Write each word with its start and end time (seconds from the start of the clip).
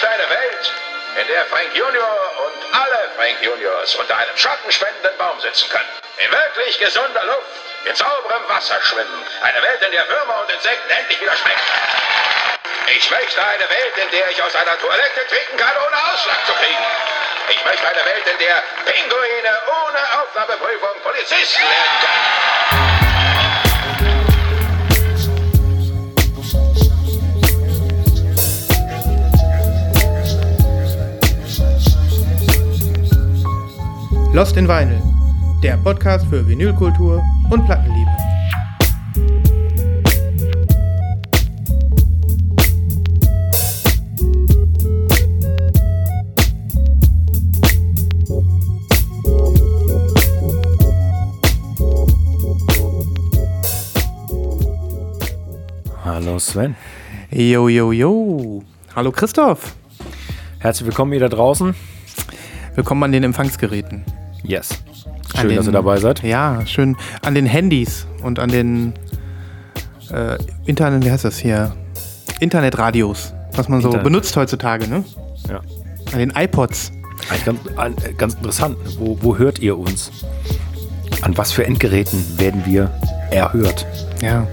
möchte 0.00 0.14
eine 0.14 0.30
Welt, 0.30 0.72
in 1.20 1.26
der 1.26 1.44
Frank 1.46 1.74
Junior 1.74 2.32
und 2.46 2.74
alle 2.74 3.10
Frank 3.16 3.36
Juniors 3.42 3.94
unter 3.96 4.16
einem 4.16 4.36
schattenspendenden 4.36 5.16
Baum 5.18 5.40
sitzen 5.40 5.68
können. 5.70 5.88
In 6.18 6.30
wirklich 6.30 6.78
gesunder 6.78 7.24
Luft, 7.24 7.50
in 7.84 7.94
sauberem 7.96 8.48
Wasser 8.48 8.80
schwimmen. 8.82 9.26
Eine 9.42 9.60
Welt, 9.62 9.82
in 9.82 9.90
der 9.90 10.08
Würmer 10.08 10.40
und 10.42 10.50
Insekten 10.54 10.90
endlich 10.90 11.20
wieder 11.20 11.34
schmecken. 11.34 11.60
Ich 12.96 13.10
möchte 13.10 13.44
eine 13.44 13.68
Welt, 13.68 13.96
in 13.96 14.10
der 14.10 14.30
ich 14.30 14.42
aus 14.42 14.54
einer 14.54 14.78
Toilette 14.78 15.26
trinken 15.28 15.56
kann, 15.56 15.76
ohne 15.76 15.96
Ausschlag 16.12 16.46
zu 16.46 16.52
kriegen. 16.52 16.86
Ich 17.48 17.64
möchte 17.64 17.88
eine 17.88 18.04
Welt, 18.04 18.26
in 18.26 18.38
der 18.38 18.62
Pinguine 18.86 19.62
ohne 19.66 20.22
Aufnahmeprüfung 20.22 21.02
Polizisten 21.02 21.62
werden 21.62 21.98
können. 22.00 23.07
Lost 34.38 34.56
in 34.56 34.68
Vinyl, 34.68 35.02
der 35.64 35.76
Podcast 35.78 36.24
für 36.28 36.46
Vinylkultur 36.46 37.20
und 37.50 37.64
Plattenliebe. 37.64 38.08
Hallo 56.04 56.38
Sven. 56.38 56.76
Jo, 57.32 57.66
jo, 57.66 57.90
jo. 57.90 58.62
Hallo 58.94 59.10
Christoph. 59.10 59.74
Herzlich 60.60 60.86
willkommen 60.86 61.12
ihr 61.12 61.18
da 61.18 61.28
draußen. 61.28 61.74
Willkommen 62.76 63.02
an 63.02 63.10
den 63.10 63.24
Empfangsgeräten. 63.24 64.04
Yes. 64.42 64.68
Schön, 65.36 65.48
den, 65.48 65.56
dass 65.56 65.66
ihr 65.66 65.72
dabei 65.72 65.98
seid. 65.98 66.22
Ja, 66.22 66.64
schön. 66.66 66.96
An 67.22 67.34
den 67.34 67.46
Handys 67.46 68.06
und 68.22 68.38
an 68.38 68.48
den 68.50 68.94
äh, 70.12 70.38
Internet, 70.64 71.04
wie 71.04 71.10
heißt 71.10 71.24
das 71.24 71.38
hier? 71.38 71.74
Internetradios, 72.40 73.34
was 73.52 73.68
man 73.68 73.80
so 73.80 73.88
Internet. 73.88 74.04
benutzt 74.04 74.36
heutzutage, 74.36 74.88
ne? 74.88 75.04
Ja. 75.48 75.60
An 76.12 76.18
den 76.18 76.32
iPods. 76.34 76.92
Ganz, 77.44 77.58
an- 77.76 77.94
äh, 78.04 78.12
ganz 78.14 78.34
interessant. 78.34 78.76
Wo, 78.98 79.18
wo 79.20 79.36
hört 79.36 79.58
ihr 79.58 79.76
uns? 79.76 80.10
An 81.22 81.36
was 81.36 81.52
für 81.52 81.66
Endgeräten 81.66 82.38
werden 82.38 82.62
wir 82.64 82.90
erhört? 83.30 83.86
Ja. 84.22 84.46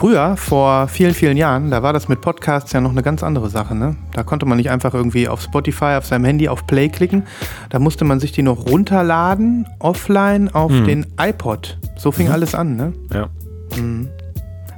Früher, 0.00 0.38
vor 0.38 0.88
vielen, 0.88 1.12
vielen 1.12 1.36
Jahren, 1.36 1.70
da 1.70 1.82
war 1.82 1.92
das 1.92 2.08
mit 2.08 2.22
Podcasts 2.22 2.72
ja 2.72 2.80
noch 2.80 2.92
eine 2.92 3.02
ganz 3.02 3.22
andere 3.22 3.50
Sache. 3.50 3.74
Ne? 3.74 3.96
Da 4.14 4.22
konnte 4.22 4.46
man 4.46 4.56
nicht 4.56 4.70
einfach 4.70 4.94
irgendwie 4.94 5.28
auf 5.28 5.42
Spotify, 5.42 5.96
auf 5.98 6.06
seinem 6.06 6.24
Handy 6.24 6.48
auf 6.48 6.66
Play 6.66 6.88
klicken. 6.88 7.24
Da 7.68 7.80
musste 7.80 8.06
man 8.06 8.18
sich 8.18 8.32
die 8.32 8.40
noch 8.40 8.64
runterladen, 8.64 9.68
offline 9.78 10.48
auf 10.54 10.72
den 10.72 11.04
iPod. 11.20 11.76
So 11.98 12.12
fing 12.12 12.30
alles 12.30 12.54
an. 12.54 12.76
Ne? 12.76 12.94
Ja. 13.12 13.28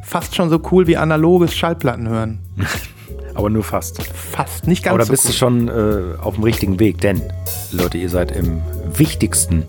Fast 0.03 0.34
schon 0.34 0.50
so 0.50 0.61
cool 0.73 0.89
wie 0.89 0.97
analoges 0.97 1.55
Schallplatten 1.55 2.09
hören. 2.09 2.41
Aber 3.34 3.48
nur 3.48 3.62
fast. 3.62 4.03
Fast, 4.03 4.67
nicht 4.67 4.83
ganz 4.83 4.91
Aber 4.91 4.98
da 4.98 5.05
so 5.05 5.12
bist 5.12 5.27
cool. 5.27 5.31
du 5.31 5.37
schon 5.37 5.69
äh, 5.69 6.17
auf 6.20 6.34
dem 6.34 6.43
richtigen 6.43 6.81
Weg, 6.81 7.00
denn, 7.00 7.23
Leute, 7.70 7.97
ihr 7.97 8.09
seid 8.09 8.33
im 8.33 8.61
wichtigsten 8.97 9.62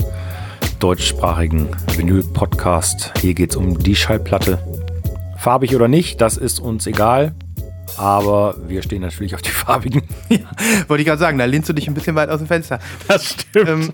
deutschsprachigen 0.79 1.67
Vinyl-Podcast. 1.95 3.13
Hier 3.21 3.35
geht 3.35 3.51
es 3.51 3.55
um 3.55 3.77
die 3.77 3.95
Schallplatte. 3.95 4.57
Farbig 5.43 5.75
oder 5.75 5.89
nicht, 5.89 6.21
das 6.21 6.37
ist 6.37 6.61
uns 6.61 6.87
egal. 6.87 7.33
Aber 7.97 8.55
wir 8.65 8.81
stehen 8.81 9.01
natürlich 9.01 9.35
auf 9.35 9.41
die 9.41 9.49
farbigen. 9.49 10.03
Wollte 10.87 11.01
ich 11.01 11.05
gerade 11.05 11.19
sagen, 11.19 11.37
da 11.37 11.43
lehnst 11.43 11.67
du 11.67 11.73
dich 11.73 11.85
ein 11.89 11.93
bisschen 11.93 12.15
weit 12.15 12.29
aus 12.29 12.37
dem 12.37 12.47
Fenster. 12.47 12.79
Das 13.09 13.25
stimmt. 13.25 13.67
Ähm, 13.67 13.93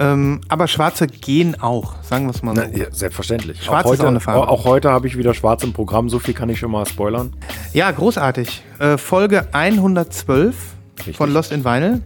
ähm, 0.00 0.40
aber 0.48 0.66
schwarze 0.66 1.06
gehen 1.06 1.60
auch, 1.60 2.02
sagen 2.02 2.26
wir 2.26 2.32
es 2.32 2.42
mal 2.42 2.56
so. 2.56 2.62
Na, 2.62 2.76
ja, 2.76 2.86
selbstverständlich. 2.90 3.62
Schwarz 3.62 3.86
auch 3.86 3.92
ist 3.92 3.98
heute, 4.00 4.06
auch 4.06 4.10
eine 4.10 4.18
Farbe. 4.18 4.48
Auch 4.48 4.64
heute 4.64 4.90
habe 4.90 5.06
ich 5.06 5.16
wieder 5.16 5.34
schwarz 5.34 5.62
im 5.62 5.72
Programm, 5.72 6.08
so 6.08 6.18
viel 6.18 6.34
kann 6.34 6.48
ich 6.48 6.58
schon 6.58 6.72
mal 6.72 6.84
spoilern. 6.84 7.32
Ja, 7.72 7.88
großartig. 7.92 8.64
Äh, 8.80 8.98
Folge 8.98 9.46
112 9.52 10.56
Richtig. 10.98 11.16
von 11.16 11.32
Lost 11.32 11.52
in 11.52 11.64
Vinyl. 11.64 12.02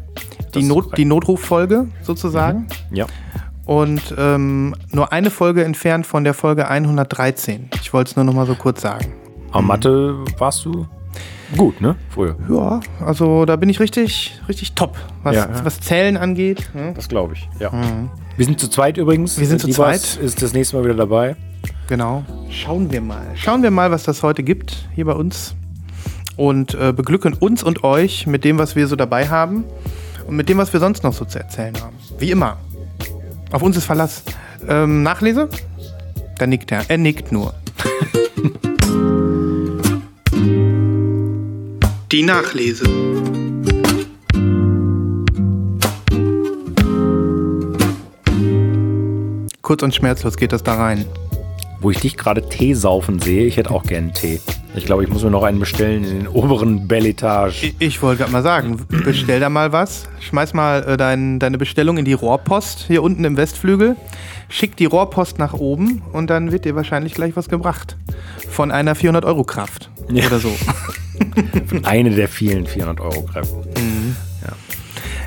Die, 0.55 0.61
ist 0.61 0.67
Not, 0.67 0.99
die 0.99 1.07
Notruffolge 1.07 1.89
sozusagen. 2.03 2.67
Ja. 2.93 3.07
Und 3.67 4.15
ähm, 4.19 4.75
nur 4.93 5.13
eine 5.13 5.31
Folge 5.31 5.65
entfernt 5.65 6.07
von 6.07 6.25
der 6.25 6.35
Folge 6.35 6.69
113. 6.69 7.71
Ich 7.81 7.93
wollte 7.93 8.11
es 8.11 8.17
nur 8.17 8.25
noch 8.25 8.35
mal 8.35 8.47
so 8.47 8.55
kurz 8.55 8.83
sagen. 8.83 9.13
Aber 9.53 9.63
Mathe 9.63 10.17
warst 10.39 10.65
du 10.65 10.87
gut, 11.57 11.81
ne? 11.81 11.97
Früher. 12.11 12.37
Ja, 12.51 12.81
also 13.05 13.45
da 13.45 13.57
bin 13.57 13.69
ich 13.69 13.81
richtig, 13.81 14.41
richtig 14.49 14.75
top, 14.75 14.97
was, 15.23 15.37
Ja, 15.37 15.47
ja. 15.49 15.65
was 15.65 15.81
Zählen 15.81 16.17
angeht. 16.17 16.69
ne? 16.75 16.93
Das 16.95 17.09
glaube 17.09 17.35
ich, 17.35 17.49
ja. 17.61 17.71
Wir 18.37 18.45
sind 18.45 18.59
zu 18.59 18.69
zweit 18.69 18.97
übrigens. 18.99 19.37
Mhm. 19.37 19.41
Wir 19.43 19.49
sind 19.49 19.61
zu 19.61 19.69
zweit. 19.69 20.17
ist 20.17 20.43
das 20.43 20.53
nächste 20.53 20.77
Mal 20.77 20.85
wieder 20.85 20.95
dabei. 20.97 21.37
Genau. 21.89 22.25
Schauen 22.51 22.91
wir 22.91 23.01
mal. 23.01 23.23
Schauen 23.35 23.63
wir 23.63 23.71
mal, 23.71 23.91
was 23.91 24.03
das 24.03 24.23
heute 24.23 24.43
gibt 24.43 24.89
hier 24.95 25.05
bei 25.05 25.13
uns. 25.13 25.55
Und 26.37 26.75
äh, 26.75 26.93
beglücken 26.93 27.35
uns 27.35 27.63
und 27.63 27.85
euch 27.85 28.27
mit 28.27 28.45
dem, 28.45 28.59
was 28.59 28.75
wir 28.75 28.89
so 28.89 28.97
dabei 28.97 29.29
haben. 29.29 29.65
Und 30.27 30.37
mit 30.37 30.49
dem, 30.49 30.59
was 30.59 30.73
wir 30.73 30.81
sonst 30.81 31.05
noch 31.05 31.13
so 31.13 31.25
zu 31.25 31.39
erzählen 31.39 31.75
haben. 31.81 31.95
Wie 32.19 32.31
immer. 32.31 32.57
Auf 33.55 33.63
uns 33.63 33.77
ist 33.77 33.85
Verlass. 33.85 34.25
Ähm, 34.67 35.05
Nachlese? 35.05 35.49
Da 36.39 36.47
nickt 36.49 36.73
er. 36.73 36.85
Er 36.89 36.99
nickt 36.99 37.31
nur. 37.31 37.55
Die 42.11 42.25
Nachlese. 42.25 42.85
Kurz 49.63 49.85
und 49.85 49.95
schmerzlos 49.95 50.37
geht 50.37 50.51
das 50.51 50.65
da 50.65 50.75
rein. 50.75 51.07
Wo 51.85 51.91
ich 51.91 52.01
dich 52.01 52.17
gerade 52.17 52.49
Tee 52.49 52.73
saufen 52.73 53.21
sehe, 53.21 53.45
ich 53.45 53.59
hätte 53.59 53.71
auch 53.71 53.83
gerne 53.83 54.11
Tee. 54.11 54.41
Ich 54.75 54.87
glaube, 54.87 55.05
ich 55.05 55.11
muss 55.11 55.23
mir 55.23 55.31
noch 55.31 55.43
einen 55.43 55.61
bestellen 55.61 56.03
in 56.03 56.11
den 56.21 56.29
oberen 56.29 56.89
Belletage. 56.89 57.67
Ich, 57.67 57.75
ich 57.79 58.03
wollte 58.03 58.21
gerade 58.21 58.33
mal 58.33 58.43
sagen, 58.43 58.81
bestell 59.05 59.39
da 59.39 59.51
mal 59.51 59.71
was. 59.71 60.09
Schmeiß 60.21 60.55
mal 60.55 60.83
äh, 60.85 60.97
dein, 60.97 61.39
deine 61.39 61.59
Bestellung 61.59 61.99
in 61.99 62.07
die 62.07 62.15
Rohrpost 62.15 62.87
hier 62.87 63.03
unten 63.03 63.23
im 63.27 63.37
Westflügel. 63.37 63.97
Schick 64.49 64.77
die 64.77 64.87
Rohrpost 64.87 65.39
nach 65.39 65.53
oben 65.53 66.01
und 66.15 66.31
dann 66.31 66.53
wird 66.53 66.65
dir 66.65 66.75
wahrscheinlich 66.75 67.13
gleich 67.13 67.37
was 67.37 67.51
gebracht. 67.51 67.99
Von 68.49 68.71
einer 68.71 68.97
400-Euro-Kraft 68.97 69.91
Ja. 70.11 70.27
oder 70.29 70.39
so. 70.39 70.57
Eine 71.83 72.11
der 72.13 72.29
vielen 72.29 72.67
400 72.67 72.99
Euro 72.99 73.23
Kräften. 73.27 74.17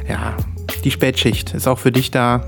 Ja, 0.09 0.35
die 0.84 0.89
Spätschicht 0.89 1.53
ist 1.53 1.68
auch 1.68 1.78
für 1.78 1.91
dich 1.91 2.09
da. 2.09 2.47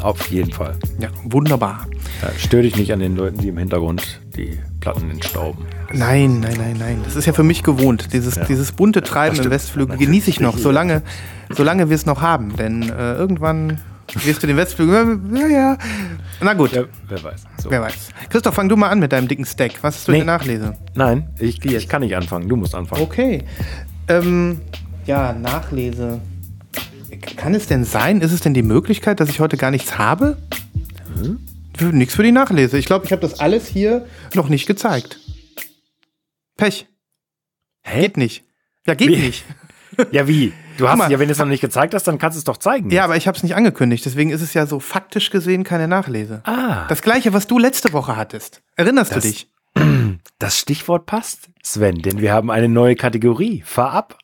Auf 0.00 0.28
jeden 0.30 0.52
Fall. 0.52 0.74
Ja, 0.98 1.08
wunderbar. 1.24 1.86
Ja, 2.22 2.30
stör 2.38 2.62
dich 2.62 2.76
nicht 2.76 2.92
an 2.92 3.00
den 3.00 3.16
Leuten, 3.16 3.38
die 3.38 3.48
im 3.48 3.58
Hintergrund 3.58 4.20
die 4.36 4.58
Platten 4.80 5.10
entstauben. 5.10 5.64
Nein, 5.92 6.40
nein, 6.40 6.56
nein, 6.58 6.76
nein. 6.78 7.00
Das 7.04 7.16
ist 7.16 7.26
ja 7.26 7.32
für 7.32 7.42
mich 7.42 7.62
gewohnt. 7.62 8.12
Dieses, 8.12 8.36
Ja. 8.36 8.44
dieses 8.44 8.72
bunte 8.72 9.02
Treiben 9.02 9.38
im 9.38 9.50
Westflügel 9.50 9.96
genieße 9.96 10.30
ich 10.30 10.40
noch, 10.40 10.58
solange, 10.58 11.02
solange 11.50 11.88
wir 11.88 11.94
es 11.96 12.06
noch 12.06 12.20
haben. 12.20 12.56
Denn 12.56 12.82
äh, 12.82 13.14
irgendwann 13.14 13.80
wirst 14.24 14.42
du 14.42 14.46
den 14.46 14.56
Westflügel. 14.56 15.18
Ja, 15.34 15.46
ja. 15.46 15.78
Na 16.40 16.52
gut. 16.54 16.72
Ja, 16.72 16.84
wer 17.08 17.22
weiß. 17.22 17.44
So. 17.62 17.70
Wer 17.70 17.80
weiß. 17.82 18.08
Christoph, 18.28 18.54
fang 18.54 18.68
du 18.68 18.76
mal 18.76 18.88
an 18.90 18.98
mit 19.00 19.12
deinem 19.12 19.28
dicken 19.28 19.44
Stack. 19.46 19.72
Was 19.82 19.96
hast 19.96 20.08
du 20.08 20.12
Nee. 20.12 20.20
in 20.20 20.26
der 20.26 20.36
Nachlese? 20.38 20.74
Nein, 20.94 21.28
ich, 21.38 21.64
ich 21.64 21.88
kann 21.88 22.02
nicht 22.02 22.14
anfangen. 22.16 22.48
Du 22.48 22.56
musst 22.56 22.74
anfangen. 22.74 23.02
Okay. 23.02 23.44
Ähm, 24.08 24.60
ja, 25.06 25.32
Nachlese. 25.32 26.20
Kann 27.18 27.54
es 27.54 27.66
denn 27.66 27.84
sein? 27.84 28.20
Ist 28.20 28.32
es 28.32 28.40
denn 28.40 28.54
die 28.54 28.62
Möglichkeit, 28.62 29.20
dass 29.20 29.28
ich 29.28 29.40
heute 29.40 29.56
gar 29.56 29.70
nichts 29.70 29.98
habe? 29.98 30.36
Hm? 31.14 31.40
Nichts 31.96 32.14
für 32.14 32.22
die 32.22 32.32
Nachlese. 32.32 32.78
Ich 32.78 32.86
glaube, 32.86 33.04
ich 33.04 33.12
habe 33.12 33.20
das 33.22 33.38
alles 33.40 33.66
hier 33.66 34.06
noch 34.34 34.48
nicht 34.48 34.66
gezeigt. 34.66 35.20
Pech. 36.56 36.86
Hä? 37.82 38.00
Geht 38.02 38.16
nicht. 38.16 38.44
Ja, 38.86 38.94
geht 38.94 39.08
Wie? 39.08 39.16
nicht. 39.16 39.44
Ja, 40.10 40.28
wie? 40.28 40.52
Du 40.76 40.86
hast, 40.88 40.98
mal. 40.98 41.10
ja, 41.10 41.18
wenn 41.18 41.28
du 41.28 41.32
es 41.32 41.38
noch 41.38 41.46
nicht 41.46 41.62
gezeigt 41.62 41.94
hast, 41.94 42.06
dann 42.06 42.18
kannst 42.18 42.36
du 42.36 42.40
es 42.40 42.44
doch 42.44 42.58
zeigen. 42.58 42.90
Ja, 42.90 43.04
aber 43.04 43.16
ich 43.16 43.26
habe 43.26 43.34
es 43.36 43.42
nicht 43.42 43.54
angekündigt. 43.54 44.04
Deswegen 44.04 44.28
ist 44.28 44.42
es 44.42 44.52
ja 44.52 44.66
so 44.66 44.78
faktisch 44.78 45.30
gesehen 45.30 45.64
keine 45.64 45.88
Nachlese. 45.88 46.42
Ah, 46.44 46.86
Das 46.88 47.00
gleiche, 47.00 47.32
was 47.32 47.46
du 47.46 47.58
letzte 47.58 47.94
Woche 47.94 48.14
hattest. 48.14 48.60
Erinnerst 48.74 49.12
Das- 49.16 49.24
du 49.24 49.30
dich? 49.30 49.48
das 50.38 50.58
Stichwort 50.58 51.06
passt, 51.06 51.48
Sven, 51.62 52.02
denn 52.02 52.20
wir 52.20 52.34
haben 52.34 52.50
eine 52.50 52.68
neue 52.68 52.94
Kategorie. 52.94 53.62
Fahr 53.64 53.92
ab. 53.92 54.18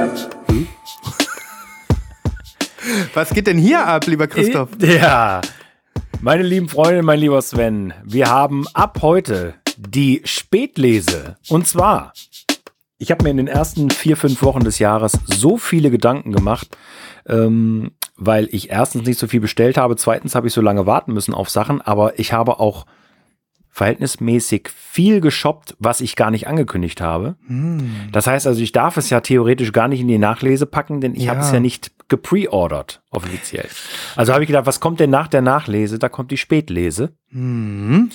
Was 3.14 3.30
geht 3.30 3.46
denn 3.46 3.58
hier 3.58 3.86
ab, 3.86 4.06
lieber 4.06 4.26
Christoph? 4.26 4.70
Ja. 4.80 5.40
Meine 6.22 6.42
lieben 6.42 6.68
Freunde, 6.68 7.02
mein 7.02 7.20
lieber 7.20 7.40
Sven, 7.42 7.92
wir 8.04 8.28
haben 8.28 8.66
ab 8.72 9.00
heute 9.02 9.54
die 9.76 10.22
Spätlese. 10.24 11.36
Und 11.48 11.66
zwar, 11.66 12.14
ich 12.98 13.10
habe 13.10 13.24
mir 13.24 13.30
in 13.30 13.36
den 13.36 13.48
ersten 13.48 13.90
vier, 13.90 14.16
fünf 14.16 14.42
Wochen 14.42 14.64
des 14.64 14.78
Jahres 14.78 15.18
so 15.24 15.58
viele 15.58 15.90
Gedanken 15.90 16.32
gemacht, 16.32 16.76
ähm, 17.26 17.90
weil 18.16 18.48
ich 18.52 18.70
erstens 18.70 19.06
nicht 19.06 19.18
so 19.18 19.26
viel 19.26 19.40
bestellt 19.40 19.76
habe, 19.76 19.96
zweitens 19.96 20.34
habe 20.34 20.46
ich 20.46 20.54
so 20.54 20.62
lange 20.62 20.86
warten 20.86 21.12
müssen 21.12 21.34
auf 21.34 21.50
Sachen, 21.50 21.80
aber 21.80 22.18
ich 22.18 22.32
habe 22.32 22.58
auch 22.58 22.86
verhältnismäßig 23.70 24.68
viel 24.74 25.20
geshoppt, 25.20 25.76
was 25.78 26.00
ich 26.00 26.16
gar 26.16 26.30
nicht 26.30 26.48
angekündigt 26.48 27.00
habe. 27.00 27.36
Hm. 27.46 28.08
Das 28.12 28.26
heißt 28.26 28.46
also, 28.46 28.60
ich 28.60 28.72
darf 28.72 28.96
es 28.96 29.10
ja 29.10 29.20
theoretisch 29.20 29.72
gar 29.72 29.88
nicht 29.88 30.00
in 30.00 30.08
die 30.08 30.18
Nachlese 30.18 30.66
packen, 30.66 31.00
denn 31.00 31.14
ich 31.14 31.24
Ja. 31.24 31.32
habe 31.32 31.40
es 31.40 31.52
ja 31.52 31.60
nicht 31.60 31.92
gepreordert, 32.08 33.02
offiziell. 33.10 33.68
Also 34.16 34.32
habe 34.32 34.42
ich 34.42 34.48
gedacht, 34.48 34.66
was 34.66 34.80
kommt 34.80 34.98
denn 35.00 35.10
nach 35.10 35.28
der 35.28 35.42
Nachlese? 35.42 35.98
Da 35.98 36.08
kommt 36.08 36.30
die 36.32 36.36
Spätlese. 36.36 37.12
Mhm. 37.30 38.10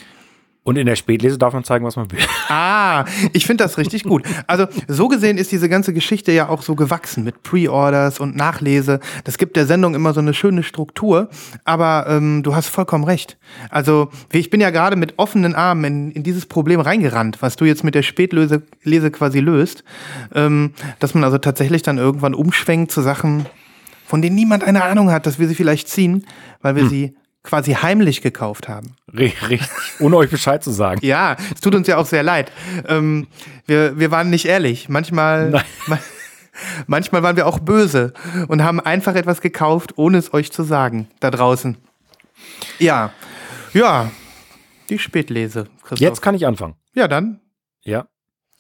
Und 0.66 0.78
in 0.78 0.88
der 0.88 0.96
Spätlese 0.96 1.38
darf 1.38 1.54
man 1.54 1.64
zeigen, 1.64 1.86
was 1.86 1.96
man 1.96 2.12
will. 2.12 2.20
Ah, 2.48 3.06
ich 3.34 3.46
finde 3.46 3.64
das 3.64 3.78
richtig 3.80 4.04
gut. 4.04 4.24
Also 4.46 4.68
so 4.88 5.08
gesehen 5.08 5.38
ist 5.40 5.52
diese 5.52 5.68
ganze 5.68 5.94
Geschichte 5.94 6.32
ja 6.32 6.48
auch 6.48 6.62
so 6.62 6.76
gewachsen 6.76 7.24
mit 7.24 7.42
Pre-Orders 7.42 8.20
und 8.20 8.36
Nachlese. 8.36 9.00
Das 9.24 9.40
gibt 9.40 9.56
der 9.56 9.66
Sendung 9.66 9.96
immer 9.96 10.14
so 10.14 10.20
eine 10.20 10.34
schöne 10.34 10.62
Struktur. 10.62 11.30
Aber 11.64 12.06
ähm, 12.08 12.44
du 12.44 12.56
hast 12.56 12.70
vollkommen 12.70 13.04
recht. 13.04 13.38
Also 13.70 14.10
ich 14.32 14.52
bin 14.52 14.62
ja 14.62 14.70
gerade 14.70 14.96
mit 14.96 15.18
offenen 15.18 15.56
Armen 15.56 15.84
in, 15.86 16.12
in 16.12 16.24
dieses 16.24 16.46
Problem 16.46 16.80
reingerannt, 16.80 17.42
was 17.42 17.56
du 17.56 17.66
jetzt 17.66 17.84
mit 17.84 17.96
der 17.96 18.04
Spätlese 18.04 18.62
Lese 18.84 19.10
quasi 19.12 19.40
löst. 19.40 19.84
Ähm, 20.34 20.72
dass 21.00 21.14
man 21.14 21.24
also 21.24 21.40
tatsächlich 21.40 21.82
dann 21.82 21.98
irgendwann 21.98 22.36
umschwenkt 22.36 22.92
zu 22.92 23.02
Sachen, 23.02 23.46
von 24.06 24.22
denen 24.22 24.36
niemand 24.36 24.64
eine 24.64 24.84
Ahnung 24.84 25.12
hat, 25.12 25.26
dass 25.26 25.40
wir 25.40 25.48
sie 25.48 25.56
vielleicht 25.56 25.90
ziehen, 25.90 26.26
weil 26.62 26.76
wir 26.76 26.88
sie 26.88 27.16
quasi 27.46 27.74
heimlich 27.74 28.22
gekauft 28.22 28.68
haben. 28.68 28.96
Richtig, 29.14 29.62
ohne 30.00 30.18
euch 30.18 30.30
Bescheid 30.30 30.64
zu 30.64 30.72
sagen. 30.72 31.00
Ja, 31.06 31.38
es 31.54 31.62
tut 31.62 31.76
uns 31.76 31.88
ja 31.88 31.98
auch 31.98 32.06
sehr 32.06 32.24
leid. 32.24 32.52
Ähm, 32.88 33.28
wir, 33.66 33.98
wir 33.98 34.12
waren 34.12 34.30
nicht 34.30 34.46
ehrlich. 34.46 34.90
Manchmal, 34.90 35.52
Nein. 35.52 35.64
ma 35.88 36.00
manchmal 36.88 37.24
waren 37.24 37.36
wir 37.36 37.48
auch 37.48 37.60
böse 37.60 38.14
und 38.48 38.64
haben 38.64 38.80
einfach 38.80 39.16
etwas 39.16 39.42
gekauft, 39.42 39.94
ohne 39.98 40.18
es 40.18 40.34
euch 40.34 40.52
zu 40.52 40.64
sagen, 40.64 41.08
da 41.20 41.32
draußen. 41.32 41.78
Ja, 42.80 43.12
ja, 43.74 44.12
die 44.90 45.00
Spätlese. 45.00 45.68
Christoph. 45.82 46.00
Jetzt 46.00 46.22
kann 46.22 46.36
ich 46.36 46.46
anfangen. 46.46 46.76
ja, 46.94 47.08
dann. 47.08 47.40
Ja. 47.84 48.08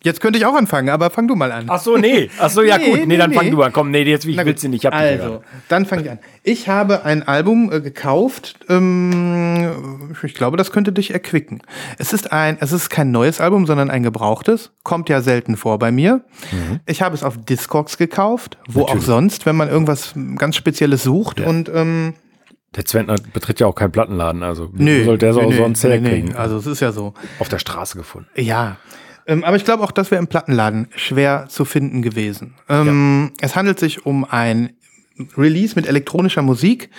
Jetzt 0.05 0.21
könnte 0.21 0.37
ich 0.37 0.45
auch 0.45 0.53
anfangen, 0.55 0.89
aber 0.89 1.09
fang 1.09 1.27
du 1.27 1.35
mal 1.35 1.51
an. 1.51 1.65
Ach 1.67 1.81
so, 1.81 1.97
nee. 1.97 2.29
Ach 2.39 2.49
so, 2.49 2.61
ja 2.61 2.77
Nee, 2.85 2.89
gut. 2.91 2.99
Nee, 2.99 3.05
nee, 3.07 3.17
dann 3.17 3.33
fang 3.33 3.45
nee. 3.45 3.51
du 3.51 3.61
an. 3.63 3.73
Komm, 3.73 3.89
nee, 3.89 4.03
jetzt 4.03 4.23
ich 4.25 4.37
will's 4.37 4.61
gut. 4.61 4.69
nicht. 4.69 4.83
Ich 4.83 4.85
hab 4.85 4.93
also, 4.93 5.41
dann 5.67 5.85
fange 5.87 6.03
ich 6.03 6.11
an. 6.11 6.19
Ich 6.43 6.69
habe 6.69 7.03
ein 7.05 7.27
Album 7.27 7.71
äh, 7.73 7.81
gekauft. 7.81 8.59
Ähm, 8.69 10.13
ich 10.23 10.33
glaube, 10.35 10.57
das 10.57 10.71
könnte 10.71 10.91
dich 10.93 11.11
erquicken. 11.11 11.61
Es 11.97 12.13
ist 12.13 12.31
ein, 12.31 12.57
es 12.59 12.71
ist 12.71 12.89
kein 12.89 13.11
neues 13.11 13.41
Album, 13.41 13.65
sondern 13.65 13.89
ein 13.89 14.03
gebrauchtes. 14.03 14.71
Kommt 14.83 15.09
ja 15.09 15.21
selten 15.21 15.57
vor 15.57 15.79
bei 15.79 15.91
mir. 15.91 16.21
Ich 16.85 17.01
habe 17.01 17.15
es 17.15 17.23
auf 17.23 17.37
Discogs 17.43 17.97
gekauft, 17.97 18.57
wo 18.67 18.81
Mhm. 18.81 18.85
Natürlich. 18.85 19.03
auch 19.03 19.05
sonst, 19.07 19.45
wenn 19.45 19.55
man 19.55 19.69
irgendwas 19.69 20.13
ganz 20.37 20.55
Spezielles 20.55 21.03
sucht. 21.03 21.39
Und 21.41 21.69
ähm, 21.73 22.13
Der 22.75 22.85
Zwentner 22.85 23.15
betritt 23.33 23.59
ja 23.59 23.67
auch 23.67 23.75
keinen 23.75 23.91
Plattenladen. 23.91 24.43
Also, 24.43 24.69
nö, 24.73 25.01
wo 25.01 25.05
soll 25.05 25.17
der 25.17 25.33
so 25.33 25.41
nö, 25.41 25.55
sonst 25.57 25.83
nö, 25.83 25.89
herkriegen? 25.91 26.29
nö. 26.29 26.35
Also 26.37 26.57
es 26.57 26.67
ist 26.67 26.79
ja 26.81 26.91
so. 26.91 27.13
Auf 27.39 27.49
der 27.49 27.57
Straße 27.59 27.97
gefunden. 27.97 28.27
Ja. 28.35 28.77
Ähm, 29.27 29.43
aber 29.43 29.57
ich 29.57 29.65
glaube 29.65 29.83
auch, 29.83 29.91
das 29.91 30.11
wäre 30.11 30.19
im 30.19 30.27
Plattenladen 30.27 30.87
schwer 30.95 31.47
zu 31.49 31.65
finden 31.65 32.01
gewesen. 32.01 32.55
Ähm, 32.69 33.31
Es 33.41 33.55
handelt 33.55 33.79
sich 33.79 34.05
um 34.05 34.23
ein 34.25 34.75
Release 35.37 35.73
mit 35.75 35.87
elektronischer 35.87 36.41
Musik 36.41 36.89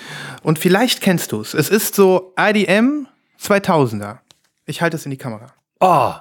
und 0.43 0.59
vielleicht 0.59 1.01
kennst 1.03 1.33
du 1.33 1.41
es. 1.41 1.55
Es 1.55 1.69
ist 1.69 1.95
so 1.95 2.33
IDM 2.39 3.07
2000er. 3.41 4.19
Ich 4.65 4.81
halte 4.83 4.97
es 4.97 5.05
in 5.05 5.11
die 5.11 5.19
Kamera. 5.19 5.53
Oh, 5.81 6.13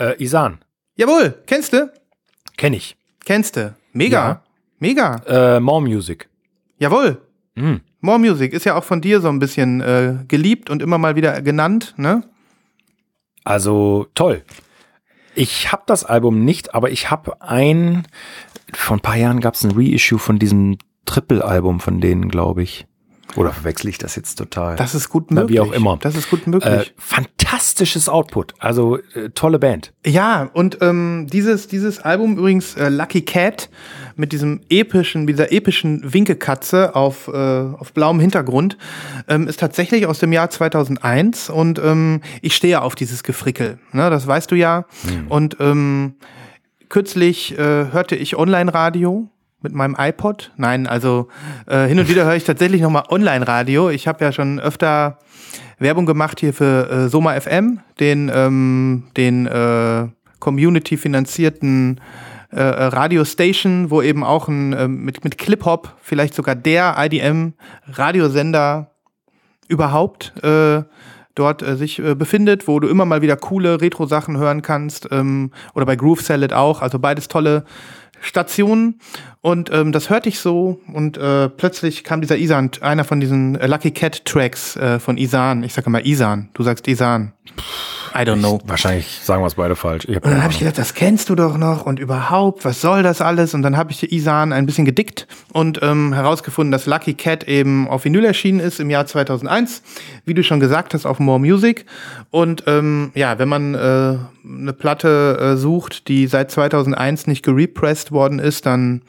äh, 0.00 0.22
Isan. 0.22 0.60
Jawohl, 0.96 1.34
kennst 1.46 1.72
du? 1.72 1.92
Kenn 2.56 2.72
ich. 2.72 2.96
Kennst 3.24 3.56
du? 3.56 3.74
Mega. 3.92 4.28
Ja. 4.28 4.42
Mega. 4.78 5.16
Äh, 5.26 5.60
More 5.60 5.82
Music. 5.82 6.28
Jawohl. 6.78 7.20
Hm. 7.56 7.80
More 8.00 8.18
Music 8.20 8.52
ist 8.52 8.64
ja 8.64 8.76
auch 8.76 8.84
von 8.84 9.00
dir 9.00 9.20
so 9.20 9.28
ein 9.28 9.40
bisschen 9.40 9.80
äh, 9.80 10.14
geliebt 10.28 10.70
und 10.70 10.80
immer 10.82 10.98
mal 10.98 11.16
wieder 11.16 11.42
genannt, 11.42 11.94
ne? 11.96 12.22
Also 13.44 14.06
toll. 14.14 14.44
Ich 15.38 15.70
habe 15.70 15.84
das 15.86 16.02
Album 16.02 16.44
nicht, 16.44 16.74
aber 16.74 16.90
ich 16.90 17.12
habe 17.12 17.40
ein, 17.40 18.08
vor 18.74 18.96
ein 18.96 19.00
paar 19.00 19.14
Jahren 19.14 19.38
gab 19.38 19.54
es 19.54 19.62
ein 19.62 19.70
Reissue 19.70 20.18
von 20.18 20.40
diesem 20.40 20.78
Triple-Album 21.04 21.78
von 21.78 22.00
denen, 22.00 22.28
glaube 22.28 22.64
ich. 22.64 22.87
Oder 23.36 23.52
verwechsel 23.52 23.88
ich 23.90 23.98
das 23.98 24.16
jetzt 24.16 24.36
total? 24.36 24.76
Das 24.76 24.94
ist 24.94 25.10
gut 25.10 25.26
Na, 25.30 25.42
möglich. 25.42 25.56
wie 25.56 25.60
auch 25.60 25.72
immer. 25.72 25.98
Das 26.00 26.16
ist 26.16 26.30
gut 26.30 26.46
äh, 26.46 26.50
möglich. 26.50 26.94
fantastisches 26.96 28.08
Output. 28.08 28.54
Also 28.58 28.98
äh, 29.14 29.30
tolle 29.34 29.58
Band. 29.58 29.92
Ja, 30.04 30.48
und 30.54 30.78
ähm, 30.80 31.26
dieses, 31.30 31.68
dieses 31.68 32.00
Album 32.00 32.38
übrigens 32.38 32.74
äh, 32.76 32.88
Lucky 32.88 33.22
Cat 33.22 33.68
mit 34.16 34.32
diesem 34.32 34.60
epischen, 34.70 35.24
mit 35.24 35.34
dieser 35.34 35.52
epischen 35.52 36.12
Winkekatze 36.12 36.96
auf, 36.96 37.28
äh, 37.28 37.32
auf 37.32 37.92
blauem 37.92 38.18
Hintergrund 38.18 38.78
ähm, 39.28 39.46
ist 39.46 39.60
tatsächlich 39.60 40.06
aus 40.06 40.18
dem 40.18 40.32
Jahr 40.32 40.50
2001 40.50 41.50
und 41.50 41.78
ähm, 41.78 42.22
ich 42.42 42.56
stehe 42.56 42.80
auf 42.82 42.94
dieses 42.94 43.22
Gefrickel, 43.22 43.78
ne, 43.92 44.10
das 44.10 44.26
weißt 44.26 44.50
du 44.50 44.54
ja. 44.54 44.86
Und 45.28 45.56
ähm, 45.60 46.14
kürzlich 46.88 47.56
äh, 47.58 47.92
hörte 47.92 48.16
ich 48.16 48.36
Online-Radio 48.36 49.28
mit 49.62 49.72
meinem 49.72 49.96
iPod. 49.98 50.52
Nein, 50.56 50.86
also 50.86 51.28
äh, 51.66 51.86
hin 51.86 51.98
und 51.98 52.08
wieder 52.08 52.24
höre 52.24 52.36
ich 52.36 52.44
tatsächlich 52.44 52.80
nochmal 52.80 53.04
Online-Radio. 53.08 53.90
Ich 53.90 54.06
habe 54.06 54.24
ja 54.24 54.32
schon 54.32 54.60
öfter 54.60 55.18
Werbung 55.78 56.06
gemacht 56.06 56.40
hier 56.40 56.52
für 56.52 56.90
äh, 56.90 57.08
Soma 57.08 57.38
FM, 57.40 57.80
den, 58.00 58.30
ähm, 58.32 59.04
den 59.16 59.46
äh, 59.46 60.08
community-finanzierten 60.38 62.00
äh, 62.52 62.60
äh, 62.60 62.84
Radiostation, 62.84 63.90
wo 63.90 64.00
eben 64.00 64.24
auch 64.24 64.48
ein 64.48 64.72
ähm, 64.72 65.04
mit, 65.04 65.22
mit 65.24 65.38
Clip-Hop, 65.38 65.94
vielleicht 66.00 66.34
sogar 66.34 66.54
der 66.54 66.96
IDM-Radiosender 66.98 68.90
überhaupt 69.68 70.32
äh, 70.42 70.82
dort 71.34 71.62
äh, 71.62 71.76
sich 71.76 71.98
äh, 71.98 72.14
befindet, 72.14 72.66
wo 72.66 72.80
du 72.80 72.88
immer 72.88 73.04
mal 73.04 73.22
wieder 73.22 73.36
coole 73.36 73.80
Retro-Sachen 73.80 74.38
hören 74.38 74.62
kannst. 74.62 75.08
Ähm, 75.10 75.52
oder 75.74 75.86
bei 75.86 75.96
Groove 75.96 76.22
Salad 76.22 76.52
auch. 76.52 76.82
Also 76.82 76.98
beides 76.98 77.28
tolle 77.28 77.64
Stationen. 78.20 79.00
Und 79.40 79.70
ähm, 79.72 79.92
das 79.92 80.10
hörte 80.10 80.28
ich 80.28 80.40
so 80.40 80.80
und 80.92 81.16
äh, 81.16 81.48
plötzlich 81.48 82.04
kam 82.04 82.20
dieser 82.20 82.36
Isan, 82.36 82.70
einer 82.80 83.04
von 83.04 83.20
diesen 83.20 83.54
Lucky 83.54 83.90
Cat 83.92 84.24
Tracks 84.24 84.76
äh, 84.76 84.98
von 84.98 85.16
Isan. 85.16 85.62
Ich 85.62 85.74
sage 85.74 85.86
immer 85.86 86.04
Isan, 86.04 86.48
du 86.54 86.62
sagst 86.62 86.88
Isan. 86.88 87.32
I 88.14 88.24
don't 88.24 88.38
know. 88.38 88.60
Wahrscheinlich 88.64 89.20
sagen 89.22 89.42
wir 89.42 89.46
es 89.46 89.54
beide 89.54 89.76
falsch. 89.76 90.06
Ich 90.08 90.16
hab 90.16 90.24
Und 90.24 90.32
dann 90.32 90.42
habe 90.42 90.52
ich 90.52 90.58
gedacht, 90.58 90.78
das 90.78 90.94
kennst 90.94 91.28
du 91.28 91.34
doch 91.34 91.56
noch 91.56 91.86
und 91.86 91.98
überhaupt, 91.98 92.64
was 92.64 92.80
soll 92.80 93.02
das 93.02 93.20
alles? 93.20 93.54
Und 93.54 93.62
dann 93.62 93.76
habe 93.76 93.90
ich 93.90 94.12
Isan 94.12 94.52
ein 94.52 94.66
bisschen 94.66 94.84
gedickt 94.84 95.26
und 95.52 95.80
ähm, 95.82 96.12
herausgefunden, 96.12 96.72
dass 96.72 96.86
Lucky 96.86 97.14
Cat 97.14 97.44
eben 97.44 97.88
auf 97.88 98.04
Vinyl 98.04 98.24
erschienen 98.24 98.60
ist 98.60 98.80
im 98.80 98.90
Jahr 98.90 99.06
2001, 99.06 99.82
wie 100.24 100.34
du 100.34 100.42
schon 100.42 100.60
gesagt 100.60 100.94
hast, 100.94 101.06
auf 101.06 101.18
More 101.18 101.40
Music. 101.40 101.86
Und 102.30 102.64
ähm, 102.66 103.10
ja, 103.14 103.38
wenn 103.38 103.48
man 103.48 103.74
äh, 103.74 103.78
eine 103.78 104.72
Platte 104.72 105.38
äh, 105.40 105.56
sucht, 105.56 106.08
die 106.08 106.26
seit 106.26 106.50
2001 106.50 107.26
nicht 107.26 107.44
gerepressed 107.44 108.12
worden 108.12 108.38
ist, 108.38 108.66
dann 108.66 109.02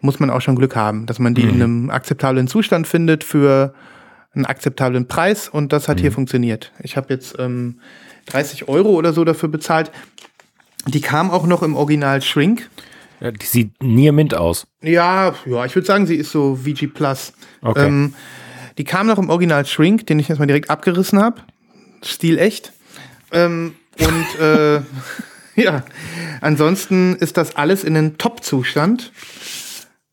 muss 0.00 0.18
man 0.18 0.30
auch 0.30 0.40
schon 0.40 0.56
Glück 0.56 0.76
haben, 0.76 1.06
dass 1.06 1.18
man 1.18 1.34
die 1.34 1.42
in 1.42 1.54
einem 1.54 1.90
akzeptablen 1.90 2.48
Zustand 2.48 2.86
findet 2.86 3.22
für 3.22 3.74
einen 4.34 4.46
akzeptablen 4.46 5.08
Preis 5.08 5.48
und 5.48 5.72
das 5.72 5.88
hat 5.88 6.00
hier 6.00 6.12
funktioniert. 6.12 6.72
Ich 6.82 6.96
habe 6.96 7.12
jetzt 7.12 7.36
ähm, 7.38 7.80
30 8.30 8.68
Euro 8.68 8.90
oder 8.90 9.12
so 9.12 9.24
dafür 9.24 9.48
bezahlt. 9.48 9.90
Die 10.86 11.00
kam 11.00 11.30
auch 11.30 11.46
noch 11.46 11.62
im 11.62 11.76
Original 11.76 12.22
Shrink. 12.22 12.70
Ja, 13.20 13.30
die 13.30 13.44
sieht 13.44 13.82
Near 13.82 14.12
Mint 14.12 14.34
aus. 14.34 14.66
Ja, 14.82 15.34
ja, 15.44 15.64
ich 15.66 15.74
würde 15.74 15.86
sagen, 15.86 16.06
sie 16.06 16.16
ist 16.16 16.30
so 16.32 16.56
VG 16.56 16.86
Plus. 16.86 17.32
Okay. 17.60 17.86
Ähm, 17.86 18.14
die 18.78 18.84
kam 18.84 19.06
noch 19.06 19.18
im 19.18 19.28
Original 19.28 19.66
Shrink, 19.66 20.06
den 20.06 20.18
ich 20.18 20.28
jetzt 20.28 20.38
mal 20.38 20.46
direkt 20.46 20.70
abgerissen 20.70 21.20
habe. 21.20 21.42
Stil 22.02 22.38
echt. 22.38 22.72
Ähm, 23.30 23.74
und 23.98 24.40
äh, 24.40 24.80
ja, 25.60 25.82
ansonsten 26.40 27.16
ist 27.16 27.36
das 27.36 27.56
alles 27.56 27.84
in 27.84 27.94
einem 27.96 28.16
Top-Zustand. 28.16 29.12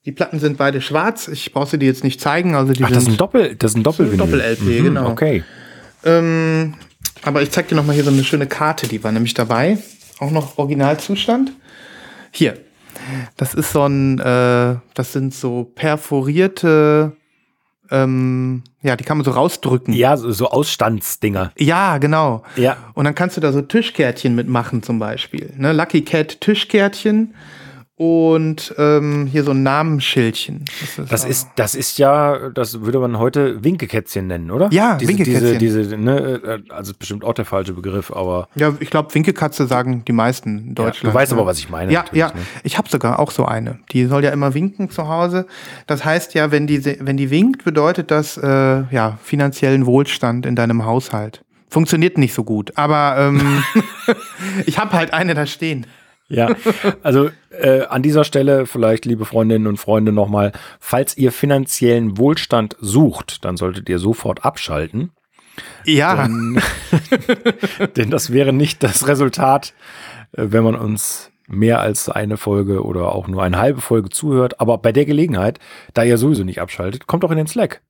Die 0.06 0.12
Platten 0.12 0.40
sind 0.40 0.58
beide 0.58 0.82
schwarz. 0.82 1.28
Ich 1.30 1.54
brauche 1.54 1.70
sie 1.70 1.80
dir 1.80 1.86
jetzt 1.86 2.04
nicht 2.04 2.20
zeigen. 2.20 2.56
Also 2.56 2.74
die 2.74 2.84
Ach, 2.84 2.90
das 2.90 3.00
ist 3.00 3.08
ein 3.08 3.12
sind 3.12 3.22
Doppel, 3.22 3.56
das 3.56 3.72
ist 3.72 3.78
ein 3.78 3.84
Doppelvinyl. 3.84 4.18
Doppel-LP, 4.18 4.62
Mhm, 4.62 4.84
genau. 4.84 5.10
Okay. 5.12 5.44
Ähm, 6.04 6.76
aber 7.24 7.42
ich 7.42 7.52
zeig 7.52 7.68
dir 7.68 7.76
noch 7.76 7.86
mal 7.86 7.94
hier 7.94 8.04
so 8.04 8.12
eine 8.12 8.24
schöne 8.24 8.48
Karte, 8.48 8.88
die 8.88 9.04
war 9.04 9.12
nämlich 9.12 9.34
dabei. 9.34 9.78
Auch 10.20 10.32
noch 10.32 10.58
Originalzustand. 10.58 11.52
Hier. 12.32 12.58
Das 13.36 13.54
ist 13.54 13.72
so 13.72 13.84
ein, 13.84 14.20
äh, 14.20 14.76
das 14.94 15.14
sind 15.14 15.34
so 15.34 15.72
perforierte, 15.76 17.16
ähm, 17.92 18.64
ja, 18.82 18.96
die 18.96 19.04
kann 19.04 19.18
man 19.18 19.26
so 19.26 19.32
rausdrücken. 19.32 19.94
Ja, 19.94 20.18
so, 20.18 20.32
so 20.32 20.50
Ausstandsdinger. 20.50 21.52
Ja, 21.58 21.98
genau. 21.98 22.44
Ja. 22.56 22.78
Und 22.94 23.06
dann 23.06 23.16
kannst 23.16 23.38
du 23.38 23.42
da 23.42 23.52
so 23.52 23.62
Tischkärtchen 23.62 24.36
mitmachen 24.36 24.84
zum 24.84 25.00
Beispiel. 25.00 25.54
Ne? 25.58 25.74
Lucky 25.74 26.02
Cat 26.04 26.42
Tischkärtchen 26.42 27.34
und 28.00 28.76
ähm, 28.78 29.26
hier 29.26 29.44
so 29.44 29.52
ein 29.52 29.64
Namensschildchen. 29.64 30.66
Das 30.98 31.10
Das 31.10 31.26
auch- 31.26 31.30
ist, 31.30 31.50
das 31.56 31.74
ist 31.74 31.98
ja, 31.98 32.50
das 32.50 32.82
würde 32.82 33.00
man 33.00 33.18
heute 33.18 33.64
Winkekätzchen 33.64 34.28
nennen, 34.28 34.52
oder? 34.52 34.70
Ja, 34.72 34.98
diese, 34.98 35.10
Winkekätzchen. 35.10 35.58
Diese, 35.58 35.82
diese, 35.82 35.98
ne, 35.98 36.40
äh, 36.44 36.60
also 36.72 36.92
ist 36.92 37.00
bestimmt 37.00 37.24
auch 37.24 37.34
der 37.34 37.46
falsche 37.46 37.74
Begriff, 37.74 38.12
aber 38.12 38.50
Ja, 38.54 38.72
ich 38.80 38.92
glaube, 38.92 39.14
Winkelkatze 39.16 39.66
sagen 39.66 40.04
die 40.08 40.12
meisten 40.12 40.60
in 40.60 40.68
ja, 40.70 40.74
Deutschland. 40.76 41.12
du 41.12 41.18
weißt 41.18 41.32
ne? 41.32 41.38
aber, 41.40 41.48
was 41.48 41.58
ich 41.58 41.70
meine. 41.72 41.92
Ja, 41.92 42.06
ja. 42.12 42.28
Ne? 42.28 42.34
Ich 42.64 42.78
habe 42.78 42.88
sogar 42.88 43.18
auch 43.18 43.32
so 43.32 43.46
eine. 43.46 43.80
Die 43.92 44.06
soll 44.06 44.24
ja 44.24 44.30
immer 44.30 44.54
winken 44.54 44.92
zu 44.92 45.08
Hause. 45.08 45.48
Das 45.88 46.06
heißt 46.06 46.36
ja, 46.36 46.52
wenn 46.52 46.68
die, 46.68 46.86
wenn 46.86 47.18
die 47.18 47.32
winkt, 47.32 47.64
bedeutet 47.64 48.12
das 48.12 48.38
äh, 48.38 48.48
ja 48.92 49.18
finanziellen 49.24 49.88
Wohlstand 49.88 50.46
in 50.46 50.56
deinem 50.56 50.86
Haushalt. 50.86 51.44
Funktioniert 51.70 52.18
nicht 52.20 52.34
so 52.36 52.44
gut, 52.44 52.74
aber 52.78 53.16
ähm, 53.18 53.64
ich 54.68 54.78
habe 54.78 54.94
halt 54.94 55.14
eine 55.14 55.34
da 55.34 55.48
stehen. 55.48 55.88
Ja, 56.30 56.56
also 57.04 57.30
äh, 57.52 57.84
an 57.84 58.04
dieser 58.04 58.24
Stelle 58.24 58.66
vielleicht, 58.66 59.06
liebe 59.06 59.26
Freundinnen 59.26 59.68
und 59.68 59.78
Freunde, 59.78 60.12
nochmal, 60.12 60.52
falls 60.80 61.18
ihr 61.18 61.32
finanziellen 61.32 62.18
Wohlstand 62.18 62.76
sucht, 62.82 63.46
dann 63.46 63.56
solltet 63.56 63.88
ihr 63.88 64.00
sofort 64.00 64.44
abschalten. 64.44 65.12
Ja. 65.86 66.28
Denn, 66.28 66.62
denn 67.96 68.12
das 68.12 68.32
wäre 68.32 68.54
nicht 68.54 68.84
das 68.84 69.08
Resultat, 69.08 69.74
äh, 70.34 70.48
wenn 70.50 70.64
man 70.64 70.76
uns 70.76 71.32
mehr 71.48 71.80
als 71.80 72.10
eine 72.10 72.36
Folge 72.36 72.84
oder 72.84 73.16
auch 73.16 73.28
nur 73.28 73.42
eine 73.42 73.58
halbe 73.58 73.82
Folge 73.82 74.10
zuhört. 74.10 74.60
Aber 74.60 74.78
bei 74.78 74.92
der 74.92 75.06
Gelegenheit, 75.06 75.60
da 75.94 76.04
ihr 76.04 76.18
sowieso 76.18 76.44
nicht 76.44 76.60
abschaltet, 76.60 77.08
kommt 77.08 77.24
doch 77.24 77.32
in 77.32 77.38
den 77.38 77.48
Slack. 77.48 77.82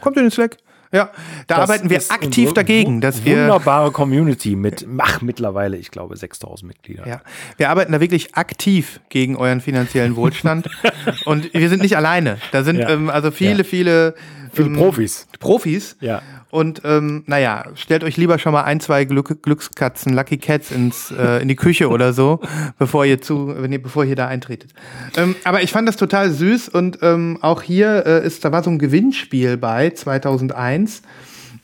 Kommt 0.00 0.16
in 0.16 0.22
den 0.22 0.30
Slack. 0.30 0.58
Ja, 0.92 1.10
da 1.46 1.56
Das 1.56 1.70
arbeiten 1.70 1.88
wir 1.88 2.02
aktiv 2.08 2.52
dagegen, 2.52 3.00
dass 3.00 3.24
wir 3.24 3.36
Wunderbare 3.42 3.92
Community 3.92 4.56
mit, 4.56 4.86
ach, 4.98 5.22
mittlerweile, 5.22 5.76
ich 5.76 5.90
glaube, 5.92 6.16
6000 6.16 6.66
Mitglieder. 6.66 7.06
Ja, 7.06 7.20
wir 7.58 7.70
arbeiten 7.70 7.92
da 7.92 8.00
wirklich 8.00 8.34
aktiv 8.34 9.00
gegen 9.08 9.36
euren 9.36 9.60
finanziellen 9.60 10.16
Wohlstand. 10.16 10.68
und 11.26 11.54
wir 11.54 11.68
sind 11.68 11.82
nicht 11.82 11.96
alleine. 11.96 12.38
Da 12.50 12.64
sind 12.64 12.78
Ja. 12.78 12.88
ähm, 12.90 13.08
also 13.08 13.30
viele, 13.30 13.58
Ja. 13.58 13.64
viele, 13.64 14.14
Viele 14.52 14.66
ähm, 14.66 14.74
Profis. 14.76 15.28
Profis. 15.38 15.96
Ja. 16.00 16.22
Und 16.50 16.82
ähm, 16.84 17.22
naja, 17.26 17.64
stellt 17.74 18.02
euch 18.02 18.16
lieber 18.16 18.38
schon 18.38 18.52
mal 18.52 18.62
ein, 18.62 18.80
zwei 18.80 19.04
Glück 19.04 19.42
Glückskatzen, 19.42 20.14
Lucky 20.14 20.38
Cats 20.38 20.70
ins, 20.70 21.10
äh, 21.10 21.40
in 21.42 21.48
die 21.48 21.56
Küche 21.56 21.88
oder 21.88 22.12
so, 22.12 22.40
bevor 22.78 23.04
ihr 23.04 23.20
zu, 23.20 23.54
wenn 23.56 23.72
ihr, 23.72 23.82
bevor 23.82 24.04
ihr 24.04 24.16
da 24.16 24.26
eintretet. 24.26 24.72
Ähm, 25.16 25.36
aber 25.44 25.62
ich 25.62 25.70
fand 25.70 25.88
das 25.88 25.96
total 25.96 26.30
süß 26.30 26.68
und 26.68 26.98
ähm, 27.02 27.38
auch 27.40 27.62
hier 27.62 28.04
äh, 28.06 28.26
ist, 28.26 28.44
da 28.44 28.52
war 28.52 28.62
so 28.64 28.70
ein 28.70 28.78
Gewinnspiel 28.78 29.56
bei 29.56 29.90
2001. 29.90 31.02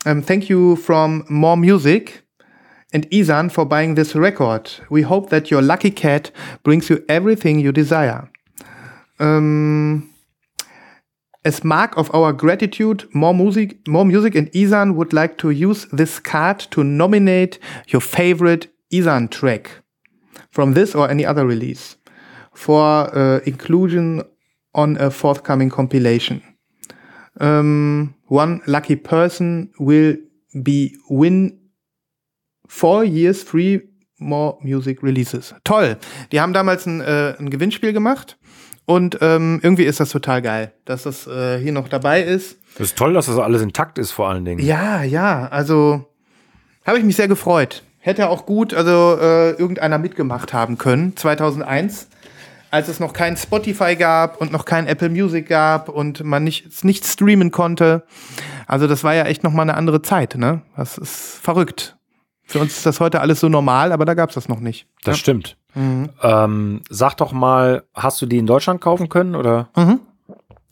Ähm, 0.04 0.24
thank 0.24 0.48
you 0.48 0.76
from 0.76 1.24
More 1.28 1.56
Music 1.56 2.22
and 2.92 3.12
Isan 3.12 3.50
for 3.50 3.68
buying 3.68 3.96
this 3.96 4.14
record. 4.14 4.82
We 4.88 5.08
hope 5.08 5.30
that 5.30 5.50
your 5.50 5.62
lucky 5.62 5.90
cat 5.90 6.32
brings 6.62 6.88
you 6.88 6.98
everything 7.08 7.58
you 7.58 7.72
desire. 7.72 8.28
Um, 9.18 10.10
as 11.46 11.62
mark 11.62 11.96
of 11.96 12.12
our 12.12 12.32
gratitude, 12.32 13.04
More 13.14 13.32
Music, 13.32 13.86
More 13.86 14.04
Music 14.04 14.34
and 14.34 14.50
Isan 14.54 14.96
would 14.96 15.12
like 15.12 15.38
to 15.38 15.50
use 15.50 15.86
this 15.92 16.18
card 16.18 16.58
to 16.72 16.82
nominate 16.82 17.60
your 17.86 18.00
favorite 18.00 18.66
Isan 18.90 19.28
track 19.28 19.70
from 20.50 20.74
this 20.74 20.94
or 20.94 21.08
any 21.08 21.24
other 21.24 21.46
release 21.46 21.96
for 22.52 23.16
uh, 23.16 23.38
inclusion 23.46 24.22
on 24.74 24.96
a 24.96 25.10
forthcoming 25.10 25.70
compilation. 25.70 26.42
Um, 27.38 28.14
one 28.26 28.60
lucky 28.66 28.96
person 28.96 29.70
will 29.78 30.16
be 30.62 30.96
win 31.08 31.60
four 32.66 33.04
years 33.04 33.42
free 33.44 33.82
more 34.18 34.58
music 34.62 35.02
releases. 35.02 35.54
Toll. 35.64 35.96
Die 36.32 36.40
haben 36.40 36.52
damals 36.52 36.86
ein, 36.86 37.00
äh, 37.02 37.34
ein 37.38 37.50
Gewinnspiel 37.50 37.92
gemacht 37.92 38.36
und 38.86 39.18
ähm, 39.20 39.60
irgendwie 39.62 39.84
ist 39.84 40.00
das 40.00 40.10
total 40.10 40.40
geil, 40.40 40.72
dass 40.84 41.02
das 41.02 41.26
äh, 41.26 41.58
hier 41.58 41.72
noch 41.72 41.88
dabei 41.88 42.22
ist. 42.22 42.56
Das 42.78 42.88
ist 42.88 42.96
toll, 42.96 43.14
dass 43.14 43.26
das 43.26 43.38
alles 43.38 43.60
intakt 43.60 43.98
ist, 43.98 44.12
vor 44.12 44.28
allen 44.28 44.44
Dingen. 44.44 44.64
Ja, 44.64 45.02
ja, 45.02 45.48
also 45.48 46.04
habe 46.86 46.98
ich 46.98 47.04
mich 47.04 47.16
sehr 47.16 47.28
gefreut. 47.28 47.82
Hätte 47.98 48.28
auch 48.28 48.46
gut, 48.46 48.72
also 48.72 49.18
äh, 49.20 49.50
irgendeiner 49.52 49.98
mitgemacht 49.98 50.52
haben 50.52 50.78
können, 50.78 51.16
2001, 51.16 52.06
als 52.70 52.86
es 52.86 53.00
noch 53.00 53.12
kein 53.12 53.36
Spotify 53.36 53.96
gab 53.96 54.40
und 54.40 54.52
noch 54.52 54.64
kein 54.64 54.86
Apple 54.86 55.08
Music 55.08 55.48
gab 55.48 55.88
und 55.88 56.22
man 56.22 56.44
nicht, 56.44 56.84
nicht 56.84 57.04
streamen 57.04 57.50
konnte. 57.50 58.04
Also 58.68 58.86
das 58.86 59.02
war 59.02 59.14
ja 59.14 59.24
echt 59.24 59.42
noch 59.42 59.52
mal 59.52 59.62
eine 59.62 59.74
andere 59.74 60.02
Zeit, 60.02 60.36
ne? 60.36 60.62
Das 60.76 60.96
ist 60.96 61.40
verrückt. 61.42 61.95
Für 62.46 62.60
uns 62.60 62.76
ist 62.76 62.86
das 62.86 63.00
heute 63.00 63.20
alles 63.20 63.40
so 63.40 63.48
normal, 63.48 63.92
aber 63.92 64.04
da 64.04 64.14
gab 64.14 64.28
es 64.30 64.36
das 64.36 64.48
noch 64.48 64.60
nicht. 64.60 64.86
Das 65.04 65.18
stimmt. 65.18 65.56
Ähm, 66.22 66.80
sag 66.88 67.16
doch 67.16 67.32
mal, 67.32 67.82
hast 67.94 68.22
du 68.22 68.26
die 68.26 68.38
in 68.38 68.46
Deutschland 68.46 68.80
kaufen 68.80 69.08
können 69.08 69.34
oder? 69.34 69.68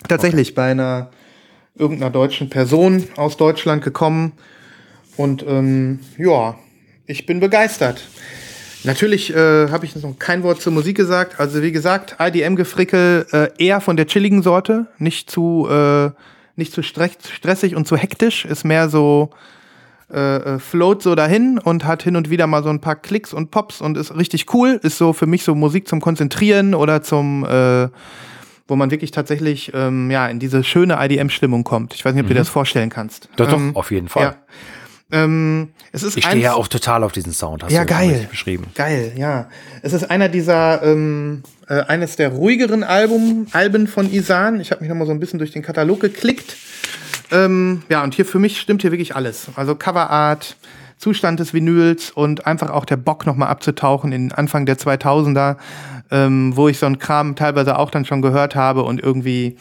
tatsächlich 0.09 0.55
bei 0.55 0.71
einer 0.71 1.11
irgendeiner 1.75 2.11
deutschen 2.11 2.49
Person 2.49 3.05
aus 3.17 3.37
Deutschland 3.37 3.83
gekommen. 3.83 4.33
Und 5.17 5.45
ähm, 5.47 6.01
ja, 6.17 6.55
ich 7.07 7.27
bin 7.27 7.41
begeistert. 7.41 8.07
Natürlich 8.85 9.35
äh, 9.35 9.69
habe 9.71 9.85
ich 9.87 9.97
noch 9.97 10.19
kein 10.19 10.43
Wort 10.43 10.61
zur 10.61 10.73
Musik 10.73 10.97
gesagt. 10.97 11.41
Also 11.41 11.63
wie 11.63 11.73
gesagt, 11.73 12.17
IDM-Gefrickel 12.19 13.27
äh, 13.33 13.49
eher 13.59 13.81
von 13.81 13.97
der 13.97 14.07
chilligen 14.07 14.43
Sorte, 14.43 14.87
nicht 14.99 15.31
zu, 15.31 15.67
äh, 15.71 16.11
nicht 16.57 16.73
zu 16.73 16.83
stre- 16.83 17.11
stressig 17.33 17.77
und 17.77 17.87
zu 17.89 17.97
hektisch. 17.97 18.45
Ist 18.45 18.65
mehr 18.65 18.89
so 18.89 19.31
äh, 20.13 20.37
äh, 20.37 20.59
float 20.59 21.03
so 21.03 21.15
dahin 21.15 21.59
und 21.59 21.85
hat 21.85 22.03
hin 22.03 22.17
und 22.17 22.31
wieder 22.31 22.47
mal 22.47 22.63
so 22.63 22.69
ein 22.71 22.81
paar 22.81 22.97
Klicks 22.97 23.33
und 23.33 23.51
Pops 23.51 23.81
und 23.81 23.97
ist 23.97 24.17
richtig 24.17 24.53
cool. 24.55 24.79
Ist 24.83 24.99
so 24.99 25.13
für 25.13 25.27
mich 25.27 25.45
so 25.45 25.55
Musik 25.55 25.89
zum 25.89 26.01
Konzentrieren 26.01 26.75
oder 26.75 27.03
zum 27.03 27.45
äh, 27.45 27.89
wo 28.67 28.77
man 28.77 28.91
wirklich 28.91 29.11
tatsächlich 29.11 29.73
ähm, 29.75 30.11
ja 30.11 30.27
in 30.27 30.39
diese 30.39 30.65
schöne 30.65 30.97
IDM-Stimmung 30.99 31.65
kommt. 31.65 31.95
Ich 31.95 32.05
weiß 32.05 32.15
nicht, 32.15 32.23
ob 32.23 32.29
du 32.29 32.35
dir 32.35 32.41
das 32.41 32.49
vorstellen 32.49 32.89
kannst. 32.91 33.29
Doch, 33.37 33.49
doch, 33.49 33.59
Ähm, 33.59 33.77
auf 33.77 33.91
jeden 33.91 34.09
Fall. 34.09 34.23
Ja. 34.23 34.37
Ähm, 35.25 35.69
es 35.93 36.03
ist 36.03 36.17
Ich 36.17 36.25
stehe 36.25 36.43
ja 36.43 36.55
auch 36.55 36.67
total 36.67 37.05
auf 37.05 37.13
diesen 37.13 37.33
Sound, 37.33 37.63
hast 37.63 37.73
ja 37.73 37.83
du 37.85 37.87
geil, 37.93 38.27
beschrieben. 38.31 38.67
geil, 38.75 39.13
ja. 39.17 39.49
Es 39.83 39.93
ist 39.93 40.11
einer 40.11 40.31
dieser 40.31 40.83
ähm, 40.83 41.43
äh, 41.69 41.83
eines 41.83 42.17
der 42.17 42.31
ruhigeren 42.31 42.83
Album, 42.85 43.47
Alben 43.53 43.87
von 43.87 44.11
Isan. 44.11 44.61
Ich 44.61 44.71
habe 44.71 44.81
mich 44.81 44.89
noch 44.89 44.97
mal 44.97 45.07
so 45.07 45.13
ein 45.13 45.21
bisschen 45.21 45.39
durch 45.39 45.51
den 45.53 45.63
Katalog 45.63 46.01
geklickt. 46.01 46.57
Ähm, 47.31 47.83
ja, 47.89 48.03
und 48.03 48.15
hier 48.15 48.25
für 48.25 48.39
mich 48.39 48.61
stimmt 48.61 48.83
hier 48.83 48.93
wirklich 48.93 49.17
alles. 49.17 49.49
Also 49.57 49.75
Coverart, 49.75 50.57
Zustand 50.99 51.41
des 51.41 51.53
Vinyls 51.53 52.11
und 52.11 52.47
einfach 52.47 52.71
auch 52.71 52.85
der 52.85 52.97
Bock 52.97 53.27
noch 53.27 53.37
mal 53.37 53.49
abzutauchen 53.49 54.13
in 54.13 54.33
Anfang 54.33 54.67
der 54.67 54.79
2000er, 54.79 55.57
ähm, 56.11 56.57
wo 56.57 56.69
ich 56.69 56.79
so 56.79 56.87
einen 56.87 56.99
Kram 56.99 57.37
teilweise 57.37 57.79
auch 57.79 57.91
dann 57.91 58.05
schon 58.05 58.23
gehört 58.23 58.55
habe 58.55 58.83
und 58.85 59.03
irgendwie 59.03 59.57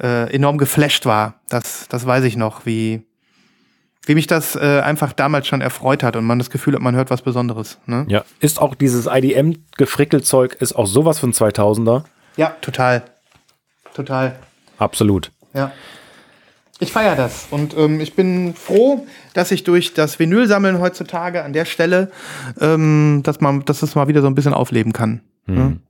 äh, 0.00 0.32
enorm 0.32 0.58
geflasht 0.58 1.06
war. 1.06 1.40
Das, 1.48 1.88
das 1.88 2.06
weiß 2.06 2.24
ich 2.24 2.36
noch, 2.36 2.66
wie, 2.66 3.02
wie 4.04 4.14
mich 4.14 4.26
das 4.26 4.54
äh, 4.56 4.80
einfach 4.80 5.12
damals 5.12 5.46
schon 5.46 5.60
erfreut 5.60 6.02
hat 6.02 6.16
und 6.16 6.24
man 6.24 6.38
das 6.38 6.50
Gefühl 6.50 6.74
hat, 6.74 6.82
man 6.82 6.94
hört 6.94 7.10
was 7.10 7.22
Besonderes. 7.22 7.78
Ne? 7.86 8.04
Ja, 8.08 8.24
ist 8.40 8.60
auch 8.60 8.74
dieses 8.74 9.06
IDM-Gefrickelzeug, 9.06 10.56
ist 10.60 10.74
auch 10.74 10.86
sowas 10.86 11.18
von 11.18 11.32
2000er. 11.32 12.04
Ja, 12.36 12.54
total. 12.60 13.02
Total. 13.94 14.36
Absolut. 14.78 15.32
Ja. 15.54 15.72
Ich 16.78 16.92
feiere 16.92 17.16
das 17.16 17.46
und 17.50 17.76
ähm, 17.76 18.00
ich 18.00 18.14
bin 18.14 18.54
froh, 18.54 19.06
dass 19.32 19.50
ich 19.50 19.64
durch 19.64 19.94
das 19.94 20.18
Vinylsammeln 20.18 20.78
heutzutage 20.78 21.42
an 21.42 21.54
der 21.54 21.64
Stelle, 21.64 22.10
ähm, 22.60 23.22
dass 23.24 23.40
man, 23.40 23.64
dass 23.64 23.82
es 23.82 23.94
mal 23.94 24.08
wieder 24.08 24.20
so 24.20 24.26
ein 24.26 24.34
bisschen 24.34 24.52
aufleben 24.52 24.92
kann. 24.92 25.22
Hm. 25.46 25.80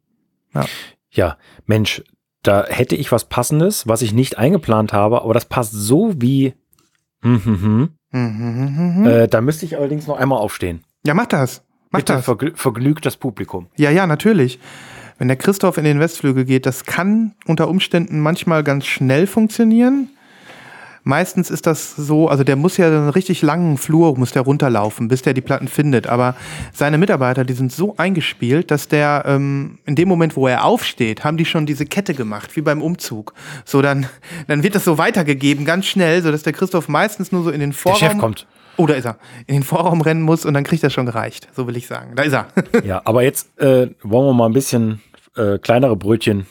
Ja, 1.11 1.37
Mensch, 1.67 2.03
da 2.43 2.65
hätte 2.69 2.95
ich 2.95 3.11
was 3.11 3.25
Passendes, 3.25 3.89
was 3.89 4.03
ich 4.03 4.13
nicht 4.13 4.39
eingeplant 4.39 4.93
habe, 4.93 5.23
aber 5.23 5.35
das 5.35 5.47
passt 5.47 5.73
so 5.73 6.15
wie. 6.17 6.55
Mhm, 7.23 7.43
mhm. 8.13 8.19
Mhm. 8.21 9.07
Äh, 9.07 9.29
da 9.29 9.41
müsste 9.41 9.67
ich 9.67 9.77
allerdings 9.77 10.07
noch 10.07 10.19
einmal 10.19 10.39
aufstehen. 10.39 10.85
Ja, 11.05 11.15
mach 11.15 11.27
das. 11.27 11.63
Mach 11.91 12.01
Bitte 12.01 12.15
das. 12.15 12.25
vergl 12.25 12.53
vergnügt 12.55 13.05
das 13.05 13.17
Publikum. 13.17 13.67
Ja, 13.77 13.91
ja, 13.91 14.07
natürlich. 14.07 14.61
Wenn 15.19 15.29
der 15.29 15.37
Christoph 15.37 15.79
in 15.79 15.85
den 15.85 15.99
Westflügel 15.99 16.45
geht, 16.45 16.67
das 16.67 16.85
kann 16.85 17.35
unter 17.47 17.69
Umständen 17.69 18.21
manchmal 18.21 18.63
ganz 18.63 18.87
schnell 18.87 19.27
funktionieren. 19.27 20.11
Meistens 21.09 21.51
ist 21.51 21.69
das 21.69 21.95
so, 21.95 22.29
also 22.29 22.43
der 22.43 22.57
muss 22.57 22.79
ja 22.79 22.89
einen 22.89 23.11
richtig 23.11 23.41
langen 23.41 23.79
Flur, 23.79 24.19
muss 24.19 24.33
der 24.33 24.43
runterlaufen, 24.43 25.07
bis 25.07 25.23
der 25.23 25.35
die 25.35 25.41
Platten 25.41 25.69
findet. 25.69 26.09
Aber 26.09 26.35
seine 26.73 26.99
Mitarbeiter, 26.99 27.45
die 27.45 27.53
sind 27.53 27.71
so 27.71 27.97
eingespielt, 27.97 28.73
dass 28.73 28.89
der 28.89 29.23
ähm, 29.25 29.79
in 29.87 29.95
dem 29.95 30.09
Moment, 30.09 30.35
wo 30.35 30.49
er 30.49 30.65
aufsteht, 30.65 31.23
haben 31.23 31.37
die 31.37 31.45
schon 31.45 31.65
diese 31.65 31.87
Kette 31.87 32.13
gemacht, 32.13 32.57
wie 32.57 32.61
beim 32.61 32.83
Umzug. 32.83 33.35
So, 33.65 33.83
dann, 33.83 34.07
dann 34.49 34.65
wird 34.65 34.75
das 34.75 34.85
so 34.85 34.99
weitergegeben, 34.99 35.65
ganz 35.65 35.87
schnell, 35.87 36.23
sodass 36.23 36.43
der 36.43 36.53
Christoph 36.53 36.89
meistens 36.89 37.31
nur 37.31 37.45
so 37.45 37.51
in 37.51 37.61
den 37.61 37.71
Der 37.71 37.79
Vorraum. 37.79 37.99
Chef 38.01 38.19
kommt. 38.19 38.49
Oh, 38.77 38.87
da 38.89 38.95
ist 38.95 39.05
er. 39.05 39.17
In 39.47 39.55
den 39.55 39.63
Vorraum 39.63 40.01
rennen 40.01 40.23
muss 40.23 40.45
und 40.45 40.55
dann 40.55 40.65
kriegt 40.65 40.83
er 40.83 40.91
schon 40.91 41.07
gereicht. 41.07 41.47
So 41.55 41.69
will 41.69 41.77
ich 41.77 41.87
sagen. 41.87 42.17
Da 42.17 42.25
ist 42.25 42.33
er. 42.33 42.49
Ja, 42.85 43.01
aber 43.05 43.23
jetzt 43.23 43.57
äh, 43.61 43.91
wollen 44.03 44.27
wir 44.27 44.35
mal 44.35 44.47
ein 44.47 44.53
bisschen 44.53 45.01
äh, 45.37 45.59
kleinere 45.59 45.95
Brötchen 45.95 46.47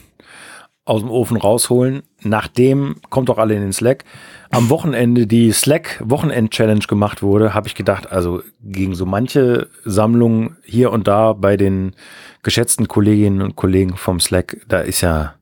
aus 0.85 1.01
dem 1.01 1.09
Ofen 1.11 1.35
rausholen. 1.35 2.03
Nachdem, 2.25 2.95
kommt 3.11 3.29
doch 3.29 3.37
alle 3.37 3.53
in 3.53 3.61
den 3.61 3.71
Slack, 3.71 4.03
am 4.49 4.71
Wochenende 4.71 5.27
die 5.27 5.51
Slack-Wochenend-Challenge 5.51 6.85
gemacht 6.87 7.21
wurde, 7.21 7.53
habe 7.53 7.67
ich 7.67 7.75
gedacht, 7.75 8.11
also 8.11 8.41
gegen 8.63 8.95
so 8.95 9.05
manche 9.05 9.69
Sammlungen 9.83 10.57
hier 10.63 10.91
und 10.91 11.07
da 11.07 11.33
bei 11.33 11.55
den 11.55 11.93
geschätzten 12.41 12.87
Kolleginnen 12.87 13.43
und 13.43 13.55
Kollegen 13.55 13.95
vom 13.95 14.19
Slack, 14.19 14.57
da 14.67 14.79
ist 14.79 15.01
ja, 15.01 15.35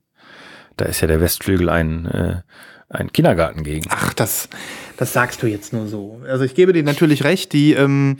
da 0.75 0.83
ist 0.83 0.99
ja 0.99 1.07
der 1.07 1.21
Westflügel 1.21 1.69
ein, 1.69 2.05
äh, 2.05 2.41
ein 2.93 3.11
Kindergarten 3.11 3.63
gegen. 3.63 3.85
Ach, 3.89 4.13
das, 4.13 4.47
das 4.97 5.13
sagst 5.13 5.41
du 5.41 5.47
jetzt 5.47 5.73
nur 5.73 5.87
so. 5.87 6.21
Also 6.27 6.45
ich 6.45 6.53
gebe 6.53 6.73
dir 6.73 6.83
natürlich 6.83 7.23
recht, 7.23 7.51
die, 7.51 7.73
ähm, 7.73 8.17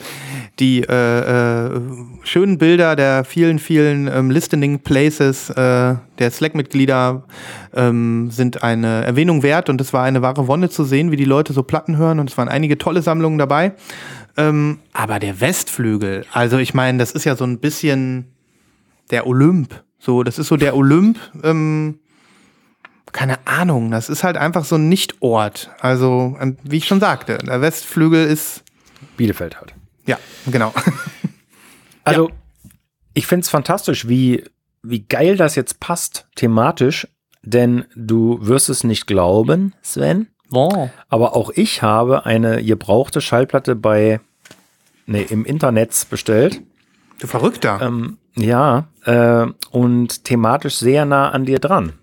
die 0.60 0.82
äh, 0.82 1.68
äh, 1.68 1.82
schönen 2.24 2.58
Bilder 2.58 2.96
der 2.96 3.24
vielen, 3.24 3.60
vielen 3.60 4.08
ähm, 4.08 4.32
Listening 4.32 4.80
Places 4.80 5.50
äh, 5.51 5.96
der 6.20 6.32
Slack-Mitglieder 6.32 7.24
ähm, 7.75 8.30
sind 8.32 8.63
eine 8.63 9.06
Erwähnung 9.06 9.44
wert 9.44 9.70
und 9.70 9.80
es 9.80 9.94
war 9.94 10.03
eine 10.03 10.22
wahre 10.22 10.48
Wonne 10.48 10.70
zu 10.70 10.84
sehen, 10.84 11.12
wie 11.12 11.18
die 11.18 11.25
Leute 11.25 11.53
so 11.53 11.63
Platten 11.63 11.98
hören 11.98 12.20
und 12.20 12.30
es 12.30 12.38
waren 12.38 12.50
einige 12.50 12.77
tolle 12.77 13.01
Sammlungen 13.01 13.38
dabei. 13.38 13.74
Ähm, 14.36 14.80
aber 14.94 15.20
der 15.20 15.39
Westflügel, 15.39 16.25
also 16.32 16.58
ich 16.58 16.74
meine, 16.74 16.98
das 16.98 17.12
ist 17.12 17.24
ja 17.25 17.36
so 17.36 17.46
ein 17.46 17.60
bisschen 17.60 18.34
der 19.12 19.27
Olymp. 19.27 19.84
So, 20.00 20.24
das 20.24 20.39
ist 20.39 20.48
so 20.48 20.58
der 20.58 20.75
Olymp. 20.75 21.18
Ähm, 21.44 22.00
keine 23.13 23.48
Ahnung, 23.48 23.91
das 23.91 24.10
ist 24.10 24.24
halt 24.24 24.38
einfach 24.38 24.65
so 24.65 24.75
ein 24.75 24.89
Nichtort. 24.89 25.70
Also, 25.79 26.36
ähm, 26.41 26.58
wie 26.63 26.77
ich 26.77 26.86
schon 26.86 27.00
sagte, 27.00 27.38
der 27.38 27.62
Westflügel 27.62 28.25
ist. 28.27 28.63
Bielefeld 29.15 29.58
halt. 29.58 29.74
Ja, 30.05 30.17
genau. 30.48 30.74
Also, 32.05 32.32
ich 33.13 33.27
finde 33.27 33.43
es 33.43 33.50
fantastisch, 33.50 34.10
wie, 34.10 34.43
wie 34.82 35.05
geil 35.05 35.38
das 35.38 35.55
jetzt 35.55 35.79
passt, 35.79 36.27
thematisch, 36.36 37.08
denn 37.43 37.86
du 37.96 38.39
wirst 38.41 38.67
es 38.67 38.84
nicht 38.84 39.08
glauben, 39.08 39.74
Sven. 39.82 40.27
Wow. 40.50 40.89
Aber 41.08 41.34
auch 41.34 41.50
ich 41.55 41.82
habe 41.82 42.25
eine 42.25 42.62
gebrauchte 42.62 43.22
Schallplatte 43.22 43.77
bei, 43.77 44.20
nee, 45.05 45.25
im 45.29 45.46
Internet 45.46 46.08
bestellt. 46.10 46.62
Du 47.20 47.27
Verrückter. 47.27 47.79
Ähm, 47.82 48.17
ja, 48.36 48.88
äh, 49.05 49.46
und 49.72 50.25
thematisch 50.25 50.75
sehr 50.75 51.05
nah 51.05 51.29
an 51.29 51.46
dir 51.46 51.60
dran. 51.60 51.93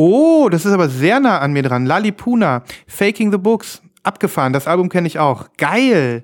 Oh, 0.00 0.48
das 0.48 0.64
ist 0.64 0.70
aber 0.70 0.88
sehr 0.88 1.18
nah 1.18 1.38
an 1.40 1.52
mir 1.52 1.64
dran. 1.64 1.84
Lalipuna, 1.84 2.62
Faking 2.86 3.32
the 3.32 3.38
Books, 3.38 3.82
abgefahren. 4.04 4.52
Das 4.52 4.68
Album 4.68 4.88
kenne 4.90 5.08
ich 5.08 5.18
auch. 5.18 5.48
Geil. 5.56 6.22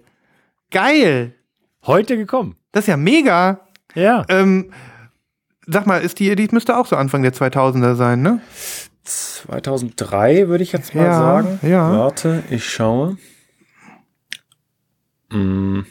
Geil. 0.70 1.34
Heute 1.84 2.16
gekommen. 2.16 2.54
Das 2.70 2.84
ist 2.84 2.88
ja 2.88 2.96
mega. 2.96 3.66
Ja. 3.96 4.24
Ähm, 4.28 4.70
sag 5.66 5.88
mal, 5.88 5.98
ist 6.02 6.20
die, 6.20 6.36
die 6.36 6.46
müsste 6.52 6.76
auch 6.76 6.86
so 6.86 6.94
Anfang 6.94 7.22
der 7.22 7.32
2000er 7.34 7.96
sein, 7.96 8.22
ne? 8.22 8.40
2003 9.02 10.46
würde 10.46 10.62
ich 10.62 10.70
jetzt 10.70 10.94
mal 10.94 11.06
Ja, 11.06 11.14
sagen. 11.14 11.58
ja. 11.62 11.98
Warte, 11.98 12.44
ich 12.50 12.64
schaue. 12.70 13.18
Hm, 15.32 15.84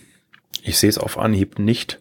ich 0.62 0.78
sehe 0.80 0.90
es 0.90 0.98
auf 0.98 1.18
Anhieb 1.18 1.60
nicht. 1.60 2.00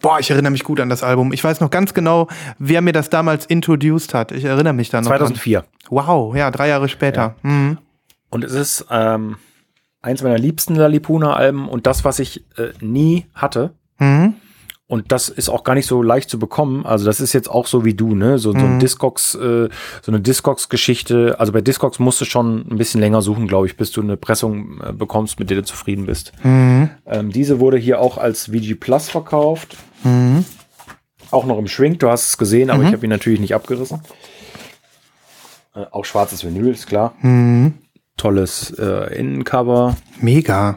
Boah, 0.00 0.18
ich 0.20 0.30
erinnere 0.30 0.50
mich 0.50 0.64
gut 0.64 0.80
an 0.80 0.88
das 0.88 1.02
Album. 1.02 1.32
Ich 1.32 1.42
weiß 1.42 1.60
noch 1.60 1.70
ganz 1.70 1.94
genau, 1.94 2.28
wer 2.58 2.80
mir 2.80 2.92
das 2.92 3.10
damals 3.10 3.46
introduced 3.46 4.14
hat. 4.14 4.32
Ich 4.32 4.44
erinnere 4.44 4.72
mich 4.72 4.90
da 4.90 5.00
noch. 5.00 5.08
2004. 5.08 5.60
Dran. 5.60 5.68
Wow, 5.90 6.36
ja, 6.36 6.50
drei 6.50 6.68
Jahre 6.68 6.88
später. 6.88 7.36
Mhm. 7.42 7.78
Und 8.30 8.44
es 8.44 8.52
ist 8.52 8.86
ähm, 8.90 9.36
eins 10.02 10.22
meiner 10.22 10.38
liebsten 10.38 10.74
Lalipuna-Alben 10.74 11.68
und 11.68 11.86
das, 11.86 12.04
was 12.04 12.18
ich 12.18 12.44
äh, 12.56 12.72
nie 12.80 13.26
hatte. 13.34 13.74
Mhm. 13.98 14.34
Und 14.88 15.10
das 15.10 15.28
ist 15.28 15.48
auch 15.48 15.64
gar 15.64 15.74
nicht 15.74 15.86
so 15.86 16.00
leicht 16.00 16.30
zu 16.30 16.38
bekommen. 16.38 16.86
Also 16.86 17.06
das 17.06 17.18
ist 17.20 17.32
jetzt 17.32 17.50
auch 17.50 17.66
so 17.66 17.84
wie 17.84 17.94
du, 17.94 18.14
ne? 18.14 18.38
So, 18.38 18.52
so 18.52 18.58
ein 18.58 18.78
Discogs, 18.78 19.34
äh, 19.34 19.68
so 20.02 20.12
eine 20.12 20.20
Discogs-Geschichte. 20.20 21.40
Also 21.40 21.52
bei 21.52 21.60
Discogs 21.60 21.98
musst 21.98 22.20
du 22.20 22.24
schon 22.24 22.66
ein 22.70 22.78
bisschen 22.78 23.00
länger 23.00 23.20
suchen, 23.20 23.48
glaube 23.48 23.66
ich, 23.66 23.76
bis 23.76 23.90
du 23.90 24.00
eine 24.00 24.16
Pressung 24.16 24.80
äh, 24.80 24.92
bekommst, 24.92 25.40
mit 25.40 25.50
der 25.50 25.56
du 25.56 25.64
zufrieden 25.64 26.06
bist. 26.06 26.32
Ähm, 26.44 27.30
diese 27.32 27.58
wurde 27.58 27.78
hier 27.78 28.00
auch 28.00 28.16
als 28.16 28.46
VG 28.46 28.74
Plus 28.78 29.08
verkauft. 29.08 29.76
Auch 31.32 31.46
noch 31.46 31.58
im 31.58 31.66
Shrink, 31.66 31.98
du 31.98 32.08
hast 32.08 32.28
es 32.28 32.38
gesehen, 32.38 32.70
aber 32.70 32.84
ich 32.84 32.92
habe 32.92 33.04
ihn 33.04 33.10
natürlich 33.10 33.40
nicht 33.40 33.56
abgerissen. 33.56 34.00
Äh, 35.74 35.84
auch 35.90 36.04
schwarzes 36.04 36.44
Vinyl, 36.44 36.68
ist 36.68 36.86
klar. 36.86 37.14
Tolles 38.16 38.70
äh, 38.78 39.18
Innencover. 39.18 39.96
Mega. 40.20 40.76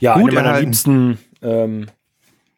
Ja, 0.00 0.18
Gut 0.18 0.32
eine 0.36 0.42
meiner 0.42 0.60
liebsten, 0.60 1.18
ähm, 1.42 1.86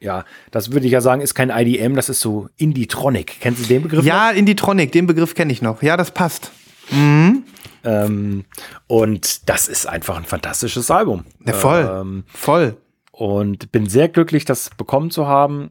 ja, 0.01 0.25
das 0.51 0.73
würde 0.73 0.87
ich 0.87 0.93
ja 0.93 1.01
sagen, 1.01 1.21
ist 1.21 1.35
kein 1.35 1.51
IDM, 1.51 1.95
das 1.95 2.09
ist 2.09 2.21
so 2.21 2.49
Indie-Tronic. 2.57 3.39
Kennst 3.41 3.65
du 3.65 3.67
den 3.67 3.83
Begriff? 3.83 4.05
Ja, 4.05 4.31
Indie-Tronic, 4.31 4.93
den 4.93 5.07
Begriff 5.07 5.35
kenne 5.35 5.53
ich 5.53 5.63
noch. 5.63 5.83
Ja, 5.83 5.97
das 5.97 6.13
passt. 6.13 6.53
noch? 6.91 7.43
Ähm, 7.85 8.45
und 8.87 9.49
das 9.49 9.69
ist 9.69 9.87
einfach 9.87 10.17
ein 10.17 10.25
fantastisches 10.25 10.91
Album. 10.91 11.25
Ja, 11.47 11.53
voll. 11.53 11.89
Ähm, 12.01 12.25
Voll. 12.33 12.77
und 13.13 13.73
bin 13.73 13.87
sehr 13.89 14.09
glücklich, 14.09 14.45
das 14.45 14.71
bekommen 14.77 15.11
zu 15.11 15.27
haben. 15.27 15.71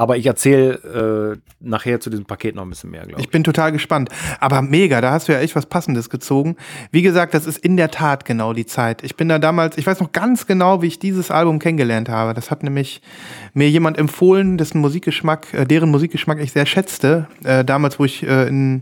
Aber 0.00 0.16
ich 0.16 0.24
erzähle 0.24 1.36
äh, 1.36 1.38
nachher 1.60 2.00
zu 2.00 2.08
diesem 2.08 2.24
Paket 2.24 2.54
noch 2.54 2.62
ein 2.62 2.70
bisschen 2.70 2.90
mehr, 2.90 3.02
glaube 3.02 3.20
ich. 3.20 3.26
Ich 3.26 3.30
bin 3.30 3.44
total 3.44 3.70
gespannt. 3.70 4.08
Aber 4.40 4.62
mega, 4.62 5.02
da 5.02 5.10
hast 5.10 5.28
du 5.28 5.32
ja 5.32 5.40
echt 5.40 5.54
was 5.54 5.66
Passendes 5.66 6.08
gezogen. 6.08 6.56
Wie 6.90 7.02
gesagt, 7.02 7.34
das 7.34 7.46
ist 7.46 7.58
in 7.58 7.76
der 7.76 7.90
Tat 7.90 8.24
genau 8.24 8.54
die 8.54 8.64
Zeit. 8.64 9.04
Ich 9.04 9.16
bin 9.16 9.28
da 9.28 9.38
damals, 9.38 9.76
ich 9.76 9.86
weiß 9.86 10.00
noch 10.00 10.10
ganz 10.12 10.46
genau, 10.46 10.80
wie 10.80 10.86
ich 10.86 11.00
dieses 11.00 11.30
Album 11.30 11.58
kennengelernt 11.58 12.08
habe. 12.08 12.32
Das 12.32 12.50
hat 12.50 12.62
nämlich 12.62 13.02
mir 13.52 13.68
jemand 13.68 13.98
empfohlen, 13.98 14.56
dessen 14.56 14.80
Musikgeschmack, 14.80 15.52
äh, 15.52 15.64
deren 15.66 15.90
Musikgeschmack 15.90 16.40
ich 16.40 16.52
sehr 16.52 16.64
schätzte. 16.64 17.26
Äh, 17.44 17.62
damals, 17.62 17.98
wo 17.98 18.06
ich 18.06 18.22
äh, 18.22 18.48
in, 18.48 18.80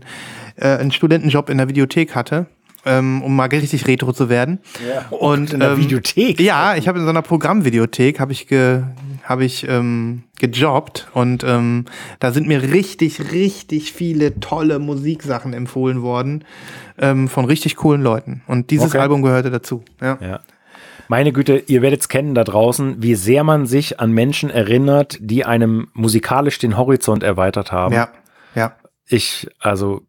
äh, 0.55 0.67
einen 0.67 0.93
Studentenjob 0.93 1.49
in 1.49 1.57
der 1.57 1.67
Videothek 1.67 2.15
hatte. 2.15 2.45
Ähm, 2.85 3.21
um 3.23 3.35
mal 3.35 3.49
richtig 3.49 3.87
retro 3.87 4.13
zu 4.13 4.29
werden. 4.29 4.59
Ja. 4.87 5.05
Und 5.09 5.51
in 5.51 5.59
der 5.59 5.71
ähm, 5.71 5.79
Videothek. 5.79 6.39
Ja, 6.39 6.77
ich 6.77 6.87
habe 6.87 6.97
in 6.97 7.03
so 7.03 7.09
einer 7.09 7.21
Programmvideothek 7.21 8.21
habe 8.21 8.31
ich 8.31 8.47
ge, 8.47 8.83
habe 9.29 9.45
ich 9.45 9.67
ähm, 9.69 10.23
gejobbt 10.39 11.07
und 11.13 11.43
ähm, 11.43 11.85
da 12.19 12.31
sind 12.31 12.47
mir 12.47 12.63
richtig, 12.63 13.31
richtig 13.31 13.93
viele 13.93 14.39
tolle 14.39 14.79
Musiksachen 14.79 15.53
empfohlen 15.53 16.01
worden 16.01 16.43
ähm, 16.97 17.27
von 17.27 17.45
richtig 17.45 17.75
coolen 17.75 18.01
Leuten. 18.01 18.41
Und 18.47 18.71
dieses 18.71 18.87
Okay. 18.87 18.97
Album 18.97 19.21
gehörte 19.21 19.51
dazu. 19.51 19.83
Ja. 20.01 20.17
Ja. 20.19 20.39
Meine 21.09 21.31
Güte, 21.31 21.63
ihr 21.67 21.83
werdet 21.83 22.01
es 22.01 22.09
kennen 22.09 22.33
da 22.33 22.43
draußen, 22.43 23.03
wie 23.03 23.13
sehr 23.13 23.43
man 23.43 23.67
sich 23.67 23.99
an 23.99 24.11
Menschen 24.11 24.49
erinnert, 24.49 25.17
die 25.21 25.45
einem 25.45 25.89
musikalisch 25.93 26.57
den 26.57 26.75
Horizont 26.75 27.21
erweitert 27.21 27.71
haben. 27.71 27.93
Ja. 27.93 28.09
Ja. 28.55 28.75
Ich, 29.05 29.47
also, 29.59 30.01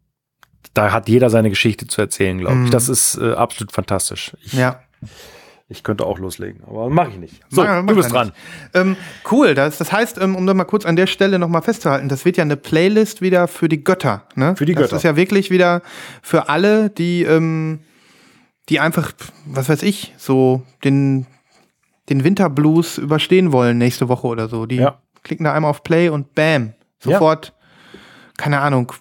da 0.73 0.91
hat 0.91 1.09
jeder 1.09 1.29
seine 1.29 1.49
Geschichte 1.51 1.85
zu 1.85 2.01
erzählen, 2.01 2.39
glaube 2.39 2.55
ich. 2.55 2.67
Mhm. 2.67 2.71
Das 2.71 2.89
ist 2.89 3.19
äh, 3.19 3.33
absolut 3.33 3.71
fantastisch. 3.71 4.35
Ich, 4.43 4.53
Ja. 4.53 4.79
Ich 5.71 5.83
könnte 5.83 6.05
auch 6.05 6.19
loslegen, 6.19 6.63
aber 6.67 6.89
mache 6.89 7.09
ich 7.11 7.17
nicht. 7.17 7.41
So, 7.49 7.63
Mach- 7.63 7.81
mach 7.81 7.87
du 7.87 7.95
bist 7.95 8.11
dran. 8.11 8.31
Ähm, 8.73 8.97
cool, 9.31 9.55
das, 9.55 9.77
das 9.77 9.91
heißt, 9.91 10.17
ähm, 10.19 10.35
um 10.35 10.45
da 10.45 10.53
mal 10.53 10.65
kurz 10.65 10.85
an 10.85 10.95
der 10.95 11.07
Stelle 11.07 11.39
nochmal 11.39 11.61
festzuhalten, 11.61 12.09
das 12.09 12.25
wird 12.25 12.37
ja 12.37 12.43
eine 12.43 12.57
Playlist 12.57 13.21
wieder 13.21 13.47
für 13.47 13.69
die 13.69 13.83
Götter. 13.83 14.25
Ne? 14.35 14.55
Für 14.55 14.65
die 14.65 14.73
das 14.73 14.83
Götter. 14.83 14.97
ist 14.97 15.03
ja 15.03 15.15
wirklich 15.15 15.49
wieder 15.49 15.81
für 16.21 16.49
alle, 16.49 16.89
die, 16.89 17.23
ähm, 17.23 17.79
die 18.69 18.79
einfach, 18.79 19.13
was 19.45 19.69
weiß 19.69 19.81
ich, 19.83 20.13
so 20.17 20.61
den, 20.83 21.25
den 22.09 22.23
Winterblues 22.23 22.97
überstehen 22.97 23.51
wollen 23.51 23.77
nächste 23.77 24.09
Woche 24.09 24.27
oder 24.27 24.49
so. 24.49 24.65
Die 24.65 24.75
Ja. 24.75 24.99
klicken 25.23 25.45
da 25.45 25.53
einmal 25.53 25.71
auf 25.71 25.83
Play 25.83 26.09
und 26.09 26.35
bam, 26.35 26.73
sofort, 26.99 27.53
keine 28.37 28.59
Ahnung, 28.59 28.91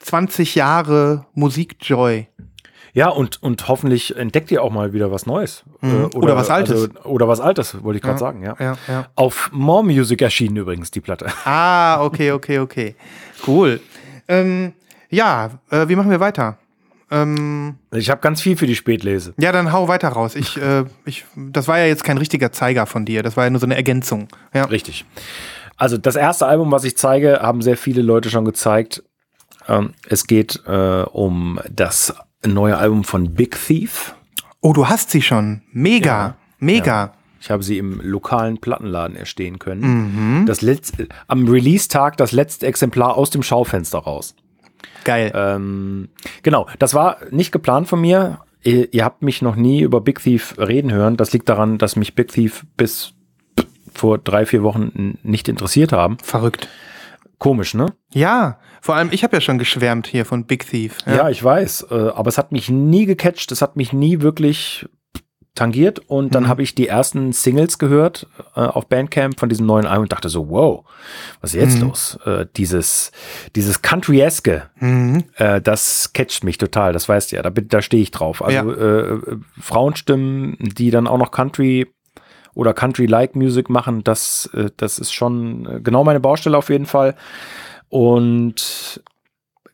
20 0.00 0.54
Jahre 0.54 1.26
Musikjoy. 1.34 2.26
Ja, 2.94 3.08
und, 3.08 3.42
und 3.42 3.68
hoffentlich 3.68 4.16
entdeckt 4.16 4.50
ihr 4.50 4.62
auch 4.62 4.70
mal 4.70 4.92
wieder 4.92 5.10
was 5.10 5.24
Neues. 5.26 5.64
Äh, 5.82 5.86
Mhm. 5.86 6.10
Oder 6.14 6.36
was 6.36 6.50
Altes. 6.50 6.72
Also, 6.74 6.88
oder 7.04 7.26
was 7.26 7.40
Altes, 7.40 7.82
wollte 7.82 7.96
ich 7.96 8.02
gerade 8.02 8.18
sagen, 8.18 8.42
ja. 8.42 8.54
Ja, 8.60 8.76
ja. 8.86 9.06
Auf 9.14 9.48
More 9.52 9.82
Music 9.82 10.20
erschienen 10.20 10.56
übrigens, 10.56 10.90
die 10.90 11.00
Platte. 11.00 11.26
Ah, 11.44 12.02
okay, 12.04 12.32
okay, 12.32 12.58
okay. 12.58 12.94
Cool. 13.46 13.80
Ähm, 14.28 14.74
ja, 15.08 15.50
äh, 15.70 15.88
wie 15.88 15.96
machen 15.96 16.10
wir 16.10 16.20
weiter? 16.20 16.58
Ähm, 17.10 17.76
Ich 17.92 18.10
habe 18.10 18.20
ganz 18.20 18.40
viel 18.42 18.56
für 18.56 18.66
die 18.66 18.76
Spätlese. 18.76 19.34
ja, 19.38 19.52
dann 19.52 19.72
hau 19.72 19.88
weiter 19.88 20.08
raus. 20.08 20.34
Ich, 20.34 20.60
äh, 20.60 20.84
ich, 21.04 21.24
das 21.36 21.68
war 21.68 21.78
ja 21.78 21.86
jetzt 21.86 22.04
kein 22.04 22.18
richtiger 22.18 22.52
Zeiger 22.52 22.86
von 22.86 23.04
dir. 23.04 23.22
Das 23.22 23.36
war 23.36 23.44
ja 23.44 23.50
nur 23.50 23.60
so 23.60 23.66
eine 23.66 23.76
Ergänzung. 23.76 24.28
Ja. 24.54 24.64
Richtig. 24.64 25.04
Also 25.76 25.96
das 25.98 26.16
erste 26.16 26.46
Album, 26.46 26.70
was 26.72 26.84
ich 26.84 26.96
zeige, 26.96 27.40
haben 27.40 27.60
sehr 27.62 27.76
viele 27.76 28.02
Leute 28.02 28.30
schon 28.30 28.44
gezeigt. 28.44 29.02
Ähm, 29.68 29.94
es 30.08 30.26
geht 30.26 30.62
äh, 30.66 31.02
um 31.10 31.58
das 31.70 32.14
neue 32.46 32.76
Album 32.76 33.04
von 33.04 33.34
Big 33.34 33.58
Thief. 33.58 34.14
Oh, 34.60 34.72
du 34.72 34.88
hast 34.88 35.10
sie 35.10 35.22
schon. 35.22 35.62
Mega, 35.72 36.06
Ja. 36.08 36.36
mega. 36.58 37.12
Ich 37.40 37.50
habe 37.50 37.62
sie 37.64 37.78
im 37.78 38.00
lokalen 38.00 38.58
Plattenladen 38.58 39.16
erstehen 39.16 39.58
können. 39.58 40.40
Mhm. 40.42 40.46
Das 40.46 40.62
letzte, 40.62 41.08
am 41.26 41.48
Release-Tag 41.48 42.16
das 42.16 42.30
letzte 42.30 42.66
Exemplar 42.66 43.16
aus 43.16 43.30
dem 43.30 43.42
Schaufenster 43.42 43.98
raus. 43.98 44.36
Geil. 45.04 45.32
Ähm, 45.34 46.08
genau, 46.44 46.68
das 46.78 46.94
war 46.94 47.16
nicht 47.32 47.50
geplant 47.50 47.88
von 47.88 48.00
mir. 48.00 48.40
Ihr, 48.62 48.94
ihr 48.94 49.04
habt 49.04 49.22
mich 49.22 49.42
noch 49.42 49.56
nie 49.56 49.80
über 49.80 50.00
Big 50.00 50.20
Thief 50.22 50.54
reden 50.56 50.92
hören. 50.92 51.16
Das 51.16 51.32
liegt 51.32 51.48
daran, 51.48 51.78
dass 51.78 51.96
mich 51.96 52.14
Big 52.14 52.28
Thief 52.28 52.64
bis 52.76 53.14
vor 53.92 54.18
drei, 54.18 54.46
vier 54.46 54.62
Wochen 54.62 55.18
nicht 55.24 55.48
interessiert 55.48 55.92
haben. 55.92 56.18
Verrückt. 56.22 56.68
Komisch, 57.38 57.74
ne? 57.74 57.86
Ja, 58.12 58.58
vor 58.82 58.96
allem 58.96 59.08
ich 59.12 59.22
habe 59.24 59.36
ja 59.36 59.40
schon 59.40 59.56
geschwärmt 59.58 60.06
hier 60.08 60.26
von 60.26 60.44
Big 60.44 60.66
Thief. 60.68 60.98
Ja, 61.06 61.30
ich 61.30 61.42
weiß. 61.42 61.86
Äh, 61.90 61.94
aber 62.14 62.28
es 62.28 62.36
hat 62.36 62.52
mich 62.52 62.68
nie 62.68 63.06
gecatcht. 63.06 63.50
Es 63.52 63.62
hat 63.62 63.76
mich 63.76 63.92
nie 63.94 64.20
wirklich 64.20 64.86
tangiert. 65.54 65.98
Und 66.08 66.34
dann 66.34 66.44
Mhm. 66.44 66.48
habe 66.48 66.62
ich 66.62 66.74
die 66.74 66.88
ersten 66.88 67.32
Singles 67.32 67.78
gehört 67.78 68.26
äh, 68.56 68.60
auf 68.60 68.88
Bandcamp 68.88 69.38
von 69.38 69.48
diesem 69.50 69.66
neuen 69.66 69.86
Album 69.86 70.04
und 70.04 70.12
dachte 70.12 70.28
so, 70.30 70.48
wow, 70.48 70.84
was 71.42 71.52
ist 71.54 71.60
jetzt 71.60 71.74
Mhm. 71.80 71.88
los? 71.88 72.18
Äh, 72.24 72.46
dieses, 72.56 73.12
dieses 73.54 73.82
Country-eske, 73.82 74.70
Mhm. 74.80 75.24
äh, 75.36 75.60
das 75.60 76.12
catcht 76.14 76.42
mich 76.42 76.56
total. 76.58 76.92
Das 76.94 77.06
weißt 77.08 77.32
du 77.32 77.36
ja. 77.36 77.42
Da, 77.42 77.50
da 77.50 77.82
stehe 77.82 78.02
ich 78.02 78.10
drauf. 78.10 78.42
Also 78.42 78.72
Ja. 78.72 78.98
äh, 79.00 79.18
Frauenstimmen, 79.60 80.56
die 80.60 80.90
dann 80.90 81.06
auch 81.06 81.18
noch 81.18 81.30
Country 81.30 81.86
oder 82.54 82.74
Country-like 82.74 83.34
Music 83.36 83.70
machen, 83.70 84.04
das, 84.04 84.50
äh, 84.54 84.70
das 84.76 84.98
ist 84.98 85.12
schon 85.12 85.66
äh, 85.66 85.80
genau 85.80 86.02
meine 86.04 86.20
Baustelle 86.20 86.56
auf 86.58 86.68
jeden 86.70 86.86
Fall. 86.86 87.14
Und 87.92 89.02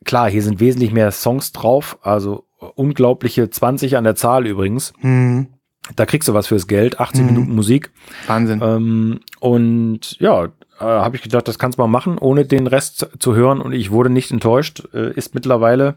klar, 0.03 0.29
hier 0.29 0.43
sind 0.43 0.59
wesentlich 0.59 0.91
mehr 0.91 1.09
Songs 1.11 1.53
drauf, 1.53 1.97
also 2.01 2.43
unglaubliche 2.75 3.49
20 3.49 3.95
an 3.95 4.03
der 4.03 4.15
Zahl 4.15 4.45
übrigens. 4.45 4.91
Mhm. 4.99 5.47
Da 5.95 6.05
kriegst 6.05 6.27
du 6.27 6.33
was 6.33 6.47
fürs 6.47 6.67
Geld, 6.67 6.99
18 6.99 7.21
Mhm. 7.25 7.31
Minuten 7.31 7.55
Musik. 7.55 7.91
Wahnsinn. 8.27 8.59
Ähm, 8.61 9.19
und 9.39 10.19
ja, 10.19 10.43
äh, 10.45 10.49
habe 10.79 11.15
ich 11.15 11.21
gedacht, 11.21 11.47
das 11.47 11.57
kannst 11.57 11.77
du 11.77 11.81
mal 11.81 11.87
machen, 11.87 12.17
ohne 12.17 12.43
den 12.43 12.67
Rest 12.67 12.97
zu- 12.99 13.17
zu 13.19 13.35
hören. 13.35 13.61
Und 13.61 13.71
ich 13.71 13.89
wurde 13.89 14.09
nicht 14.09 14.31
enttäuscht. 14.31 14.83
Äh, 14.93 15.13
ist 15.13 15.33
mittlerweile, 15.33 15.95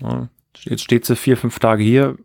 äh, 0.00 0.22
jetzt 0.62 0.82
steht 0.84 1.04
sie 1.04 1.16
vier, 1.16 1.36
fünf 1.36 1.58
Tage 1.58 1.82
hier, 1.84 2.16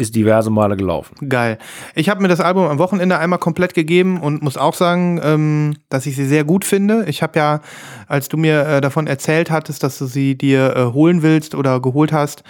ist 0.00 0.14
diverse 0.14 0.50
Male 0.50 0.76
gelaufen. 0.76 1.28
Geil. 1.28 1.58
Ich 1.94 2.08
habe 2.08 2.22
mir 2.22 2.28
das 2.28 2.40
Album 2.40 2.68
am 2.68 2.78
Wochenende 2.78 3.18
einmal 3.18 3.38
komplett 3.38 3.74
gegeben 3.74 4.20
und 4.20 4.42
muss 4.42 4.56
auch 4.56 4.74
sagen, 4.74 5.20
ähm, 5.22 5.76
dass 5.88 6.06
ich 6.06 6.16
sie 6.16 6.26
sehr 6.26 6.44
gut 6.44 6.64
finde. 6.64 7.04
Ich 7.08 7.22
habe 7.22 7.38
ja, 7.38 7.60
als 8.06 8.28
du 8.28 8.36
mir 8.36 8.66
äh, 8.66 8.80
davon 8.80 9.06
erzählt 9.06 9.50
hattest, 9.50 9.82
dass 9.82 9.98
du 9.98 10.06
sie 10.06 10.36
dir 10.36 10.76
äh, 10.76 10.84
holen 10.92 11.22
willst 11.22 11.54
oder 11.54 11.80
geholt 11.80 12.12
hast, 12.12 12.44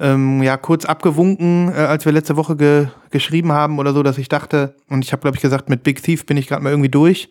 ähm, 0.00 0.42
ja 0.42 0.56
kurz 0.56 0.84
abgewunken, 0.84 1.70
äh, 1.72 1.78
als 1.78 2.04
wir 2.04 2.12
letzte 2.12 2.36
Woche 2.36 2.56
ge 2.56 2.88
geschrieben 3.10 3.52
haben 3.52 3.78
oder 3.78 3.92
so, 3.92 4.02
dass 4.02 4.18
ich 4.18 4.28
dachte, 4.28 4.74
und 4.88 5.04
ich 5.04 5.12
habe 5.12 5.20
glaube 5.20 5.36
ich 5.36 5.42
gesagt, 5.42 5.68
mit 5.70 5.84
Big 5.84 6.02
Thief 6.02 6.26
bin 6.26 6.36
ich 6.36 6.48
gerade 6.48 6.64
mal 6.64 6.70
irgendwie 6.70 6.88
durch. 6.88 7.28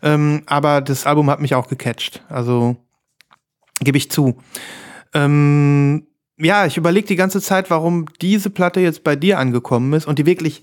Ähm, 0.00 0.42
aber 0.46 0.80
das 0.80 1.04
Album 1.04 1.28
hat 1.30 1.40
mich 1.40 1.56
auch 1.56 1.66
gecatcht. 1.66 2.22
Also 2.28 2.76
gebe 3.80 3.98
ich 3.98 4.08
zu. 4.08 4.36
Ähm, 5.14 6.06
ja, 6.38 6.66
ich 6.66 6.76
überlege 6.76 7.06
die 7.06 7.16
ganze 7.16 7.40
Zeit, 7.40 7.70
warum 7.70 8.06
diese 8.20 8.50
Platte 8.50 8.80
jetzt 8.80 9.04
bei 9.04 9.16
dir 9.16 9.38
angekommen 9.38 9.92
ist 9.92 10.06
und 10.06 10.18
die 10.18 10.26
wirklich 10.26 10.62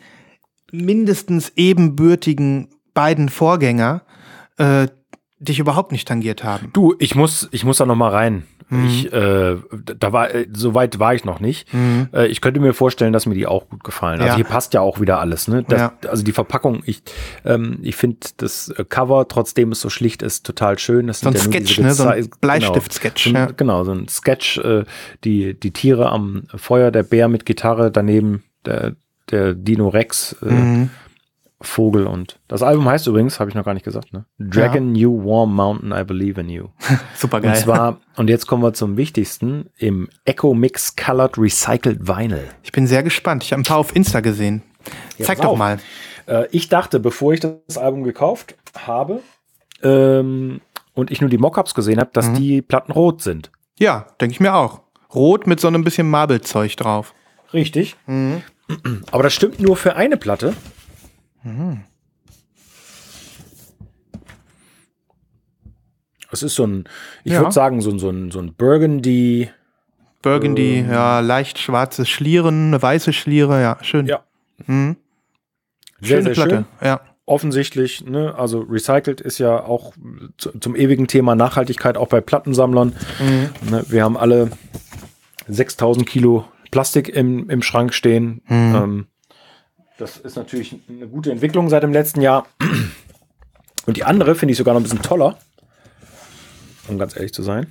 mindestens 0.71 1.51
ebenbürtigen 1.55 2.69
beiden 2.93 3.29
Vorgänger 3.29 4.01
äh, 4.57 4.87
dich 5.39 5.59
überhaupt 5.59 5.91
nicht 5.91 6.07
tangiert 6.07 6.43
haben. 6.43 6.69
Du, 6.73 6.95
ich 6.99 7.15
muss, 7.15 7.49
ich 7.51 7.63
muss 7.63 7.77
da 7.77 7.85
noch 7.85 7.95
mal 7.95 8.09
rein. 8.09 8.43
Mhm. 8.73 8.85
Ich, 8.87 9.11
äh, 9.13 9.55
da 9.99 10.11
war, 10.13 10.33
äh, 10.33 10.47
so 10.53 10.73
weit 10.73 10.99
war 10.99 11.13
ich 11.13 11.25
noch 11.25 11.39
nicht. 11.39 11.73
Mhm. 11.73 12.07
Äh, 12.13 12.27
ich 12.27 12.41
könnte 12.41 12.59
mir 12.59 12.73
vorstellen, 12.73 13.13
dass 13.13 13.25
mir 13.25 13.35
die 13.35 13.47
auch 13.47 13.69
gut 13.69 13.83
gefallen. 13.83 14.19
Also 14.19 14.29
Ja. 14.31 14.35
hier 14.35 14.45
passt 14.45 14.73
ja 14.73 14.81
auch 14.81 14.99
wieder 14.99 15.19
alles. 15.19 15.47
Ne? 15.47 15.63
Das, 15.67 15.79
Ja. 15.79 15.93
Also 16.09 16.23
die 16.23 16.31
Verpackung, 16.31 16.83
ich, 16.85 17.01
ähm, 17.45 17.79
ich 17.81 17.95
finde 17.95 18.17
das 18.37 18.69
äh, 18.69 18.83
Cover, 18.87 19.27
trotzdem 19.27 19.71
es 19.71 19.81
so 19.81 19.89
schlicht 19.89 20.21
ist, 20.21 20.45
total 20.45 20.79
schön. 20.79 21.07
Das 21.07 21.19
So 21.21 21.27
ein 21.29 21.33
ja 21.35 21.39
Sketch, 21.39 21.79
ne? 21.79 21.93
So 21.93 22.07
ein 22.07 22.23
gezei- 22.23 22.29
Bleistift-Sketch, 22.41 23.23
Genau, 23.25 23.39
so, 23.39 23.47
ein- 23.49 23.57
genau, 23.57 23.83
so 23.83 23.91
ein 23.93 24.07
Sketch. 24.07 24.57
Äh, 24.57 24.83
die, 25.23 25.53
die 25.59 25.71
Tiere 25.71 26.09
am 26.11 26.43
Feuer, 26.55 26.91
der 26.91 27.03
Bär 27.03 27.27
mit 27.27 27.45
Gitarre, 27.45 27.91
daneben 27.91 28.43
der, 28.65 28.95
der 29.31 29.53
Dino 29.53 29.87
Rex. 29.89 30.35
Äh, 30.41 30.51
Mhm. 30.51 30.89
Vogel 31.65 32.05
und 32.07 32.39
das 32.47 32.61
Album 32.61 32.85
heißt 32.87 33.07
übrigens, 33.07 33.39
habe 33.39 33.49
ich 33.49 33.55
noch 33.55 33.65
gar 33.65 33.73
nicht 33.73 33.83
gesagt, 33.85 34.13
ne? 34.13 34.25
Dragon 34.39 34.95
You 34.95 35.23
Warm 35.25 35.55
Mountain, 35.55 35.91
I 35.91 36.03
Believe 36.03 36.39
in 36.41 36.49
You. 36.49 36.67
Super 37.15 37.37
Und 37.37 37.43
geil. 37.43 37.55
zwar, 37.57 37.97
und 38.17 38.29
jetzt 38.29 38.45
kommen 38.47 38.61
wir 38.63 38.73
zum 38.73 38.97
wichtigsten, 38.97 39.69
im 39.77 40.09
Echo 40.25 40.53
Mix 40.53 40.95
Colored 40.95 41.37
Recycled 41.37 42.07
Vinyl. 42.07 42.49
ich 42.63 42.71
bin 42.71 42.85
sehr 42.87 43.03
gespannt. 43.03 43.43
Ich 43.43 43.51
habe 43.53 43.61
ein 43.61 43.65
paar 43.65 43.77
auf 43.77 43.95
Insta 43.95 44.19
gesehen. 44.19 44.61
Zeig 45.17 45.37
pass 45.37 45.45
doch 45.45 45.51
auf. 45.53 45.57
mal. 45.57 45.79
Äh, 46.27 46.47
ich 46.51 46.69
dachte, 46.69 46.99
bevor 46.99 47.33
ich 47.33 47.39
das 47.39 47.77
Album 47.77 48.03
gekauft 48.03 48.55
habe 48.85 49.21
ähm, 49.81 50.61
und 50.93 51.11
ich 51.11 51.21
nur 51.21 51.29
die 51.29 51.37
Mockups 51.37 51.73
gesehen 51.73 51.99
habe, 51.99 52.09
Mhm. 52.09 52.13
dass 52.13 52.33
die 52.33 52.61
Platten 52.61 52.91
rot 52.91 53.21
sind. 53.21 53.51
Ja, 53.79 54.07
denke 54.21 54.33
ich 54.33 54.39
mir 54.39 54.53
auch. 54.55 54.81
Rot 55.13 55.47
mit 55.47 55.59
so 55.59 55.67
einem 55.67 55.83
bisschen 55.83 56.09
Marble-Zeug 56.09 56.75
drauf. 56.77 57.13
Richtig. 57.53 57.95
Mhm. 58.07 58.41
Aber 59.11 59.23
das 59.23 59.33
stimmt 59.33 59.59
nur 59.59 59.75
für 59.75 59.95
eine 59.95 60.17
Platte. 60.17 60.53
Es 66.31 66.41
ist 66.43 66.55
so 66.55 66.65
ein, 66.65 66.85
ich 67.23 67.33
Ja. 67.33 67.39
würde 67.41 67.51
sagen, 67.51 67.81
so 67.81 67.91
ein, 67.91 67.99
so 67.99 68.09
ein, 68.09 68.31
so 68.31 68.39
ein 68.39 68.53
Burgundy. 68.55 69.49
Burgundy, 70.21 70.79
Ähm. 70.79 70.89
ja, 70.91 71.19
leicht 71.19 71.59
schwarzes 71.59 72.09
Schlieren, 72.09 72.67
eine 72.67 72.81
weiße 72.81 73.13
Schliere, 73.13 73.61
ja, 73.61 73.77
schön. 73.81 74.07
Ja. 74.07 74.23
Mhm. 74.65 74.95
Sehr, 76.01 76.17
Schöne 76.17 76.23
sehr 76.23 76.33
Platte. 76.33 76.65
schön. 76.79 76.87
Ja. 76.87 77.01
offensichtlich, 77.25 78.05
ne, 78.05 78.35
also 78.35 78.59
recycelt 78.61 79.21
ist 79.21 79.37
ja 79.37 79.63
auch 79.63 79.93
zu, 80.37 80.51
zum 80.59 80.75
ewigen 80.75 81.07
Thema 81.07 81.35
Nachhaltigkeit 81.35 81.95
auch 81.97 82.07
bei 82.09 82.19
Plattensammlern. 82.19 82.93
Ne, 83.69 83.85
wir 83.87 84.03
haben 84.03 84.17
alle 84.17 84.51
6000 85.47 86.05
Kilo 86.05 86.45
Plastik 86.71 87.07
im, 87.07 87.49
im 87.49 87.61
Schrank 87.61 87.93
stehen. 87.93 88.41
Ähm, 88.49 89.07
das 89.97 90.17
ist 90.17 90.35
natürlich 90.35 90.79
eine 90.89 91.07
gute 91.07 91.31
Entwicklung 91.31 91.69
seit 91.69 91.83
dem 91.83 91.93
letzten 91.93 92.21
Jahr. 92.21 92.45
Und 93.85 93.97
die 93.97 94.03
andere 94.03 94.35
finde 94.35 94.51
ich 94.53 94.57
sogar 94.57 94.73
noch 94.73 94.79
ein 94.81 94.83
bisschen 94.83 95.01
toller, 95.01 95.37
um 96.87 96.97
ganz 96.97 97.15
ehrlich 97.15 97.33
zu 97.33 97.43
sein. 97.43 97.67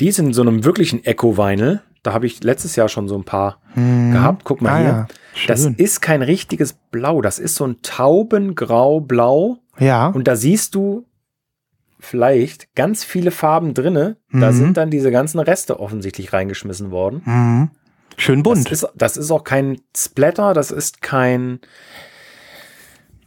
Die 0.00 0.08
ist 0.08 0.18
in 0.18 0.32
so 0.32 0.42
einem 0.42 0.64
wirklichen 0.64 1.04
Eco-Vinyl. 1.04 1.80
Da 2.02 2.12
habe 2.12 2.26
ich 2.26 2.42
letztes 2.42 2.76
Jahr 2.76 2.88
schon 2.88 3.08
so 3.08 3.16
ein 3.16 3.24
paar 3.24 3.58
gehabt. 3.74 4.44
Guck 4.44 4.62
mal 4.62 4.70
Ah, 4.72 4.78
hier. 4.78 4.86
ja. 4.88 5.06
Das 5.48 5.64
ist 5.66 6.00
kein 6.00 6.22
richtiges 6.22 6.72
Blau. 6.90 7.20
Das 7.20 7.38
ist 7.38 7.56
so 7.56 7.66
ein 7.66 7.82
Taubengrau-Blau. 7.82 9.58
Ja. 9.78 10.08
Und 10.08 10.26
da 10.28 10.36
siehst 10.36 10.74
du 10.74 11.04
vielleicht 11.98 12.74
ganz 12.74 13.04
viele 13.04 13.30
Farben 13.30 13.74
drinne. 13.74 14.16
Da 14.32 14.50
Mhm. 14.52 14.56
sind 14.56 14.76
dann 14.76 14.90
diese 14.90 15.10
ganzen 15.10 15.40
Reste 15.40 15.80
offensichtlich 15.80 16.32
reingeschmissen 16.32 16.90
worden. 16.90 17.22
Mhm. 17.24 17.70
Schön 18.16 18.42
bunt. 18.42 18.70
Das 18.70 18.82
ist, 18.82 18.88
das 18.94 19.16
ist 19.16 19.30
auch 19.30 19.44
kein 19.44 19.80
Splatter, 19.96 20.54
das 20.54 20.70
ist 20.70 21.02
kein. 21.02 21.60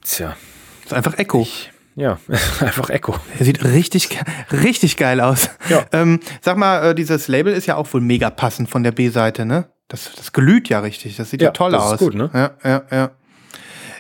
Tja, 0.02 0.36
ist 0.84 0.94
einfach 0.94 1.18
Echo. 1.18 1.48
ja, 1.96 2.20
einfach 2.60 2.90
Echo. 2.90 3.16
Er 3.38 3.46
sieht 3.46 3.64
richtig, 3.64 4.18
richtig 4.52 4.98
geil 4.98 5.22
aus. 5.22 5.50
Ja. 5.70 5.86
Ähm, 5.92 6.20
sag 6.42 6.58
mal, 6.58 6.90
äh, 6.92 6.96
dieses 6.96 7.28
Label 7.28 7.54
ist 7.54 7.66
ja 7.68 7.76
auch 7.76 7.92
wohl 7.94 8.02
mega 8.02 8.30
passend 8.30 8.70
von 8.70 8.84
der 8.84 8.92
B-Seite, 8.92 9.46
ne? 9.46 9.66
Das, 9.88 10.12
das 10.16 10.34
glüht 10.34 10.70
ja 10.70 10.80
richtig. 10.80 11.18
Das 11.18 11.30
sieht 11.32 11.42
ja, 11.42 11.48
Ja, 11.50 11.52
toll 11.52 11.72
das 11.72 11.86
ist 11.86 11.92
aus. 11.94 12.00
gut, 12.00 12.14
ne? 12.16 12.30
Ja, 12.34 12.52
ja, 12.64 12.82
ja. 12.92 13.12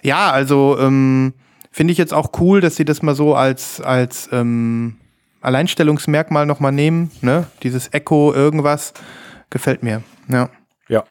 Ja, 0.02 0.32
also 0.32 0.78
ähm, 0.80 1.34
finde 1.72 1.92
ich 1.92 1.98
jetzt 1.98 2.14
auch 2.14 2.32
cool, 2.40 2.62
dass 2.62 2.76
sie 2.78 2.86
das 2.86 3.02
mal 3.02 3.16
so 3.16 3.36
als, 3.36 3.82
als 3.82 4.30
ähm, 4.32 4.98
Alleinstellungsmerkmal 5.42 6.46
nochmal 6.46 6.72
nehmen. 6.72 7.12
Ne? 7.22 7.48
Dieses 7.64 7.92
Echo, 7.94 8.34
irgendwas. 8.34 8.94
Gefällt 9.50 9.84
mir. 9.84 10.04
Ja. 10.28 10.50
Ja. 10.90 11.06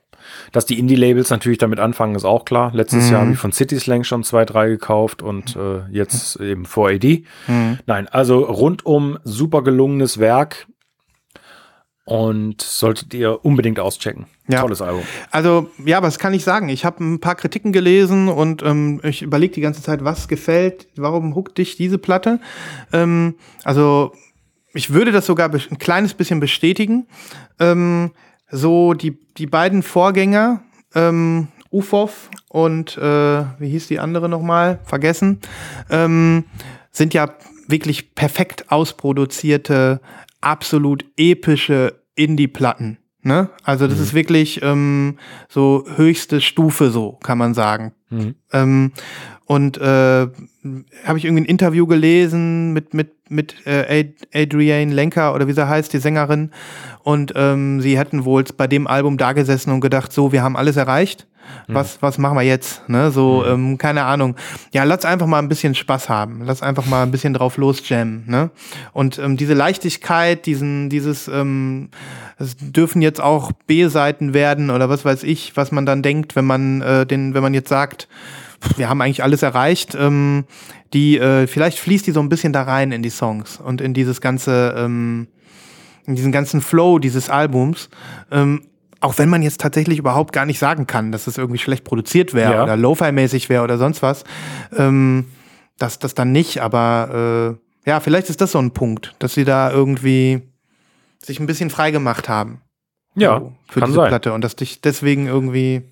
Dass 0.53 0.67
die 0.67 0.79
Indie-Labels 0.79 1.31
natürlich 1.31 1.59
damit 1.59 1.79
anfangen, 1.81 2.15
ist 2.15 2.25
auch 2.25 2.45
klar. 2.45 2.71
Letztes 2.75 3.07
Mhm. 3.07 3.13
Jahr 3.13 3.21
habe 3.23 3.33
ich 3.33 3.39
von 3.39 3.53
City 3.53 3.79
Slang 3.79 4.05
schon 4.05 4.25
zwei, 4.25 4.45
drei 4.45 4.69
gekauft 4.69 5.23
und 5.23 5.57
äh, 5.57 5.87
jetzt 5.91 6.37
eben 6.41 6.67
4AD. 6.67 7.25
Mhm. 7.47 7.79
Nein, 7.87 8.09
also 8.09 8.41
rundum 8.41 9.19
super 9.25 9.63
gelungenes 9.63 10.19
Werk 10.19 10.67
und 12.05 12.63
solltet 12.63 13.13
ihr 13.15 13.45
unbedingt 13.45 13.79
auschecken. 13.81 14.27
Ja. 14.49 14.63
Tolles 14.63 14.81
Album. 14.81 15.03
Also, 15.31 15.71
ja, 15.85 16.03
was 16.03 16.19
kann 16.19 16.33
ich 16.33 16.43
sagen? 16.43 16.69
Ich 16.71 16.85
habe 16.87 17.05
ein 17.05 17.21
paar 17.21 17.35
Kritiken 17.35 17.71
gelesen 17.73 18.29
und 18.29 18.63
ähm, 18.63 19.01
ich 19.05 19.21
überlege 19.23 19.53
die 19.55 19.61
ganze 19.61 19.83
Zeit, 19.83 20.03
was 20.05 20.27
gefällt, 20.27 20.89
warum 20.97 21.35
huckt 21.35 21.59
dich 21.59 21.77
diese 21.77 21.99
Platte? 21.99 22.41
Ähm, 22.93 23.35
also, 23.63 24.13
ich 24.73 24.93
würde 24.93 25.13
das 25.13 25.27
sogar 25.27 25.53
ein 25.53 25.79
kleines 25.79 26.15
bisschen 26.15 26.41
bestätigen. 26.41 27.07
Ähm, 27.61 28.13
so, 28.51 28.95
die, 28.95 29.19
die 29.37 29.47
beiden 29.47 29.83
Vorgänger, 29.83 30.63
ähm, 30.95 31.49
Ufov 31.71 32.31
und 32.49 32.97
äh, 32.97 33.45
wie 33.59 33.69
hieß 33.69 33.89
die 33.89 33.99
andere 33.99 34.29
nochmal? 34.29 34.79
Vergessen. 34.85 35.41
Ähm, 35.91 36.45
sind 36.91 37.15
ja 37.15 37.35
wirklich 37.67 38.15
perfekt 38.15 38.73
ausproduzierte, 38.73 40.01
absolut 40.41 41.05
epische 41.17 42.01
Indie-Platten. 42.15 42.99
Ne? 43.23 43.51
Also 43.63 43.87
das 43.87 43.99
ist 43.99 44.15
wirklich 44.15 44.63
ähm, 44.63 45.19
so 45.49 45.85
höchste 45.97 46.41
Stufe, 46.41 46.91
so 46.91 47.19
kann 47.23 47.37
man 47.37 47.53
sagen. 47.53 47.93
Ähm, 48.53 48.93
und 49.45 49.79
äh, 49.79 50.29
habe 51.05 51.19
ich 51.19 51.25
irgendwie 51.25 51.43
ein 51.43 51.49
Interview 51.49 51.87
gelesen 51.87 52.73
mit, 52.73 52.95
mit, 52.95 53.18
mit 53.29 53.67
äh, 53.67 54.01
Ad- 54.01 54.29
Adrienne 54.35 54.93
Lenker 54.93 55.35
oder 55.35 55.47
wie 55.49 55.53
sie 55.53 55.69
heißt, 55.69 55.93
die 55.93 55.99
Sängerin. 55.99 56.51
Und 57.03 57.33
ähm, 57.37 57.81
sie 57.81 57.99
hätten 57.99 58.25
wohl 58.25 58.45
bei 58.57 58.67
dem 58.67 58.87
Album 58.87 59.17
da 59.17 59.33
gesessen 59.33 59.73
und 59.73 59.81
gedacht, 59.81 60.13
so, 60.13 60.33
wir 60.33 60.43
haben 60.43 60.57
alles 60.57 60.77
erreicht. 60.77 61.27
Was, 61.67 62.03
was 62.03 62.19
machen 62.19 62.37
wir 62.37 62.43
jetzt? 62.43 62.87
Ne? 62.91 63.11
So, 63.11 63.43
ähm, 63.47 63.79
keine 63.79 64.05
Ahnung. 64.05 64.37
Ja, 64.75 64.85
lass 64.85 65.07
einfach 65.07 65.27
mal 65.27 65.39
ein 65.39 65.49
bisschen 65.49 65.75
Spaß 65.75 66.11
haben. 66.11 66.43
Lass 66.45 66.61
einfach 66.61 66.85
mal 66.85 67.03
ein 67.03 67.11
bisschen 67.11 67.33
drauf 67.33 67.57
losjammen. 67.57 68.25
Ne? 68.27 68.51
Und 68.93 69.19
ähm, 69.19 69.39
diese 69.39 69.55
Leichtigkeit, 69.55 70.45
diesen, 70.45 70.91
dieses, 70.91 71.27
ähm, 71.27 71.89
es 72.39 72.55
dürfen 72.59 73.01
jetzt 73.01 73.23
auch 73.23 73.53
B-Seiten 73.67 74.35
werden 74.35 74.69
oder 74.69 74.91
was 74.91 75.07
weiß 75.07 75.23
ich, 75.23 75.57
was 75.57 75.73
man 75.73 75.87
dann 75.87 76.03
denkt, 76.03 76.37
wenn 76.37 76.45
man 76.45 76.83
äh, 76.83 77.07
den, 77.07 77.33
wenn 77.33 77.43
man 77.43 77.55
jetzt 77.55 77.71
sagt, 77.71 78.09
wir 78.77 78.89
haben 78.89 79.01
eigentlich 79.01 79.23
alles 79.23 79.43
erreicht. 79.43 79.95
Ähm, 79.99 80.45
die, 80.93 81.19
äh, 81.19 81.47
vielleicht 81.47 81.79
fließt 81.79 82.07
die 82.07 82.13
so 82.13 82.21
ein 82.21 82.29
bisschen 82.29 82.53
da 82.53 82.63
rein 82.63 82.93
in 82.93 83.03
die 83.03 83.11
Songs 83.11 83.59
und 83.59 83.81
in 83.81 83.95
dieses 83.95 84.21
ganze, 84.21 84.75
ähm, 84.77 85.29
in 86.07 86.15
diesen 86.15 86.33
ganzen 86.33 86.61
Flow 86.61 86.99
dieses 86.99 87.29
Albums. 87.31 87.91
Ähm, 88.31 88.63
auch 89.01 89.19
wenn 89.19 89.29
man 89.29 89.43
jetzt 89.43 89.61
tatsächlich 89.61 89.99
überhaupt 89.99 90.33
gar 90.33 90.45
nicht 90.47 90.59
sagen 90.59 90.87
kann, 90.87 91.13
dass 91.13 91.27
es 91.29 91.39
irgendwie 91.39 91.59
schlecht 91.61 91.85
produziert 91.85 92.35
wäre 92.35 92.55
Ja. 92.55 92.63
oder 92.65 92.77
Lo-Fi-mäßig 92.77 93.49
wäre 93.49 93.63
oder 93.63 93.79
sonst 93.79 94.03
was. 94.03 94.25
Ähm, 94.77 95.27
das, 95.79 95.99
das 96.01 96.15
dann 96.15 96.33
nicht, 96.33 96.61
aber 96.61 97.57
äh, 97.87 97.89
ja, 97.89 98.01
vielleicht 98.01 98.29
ist 98.29 98.41
das 98.41 98.53
so 98.53 98.59
ein 98.59 98.73
Punkt, 98.73 99.15
dass 99.21 99.35
sie 99.35 99.45
da 99.45 99.71
irgendwie 99.71 100.43
sich 101.23 101.39
ein 101.39 101.47
bisschen 101.47 101.71
frei 101.71 101.91
gemacht 101.93 102.29
haben. 102.29 102.61
Ja, 103.15 103.39
So, 103.39 103.53
für 103.69 103.81
diese 103.83 103.93
sein. 103.95 104.09
Platte 104.09 104.33
und 104.33 104.43
dass 104.43 104.57
dich 104.57 104.81
deswegen 104.81 105.27
irgendwie 105.27 105.83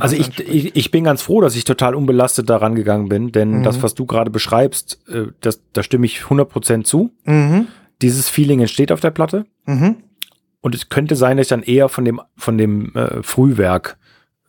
Also 0.00 0.16
ich, 0.16 0.38
ich, 0.40 0.76
ich 0.76 0.90
bin 0.90 1.04
ganz 1.04 1.22
froh, 1.22 1.40
dass 1.40 1.54
ich 1.56 1.64
total 1.64 1.94
unbelastet 1.94 2.50
da 2.50 2.56
rangegangen 2.56 3.08
bin, 3.08 3.32
denn 3.32 3.58
Mhm. 3.58 3.62
das, 3.62 3.82
was 3.82 3.94
du 3.94 4.06
gerade 4.06 4.30
beschreibst, 4.30 4.98
äh, 5.08 5.26
das, 5.40 5.60
da 5.72 5.82
stimme 5.82 6.06
ich 6.06 6.22
100% 6.22 6.84
zu. 6.84 7.10
Mhm. 7.24 7.68
Dieses 8.02 8.28
Feeling 8.28 8.60
entsteht 8.60 8.90
auf 8.92 9.00
der 9.00 9.10
Platte 9.12 9.44
Mhm. 9.66 9.96
und 10.60 10.74
es 10.74 10.88
könnte 10.88 11.14
sein, 11.16 11.36
dass 11.36 11.46
ich 11.46 11.50
dann 11.50 11.62
eher 11.62 11.88
von 11.88 12.04
dem, 12.04 12.20
von 12.36 12.58
dem 12.58 12.92
äh, 12.96 13.22
Frühwerk 13.22 13.98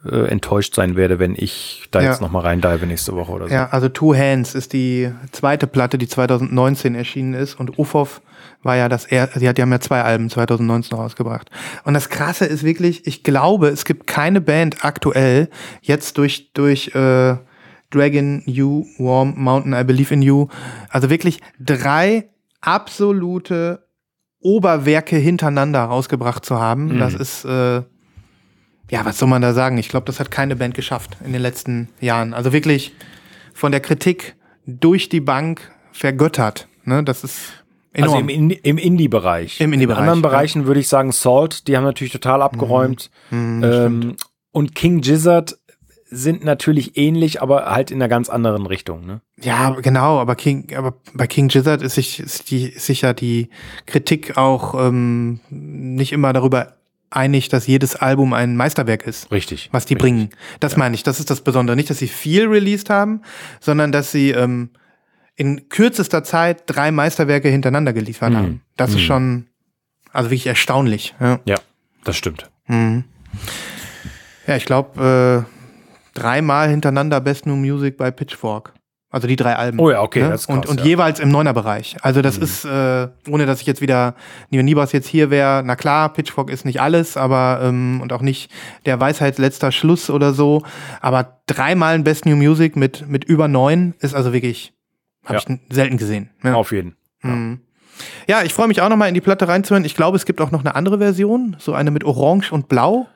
äh, 0.06 0.28
enttäuscht 0.28 0.76
sein 0.76 0.96
werde, 0.98 1.18
wenn 1.20 1.34
ich 1.38 1.88
da 1.92 2.02
Ja. 2.02 2.10
jetzt 2.10 2.20
nochmal 2.22 2.42
reindive 2.42 2.86
nächste 2.86 3.14
Woche 3.16 3.32
oder 3.32 3.48
so. 3.48 3.54
Ja, 3.54 3.70
also 3.70 3.88
Two 3.90 4.14
Hands 4.16 4.54
ist 4.54 4.74
die 4.74 5.10
zweite 5.32 5.66
Platte, 5.68 5.98
die 5.98 6.08
2019 6.08 6.94
erschienen 6.96 7.34
ist 7.36 7.58
und 7.58 7.78
Ufov 7.80 8.22
war 8.64 8.76
ja 8.76 8.90
das 8.90 9.06
er 9.06 9.30
sie 9.36 9.48
hat 9.48 9.58
ja 9.58 9.66
mehr 9.66 9.82
zwei 9.82 10.02
Alben 10.02 10.30
2019 10.30 10.98
rausgebracht. 10.98 11.50
Und 11.84 11.94
das 11.94 12.10
krasse 12.10 12.46
ist 12.46 12.64
wirklich, 12.64 13.06
ich 13.08 13.24
glaube, 13.24 13.68
es 13.68 13.86
gibt 13.86 14.08
keine 14.08 14.42
Band 14.42 14.84
aktuell 14.84 15.50
jetzt 15.82 16.18
durch 16.18 16.52
durch 16.54 16.96
äh, 16.96 17.36
Dragon 17.92 18.42
You 18.46 18.86
Warm 18.98 19.36
Mountain 19.38 19.74
I 19.74 19.84
Believe 19.84 20.14
in 20.14 20.22
You, 20.22 20.48
also 20.90 21.10
wirklich 21.10 21.40
drei 21.60 22.30
absolute 22.62 23.88
Oberwerke 24.40 25.16
hintereinander 25.16 25.84
rausgebracht 25.84 26.44
zu 26.44 26.60
haben. 26.60 26.96
Mhm. 26.96 27.00
Das 27.00 27.14
ist 27.14 27.46
äh, 27.46 27.84
ja, 28.90 29.06
was 29.06 29.18
soll 29.18 29.30
man 29.30 29.42
da 29.42 29.54
sagen? 29.54 29.78
Ich 29.78 29.90
glaube, 29.90 30.06
das 30.06 30.20
hat 30.20 30.32
keine 30.32 30.56
Band 30.56 30.76
geschafft 30.76 31.18
in 31.26 31.34
den 31.34 31.42
letzten 31.42 31.90
Jahren. 32.00 32.34
Also 32.34 32.54
wirklich 32.54 32.94
von 33.54 33.72
der 33.72 33.82
Kritik 33.82 34.36
durch 34.66 35.10
die 35.10 35.20
Bank 35.20 35.72
vergöttert. 35.92 36.68
Ne? 36.84 37.04
Das 37.04 37.24
ist 37.24 37.63
enorm. 37.94 38.14
Also 38.14 38.18
im, 38.20 38.30
In- 38.30 38.50
im 38.52 38.78
Indie-Bereich. 38.78 39.60
Im 39.62 39.74
Indie-Bereich, 39.74 39.98
In 40.00 40.04
anderen 40.10 40.24
ja. 40.24 40.30
Bereichen 40.30 40.66
würde 40.66 40.80
ich 40.80 40.88
sagen 40.88 41.12
Salt, 41.12 41.68
die 41.68 41.78
haben 41.78 41.84
natürlich 41.84 42.14
total 42.14 42.42
abgeräumt. 42.42 43.10
Mhm, 43.32 43.64
ähm, 43.64 44.16
und 44.52 44.76
King 44.76 45.02
Gizzard 45.02 45.58
sind 46.16 46.44
natürlich 46.44 46.96
ähnlich, 46.96 47.42
aber 47.42 47.66
halt 47.66 47.90
in 47.90 47.98
einer 47.98 48.08
ganz 48.08 48.30
anderen 48.30 48.68
Richtung. 48.68 49.06
Ne? 49.06 49.22
ja, 49.42 49.72
genau, 49.72 50.20
aber 50.20 50.36
King, 50.36 50.76
aber 50.76 50.94
bei 51.16 51.26
King 51.26 51.48
Gizzard 51.48 51.82
ist, 51.82 51.96
sich, 51.96 52.20
ist, 52.20 52.52
die, 52.52 52.66
ist 52.70 52.86
sicher 52.86 53.16
die 53.16 53.50
Kritik 53.88 54.38
auch 54.38 54.76
ähm, 54.76 55.40
nicht 55.50 56.12
immer 56.12 56.32
darüber 56.32 56.74
einig, 57.10 57.50
dass 57.50 57.66
jedes 57.66 57.96
Album 57.96 58.34
ein 58.34 58.56
Meisterwerk 58.56 59.08
ist. 59.08 59.32
Richtig. 59.32 59.70
was 59.72 59.86
die 59.86 59.96
bringen. 59.96 60.30
Das 60.60 60.78
meine 60.78 60.94
ich. 60.96 61.02
Das 61.04 61.20
ist 61.20 61.30
das 61.32 61.42
Besondere. 61.42 61.76
Nicht, 61.76 61.90
dass 61.90 61.98
sie 62.00 62.08
viel 62.08 62.48
released 62.48 62.90
haben, 62.92 63.22
sondern 63.60 63.92
dass 63.92 64.12
sie 64.12 64.32
ähm, 64.32 64.70
in 65.36 65.70
kürzester 65.70 66.24
Zeit 66.24 66.64
drei 66.68 66.92
Meisterwerke 66.92 67.50
hintereinander 67.50 67.94
geliefert 67.94 68.32
Mhm. 68.32 68.38
haben. 68.38 68.62
Das 68.78 68.92
ist 68.92 68.98
Mhm. 68.98 69.00
schon, 69.02 69.48
also 70.12 70.30
wirklich 70.30 70.48
erstaunlich. 70.48 71.16
Ja, 71.20 71.40
Ja, 71.46 71.56
das 72.04 72.16
stimmt. 72.18 72.50
mhm. 72.68 73.04
ja 74.48 74.56
ich 74.56 74.66
glaube, 74.66 75.46
äh, 75.48 76.20
dreimal 76.20 76.70
hintereinander 76.70 77.20
Best 77.22 77.46
New 77.46 77.56
Music 77.56 77.98
bei 77.98 78.12
Pitchfork. 78.12 78.74
Also 79.10 79.28
die 79.28 79.36
drei 79.36 79.56
Alben. 79.56 79.78
Oh 79.80 79.92
ja, 79.92 80.02
okay, 80.02 80.24
ne? 80.24 80.30
das 80.30 80.42
ist 80.42 80.48
krass, 80.48 80.56
und, 80.56 80.66
und 80.66 80.80
ja. 80.80 80.86
jeweils 80.88 81.20
im 81.20 81.30
Neuner-Bereich. 81.30 81.98
Also 82.02 82.24
das 82.24 82.38
Mhm. 82.38 82.44
ist, 82.44 82.66
äh, 82.66 83.08
ohne 83.30 83.46
dass 83.46 83.62
ich 83.62 83.68
jetzt 83.68 83.80
wieder, 83.80 84.16
wenn 84.50 84.66
Nibas 84.66 84.92
jetzt 84.92 85.08
hier 85.08 85.30
wäre, 85.30 85.62
na 85.64 85.76
klar, 85.76 86.12
Pitchfork 86.12 86.50
ist 86.50 86.66
nicht 86.66 86.82
alles, 86.82 87.16
aber 87.16 87.60
ähm, 87.62 88.02
und 88.02 88.12
auch 88.12 88.24
nicht 88.24 88.50
der 88.88 89.00
Weisheit 89.00 89.38
letzter 89.38 89.72
Schluss 89.72 90.10
oder 90.10 90.34
so. 90.34 90.64
Aber 91.00 91.42
dreimal 91.46 91.94
ein 91.94 92.04
Best 92.04 92.26
New 92.26 92.36
Music 92.36 92.76
mit, 92.76 93.08
mit 93.08 93.24
über 93.24 93.48
neun 93.48 93.94
ist 94.00 94.16
also 94.16 94.34
wirklich, 94.34 94.73
habe 95.26 95.36
Ja. 95.40 95.42
ich 95.70 95.76
selten 95.76 95.98
gesehen. 95.98 96.30
Ja, 96.44 96.56
Auf 96.56 96.72
jeden. 96.72 96.96
Mhm. 97.22 97.60
ja 98.28 98.44
ich 98.44 98.54
freue 98.54 98.68
mich 98.68 98.82
auch 98.82 98.90
nochmal 98.90 99.08
in 99.08 99.14
die 99.14 99.22
Platte 99.22 99.48
reinzuhören. 99.48 99.86
Ich 99.86 99.96
glaube, 99.96 100.18
es 100.18 100.26
gibt 100.26 100.42
auch 100.42 100.52
noch 100.52 100.60
eine 100.62 100.76
andere 100.76 100.98
Version, 100.98 101.56
so 101.60 101.74
eine 101.74 101.92
mit 101.92 102.04
Orange 102.04 102.52
und 102.52 102.68
Blau. 102.68 103.08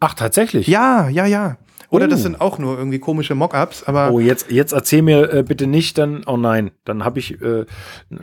Ach, 0.00 0.14
tatsächlich? 0.14 0.66
Ja, 0.66 1.08
ja, 1.08 1.26
ja. 1.26 1.56
Oder 1.90 2.06
das 2.06 2.20
Oh. 2.20 2.22
sind 2.22 2.40
auch 2.40 2.58
nur 2.58 2.78
irgendwie 2.78 3.00
komische 3.00 3.34
Mockups, 3.34 3.82
aber. 3.82 4.12
Oh, 4.12 4.20
jetzt, 4.20 4.48
jetzt 4.50 4.72
erzähl 4.72 5.02
mir 5.02 5.32
äh, 5.32 5.42
bitte 5.42 5.66
nicht, 5.66 5.98
dann, 5.98 6.22
oh 6.24 6.36
nein, 6.36 6.70
dann 6.84 7.04
habe 7.04 7.18
ich, 7.18 7.42
äh, 7.42 7.66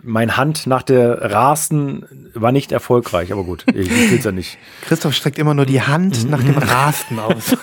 mein 0.03 0.37
Hand 0.37 0.67
nach 0.67 0.83
der 0.83 1.21
Rasten 1.33 2.05
war 2.33 2.53
nicht 2.53 2.71
erfolgreich, 2.71 3.33
aber 3.33 3.43
gut, 3.43 3.65
ich, 3.75 3.91
ich 3.91 4.11
will's 4.11 4.23
ja 4.23 4.31
nicht. 4.31 4.57
Christoph 4.83 5.13
streckt 5.13 5.37
immer 5.37 5.53
nur 5.53 5.65
die 5.65 5.81
Hand 5.81 6.29
nach 6.31 6.41
dem 6.41 6.57
Rasten 6.57 7.19
aus. 7.19 7.57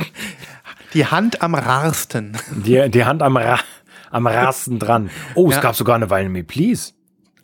die 0.94 1.06
Hand 1.06 1.42
am 1.42 1.54
Rarsten. 1.54 2.36
Die, 2.64 2.88
die 2.90 3.04
Hand 3.04 3.22
am, 3.22 3.36
Ra 3.36 3.58
am 4.10 4.26
Rasten 4.26 4.78
dran. 4.78 5.10
Oh, 5.34 5.48
es 5.50 5.56
Ja. 5.56 5.62
gab 5.62 5.74
sogar 5.76 5.96
eine 5.96 6.10
Weile 6.10 6.28
Me 6.28 6.44
Please. 6.44 6.92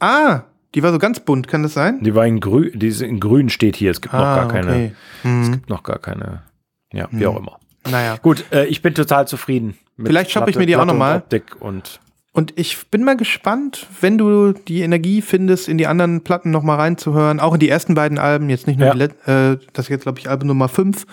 Ah, 0.00 0.42
die 0.74 0.82
war 0.82 0.92
so 0.92 0.98
ganz 0.98 1.20
bunt, 1.20 1.48
kann 1.48 1.62
das 1.62 1.74
sein? 1.74 2.02
Die 2.02 2.14
war 2.14 2.26
in 2.26 2.40
grün, 2.40 2.70
die 2.74 2.88
ist 2.88 3.02
in 3.02 3.20
grün 3.20 3.48
steht 3.50 3.76
hier, 3.76 3.90
es 3.90 4.00
gibt 4.00 4.14
noch 4.14 4.20
gar 4.20 4.48
keine, 4.48 4.68
Ah, 4.68 4.74
okay. 4.74 5.40
Es 5.42 5.50
gibt 5.50 5.68
noch 5.68 5.82
gar 5.82 5.98
keine, 5.98 6.42
ja, 6.92 7.08
wie 7.10 7.26
auch 7.26 7.38
immer. 7.38 7.58
Naja. 7.90 8.16
Gut, 8.22 8.44
äh, 8.52 8.64
ich 8.66 8.80
bin 8.82 8.94
total 8.94 9.26
zufrieden. 9.28 9.76
Mit 9.96 10.08
Vielleicht 10.08 10.30
shoppe 10.30 10.50
ich 10.50 10.56
mir 10.56 10.66
die 10.66 10.76
auch 10.76 10.80
Platte 10.80 10.86
noch 10.86 10.92
und 10.94 10.98
mal. 10.98 11.16
Optik 11.18 11.56
und 11.60 12.00
Und 12.34 12.58
ich 12.58 12.88
bin 12.90 13.04
mal 13.04 13.16
gespannt, 13.16 13.86
wenn 14.00 14.16
du 14.16 14.52
die 14.52 14.80
Energie 14.80 15.20
findest, 15.20 15.68
in 15.68 15.76
die 15.76 15.86
anderen 15.86 16.22
Platten 16.24 16.50
noch 16.50 16.62
mal 16.62 16.76
reinzuhören, 16.76 17.40
auch 17.40 17.52
in 17.54 17.60
die 17.60 17.68
ersten 17.68 17.94
beiden 17.94 18.18
Alben, 18.18 18.48
jetzt 18.48 18.66
nicht 18.66 18.78
nur 18.78 18.88
Ja. 18.88 18.94
die 18.94 19.30
äh, 19.30 19.58
das 19.74 19.84
ist 19.86 19.88
jetzt, 19.90 20.02
glaube 20.04 20.18
ich, 20.20 20.30
Album 20.30 20.48
Nummer 20.48 20.68
5, 20.68 21.04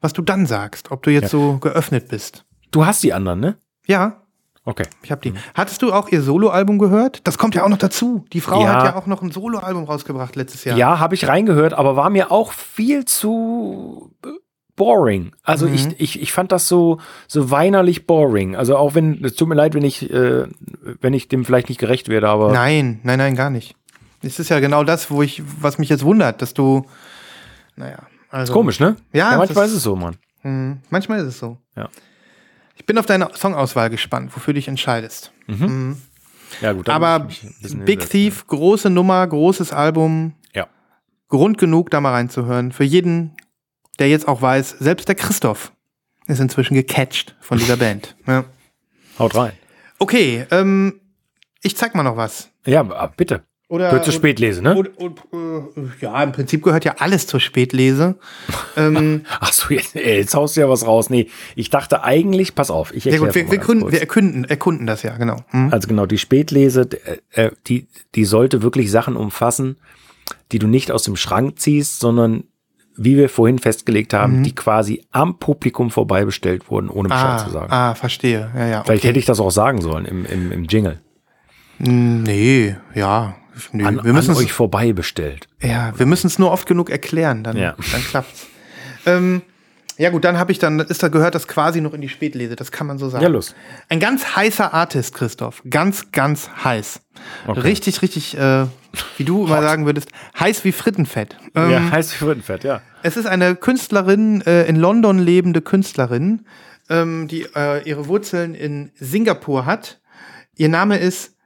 was 0.00 0.12
du 0.14 0.22
dann 0.22 0.46
sagst, 0.46 0.90
ob 0.90 1.04
du 1.04 1.10
jetzt 1.10 1.24
Ja. 1.24 1.28
so 1.28 1.58
geöffnet 1.58 2.08
bist. 2.08 2.44
du 2.72 2.84
hast 2.86 3.04
die 3.04 3.12
anderen, 3.12 3.38
ne? 3.38 3.56
Ja, 3.86 4.23
Okay. 4.66 4.86
ich 5.02 5.10
habe 5.10 5.20
die. 5.20 5.34
Hattest 5.54 5.82
du 5.82 5.92
auch 5.92 6.08
ihr 6.08 6.22
Soloalbum 6.22 6.78
gehört? 6.78 7.20
Das 7.26 7.36
kommt 7.36 7.54
ja 7.54 7.64
auch 7.64 7.68
noch 7.68 7.76
dazu. 7.78 8.24
Die 8.32 8.40
Frau 8.40 8.62
Ja. 8.62 8.74
hat 8.74 8.84
ja 8.84 8.96
auch 8.96 9.06
noch 9.06 9.20
ein 9.22 9.30
Soloalbum 9.30 9.84
rausgebracht 9.84 10.36
letztes 10.36 10.64
Jahr. 10.64 10.78
Ja, 10.78 10.98
habe 10.98 11.14
ich 11.14 11.28
reingehört, 11.28 11.74
aber 11.74 11.96
war 11.96 12.08
mir 12.08 12.30
auch 12.32 12.52
viel 12.52 13.04
zu 13.04 14.10
äh, 14.24 14.28
boring. 14.76 15.32
Also 15.42 15.66
Mhm. 15.68 15.74
ich, 15.74 16.00
ich, 16.00 16.22
ich 16.22 16.32
fand 16.32 16.50
das 16.50 16.66
so, 16.66 16.98
so 17.28 17.50
weinerlich 17.50 18.06
boring. 18.06 18.56
Also 18.56 18.76
auch 18.76 18.94
wenn, 18.94 19.22
es 19.24 19.34
tut 19.34 19.48
mir 19.48 19.54
leid, 19.54 19.74
wenn 19.74 19.84
ich, 19.84 20.10
äh, 20.10 20.46
wenn 21.00 21.12
ich 21.12 21.28
dem 21.28 21.44
vielleicht 21.44 21.68
nicht 21.68 21.78
gerecht 21.78 22.08
werde, 22.08 22.28
aber 22.28 22.50
Nein, 22.52 23.00
nein, 23.02 23.18
nein, 23.18 23.36
gar 23.36 23.50
nicht. 23.50 23.76
Es 24.22 24.38
ist 24.38 24.48
ja 24.48 24.60
genau 24.60 24.82
das, 24.84 25.10
wo 25.10 25.20
ich, 25.22 25.42
was 25.60 25.76
mich 25.78 25.90
jetzt 25.90 26.04
wundert, 26.04 26.40
dass 26.40 26.54
du, 26.54 26.86
naja, 27.76 27.98
also. 28.30 28.50
ist 28.50 28.54
komisch, 28.54 28.80
ne? 28.80 28.96
Ja, 29.12 29.36
manchmal 29.36 29.64
das- 29.64 29.72
ist 29.72 29.76
es 29.78 29.82
so, 29.82 29.94
Mann. 29.94 30.16
Hm, 30.40 30.78
manchmal 30.88 31.18
ist 31.20 31.26
es 31.26 31.38
so. 31.38 31.58
Ja. 31.76 31.88
Ich 32.76 32.86
bin 32.86 32.98
auf 32.98 33.06
deine 33.06 33.28
Songauswahl 33.34 33.90
gespannt, 33.90 34.34
wofür 34.34 34.52
du 34.52 34.58
dich 34.58 34.68
entscheidest. 34.68 35.32
Mhm. 35.46 36.00
Ja, 36.60 36.72
gut. 36.72 36.88
Aber 36.88 37.28
Big. 37.84 38.08
Thief, 38.08 38.46
große 38.46 38.90
Nummer, 38.90 39.26
großes 39.26 39.72
Album, 39.72 40.34
Ja. 40.54 40.68
Grund 41.28 41.58
genug, 41.58 41.90
da 41.90 42.00
mal 42.00 42.12
reinzuhören. 42.12 42.72
Für 42.72 42.84
jeden, 42.84 43.32
der 43.98 44.08
jetzt 44.08 44.28
auch 44.28 44.40
weiß, 44.42 44.70
selbst 44.78 45.08
der 45.08 45.14
Christoph 45.14 45.72
ist 46.26 46.40
inzwischen 46.40 46.74
gecatcht 46.74 47.36
von 47.40 47.58
dieser 47.58 47.76
Band. 47.78 48.16
Ja. 48.26 48.44
Haut 49.18 49.34
rein. 49.34 49.52
Okay, 49.98 50.46
ähm, 50.50 51.00
ich 51.62 51.76
zeig 51.76 51.94
mal 51.94 52.02
noch 52.02 52.16
was. 52.16 52.50
Ja, 52.66 52.82
bitte. 53.16 53.42
Oder, 53.68 53.88
Gehört 53.88 54.04
zur 54.04 54.12
Spätlese, 54.12 54.62
ne? 54.62 54.76
Und, 54.76 54.98
und, 54.98 55.20
äh, 55.32 56.02
ja, 56.04 56.22
im 56.22 56.32
Prinzip 56.32 56.62
gehört 56.62 56.84
ja 56.84 56.96
alles 56.98 57.26
zur 57.26 57.40
Spätlese. 57.40 58.16
ähm, 58.76 59.22
Ach 59.40 59.52
so, 59.52 59.72
jetzt, 59.72 59.96
ey, 59.96 60.18
jetzt 60.18 60.34
haust 60.34 60.56
du 60.56 60.60
ja 60.60 60.68
was 60.68 60.86
raus. 60.86 61.08
Nee, 61.08 61.28
ich 61.56 61.70
dachte 61.70 62.02
eigentlich, 62.02 62.54
pass 62.54 62.70
auf, 62.70 62.94
ich 62.94 63.06
ja 63.06 63.12
erkläre 63.12 63.32
gut, 63.32 63.34
wir, 63.34 63.50
wir, 63.50 63.58
gründen, 63.58 63.90
wir 63.90 64.00
erkunden, 64.00 64.44
erkunden 64.44 64.86
das 64.86 65.02
ja, 65.02 65.16
genau. 65.16 65.36
Hm? 65.48 65.72
Also 65.72 65.88
genau, 65.88 66.04
die 66.04 66.18
Spätlese, 66.18 66.88
äh, 67.30 67.50
die, 67.66 67.88
die 68.14 68.24
sollte 68.26 68.62
wirklich 68.62 68.90
Sachen 68.90 69.16
umfassen, 69.16 69.76
die 70.52 70.58
du 70.58 70.66
nicht 70.66 70.92
aus 70.92 71.04
dem 71.04 71.16
Schrank 71.16 71.58
ziehst, 71.58 72.00
sondern 72.00 72.44
wie 72.96 73.16
wir 73.16 73.28
vorhin 73.28 73.58
festgelegt 73.58 74.14
haben, 74.14 74.44
die 74.44 74.54
quasi 74.54 75.04
am 75.10 75.38
Publikum 75.38 75.90
vorbei 75.90 76.24
bestellt 76.24 76.70
wurden, 76.70 76.88
ohne 76.88 77.08
Bescheid 77.08 77.40
Ah, 77.40 77.44
zu 77.44 77.50
sagen. 77.50 77.72
ah, 77.72 77.94
verstehe. 77.94 78.50
Ja, 78.54 78.66
ja. 78.66 78.84
Vielleicht 78.84 79.00
okay. 79.00 79.08
hätte 79.08 79.18
ich 79.18 79.26
das 79.26 79.40
auch 79.40 79.50
sagen 79.50 79.80
sollen 79.80 80.04
im, 80.04 80.24
im, 80.26 80.52
im 80.52 80.64
Jingle. 80.64 81.00
Nee, 81.78 82.76
ja. 82.94 83.34
Nö. 83.72 83.86
An, 83.86 84.00
wir 84.04 84.12
müssen 84.12 84.32
an 84.32 84.36
euch 84.36 84.52
vorbei 84.52 84.92
bestellt. 84.92 85.46
ja, 85.62 85.92
wir 85.96 86.06
müssen 86.06 86.26
es 86.26 86.38
nur 86.38 86.50
oft 86.50 86.66
genug 86.66 86.90
erklären, 86.90 87.44
dann, 87.44 87.56
Ja. 87.56 87.76
dann 87.92 88.02
klappt's. 88.02 88.46
ähm, 89.06 89.42
ja 89.96 90.10
gut, 90.10 90.24
dann 90.24 90.38
habe 90.38 90.50
ich 90.50 90.58
dann 90.58 90.80
ist 90.80 91.04
da 91.04 91.08
gehört 91.08 91.36
das 91.36 91.46
quasi 91.46 91.80
noch 91.80 91.94
in 91.94 92.00
die 92.00 92.08
Spätlese, 92.08 92.56
das 92.56 92.72
kann 92.72 92.88
man 92.88 92.98
so 92.98 93.08
sagen. 93.08 93.22
Ja, 93.22 93.28
los. 93.28 93.54
Ein 93.88 94.00
ganz 94.00 94.34
heißer 94.34 94.74
Artist, 94.74 95.14
Christoph, 95.14 95.62
ganz 95.70 96.10
ganz 96.10 96.50
heiß. 96.64 97.00
Okay. 97.46 97.60
Richtig 97.60 98.02
richtig 98.02 98.36
äh, 98.36 98.66
wie 99.18 99.24
du 99.24 99.44
immer 99.46 99.62
sagen 99.62 99.86
würdest, 99.86 100.08
heiß 100.38 100.64
wie 100.64 100.72
Frittenfett. 100.72 101.36
Ähm, 101.54 101.70
ja, 101.70 101.90
heiß 101.92 102.12
wie 102.12 102.24
Frittenfett, 102.24 102.64
ja. 102.64 102.80
Es 103.04 103.16
ist 103.16 103.26
eine 103.26 103.54
Künstlerin, 103.54 104.40
äh, 104.40 104.64
in 104.64 104.74
London 104.76 105.18
lebende 105.20 105.60
Künstlerin, 105.62 106.44
ähm, 106.90 107.28
die 107.28 107.42
äh, 107.54 107.88
ihre 107.88 108.08
Wurzeln 108.08 108.54
in 108.56 108.90
Singapur 108.96 109.64
hat. 109.64 110.00
Ihr 110.56 110.68
Name 110.70 110.98
ist 110.98 111.36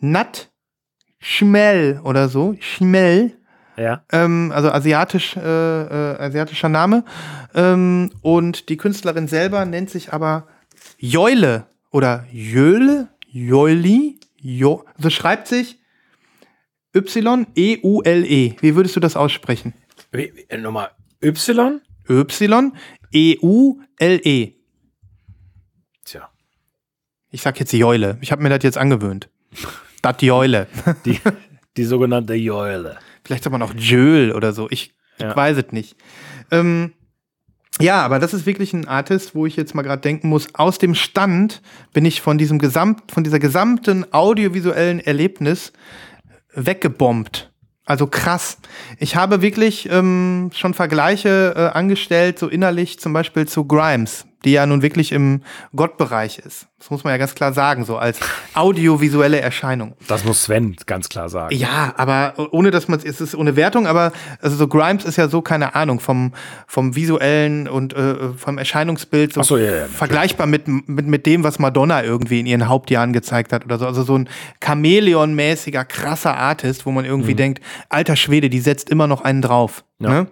Nat 0.00 0.49
Schmel 1.20 2.00
oder 2.02 2.28
so. 2.28 2.56
Schmel, 2.60 3.32
Ja. 3.76 4.02
ähm, 4.10 4.52
also 4.54 4.70
asiatisch, 4.70 5.36
äh, 5.36 5.40
äh, 5.40 6.18
asiatischer 6.18 6.68
Name. 6.68 7.04
Ähm, 7.54 8.10
und 8.22 8.68
die 8.68 8.76
Künstlerin 8.76 9.28
selber 9.28 9.64
nennt 9.64 9.90
sich 9.90 10.12
aber 10.12 10.48
Joile 10.98 11.66
oder 11.90 12.26
Jöle, 12.32 13.08
Joili, 13.28 14.18
jo, 14.40 14.84
so 14.98 15.10
schreibt 15.10 15.46
sich 15.46 15.78
Y-E-U-L-E. 16.94 18.56
Wie 18.60 18.74
würdest 18.74 18.96
du 18.96 19.00
das 19.00 19.14
aussprechen? 19.16 19.74
Wie, 20.10 20.32
wie, 20.34 20.56
Nochmal 20.56 20.90
Y? 21.22 21.80
Y, 22.08 22.72
E-U-L-E. 23.12 24.52
Tja. 26.04 26.28
Ich 27.30 27.42
sag 27.42 27.60
jetzt 27.60 27.72
Joile. 27.72 28.18
Ich 28.20 28.32
habe 28.32 28.42
mir 28.42 28.48
das 28.48 28.62
jetzt 28.64 28.78
angewöhnt. 28.78 29.28
Dat 30.02 30.22
Joile. 30.22 30.66
Die, 31.04 31.18
die 31.76 31.84
sogenannte 31.84 32.34
Joile. 32.34 32.98
Vielleicht 33.24 33.46
aber 33.46 33.58
noch 33.58 33.74
Jöl 33.74 34.32
oder 34.32 34.52
so. 34.52 34.68
Ich, 34.70 34.94
Ja. 35.18 35.30
ich 35.30 35.36
weiß 35.36 35.56
es 35.58 35.72
nicht. 35.72 35.96
Ähm, 36.50 36.92
ja, 37.80 38.02
aber 38.02 38.18
das 38.18 38.34
ist 38.34 38.46
wirklich 38.46 38.72
ein 38.72 38.88
Artist, 38.88 39.34
wo 39.34 39.46
ich 39.46 39.56
jetzt 39.56 39.74
mal 39.74 39.82
gerade 39.82 40.02
denken 40.02 40.28
muss, 40.28 40.54
aus 40.54 40.78
dem 40.78 40.94
Stand 40.94 41.62
bin 41.92 42.04
ich 42.04 42.20
von 42.20 42.36
diesem 42.38 42.58
Gesamt, 42.58 43.12
von 43.12 43.24
dieser 43.24 43.38
gesamten 43.38 44.04
audiovisuellen 44.12 45.00
Erlebnis 45.00 45.72
weggebombt. 46.54 47.52
Also 47.86 48.06
krass. 48.06 48.58
Ich 48.98 49.16
habe 49.16 49.42
wirklich 49.42 49.88
ähm, 49.90 50.50
schon 50.54 50.74
Vergleiche 50.74 51.54
äh, 51.56 51.76
angestellt, 51.76 52.38
so 52.38 52.48
innerlich 52.48 52.98
zum 53.00 53.12
Beispiel 53.12 53.46
zu 53.48 53.64
Grimes, 53.64 54.26
die 54.44 54.52
ja 54.52 54.66
nun 54.66 54.82
wirklich 54.82 55.12
im 55.12 55.42
Gottbereich 55.74 56.38
ist. 56.38 56.66
Das 56.78 56.90
muss 56.90 57.04
man 57.04 57.12
ja 57.12 57.18
ganz 57.18 57.34
klar 57.34 57.52
sagen, 57.52 57.84
so 57.84 57.98
als 57.98 58.18
audiovisuelle 58.54 59.38
Erscheinung. 59.40 59.94
Das 60.08 60.24
muss 60.24 60.44
Sven 60.44 60.76
ganz 60.86 61.10
klar 61.10 61.28
sagen. 61.28 61.54
Ja, 61.54 61.92
aber 61.96 62.34
ohne 62.52 62.70
dass 62.70 62.88
man 62.88 63.00
es 63.04 63.20
ist 63.20 63.34
ohne 63.34 63.54
Wertung, 63.56 63.86
aber 63.86 64.12
also 64.40 64.56
so 64.56 64.66
Grimes 64.66 65.04
ist 65.04 65.16
ja 65.16 65.28
so 65.28 65.42
keine 65.42 65.74
Ahnung 65.74 66.00
vom 66.00 66.32
vom 66.66 66.96
visuellen 66.96 67.68
und 67.68 67.92
äh, 67.92 68.32
vom 68.36 68.56
Erscheinungsbild 68.56 69.34
so, 69.34 69.42
so, 69.42 69.56
ja, 69.58 69.74
ja, 69.76 69.86
vergleichbar 69.86 70.46
mit, 70.46 70.68
mit 70.68 71.06
mit 71.06 71.26
dem 71.26 71.44
was 71.44 71.58
Madonna 71.58 72.02
irgendwie 72.02 72.40
in 72.40 72.46
ihren 72.46 72.66
Hauptjahren 72.68 73.12
gezeigt 73.12 73.52
hat 73.52 73.64
oder 73.66 73.78
so, 73.78 73.86
also 73.86 74.02
so 74.02 74.16
ein 74.16 74.28
Chamäleon-mäßiger 74.62 75.84
krasser 75.84 76.36
Artist, 76.36 76.86
wo 76.86 76.92
man 76.92 77.04
Mhm. 77.04 77.10
irgendwie 77.10 77.34
denkt, 77.34 77.60
alter 77.88 78.16
Schwede, 78.16 78.50
die 78.50 78.60
setzt 78.60 78.90
immer 78.90 79.06
noch 79.06 79.22
einen 79.22 79.42
drauf. 79.42 79.84
Ja. 79.98 80.08
Ne? 80.08 80.26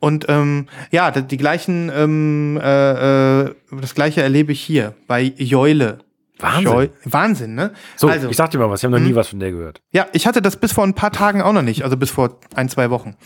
Und 0.00 0.26
ähm, 0.28 0.66
ja, 0.90 1.10
die, 1.10 1.22
die 1.22 1.36
gleichen 1.36 1.90
ähm, 1.94 2.58
äh, 2.60 3.42
äh, 3.42 3.51
das 3.70 3.94
gleiche 3.94 4.22
erlebe 4.22 4.52
ich 4.52 4.60
hier 4.60 4.94
bei 5.06 5.22
Joile. 5.36 5.98
Wahnsinn. 6.38 6.64
Joi- 6.72 6.90
Wahnsinn, 7.04 7.54
ne? 7.54 7.72
So, 7.96 8.08
also, 8.08 8.28
ich 8.28 8.36
sag 8.36 8.50
dir 8.50 8.58
mal 8.58 8.68
was, 8.68 8.80
ich 8.80 8.84
habe 8.84 8.98
noch 8.98 9.06
nie 9.06 9.14
was 9.14 9.28
von 9.28 9.38
der 9.38 9.52
gehört. 9.52 9.80
ja, 9.92 10.06
ich 10.12 10.26
hatte 10.26 10.42
das 10.42 10.56
bis 10.56 10.72
vor 10.72 10.82
ein 10.84 10.94
paar 10.94 11.12
Tagen 11.12 11.40
auch 11.40 11.52
noch 11.52 11.62
nicht, 11.62 11.84
also 11.84 11.96
bis 11.96 12.10
vor 12.10 12.40
ein, 12.54 12.68
zwei 12.68 12.90
Wochen. 12.90 13.16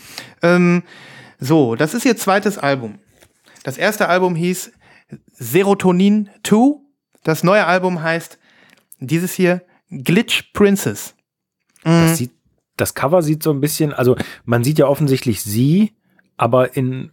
Ähm, 0.43 0.83
so, 1.39 1.75
das 1.75 1.93
ist 1.95 2.05
ihr 2.05 2.15
zweites 2.17 2.57
Album. 2.59 2.99
Das 3.63 3.77
erste 3.77 4.07
Album 4.07 4.35
hieß 4.35 4.71
Serotonin 5.33 6.29
2. 6.43 6.79
Das 7.23 7.43
neue 7.43 7.65
Album 7.65 8.01
heißt 8.01 8.37
dieses 8.99 9.33
hier 9.33 9.61
Glitch 9.89 10.51
Princess. 10.53 11.15
Mhm. 11.83 11.89
Das, 12.07 12.17
sieht, 12.17 12.31
das 12.75 12.93
Cover 12.93 13.21
sieht 13.21 13.43
so 13.43 13.51
ein 13.51 13.61
bisschen, 13.61 13.93
also 13.93 14.15
man 14.45 14.63
sieht 14.63 14.79
ja 14.79 14.87
offensichtlich 14.87 15.41
sie, 15.41 15.93
aber 16.37 16.75
in, 16.75 17.11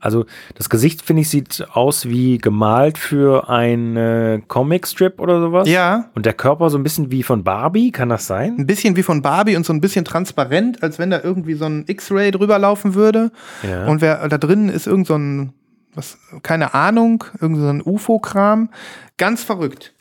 also 0.00 0.26
das 0.54 0.70
Gesicht, 0.70 1.02
finde 1.02 1.22
ich, 1.22 1.28
sieht 1.28 1.66
aus 1.72 2.08
wie 2.08 2.38
gemalt 2.38 2.98
für 2.98 3.48
ein 3.48 4.44
Comicstrip 4.48 5.20
oder 5.20 5.40
sowas. 5.40 5.68
Ja, 5.68 6.10
Und 6.14 6.26
der 6.26 6.34
Körper 6.34 6.70
so 6.70 6.78
ein 6.78 6.82
bisschen 6.82 7.10
wie 7.10 7.22
von 7.22 7.44
Barbie, 7.44 7.90
kann 7.92 8.08
das 8.08 8.26
sein? 8.26 8.56
ein 8.58 8.66
bisschen 8.66 8.96
wie 8.96 9.02
von 9.02 9.22
Barbie 9.22 9.56
und 9.56 9.66
so 9.66 9.72
ein 9.72 9.80
bisschen 9.80 10.04
transparent, 10.04 10.82
als 10.82 10.98
wenn 10.98 11.10
da 11.10 11.20
irgendwie 11.22 11.54
so 11.54 11.64
ein 11.66 11.84
X-Ray 11.86 12.30
drüber 12.30 12.58
laufen 12.58 12.94
würde. 12.94 13.30
Ja. 13.62 13.86
Und 13.86 14.00
wer 14.00 14.28
da 14.28 14.38
drin 14.38 14.68
ist 14.68 14.86
irgend 14.86 15.06
so 15.06 15.16
ein, 15.16 15.52
was, 15.94 16.18
keine 16.42 16.74
Ahnung, 16.74 17.24
irgend 17.40 17.58
so 17.58 17.68
ein 17.68 17.82
UFO-Kram. 17.84 18.70
Ganz 19.16 19.42
verrückt. 19.44 19.94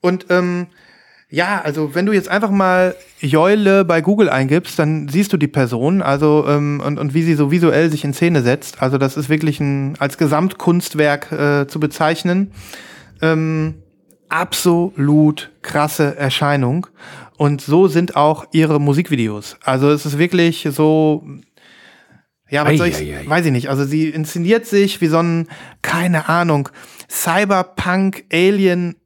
Und 0.00 0.26
ähm, 0.30 0.66
ja, 1.30 1.60
also 1.62 1.94
wenn 1.94 2.06
du 2.06 2.12
jetzt 2.12 2.28
einfach 2.30 2.50
mal 2.50 2.96
Joile 3.20 3.84
bei 3.84 4.00
Google 4.00 4.30
eingibst, 4.30 4.78
dann 4.78 5.08
siehst 5.08 5.32
du 5.32 5.36
die 5.36 5.46
Person, 5.48 6.00
also 6.00 6.46
ähm, 6.48 6.82
und, 6.84 6.98
und 6.98 7.12
wie 7.12 7.22
sie 7.22 7.34
so 7.34 7.50
visuell 7.50 7.90
sich 7.90 8.04
in 8.04 8.14
Szene 8.14 8.40
setzt. 8.42 8.80
Also 8.82 8.96
das 8.96 9.16
ist 9.16 9.28
wirklich 9.28 9.60
ein 9.60 9.94
als 9.98 10.16
Gesamtkunstwerk 10.16 11.32
äh, 11.32 11.66
zu 11.66 11.80
bezeichnen. 11.80 12.52
Ähm, 13.20 13.74
absolut 14.30 15.50
krasse 15.60 16.16
Erscheinung. 16.16 16.86
Und 17.36 17.60
so 17.60 17.88
sind 17.88 18.16
auch 18.16 18.46
ihre 18.52 18.80
Musikvideos. 18.80 19.58
Also 19.62 19.90
es 19.90 20.06
ist 20.06 20.18
wirklich 20.18 20.66
so, 20.70 21.24
ja, 22.48 22.64
was 22.64 22.72
Ei, 22.72 22.76
soll 22.78 22.86
ich, 22.88 22.96
ei, 22.96 23.18
ei. 23.18 23.28
weiß 23.28 23.44
ich 23.44 23.52
nicht. 23.52 23.68
Also 23.68 23.84
sie 23.84 24.08
inszeniert 24.08 24.64
sich 24.64 25.02
wie 25.02 25.08
so 25.08 25.18
ein, 25.18 25.48
keine 25.82 26.28
Ahnung, 26.30 26.70
Cyberpunk, 27.10 28.24
Alien, 28.32 28.96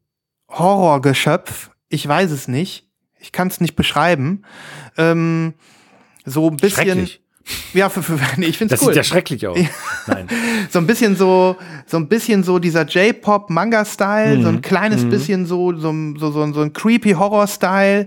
Horrorgeschöpf. 0.48 1.71
Ich 1.92 2.06
weiß 2.08 2.30
es 2.30 2.48
nicht. 2.48 2.88
Ich 3.20 3.32
kann 3.32 3.48
es 3.48 3.60
nicht 3.60 3.76
beschreiben. 3.76 4.42
Ähm, 4.96 5.54
so 6.24 6.48
ein 6.48 6.56
bisschen. 6.56 7.08
Ja, 7.74 7.88
für, 7.88 8.02
für, 8.02 8.18
nee, 8.36 8.46
ich 8.46 8.56
finde 8.58 8.72
Das 8.72 8.80
es 8.80 8.86
cool. 8.86 8.92
sieht 8.94 8.96
ja 8.96 9.04
schrecklich 9.04 9.46
aus. 9.46 9.58
Nein. 10.06 10.28
so 10.70 10.78
ein 10.78 10.86
bisschen 10.86 11.16
so, 11.16 11.56
so 11.86 11.96
ein 11.96 12.08
bisschen 12.08 12.44
so 12.44 12.58
dieser 12.58 12.86
J-Pop-Manga-Style, 12.86 14.42
so 14.42 14.48
ein 14.48 14.54
Mhm. 14.56 14.62
kleines 14.62 15.04
bisschen 15.08 15.46
so, 15.46 15.72
so, 15.76 15.92
so, 16.18 16.30
so, 16.30 16.52
so 16.52 16.60
ein 16.62 16.72
creepy 16.72 17.12
Horror-Style, 17.12 18.06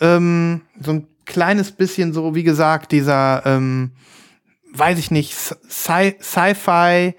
ähm, 0.00 0.62
so 0.82 0.92
ein 0.92 1.06
kleines 1.26 1.72
bisschen 1.72 2.12
so, 2.12 2.34
wie 2.34 2.42
gesagt, 2.42 2.90
dieser, 2.92 3.42
ähm, 3.46 3.92
weiß 4.72 4.98
ich 4.98 5.10
nicht, 5.10 5.34
Sci- 5.34 6.16
Sci-Fi, 6.20 7.14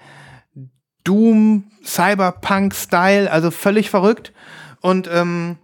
Doom, 1.04 1.64
Cyberpunk-Style, 1.84 3.30
also 3.30 3.50
völlig 3.50 3.88
verrückt. 3.90 4.32
Und 4.80 5.08
ähm, 5.12 5.58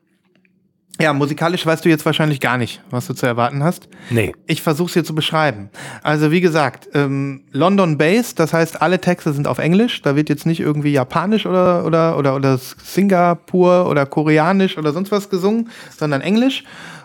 ja, 1.01 1.13
musikalisch 1.13 1.65
weißt 1.65 1.85
du 1.85 1.89
jetzt 1.89 2.05
wahrscheinlich 2.05 2.41
gar 2.41 2.59
nicht, 2.59 2.83
was 2.91 3.07
du 3.07 3.15
zu 3.15 3.27
erwarten 3.27 3.63
hast. 3.63 3.89
Nee. 4.11 4.35
Ich 4.47 4.63
versuche 4.63 4.89
es 4.89 4.95
hier 4.95 5.05
zu 5.05 5.15
beschreiben. 5.15 5.71
Also 6.03 6.31
wie 6.31 6.41
gesagt, 6.41 6.89
ähm, 6.95 7.45
London-based, 7.53 8.39
das 8.39 8.53
heißt, 8.53 8.83
alle 8.83 9.01
Texte 9.01 9.33
sind 9.33 9.47
auf 9.47 9.59
Englisch. 9.59 10.03
Da 10.03 10.17
wird 10.17 10.29
jetzt 10.29 10.47
nicht 10.47 10.61
irgendwie 10.61 10.93
Japanisch 10.93 11.47
oder 11.47 11.85
oder 11.85 12.19
oder 12.19 12.35
oder 12.35 12.59
Singapur 12.59 13.89
oder 13.89 14.07
Koreanisch 14.07 14.77
oder 14.77 14.93
sonst 14.93 15.13
was 15.13 15.31
gesungen, 15.31 15.71
sondern 15.97 16.21
Englisch. 16.21 16.65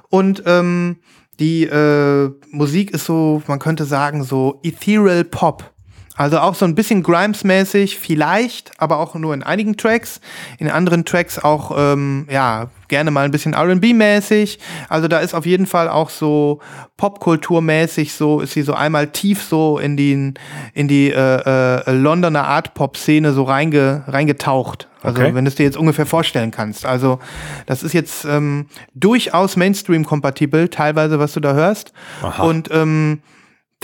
Und 0.09 0.43
ähm, 0.45 0.97
die 1.39 1.63
äh, 1.63 2.31
Musik 2.51 2.91
ist 2.91 3.05
so, 3.05 3.41
man 3.47 3.59
könnte 3.59 3.85
sagen, 3.85 4.23
so 4.23 4.59
ethereal 4.63 5.23
Pop. 5.23 5.72
Also 6.15 6.39
auch 6.39 6.53
so 6.53 6.65
ein 6.65 6.75
bisschen 6.75 7.01
Grimes-mäßig, 7.01 7.97
vielleicht, 7.97 8.71
aber 8.79 8.99
auch 8.99 9.15
nur 9.15 9.33
in 9.33 9.41
einigen 9.41 9.77
Tracks. 9.77 10.21
In 10.59 10.69
anderen 10.69 11.05
Tracks 11.05 11.39
auch, 11.39 11.75
ähm, 11.75 12.27
ja, 12.29 12.67
gerne 12.87 13.09
mal 13.09 13.25
ein 13.25 13.31
bisschen 13.31 13.55
RB-mäßig. 13.55 14.59
Also 14.89 15.07
da 15.07 15.19
ist 15.19 15.33
auf 15.33 15.47
jeden 15.47 15.65
Fall 15.65 15.89
auch 15.89 16.11
so 16.11 16.59
Popkulturmäßig, 16.97 18.13
so 18.13 18.41
ist 18.41 18.53
sie 18.53 18.61
so 18.61 18.73
einmal 18.75 19.07
tief 19.07 19.41
so 19.41 19.79
in 19.79 19.97
die, 19.97 20.33
in 20.73 20.87
die 20.87 21.09
äh, 21.11 21.87
äh, 21.87 21.91
Londoner 21.91 22.47
Art-Pop-Szene 22.47 23.33
so 23.33 23.43
reinge, 23.43 24.03
reingetaucht. 24.07 24.87
Also 25.01 25.19
Okay. 25.21 25.33
wenn 25.33 25.45
du 25.45 25.49
es 25.49 25.55
dir 25.55 25.63
jetzt 25.63 25.77
ungefähr 25.77 26.05
vorstellen 26.05 26.51
kannst. 26.51 26.85
Also 26.85 27.19
das 27.65 27.81
ist 27.81 27.93
jetzt 27.93 28.23
ähm, 28.25 28.67
durchaus 28.93 29.55
Mainstream-kompatibel, 29.57 30.69
teilweise, 30.69 31.17
was 31.19 31.33
du 31.33 31.39
da 31.39 31.53
hörst. 31.53 31.91
Aha. 32.21 32.43
Und 32.43 32.69
ähm, 32.71 33.21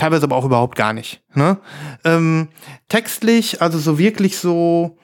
teilweise 0.00 0.24
aber 0.24 0.36
auch 0.36 0.46
überhaupt 0.46 0.76
gar 0.76 0.92
nicht. 0.92 1.22
Ne? 1.34 1.58
Ähm, 2.04 2.48
textlich, 2.88 3.60
also 3.60 3.78
so 3.78 3.98
wirklich 3.98 4.38
so, 4.38 4.96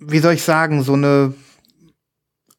wie 0.00 0.18
soll 0.18 0.34
ich 0.34 0.42
sagen, 0.42 0.82
so 0.82 0.94
eine, 0.94 1.34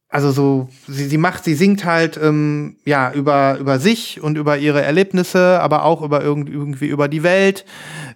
also 0.07 0.31
so, 0.31 0.69
sie, 0.87 1.05
sie 1.05 1.17
macht, 1.17 1.43
sie 1.43 1.55
singt 1.55 1.83
halt, 1.83 2.17
ähm, 2.17 2.77
ja, 2.85 3.11
über, 3.11 3.57
über 3.59 3.77
sich 3.77 4.21
und 4.21 4.37
über 4.37 4.57
ihre 4.57 4.81
Erlebnisse, 4.81 5.59
aber 5.59 5.83
auch 5.83 6.01
über 6.01 6.23
irgend, 6.23 6.49
irgendwie 6.49 6.87
über 6.87 7.09
die 7.09 7.23
Welt, 7.23 7.65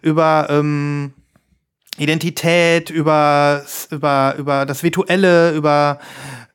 über, 0.02 0.48
ähm, 0.50 1.14
Identität, 1.98 2.90
über, 2.90 3.64
über, 3.92 4.36
über 4.40 4.66
das 4.66 4.82
Virtuelle, 4.82 5.52
über, 5.52 6.00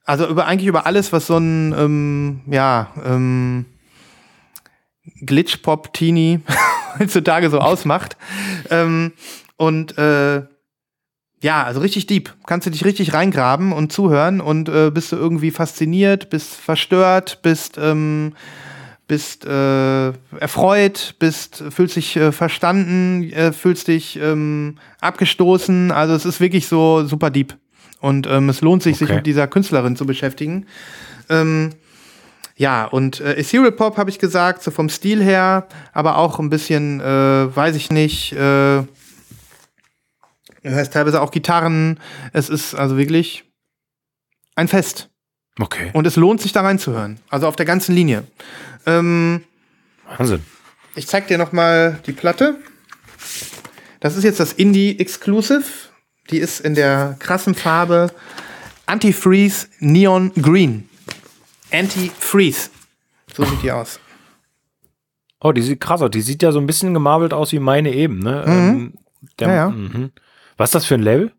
also 0.05 0.27
über 0.27 0.47
eigentlich 0.47 0.67
über 0.67 0.85
alles, 0.87 1.13
was 1.13 1.29
so 1.29 1.37
ein, 1.37 1.73
ähm, 1.79 2.41
ja, 2.47 2.89
ähm, 3.05 3.67
Glitch-Pop-Teenie 5.25 6.41
heutzutage 6.99 7.51
so 7.51 7.59
ausmacht. 7.61 8.17
Ähm, 8.71 9.13
und 9.57 9.97
äh, 9.99 10.43
ja, 11.41 11.63
also 11.63 11.81
richtig 11.81 12.07
deep. 12.07 12.35
Kannst 12.47 12.67
du 12.67 12.71
dich 12.71 12.85
richtig 12.85 13.13
reingraben 13.13 13.73
und 13.73 13.93
zuhören 13.93 14.41
und 14.41 14.69
äh, 14.69 14.91
bist 14.91 15.13
du 15.13 15.17
irgendwie 15.17 15.51
fasziniert, 15.51 16.31
bist 16.31 16.55
verstört, 16.55 17.41
bist, 17.43 17.79
ähm, 17.81 18.35
bist 19.07 19.45
äh, 19.45 20.09
erfreut, 20.39 21.15
bist, 21.19 21.63
fühlst 21.71 21.97
dich 21.97 22.17
äh, 22.17 22.33
verstanden, 22.33 23.31
äh, 23.33 23.53
fühlst 23.53 23.89
dich 23.89 24.19
ähm, 24.21 24.77
abgestoßen. 25.01 25.93
Also 25.93 26.15
es 26.15 26.25
ist 26.25 26.41
wirklich 26.41 26.67
so 26.67 27.07
super 27.07 27.31
deep. 27.31 27.57
Und 28.01 28.27
ähm, 28.29 28.49
es 28.49 28.61
lohnt 28.61 28.83
sich, 28.83 28.97
sich 28.99 29.09
Okay. 29.09 29.17
mit 29.17 29.27
dieser 29.27 29.47
Künstlerin 29.47 29.97
zu 29.97 30.07
beschäftigen. 30.07 30.67
Ähm, 31.29 31.71
ja, 32.59 32.87
und 32.87 33.21
äh, 33.21 33.35
Ethereal 33.35 33.71
Pop 33.71 33.97
habe 33.99 34.11
ich 34.11 34.19
gesagt, 34.19 34.65
so 34.65 34.73
vom 34.73 34.89
Stil 34.89 35.23
her, 35.23 35.69
aber 35.93 36.19
auch 36.19 36.41
ein 36.41 36.51
bisschen, 36.51 37.01
äh, 37.01 37.05
weiß 37.57 37.77
ich 37.77 37.91
nicht, 37.91 38.33
äh, 38.33 38.37
du 38.37 38.87
hörst 40.65 40.93
teilweise 40.93 41.23
auch 41.23 41.31
Gitarren. 41.31 42.01
Es 42.33 42.49
ist 42.49 42.75
also 42.75 42.97
wirklich 42.97 43.45
ein 44.57 44.67
Fest. 44.67 45.09
Okay. 45.61 45.91
Und 45.93 46.05
es 46.09 46.17
lohnt 46.17 46.41
sich 46.41 46.51
da 46.51 46.63
reinzuhören. 46.63 47.21
Also 47.31 47.47
auf 47.47 47.55
der 47.55 47.65
ganzen 47.65 47.95
Linie. 47.95 48.25
Ähm, 48.87 49.45
Wahnsinn. 50.17 50.43
ich 50.97 51.07
zeig 51.07 51.29
dir 51.29 51.39
noch 51.39 51.53
mal 51.53 52.01
die 52.07 52.13
Platte. 52.13 52.57
Das 54.01 54.17
ist 54.17 54.25
jetzt 54.25 54.41
das 54.41 54.53
Indie 54.53 54.99
Exclusive. 54.99 55.65
Die 56.31 56.39
ist 56.39 56.59
in 56.59 56.75
der 56.75 57.15
krassen 57.21 57.55
Farbe 57.55 58.13
Anti-Freeze 58.87 59.69
Neon 59.79 60.33
Green. 60.35 60.89
Anti-Freeze. 61.73 62.71
So 63.33 63.45
sieht 63.45 63.63
die 63.63 63.73
aus. 63.73 64.01
Oh, 65.41 65.53
die 65.53 65.63
sieht 65.63 65.81
krass 65.81 66.03
aus. 66.03 66.11
Die 66.11 66.21
sieht 66.21 66.43
ja 66.43 66.51
so 66.53 66.59
ein 66.59 66.67
bisschen 66.67 66.95
gemarbelt 66.95 67.33
aus 67.33 67.53
wie 67.53 67.59
meine 67.61 67.93
eben, 67.93 68.19
ne? 68.19 68.45
Ähm, 68.47 68.95
der, 69.39 69.49
Ja, 69.49 69.55
ja. 69.55 69.69
Mhm. 69.71 70.11
Was 70.57 70.71
ist 70.71 70.75
das 70.75 70.85
für 70.87 70.95
ein 70.95 71.03
Label? 71.03 71.33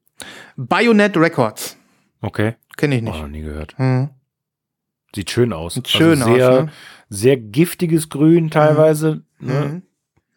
Bayonet 0.56 1.18
Records. 1.18 1.78
Okay. 2.22 2.56
Kenne 2.78 2.96
ich 2.96 3.02
Oh, 3.02 3.06
nicht. 3.06 3.22
noch 3.22 3.28
nie 3.28 3.42
gehört. 3.42 3.76
Mhm. 3.78 4.10
Sieht 5.14 5.32
schön 5.32 5.52
aus. 5.54 5.74
Sieht 5.74 5.88
schön 5.90 6.22
also 6.22 6.34
sehr, 6.36 6.50
aus, 6.52 6.64
ne? 6.66 6.72
sehr 7.10 7.38
giftiges 7.38 8.10
Grün 8.10 8.50
teilweise. 8.52 9.24
Ne? 9.40 9.82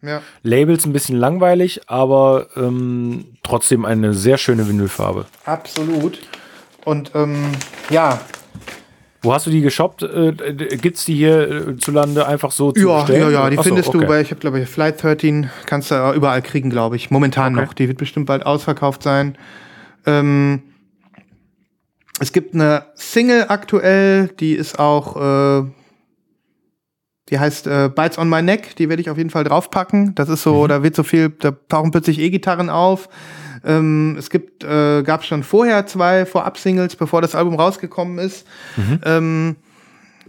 Mhm. 0.01 0.07
Ja. 0.07 0.21
Labels 0.41 0.85
ein 0.85 0.91
bisschen 0.91 1.17
langweilig, 1.17 1.89
aber 1.89 2.47
ähm, 2.57 3.37
trotzdem 3.43 3.85
eine 3.85 4.13
sehr 4.13 4.37
schöne 4.37 4.67
Vinylfarbe. 4.67 5.25
Absolut. 5.45 6.19
Und 6.83 7.11
ähm, 7.15 7.45
ja, 7.89 8.19
Wo 9.23 9.33
hast 9.33 9.47
du 9.47 9.51
die 9.51 9.61
geshoppt? 9.61 10.03
Äh, 10.03 10.33
Gibt 10.81 10.97
es 10.97 11.05
die 11.05 11.15
hier 11.15 11.69
äh, 11.69 11.77
zu 11.77 11.91
Lande 11.91 12.27
einfach 12.27 12.51
so 12.51 12.73
zu 12.73 12.87
ja, 12.89 12.99
bestellen? 12.99 13.21
ja, 13.21 13.29
ja, 13.29 13.49
die 13.49 13.57
Ach 13.57 13.63
so, 13.63 13.69
findest 13.69 13.89
okay. 13.89 13.99
du 13.99 14.05
bei, 14.05 14.21
ich 14.21 14.31
habe 14.31 14.41
glaube 14.41 14.59
ich 14.59 14.67
Flight 14.69 15.01
13, 15.01 15.49
kannst 15.65 15.91
du 15.91 16.11
überall 16.13 16.41
kriegen, 16.41 16.69
glaube 16.69 16.97
ich. 16.97 17.09
Momentan 17.09 17.55
Okay. 17.55 17.65
noch. 17.65 17.73
Die 17.73 17.87
wird 17.87 17.97
bestimmt 17.97 18.25
bald 18.25 18.45
ausverkauft 18.45 19.01
sein. 19.01 19.37
Ähm, 20.05 20.61
es 22.19 22.33
gibt 22.33 22.53
eine 22.53 22.85
Single 22.95 23.45
aktuell, 23.47 24.27
die 24.39 24.53
ist 24.53 24.77
auch, 24.77 25.15
äh, 25.15 25.63
die 27.29 27.39
heißt 27.39 27.67
äh, 27.67 27.89
Bites 27.95 28.17
on 28.17 28.29
My 28.29 28.41
Neck, 28.41 28.75
die 28.75 28.89
werde 28.89 29.01
ich 29.01 29.09
auf 29.09 29.17
jeden 29.17 29.29
Fall 29.29 29.45
draufpacken. 29.45 30.13
Das 30.15 30.27
ist 30.29 30.43
so, 30.43 30.67
da 30.67 30.83
wird 30.83 30.95
so 30.95 31.03
viel, 31.03 31.29
da 31.29 31.51
tauchen 31.69 31.91
plötzlich 31.91 32.19
E-Gitarren 32.19 32.69
auf. 32.69 33.07
Ähm, 33.65 34.15
es 34.19 34.29
gibt, 34.29 34.63
äh, 34.63 35.03
gab 35.03 35.23
schon 35.23 35.43
vorher 35.43 35.85
zwei 35.87 36.25
Vorab-Singles, 36.25 36.95
bevor 36.95 37.21
das 37.21 37.33
Album 37.35 37.55
rausgekommen 37.55 38.17
ist. 38.19 38.45
Ähm, 39.05 39.55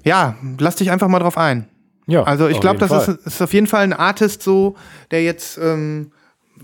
ja, 0.04 0.36
lass 0.58 0.76
dich 0.76 0.90
einfach 0.90 1.08
mal 1.08 1.18
drauf 1.18 1.36
ein. 1.38 1.68
Ja, 2.06 2.22
Also 2.24 2.48
ich 2.48 2.60
glaube, 2.60 2.78
das 2.78 3.08
ist, 3.08 3.26
ist 3.26 3.42
auf 3.42 3.52
jeden 3.54 3.66
Fall 3.66 3.82
ein 3.82 3.92
Artist 3.94 4.42
so, 4.42 4.76
der 5.10 5.24
jetzt, 5.24 5.56
ähm, 5.58 6.12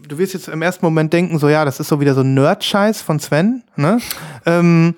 du 0.07 0.19
wirst 0.19 0.35
jetzt 0.35 0.49
im 0.49 0.61
ersten 0.61 0.85
Moment 0.85 1.13
denken, 1.15 1.39
so 1.39 1.49
ja, 1.49 1.65
das 1.65 1.81
ist 1.81 1.89
so 1.89 1.99
wieder 2.01 2.13
so 2.15 2.21
ein 2.21 2.35
Nerd-Scheiß 2.35 3.01
von 3.01 3.19
Sven, 3.21 3.63
ne? 3.77 3.99
Ähm, 4.45 4.95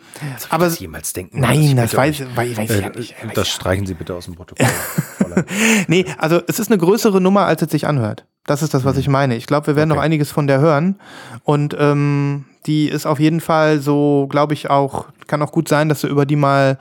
aber 0.51 0.65
das 0.65 0.81
jemals 0.81 1.13
denken. 1.13 1.39
nein, 1.41 1.77
das 1.77 1.91
bitte 1.93 1.97
weiß, 1.97 2.21
weiß, 2.37 2.57
weiß 2.57 2.71
ich 2.71 2.81
ja 2.81 2.89
Äh, 2.89 2.99
nicht. 2.99 3.15
Weiß 3.25 3.35
das 3.35 3.47
ja. 3.49 3.55
streichen 3.55 3.87
Sie 3.87 3.95
bitte 3.95 4.15
aus 4.15 4.25
dem 4.25 4.35
Protokoll. 4.35 4.67
Nee, 5.89 6.05
also 6.19 6.41
es 6.47 6.59
ist 6.59 6.71
eine 6.71 6.79
größere 6.79 7.21
Nummer, 7.21 7.47
als 7.47 7.63
es 7.63 7.71
sich 7.71 7.87
anhört. 7.87 8.27
Das 8.47 8.63
ist 8.63 8.75
das, 8.75 8.85
was 8.85 8.97
ich 8.97 9.09
meine. 9.09 9.37
Ich 9.37 9.47
glaube, 9.47 9.69
wir 9.69 9.77
werden 9.77 9.89
Mhm. 9.89 9.93
Okay. 9.93 9.99
noch 9.99 10.05
einiges 10.05 10.31
von 10.33 10.47
der 10.47 10.61
hören. 10.61 10.97
Und 11.45 11.77
ähm, 11.79 12.45
die 12.67 12.89
ist 12.89 13.07
auf 13.07 13.21
jeden 13.21 13.41
Fall 13.41 13.81
so, 13.81 14.27
glaube 14.31 14.55
ich, 14.55 14.69
auch, 14.71 15.07
kann 15.27 15.43
auch 15.43 15.53
gut 15.53 15.69
sein, 15.69 15.89
dass 15.89 16.01
du 16.01 16.09
über 16.09 16.27
die 16.27 16.37
mal, 16.37 16.77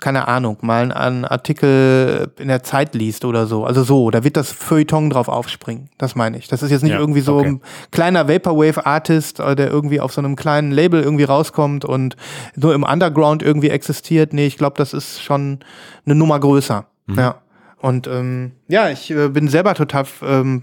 keine 0.00 0.28
Ahnung, 0.28 0.58
mal 0.60 0.92
einen 0.92 1.24
Artikel 1.24 2.30
in 2.38 2.48
der 2.48 2.62
Zeit 2.62 2.94
liest 2.94 3.24
oder 3.24 3.46
so. 3.46 3.64
Also 3.64 3.82
so, 3.84 4.10
da 4.10 4.22
wird 4.22 4.36
das 4.36 4.52
Feuilleton 4.52 5.10
drauf 5.10 5.28
aufspringen. 5.28 5.88
Das 5.98 6.14
meine 6.14 6.36
ich. 6.38 6.46
Das 6.48 6.62
ist 6.62 6.70
jetzt 6.70 6.82
nicht 6.82 6.92
Ja, 6.92 6.98
irgendwie 6.98 7.20
so 7.22 7.38
okay. 7.38 7.46
ein 7.48 7.60
kleiner 7.90 8.28
Vaporwave-Artist, 8.28 9.40
äh, 9.40 9.56
der 9.56 9.70
irgendwie 9.70 10.00
auf 10.00 10.12
so 10.12 10.20
einem 10.20 10.36
kleinen 10.36 10.70
Label 10.72 11.02
irgendwie 11.02 11.24
rauskommt 11.24 11.84
und 11.84 12.16
nur 12.56 12.74
im 12.74 12.82
Underground 12.84 13.42
irgendwie 13.42 13.70
existiert. 13.70 14.32
Nee, 14.32 14.46
ich 14.46 14.58
glaube, 14.58 14.76
das 14.76 14.92
ist 14.92 15.22
schon 15.22 15.60
eine 16.06 16.14
Nummer 16.14 16.38
größer. 16.38 16.86
Mhm. 17.06 17.18
Ja. 17.18 17.36
Und 17.80 18.06
ähm, 18.06 18.52
ja, 18.68 18.88
ich 18.90 19.10
äh, 19.10 19.28
bin 19.28 19.48
selber 19.48 19.74
total, 19.74 20.04
ähm, 20.22 20.62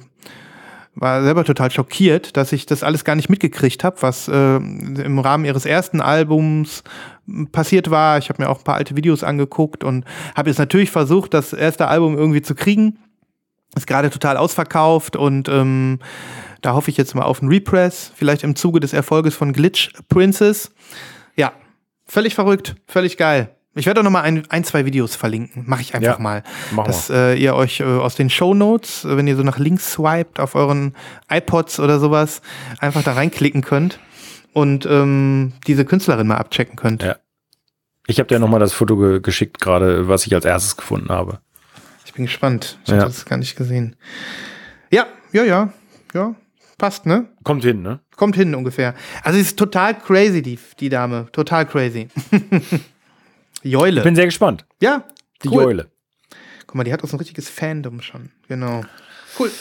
war 0.96 1.24
selber 1.24 1.46
total 1.46 1.72
schockiert, 1.72 2.36
dass 2.36 2.52
ich 2.52 2.66
das 2.66 2.84
alles 2.84 3.06
gar 3.06 3.16
nicht 3.16 3.30
mitgekriegt 3.30 3.84
habe, 3.84 4.02
was 4.02 4.28
äh, 4.28 4.56
im 4.58 5.20
Rahmen 5.20 5.46
ihres 5.46 5.66
ersten 5.66 6.02
Albums 6.02 6.84
m, 7.28 7.48
passiert 7.52 7.90
war. 7.90 8.18
Ich 8.18 8.30
habe 8.30 8.42
mir 8.42 8.50
auch 8.50 8.60
ein 8.60 8.64
paar 8.64 8.76
alte 8.76 8.96
Videos 8.96 9.24
angeguckt 9.24 9.84
und 9.84 10.06
habe 10.36 10.50
jetzt 10.50 10.60
natürlich 10.60 10.92
versucht, 10.92 11.34
das 11.34 11.54
erste 11.54 11.88
Album 11.88 12.18
irgendwie 12.18 12.42
zu 12.42 12.56
kriegen. 12.56 13.00
Ist 13.76 13.88
gerade 13.88 14.10
total 14.10 14.36
ausverkauft 14.36 15.16
und 15.16 15.48
ähm, 15.48 16.00
da 16.62 16.74
hoffe 16.74 16.92
ich 16.92 16.98
jetzt 16.98 17.16
mal 17.16 17.24
auf 17.24 17.42
einen 17.42 17.50
Repress, 17.50 18.12
vielleicht 18.14 18.44
im 18.44 18.56
Zuge 18.58 18.82
des 18.82 18.92
Erfolges 18.92 19.34
von 19.34 19.54
Glitch 19.54 19.94
Princess. 20.10 20.74
Ja, 21.38 21.54
völlig 22.06 22.36
verrückt, 22.36 22.76
völlig 22.86 23.16
geil. 23.16 23.56
Ich 23.74 23.86
werde 23.86 24.02
auch 24.02 24.04
noch 24.04 24.12
mal 24.12 24.22
ein, 24.22 24.44
ein 24.50 24.64
zwei 24.66 24.86
Videos 24.86 25.16
verlinken. 25.16 25.64
Mache 25.66 25.82
ich 25.82 25.96
einfach 25.96 26.18
Ja, 26.18 26.22
mal. 26.22 26.44
dass 26.86 27.10
äh, 27.10 27.36
ihr 27.36 27.56
euch 27.56 27.80
äh, 27.80 27.84
aus 27.84 28.16
den 28.16 28.30
Show 28.30 28.54
Notes, 28.54 29.06
wenn 29.08 29.28
ihr 29.28 29.38
so 29.38 29.44
nach 29.44 29.58
links 29.60 29.94
swiped 29.94 30.40
auf 30.42 30.56
euren 30.56 30.94
iPods 31.30 31.80
oder 31.80 32.00
sowas, 32.00 32.42
einfach 32.80 33.02
da 33.04 33.14
reinklicken 33.14 33.62
könnt 33.62 34.00
und 34.52 34.86
ähm, 34.86 35.54
diese 35.68 35.86
Künstlerin 35.86 36.28
mal 36.28 36.36
abchecken 36.38 36.76
könnt. 36.76 37.04
Ja. 37.04 37.16
Ich 38.08 38.20
habe 38.20 38.28
dir 38.28 38.40
nochmal 38.40 38.60
das 38.60 38.74
Foto 38.74 38.98
ge 38.98 39.20
geschickt, 39.22 39.62
gerade 39.62 40.08
was 40.10 40.26
ich 40.28 40.34
als 40.36 40.44
erstes 40.44 40.76
gefunden 40.76 41.10
habe. 41.10 41.40
Ich 42.06 42.12
bin 42.14 42.26
gespannt. 42.26 42.78
Ich 42.84 42.90
Ja. 42.90 42.98
habe 42.98 43.06
das 43.06 43.24
gar 43.26 43.38
nicht 43.38 43.56
gesehen. 43.56 43.96
Ja, 44.92 45.06
ja, 45.32 45.44
ja, 45.46 45.72
ja. 46.14 46.36
Passt, 46.78 47.06
ne? 47.06 47.30
Kommt 47.44 47.64
hin, 47.64 47.84
ne? 47.84 48.00
Kommt 48.18 48.36
hin 48.36 48.54
ungefähr. 48.56 48.96
Also 49.24 49.36
sie 49.36 49.44
ist 49.44 49.58
total 49.58 49.98
crazy, 49.98 50.42
die, 50.42 50.60
die 50.80 50.90
Dame. 50.90 51.28
Total 51.32 51.66
crazy. 51.66 52.10
Joile. 53.64 54.00
Ich 54.00 54.04
bin 54.04 54.16
sehr 54.16 54.26
gespannt. 54.26 54.66
ja, 54.82 55.04
Die 55.44 55.50
cool. 55.50 55.66
Eule. 55.66 55.92
Guck 56.68 56.76
mal, 56.76 56.84
die 56.84 56.94
hat 56.94 57.04
auch 57.04 57.08
so 57.08 57.16
ein 57.18 57.20
richtiges 57.20 57.50
Fandom 57.50 58.02
schon. 58.02 58.32
Genau. 58.48 58.84
Cool. 59.38 59.52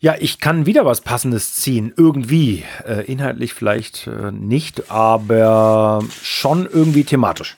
Ja, 0.00 0.14
ich 0.18 0.40
kann 0.40 0.66
wieder 0.66 0.84
was 0.84 1.00
Passendes 1.00 1.54
ziehen. 1.54 1.92
Irgendwie. 1.96 2.64
Äh, 2.84 3.04
inhaltlich 3.10 3.54
vielleicht 3.54 4.06
äh, 4.06 4.30
nicht, 4.32 4.90
aber 4.90 6.04
schon 6.22 6.66
irgendwie 6.66 7.04
thematisch. 7.04 7.56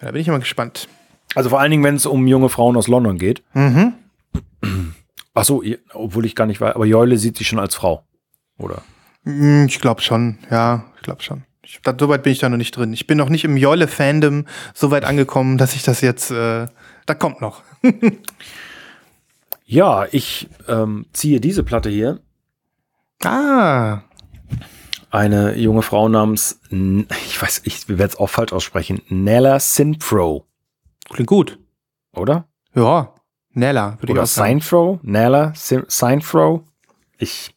Ja, 0.00 0.06
da 0.06 0.10
bin 0.12 0.20
ich 0.20 0.28
immer 0.28 0.40
gespannt. 0.40 0.88
Also 1.34 1.48
vor 1.50 1.60
allen 1.60 1.70
Dingen, 1.70 1.84
wenn 1.84 1.94
es 1.94 2.04
um 2.06 2.26
junge 2.26 2.48
Frauen 2.50 2.76
aus 2.76 2.88
London 2.88 3.18
geht. 3.18 3.42
Mhm. 3.54 3.94
Ach 5.34 5.44
so, 5.44 5.62
obwohl 5.94 6.26
ich 6.26 6.34
gar 6.34 6.46
nicht 6.46 6.60
weiß, 6.60 6.74
aber 6.74 6.84
Joyle 6.84 7.16
sieht 7.16 7.38
sich 7.38 7.48
schon 7.48 7.58
als 7.58 7.74
Frau. 7.74 8.04
Oder? 8.58 8.82
Mm, 9.24 9.64
Ich 9.66 9.80
glaube 9.80 10.02
schon, 10.02 10.38
ja, 10.50 10.84
ich 10.96 11.02
glaube 11.02 11.22
schon. 11.22 11.44
Ich, 11.64 11.80
da, 11.82 11.94
so 11.98 12.08
weit 12.08 12.22
bin 12.24 12.32
ich 12.32 12.40
da 12.40 12.48
noch 12.48 12.56
nicht 12.56 12.76
drin. 12.76 12.92
Ich 12.92 13.06
bin 13.06 13.18
noch 13.18 13.28
nicht 13.28 13.44
im 13.44 13.56
Jolle-Fandom 13.56 14.46
so 14.74 14.90
weit 14.90 15.04
angekommen, 15.04 15.58
dass 15.58 15.74
ich 15.74 15.82
das 15.82 16.00
jetzt, 16.00 16.30
äh, 16.30 16.66
da 17.06 17.14
kommt 17.14 17.40
noch. 17.40 17.62
Ja, 19.64 20.06
ich 20.10 20.48
ähm, 20.68 21.06
ziehe 21.12 21.40
diese 21.40 21.62
Platte 21.62 21.88
hier. 21.88 22.20
Ah, 23.24 24.00
Eine 25.10 25.56
junge 25.56 25.82
Frau 25.82 26.08
namens, 26.08 26.60
ich 26.70 27.40
weiß, 27.40 27.62
ich 27.64 27.88
werde 27.88 28.04
es 28.04 28.16
auch 28.16 28.28
falsch 28.28 28.52
aussprechen, 28.52 29.00
Nella 29.08 29.60
Sinfro, 29.60 30.46
klingt 31.08 31.28
gut. 31.28 31.58
oder? 32.12 32.46
Ja, 32.74 33.14
Nella, 33.54 33.92
würde 34.00 34.06
ich 34.06 34.10
Oder 34.10 34.22
auch 34.24 34.26
sagen. 34.26 34.60
Sinfro? 34.60 35.00
Nella 35.02 35.52
Sin- 35.54 35.84
Sinfro? 35.88 36.64
Ich 37.18 37.54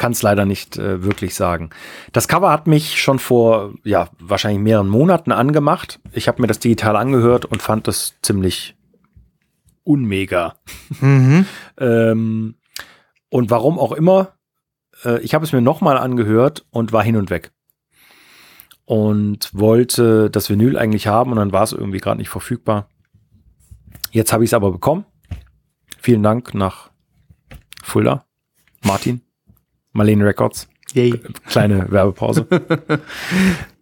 kann 0.00 0.12
es 0.12 0.22
leider 0.22 0.46
nicht 0.46 0.78
äh, 0.78 1.04
wirklich 1.04 1.34
sagen. 1.34 1.68
Das 2.12 2.26
Cover 2.26 2.50
hat 2.50 2.66
mich 2.66 2.98
schon 2.98 3.18
vor, 3.18 3.74
ja, 3.84 4.08
wahrscheinlich 4.18 4.62
mehreren 4.62 4.88
Monaten 4.88 5.30
angemacht. 5.30 6.00
Ich 6.12 6.26
habe 6.26 6.40
mir 6.40 6.48
das 6.48 6.58
digital 6.58 6.96
angehört 6.96 7.44
und 7.44 7.60
fand 7.60 7.86
das 7.86 8.14
ziemlich 8.22 8.76
unmega. 9.84 10.56
Mhm. 11.00 11.44
Ähm, 11.78 12.56
und 13.30 13.50
warum 13.50 13.78
auch 13.78 13.92
immer, 13.92 14.34
äh, 15.04 15.18
ich 15.20 15.32
habe 15.32 15.46
es 15.46 15.52
mir 15.52 15.62
nochmal 15.62 15.96
angehört 15.96 16.66
und 16.70 16.92
war 16.92 17.02
hin 17.02 17.16
und 17.16 17.30
weg. 17.30 17.52
Und 18.84 19.48
wollte 19.54 20.28
das 20.28 20.50
Vinyl 20.50 20.76
eigentlich 20.76 21.06
haben 21.06 21.30
und 21.30 21.38
dann 21.38 21.52
war 21.52 21.62
es 21.62 21.72
irgendwie 21.72 22.00
gerade 22.00 22.18
nicht 22.18 22.28
verfügbar. 22.28 22.88
Jetzt 24.10 24.32
habe 24.34 24.44
ich 24.44 24.50
es 24.50 24.54
aber 24.54 24.72
bekommen. 24.72 25.06
Vielen 25.98 26.22
Dank 26.22 26.52
nach 26.52 26.90
Fulda, 27.82 28.26
Martin, 28.84 29.22
Marlene 29.92 30.24
Records. 30.24 30.68
Yay. 30.94 31.20
Kleine 31.46 31.86
Werbepause. 31.90 32.46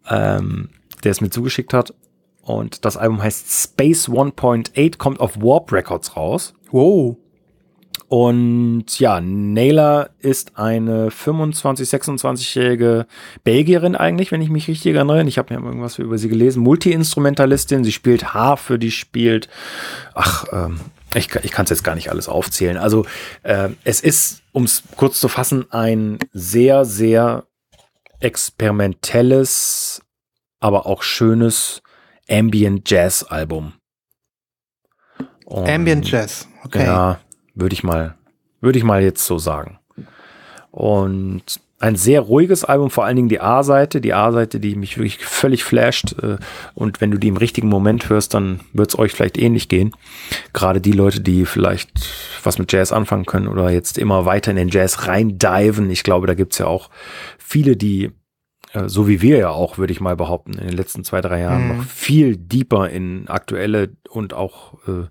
ähm, 0.09 0.71
der 1.05 1.11
es 1.11 1.21
mir 1.21 1.31
zugeschickt 1.31 1.73
hat. 1.75 1.95
Und 2.43 2.85
das 2.85 2.97
Album 2.97 3.23
heißt 3.23 3.51
Space 3.51 4.09
1.8, 4.09 4.97
kommt 4.97 5.21
auf 5.21 5.37
Warp 5.41 5.73
Records 5.73 6.17
raus. 6.17 6.55
Wow. 6.71 7.17
Und 8.09 8.99
ja, 8.99 9.21
Naylor 9.21 10.09
ist 10.19 10.57
eine 10.59 11.11
25, 11.11 11.87
26-jährige 11.91 13.07
Belgierin 13.45 13.95
eigentlich, 13.97 14.33
wenn 14.33 14.41
ich 14.41 14.49
mich 14.49 14.67
richtig 14.67 14.95
erinnere. 14.95 15.23
Ich 15.25 15.37
habe 15.37 15.55
mir 15.55 15.63
irgendwas 15.63 15.99
über 15.99 16.17
sie 16.17 16.31
gelesen. 16.31 16.63
Multi-Instrumentalistin. 16.63 17.85
Sie 17.85 17.93
spielt 17.93 18.33
Harfe, 18.33 18.79
die 18.79 18.93
spielt. 18.93 19.51
Ach, 20.15 20.47
ähm, 20.53 20.81
ich, 21.15 21.35
ich 21.37 21.51
kann 21.53 21.65
es 21.65 21.71
jetzt 21.71 21.85
gar 21.85 21.95
nicht 21.95 22.11
alles 22.11 22.29
aufzählen. 22.29 22.77
Also 22.77 23.07
äh, 23.43 23.71
es 23.85 24.01
ist, 24.01 24.43
um 24.53 24.65
es 24.65 24.83
kurz 24.97 25.21
zu 25.21 25.29
fassen, 25.29 25.71
ein 25.73 26.19
sehr, 26.33 26.85
sehr 26.85 27.45
experimentelles, 28.21 30.03
aber 30.61 30.87
auch 30.87 31.03
schönes 31.03 31.83
Ambient 32.29 32.89
Jazz 32.91 33.23
Album. 33.25 33.73
Und- 35.45 35.69
Ambient 35.69 36.11
Jazz. 36.11 36.47
Okay. 36.65 36.85
ja, 36.85 37.21
würde 37.55 37.73
ich 37.73 37.83
mal, 37.83 38.17
würde 38.61 38.79
ich 38.79 38.85
mal 38.85 39.03
jetzt 39.03 39.25
so 39.25 39.39
sagen. 39.39 39.79
Und 40.71 41.61
ein 41.81 41.95
sehr 41.95 42.21
ruhiges 42.21 42.65
Album, 42.65 42.91
vor 42.91 43.05
allen 43.05 43.17
Dingen 43.17 43.29
die 43.29 43.41
A-Seite, 43.41 44.01
die 44.01 44.13
A-Seite, 44.13 44.59
die 44.59 44.75
mich 44.75 44.99
wirklich 44.99 45.25
völlig 45.25 45.63
flasht. 45.63 46.17
Äh, 46.23 46.39
und 46.75 47.01
wenn 47.01 47.11
du 47.11 47.19
die 47.19 47.29
im 47.29 47.37
richtigen 47.37 47.69
Moment 47.69 48.09
hörst, 48.09 48.35
dann 48.35 48.61
wird 48.73 48.91
es 48.91 48.99
euch 48.99 49.13
vielleicht 49.13 49.39
ähnlich 49.39 49.69
gehen. 49.69 49.93
Gerade 50.53 50.81
die 50.81 50.93
Leute, 50.93 51.21
die 51.21 51.47
vielleicht 51.47 51.91
was 52.43 52.59
mit 52.59 52.73
Jazz 52.73 52.93
anfangen 52.93 53.27
können 53.27 53.49
oder 53.49 53.71
jetzt 53.71 53.97
immer 53.97 54.25
weiter 54.25 54.51
in 54.51 54.57
den 54.57 54.71
Jazz 54.71 55.07
reindiven. 55.07 55.91
Ich 55.91 56.03
glaube, 56.03 56.27
da 56.27 56.35
gibt's 56.35 56.59
ja 56.59 56.67
auch 56.67 56.91
viele, 57.39 57.77
die 57.77 58.11
äh, 58.73 58.89
so 58.89 59.07
wie 59.07 59.23
wir 59.23 59.39
ja 59.39 59.51
auch, 59.51 59.79
würde 59.79 59.93
ich 59.93 60.01
mal 60.01 60.17
behaupten, 60.17 60.55
in 60.55 60.67
den 60.67 60.77
letzten 60.77 61.05
zwei, 61.05 61.21
drei 61.21 61.41
Jahren 61.41 61.69
mhm. 61.69 61.77
noch 61.77 61.85
viel 61.85 62.37
deeper 62.37 62.89
in 62.91 63.29
aktuelle 63.29 63.91
und 64.09 64.35
auch 64.35 64.75
äh, 64.89 65.07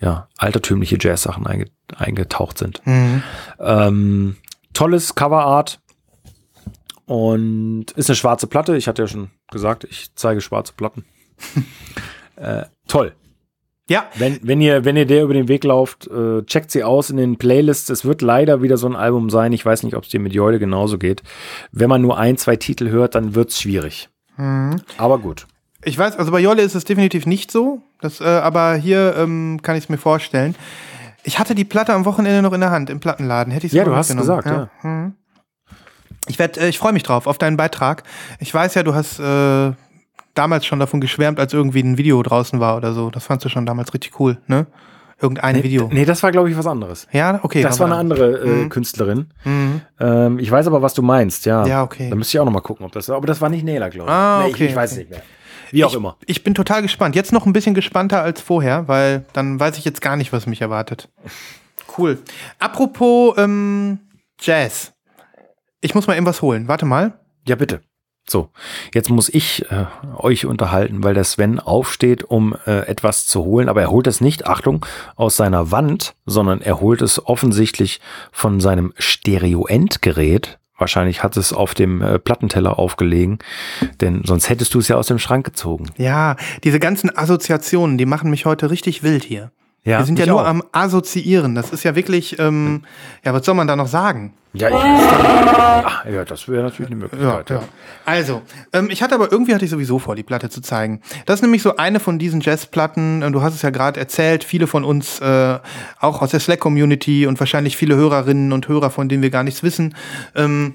ja, 0.00 0.28
altertümliche 0.36 0.98
Jazz-Sachen 1.00 1.46
einge 1.46 1.66
eingetaucht 1.96 2.58
sind. 2.58 2.82
Mhm. 2.84 3.22
Ähm, 3.60 4.36
tolles 4.74 5.14
Coverart, 5.14 5.80
und 7.08 7.86
ist 7.96 8.10
eine 8.10 8.16
schwarze 8.16 8.46
Platte. 8.46 8.76
Ich 8.76 8.86
hatte 8.86 9.02
ja 9.02 9.08
schon 9.08 9.30
gesagt, 9.50 9.84
ich 9.84 10.14
zeige 10.14 10.42
schwarze 10.42 10.74
Platten. 10.74 11.06
äh, 12.36 12.64
toll. 12.86 13.14
Ja. 13.88 14.04
Wenn, 14.16 14.38
wenn, 14.42 14.60
ihr, 14.60 14.84
wenn 14.84 14.96
ihr 14.96 15.06
der 15.06 15.24
über 15.24 15.32
den 15.32 15.48
Weg 15.48 15.64
lauft, 15.64 16.06
äh, 16.08 16.42
checkt 16.42 16.70
sie 16.70 16.84
aus 16.84 17.08
in 17.08 17.16
den 17.16 17.38
Playlists. 17.38 17.88
Es 17.88 18.04
wird 18.04 18.20
leider 18.20 18.60
wieder 18.60 18.76
so 18.76 18.86
ein 18.86 18.94
Album 18.94 19.30
sein. 19.30 19.54
Ich 19.54 19.64
weiß 19.64 19.84
nicht, 19.84 19.96
ob 19.96 20.04
es 20.04 20.10
dir 20.10 20.20
mit 20.20 20.34
Joyle 20.34 20.58
genauso 20.58 20.98
geht. 20.98 21.22
Wenn 21.72 21.88
man 21.88 22.02
nur 22.02 22.18
ein, 22.18 22.36
zwei 22.36 22.56
Titel 22.56 22.90
hört, 22.90 23.14
dann 23.14 23.34
wird 23.34 23.48
es 23.48 23.60
schwierig. 23.60 24.10
Mhm. 24.36 24.82
Aber 24.98 25.18
gut. 25.18 25.46
Ich 25.82 25.96
weiß, 25.96 26.18
also 26.18 26.30
bei 26.30 26.40
Jolle 26.40 26.60
ist 26.60 26.74
es 26.74 26.84
definitiv 26.84 27.24
nicht 27.24 27.50
so. 27.50 27.80
Das, 28.02 28.20
äh, 28.20 28.24
aber 28.24 28.74
hier 28.74 29.14
ähm, 29.16 29.60
kann 29.62 29.76
ich 29.76 29.84
es 29.84 29.88
mir 29.88 29.96
vorstellen. 29.96 30.54
Ich 31.24 31.38
hatte 31.38 31.54
die 31.54 31.64
Platte 31.64 31.94
am 31.94 32.04
Wochenende 32.04 32.42
noch 32.42 32.52
in 32.52 32.60
der 32.60 32.70
Hand 32.70 32.90
im 32.90 33.00
Plattenladen. 33.00 33.50
Hätte 33.50 33.66
ich 33.66 33.72
Ja, 33.72 33.84
du 33.84 33.96
hast 33.96 34.14
gesagt, 34.14 34.46
ja. 34.46 34.68
ja. 34.82 34.88
Mhm. 34.88 35.14
Ich 36.28 36.38
äh, 36.38 36.68
ich 36.68 36.78
freue 36.78 36.92
mich 36.92 37.02
drauf 37.02 37.26
auf 37.26 37.38
deinen 37.38 37.56
Beitrag. 37.56 38.02
Ich 38.38 38.52
weiß 38.52 38.74
ja, 38.74 38.82
du 38.82 38.94
hast 38.94 39.18
äh, 39.18 39.72
damals 40.34 40.66
schon 40.66 40.78
davon 40.78 41.00
geschwärmt, 41.00 41.40
als 41.40 41.52
irgendwie 41.52 41.80
ein 41.80 41.98
Video 41.98 42.22
draußen 42.22 42.60
war 42.60 42.76
oder 42.76 42.92
so. 42.92 43.10
Das 43.10 43.24
fandst 43.24 43.44
du 43.44 43.48
schon 43.48 43.66
damals 43.66 43.92
richtig 43.92 44.18
cool, 44.20 44.38
ne? 44.46 44.66
Irgendein 45.20 45.56
nee, 45.56 45.64
Video. 45.64 45.88
Nee, 45.92 46.04
das 46.04 46.22
war, 46.22 46.30
glaube 46.30 46.48
ich, 46.48 46.56
was 46.56 46.66
anderes. 46.66 47.08
Ja, 47.10 47.40
okay. 47.42 47.60
Das 47.60 47.80
war 47.80 47.86
eine 47.86 47.96
andere 47.96 48.38
äh, 48.38 48.46
mhm. 48.46 48.68
Künstlerin. 48.68 49.30
Mhm. 49.44 49.80
Ähm, 49.98 50.38
ich 50.38 50.48
weiß 50.48 50.68
aber, 50.68 50.80
was 50.80 50.94
du 50.94 51.02
meinst, 51.02 51.44
ja. 51.44 51.66
Ja, 51.66 51.82
okay. 51.82 52.08
Da 52.08 52.14
müsste 52.14 52.36
ich 52.36 52.40
auch 52.40 52.44
noch 52.44 52.52
mal 52.52 52.60
gucken, 52.60 52.86
ob 52.86 52.92
das 52.92 53.08
war. 53.08 53.16
Aber 53.16 53.26
das 53.26 53.40
war 53.40 53.48
nicht 53.48 53.64
Nela, 53.64 53.88
glaube 53.88 54.08
ich. 54.08 54.14
Ah, 54.14 54.44
okay. 54.44 54.50
Nee, 54.50 54.64
ich, 54.64 54.70
ich 54.70 54.76
weiß 54.76 54.92
okay. 54.92 55.00
nicht 55.00 55.10
mehr. 55.10 55.22
Wie 55.72 55.84
auch 55.84 55.90
ich, 55.90 55.96
immer. 55.96 56.16
Ich 56.26 56.44
bin 56.44 56.54
total 56.54 56.82
gespannt. 56.82 57.16
Jetzt 57.16 57.32
noch 57.32 57.46
ein 57.46 57.52
bisschen 57.52 57.74
gespannter 57.74 58.22
als 58.22 58.40
vorher, 58.40 58.86
weil 58.86 59.24
dann 59.32 59.58
weiß 59.58 59.76
ich 59.76 59.84
jetzt 59.84 60.00
gar 60.00 60.16
nicht, 60.16 60.32
was 60.32 60.46
mich 60.46 60.60
erwartet. 60.60 61.08
Cool. 61.96 62.18
Apropos 62.60 63.36
ähm, 63.38 63.98
Jazz. 64.40 64.92
Ich 65.80 65.94
muss 65.94 66.06
mal 66.06 66.14
irgendwas 66.14 66.42
holen. 66.42 66.68
Warte 66.68 66.86
mal. 66.86 67.20
Ja, 67.46 67.56
bitte. 67.56 67.80
So, 68.28 68.50
jetzt 68.92 69.08
muss 69.08 69.30
ich 69.30 69.64
äh, 69.70 69.86
euch 70.16 70.44
unterhalten, 70.44 71.02
weil 71.02 71.14
der 71.14 71.24
Sven 71.24 71.60
aufsteht, 71.60 72.24
um 72.24 72.54
äh, 72.66 72.80
etwas 72.86 73.26
zu 73.26 73.42
holen, 73.44 73.70
aber 73.70 73.80
er 73.80 73.90
holt 73.90 74.06
es 74.06 74.20
nicht, 74.20 74.46
Achtung, 74.46 74.84
aus 75.16 75.36
seiner 75.36 75.70
Wand, 75.70 76.14
sondern 76.26 76.60
er 76.60 76.80
holt 76.80 77.00
es 77.00 77.24
offensichtlich 77.24 78.00
von 78.30 78.60
seinem 78.60 78.92
Stereo-Endgerät. 78.98 80.58
Wahrscheinlich 80.76 81.22
hat 81.22 81.38
es 81.38 81.54
auf 81.54 81.72
dem 81.72 82.02
äh, 82.02 82.18
Plattenteller 82.18 82.78
aufgelegen, 82.78 83.38
denn 84.02 84.22
sonst 84.24 84.50
hättest 84.50 84.74
du 84.74 84.80
es 84.80 84.88
ja 84.88 84.96
aus 84.96 85.06
dem 85.06 85.18
Schrank 85.18 85.46
gezogen. 85.46 85.90
Ja, 85.96 86.36
diese 86.64 86.80
ganzen 86.80 87.16
Assoziationen, 87.16 87.96
die 87.96 88.06
machen 88.06 88.28
mich 88.28 88.44
heute 88.44 88.70
richtig 88.70 89.02
wild 89.02 89.24
hier. 89.24 89.52
Ja, 89.84 90.00
Wir 90.00 90.04
sind 90.06 90.18
ja 90.18 90.26
nur 90.26 90.42
auch. 90.42 90.46
am 90.46 90.62
Assoziieren. 90.72 91.54
Das 91.54 91.70
ist 91.70 91.82
ja 91.84 91.94
wirklich, 91.94 92.38
ähm, 92.38 92.82
ja, 93.24 93.32
was 93.32 93.46
soll 93.46 93.54
man 93.54 93.66
da 93.66 93.76
noch 93.76 93.86
sagen? 93.86 94.34
Ja, 94.54 94.68
ich, 94.68 94.74
ach, 94.74 96.04
ja 96.06 96.24
das 96.24 96.48
wäre 96.48 96.62
natürlich 96.64 96.90
eine 96.90 97.00
Möglichkeit. 97.00 97.50
Ja, 97.50 97.56
ja. 97.56 97.62
Also, 98.04 98.42
ähm, 98.72 98.88
ich 98.90 99.02
hatte 99.02 99.14
aber 99.14 99.30
irgendwie 99.30 99.54
hatte 99.54 99.64
ich 99.64 99.70
sowieso 99.70 99.98
vor, 99.98 100.16
die 100.16 100.22
Platte 100.22 100.50
zu 100.50 100.60
zeigen. 100.60 101.00
Das 101.26 101.36
ist 101.36 101.42
nämlich 101.42 101.62
so 101.62 101.76
eine 101.76 102.00
von 102.00 102.18
diesen 102.18 102.40
Jazzplatten. 102.40 103.32
Du 103.32 103.42
hast 103.42 103.54
es 103.54 103.62
ja 103.62 103.70
gerade 103.70 104.00
erzählt. 104.00 104.44
Viele 104.44 104.66
von 104.66 104.84
uns, 104.84 105.20
äh, 105.20 105.58
auch 106.00 106.22
aus 106.22 106.30
der 106.30 106.40
Slack-Community 106.40 107.26
und 107.26 107.38
wahrscheinlich 107.38 107.76
viele 107.76 107.94
Hörerinnen 107.96 108.52
und 108.52 108.68
Hörer, 108.68 108.90
von 108.90 109.08
denen 109.08 109.22
wir 109.22 109.30
gar 109.30 109.44
nichts 109.44 109.62
wissen, 109.62 109.94
ähm, 110.34 110.74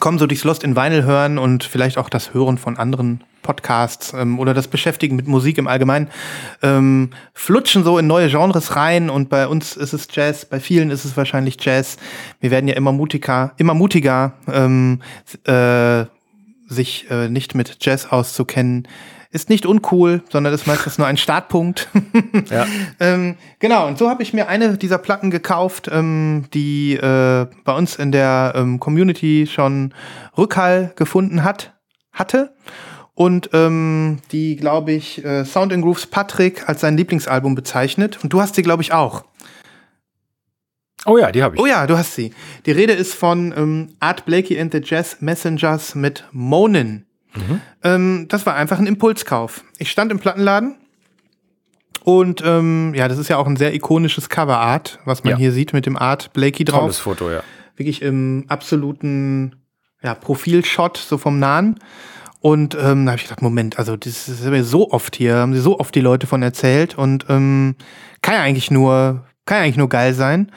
kommen 0.00 0.18
so 0.18 0.26
durchs 0.26 0.44
Lost 0.44 0.64
in 0.64 0.76
Vinyl 0.76 1.04
hören 1.04 1.38
und 1.38 1.64
vielleicht 1.64 1.98
auch 1.98 2.08
das 2.08 2.34
Hören 2.34 2.58
von 2.58 2.76
anderen 2.76 3.22
Podcasts 3.42 4.12
ähm, 4.12 4.40
oder 4.40 4.54
das 4.54 4.66
Beschäftigen 4.66 5.14
mit 5.14 5.28
Musik 5.28 5.58
im 5.58 5.68
Allgemeinen 5.68 6.08
ähm, 6.62 7.10
flutschen 7.32 7.84
so 7.84 7.98
in 7.98 8.06
neue 8.06 8.28
Genres 8.28 8.74
rein 8.74 9.10
und 9.10 9.28
bei 9.28 9.46
uns 9.46 9.76
ist 9.76 9.92
es 9.92 10.08
Jazz, 10.10 10.44
bei 10.46 10.58
vielen 10.58 10.90
ist 10.90 11.04
es 11.04 11.16
wahrscheinlich 11.16 11.56
Jazz. 11.60 11.96
Wir 12.40 12.50
werden 12.50 12.66
ja 12.66 12.74
immer 12.74 12.92
mutiger, 12.92 13.52
immer 13.56 13.74
mutiger, 13.74 14.32
ähm, 14.50 15.00
äh, 15.44 16.06
sich 16.66 17.10
äh, 17.10 17.28
nicht 17.28 17.54
mit 17.54 17.76
Jazz 17.80 18.06
auszukennen. 18.06 18.88
Ist 19.34 19.50
nicht 19.50 19.66
uncool, 19.66 20.22
sondern 20.30 20.54
ist 20.54 20.68
meistens 20.68 20.96
nur 20.96 21.08
ein 21.08 21.16
Startpunkt. 21.16 21.88
ja. 22.50 22.66
ähm, 23.00 23.34
genau, 23.58 23.88
und 23.88 23.98
so 23.98 24.08
habe 24.08 24.22
ich 24.22 24.32
mir 24.32 24.46
eine 24.46 24.78
dieser 24.78 24.98
Platten 24.98 25.32
gekauft, 25.32 25.90
ähm, 25.92 26.44
die 26.54 26.94
äh, 26.94 27.46
bei 27.64 27.76
uns 27.76 27.96
in 27.96 28.12
der 28.12 28.52
ähm, 28.54 28.78
Community 28.78 29.48
schon 29.50 29.92
Rückhall 30.38 30.92
gefunden 30.94 31.42
hat, 31.42 31.74
hatte 32.12 32.54
und 33.14 33.50
ähm, 33.52 34.18
die, 34.30 34.54
glaube 34.54 34.92
ich, 34.92 35.24
äh, 35.24 35.44
Sound 35.44 35.72
and 35.72 35.82
Grooves 35.82 36.06
Patrick 36.06 36.68
als 36.68 36.80
sein 36.80 36.96
Lieblingsalbum 36.96 37.56
bezeichnet. 37.56 38.22
Und 38.22 38.32
du 38.32 38.40
hast 38.40 38.54
sie, 38.54 38.62
glaube 38.62 38.82
ich, 38.82 38.92
auch. 38.92 39.24
Oh 41.06 41.18
ja, 41.18 41.30
die 41.30 41.42
habe 41.42 41.56
ich. 41.56 41.62
Oh 41.62 41.66
ja, 41.66 41.86
du 41.86 41.96
hast 41.96 42.14
sie. 42.14 42.32
Die 42.66 42.72
Rede 42.72 42.92
ist 42.92 43.14
von 43.14 43.52
ähm, 43.56 43.96
Art 44.00 44.24
Blakey 44.26 44.60
and 44.60 44.72
the 44.72 44.80
Jazz 44.82 45.18
Messengers 45.20 45.94
mit 45.94 46.24
Monin. 46.32 47.03
Mhm. 47.36 47.60
Ähm, 47.82 48.26
das 48.28 48.46
war 48.46 48.54
einfach 48.54 48.78
ein 48.78 48.86
Impulskauf. 48.86 49.64
Ich 49.78 49.90
stand 49.90 50.12
im 50.12 50.18
Plattenladen 50.18 50.76
und 52.04 52.42
ähm, 52.44 52.92
ja, 52.94 53.08
das 53.08 53.18
ist 53.18 53.28
ja 53.28 53.38
auch 53.38 53.46
ein 53.46 53.56
sehr 53.56 53.74
ikonisches 53.74 54.28
Coverart, 54.28 54.98
was 55.04 55.24
man 55.24 55.32
ja. 55.32 55.36
hier 55.38 55.52
sieht 55.52 55.72
mit 55.72 55.86
dem 55.86 55.96
Art 55.96 56.32
Blakey 56.34 56.64
drauf. 56.64 56.80
Tolles 56.80 56.98
Foto, 56.98 57.30
ja. 57.30 57.42
Wirklich 57.76 58.02
im 58.02 58.44
absoluten 58.48 59.56
ja, 60.02 60.14
Profilshot, 60.14 60.98
so 60.98 61.18
vom 61.18 61.38
Nahen. 61.38 61.80
Und 62.40 62.74
ähm, 62.74 63.06
da 63.06 63.12
habe 63.12 63.16
ich 63.16 63.22
gedacht, 63.22 63.40
Moment, 63.40 63.78
also 63.78 63.96
das 63.96 64.28
ist 64.28 64.42
so 64.68 64.90
oft 64.90 65.16
hier, 65.16 65.36
haben 65.36 65.54
sie 65.54 65.60
so 65.60 65.80
oft 65.80 65.94
die 65.94 66.02
Leute 66.02 66.26
von 66.26 66.42
erzählt 66.42 66.96
und 66.98 67.24
ähm, 67.30 67.74
kann 68.20 68.34
ja 68.34 68.42
eigentlich 68.42 68.70
nur, 68.70 69.24
kann 69.46 69.56
ja 69.56 69.64
eigentlich 69.64 69.78
nur 69.78 69.88
geil 69.88 70.12
sein. 70.12 70.52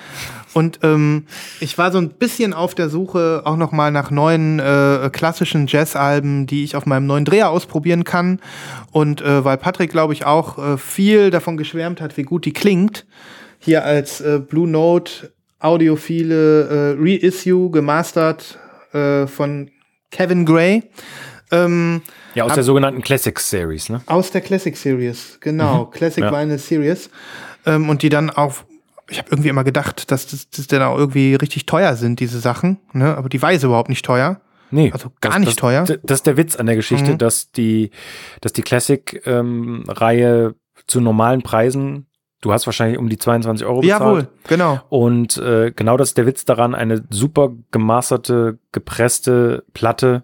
Und 0.54 0.80
ähm, 0.84 1.26
ich 1.60 1.78
war 1.78 1.92
so 1.92 1.98
ein 1.98 2.10
bisschen 2.10 2.54
auf 2.54 2.74
der 2.74 2.90
Suche 2.90 3.42
auch 3.46 3.58
noch 3.58 3.72
mal 3.72 3.92
nach 3.92 4.12
neuen 4.12 4.60
äh, 4.60 5.10
klassischen 5.12 5.68
Jazzalben, 5.68 6.48
die 6.48 6.64
ich 6.64 6.76
auf 6.76 6.86
meinem 6.86 7.06
neuen 7.06 7.26
Dreher 7.26 7.50
ausprobieren 7.50 8.04
kann. 8.04 8.40
Und 8.92 9.22
äh, 9.22 9.44
weil 9.44 9.58
Patrick, 9.58 9.92
glaube 9.92 10.14
ich, 10.14 10.26
auch 10.26 10.58
äh, 10.58 10.78
viel 10.78 11.30
davon 11.30 11.58
geschwärmt 11.58 12.02
hat, 12.02 12.18
wie 12.18 12.24
gut 12.24 12.46
die 12.46 12.54
klingt, 12.54 13.06
hier 13.60 13.84
als 13.84 14.22
äh, 14.22 14.40
Blue 14.40 14.68
Note 14.68 15.32
audiophile 15.60 16.68
äh, 16.68 16.96
Reissue 17.00 17.72
gemastert 17.72 18.60
äh, 18.94 19.28
von 19.28 19.72
Kevin 20.12 20.46
Gray. 20.46 20.84
Ähm, 21.52 22.02
ja, 22.36 22.44
aus 22.44 22.54
der 22.54 22.64
sogenannten 22.64 23.02
Classic 23.02 23.40
Series, 23.40 23.90
ne? 23.90 24.02
Aus 24.06 24.32
der 24.32 24.42
Classic 24.42 24.76
Series, 24.76 25.38
genau. 25.40 25.86
Mhm. 25.86 25.92
Classic 25.92 26.24
ja. 26.24 26.32
Vinyl 26.32 26.60
Series. 26.60 27.10
Ähm, 27.66 27.90
und 27.90 28.04
die 28.04 28.10
dann 28.10 28.30
auch, 28.30 28.56
ich 29.10 29.20
habe 29.20 29.30
irgendwie 29.32 29.50
immer 29.50 29.64
gedacht, 29.64 30.12
dass 30.12 30.28
das, 30.28 30.50
das 30.50 30.68
dann 30.68 30.82
auch 30.82 30.98
irgendwie 30.98 31.36
richtig 31.36 31.66
teuer 31.66 31.96
sind, 31.96 32.20
diese 32.20 32.40
Sachen. 32.40 32.80
Ne? 32.94 33.16
Aber 33.16 33.30
die 33.30 33.42
Weise 33.42 33.68
überhaupt 33.68 33.90
nicht 33.90 34.06
teuer. 34.06 34.42
Nee. 34.70 34.92
Also 34.92 35.12
gar 35.22 35.32
das, 35.32 35.40
nicht 35.40 35.50
das, 35.50 35.56
teuer. 35.56 35.84
Das 35.84 36.20
ist 36.20 36.28
der 36.28 36.38
Witz 36.38 36.56
an 36.58 36.66
der 36.66 36.76
Geschichte, 36.76 37.14
mhm. 37.14 37.18
dass 37.18 37.52
die, 37.52 37.92
dass 38.42 38.52
die 38.54 38.64
Classic-Reihe 38.64 40.46
ähm, 40.46 40.56
zu 40.88 41.00
normalen 41.00 41.42
Preisen 41.42 42.08
Du 42.42 42.54
hast 42.54 42.68
wahrscheinlich 42.68 43.00
um 43.00 43.10
die 43.10 43.18
22 43.18 43.66
Euro 43.66 43.82
bezahlt. 43.82 44.00
Jawohl, 44.00 44.28
genau. 44.48 44.80
Und 44.90 45.38
äh, 45.38 45.72
genau 45.76 45.98
das 45.98 46.10
ist 46.10 46.18
der 46.20 46.28
Witz 46.28 46.46
daran, 46.46 46.76
eine 46.76 47.04
super 47.10 47.52
gemasterte, 47.72 48.60
gepresste 48.72 49.66
Platte 49.74 50.24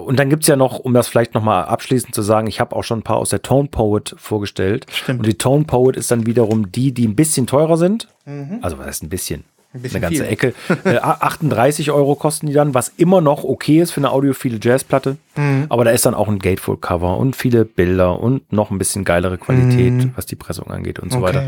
und 0.00 0.18
dann 0.18 0.30
gibt's 0.30 0.46
ja 0.46 0.56
noch, 0.56 0.78
um 0.78 0.94
das 0.94 1.08
vielleicht 1.08 1.34
nochmal 1.34 1.64
abschließend 1.64 2.14
zu 2.14 2.22
sagen, 2.22 2.46
ich 2.46 2.60
habe 2.60 2.74
auch 2.74 2.84
schon 2.84 3.00
ein 3.00 3.04
paar 3.04 3.16
aus 3.16 3.30
der 3.30 3.42
Tone 3.42 3.68
Poet 3.68 4.14
vorgestellt. 4.18 4.86
Stimmt. 4.90 5.20
Und 5.20 5.26
die 5.26 5.38
Tone 5.38 5.64
Poet 5.64 5.96
ist 5.96 6.10
dann 6.10 6.26
wiederum 6.26 6.72
die, 6.72 6.92
die 6.92 7.06
ein 7.06 7.16
bisschen 7.16 7.46
teurer 7.46 7.76
sind. 7.76 8.08
Mhm. 8.24 8.58
Also 8.62 8.78
was 8.78 8.86
heißt 8.86 9.02
ein 9.02 9.08
bisschen? 9.08 9.44
Ein 9.74 9.84
eine 9.84 10.00
ganze 10.00 10.24
viel. 10.24 10.32
Ecke. 10.32 10.54
Äh, 10.84 10.96
38 10.96 11.90
Euro 11.90 12.14
kosten 12.14 12.46
die 12.46 12.54
dann, 12.54 12.72
was 12.72 12.88
immer 12.96 13.20
noch 13.20 13.44
okay 13.44 13.80
ist 13.80 13.90
für 13.90 14.00
eine 14.00 14.10
audiophile 14.10 14.58
Jazzplatte. 14.62 15.18
Mhm. 15.36 15.66
Aber 15.68 15.84
da 15.84 15.90
ist 15.90 16.06
dann 16.06 16.14
auch 16.14 16.28
ein 16.28 16.38
Gatefold-Cover 16.38 17.18
und 17.18 17.36
viele 17.36 17.66
Bilder 17.66 18.18
und 18.18 18.50
noch 18.50 18.70
ein 18.70 18.78
bisschen 18.78 19.04
geilere 19.04 19.36
Qualität, 19.36 19.92
mhm. 19.92 20.12
was 20.16 20.24
die 20.24 20.36
Pressung 20.36 20.70
angeht 20.70 20.98
und 20.98 21.12
so 21.12 21.18
okay. 21.18 21.26
weiter. 21.26 21.46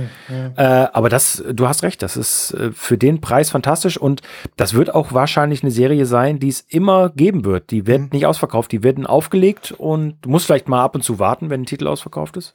Ja. 0.56 0.84
Äh, 0.84 0.88
aber 0.92 1.08
das, 1.08 1.42
du 1.50 1.66
hast 1.66 1.82
recht, 1.82 2.02
das 2.02 2.18
ist 2.18 2.52
äh, 2.52 2.72
für 2.72 2.98
den 2.98 3.22
Preis 3.22 3.50
fantastisch 3.50 3.96
und 3.96 4.20
das 4.56 4.74
wird 4.74 4.94
auch 4.94 5.12
wahrscheinlich 5.12 5.62
eine 5.62 5.72
Serie 5.72 6.04
sein, 6.04 6.38
die 6.40 6.48
es 6.48 6.60
immer 6.60 7.08
geben 7.10 7.46
wird. 7.46 7.70
Die 7.70 7.86
wird 7.86 8.00
mhm. 8.00 8.08
nicht 8.12 8.26
ausverkauft, 8.26 8.70
die 8.72 8.82
werden 8.82 9.06
aufgelegt 9.06 9.72
und 9.72 10.16
du 10.20 10.28
musst 10.28 10.44
vielleicht 10.44 10.68
mal 10.68 10.82
ab 10.82 10.94
und 10.94 11.02
zu 11.02 11.18
warten, 11.18 11.48
wenn 11.48 11.62
ein 11.62 11.66
Titel 11.66 11.86
ausverkauft 11.86 12.36
ist. 12.36 12.54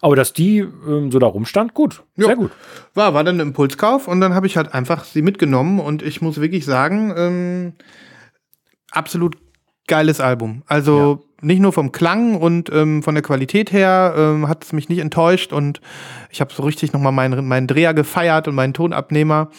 Aber 0.00 0.16
dass 0.16 0.32
die 0.32 0.58
ähm, 0.58 1.10
so 1.10 1.18
da 1.18 1.26
rumstand, 1.26 1.74
gut. 1.74 2.02
Ja. 2.16 2.26
Sehr 2.26 2.36
gut. 2.36 2.50
War, 2.94 3.14
war 3.14 3.24
dann 3.24 3.36
ein 3.36 3.48
Impulskauf 3.48 4.08
und 4.08 4.20
dann 4.20 4.34
habe 4.34 4.46
ich 4.46 4.56
halt 4.56 4.74
einfach 4.74 5.04
sie 5.04 5.22
mitgenommen 5.22 5.78
und 5.80 6.02
ich 6.02 6.22
muss 6.22 6.40
wirklich 6.40 6.64
sagen, 6.64 7.12
ähm, 7.16 7.72
absolut 8.90 9.36
geiles 9.86 10.20
Album. 10.20 10.62
Also 10.66 11.24
nicht 11.42 11.60
nur 11.60 11.72
vom 11.72 11.90
Klang 11.90 12.36
und 12.36 12.70
ähm, 12.72 13.02
von 13.02 13.14
der 13.14 13.22
Qualität 13.22 13.72
her 13.72 14.14
ähm, 14.16 14.48
hat 14.48 14.64
es 14.64 14.72
mich 14.72 14.88
nicht 14.88 14.98
enttäuscht 14.98 15.52
und 15.52 15.80
ich 16.30 16.40
habe 16.40 16.52
so 16.52 16.62
richtig 16.62 16.92
nochmal 16.92 17.12
meinen, 17.12 17.46
meinen 17.48 17.66
Dreher 17.66 17.94
gefeiert 17.94 18.46
und 18.46 18.54
meinen 18.54 18.74
Tonabnehmer, 18.74 19.50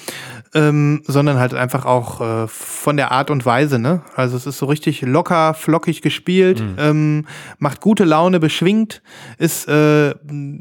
ähm, 0.54 1.02
sondern 1.06 1.40
halt 1.40 1.54
einfach 1.54 1.86
auch 1.86 2.22
äh, 2.22 2.48
von 2.48 2.98
der 2.98 3.12
Art 3.12 3.30
und 3.30 3.46
Weise. 3.46 3.80
Ne? 3.80 4.02
Also 4.16 4.36
es 4.36 4.46
ist 4.46 4.58
so 4.58 4.66
richtig 4.66 5.02
locker, 5.02 5.54
flockig 5.54 6.02
gespielt, 6.02 6.62
ähm, 6.78 7.26
macht 7.58 7.82
gute 7.82 8.04
Laune, 8.04 8.40
beschwingt, 8.40 9.02
ist, 9.38 9.68
äh, 9.68 10.12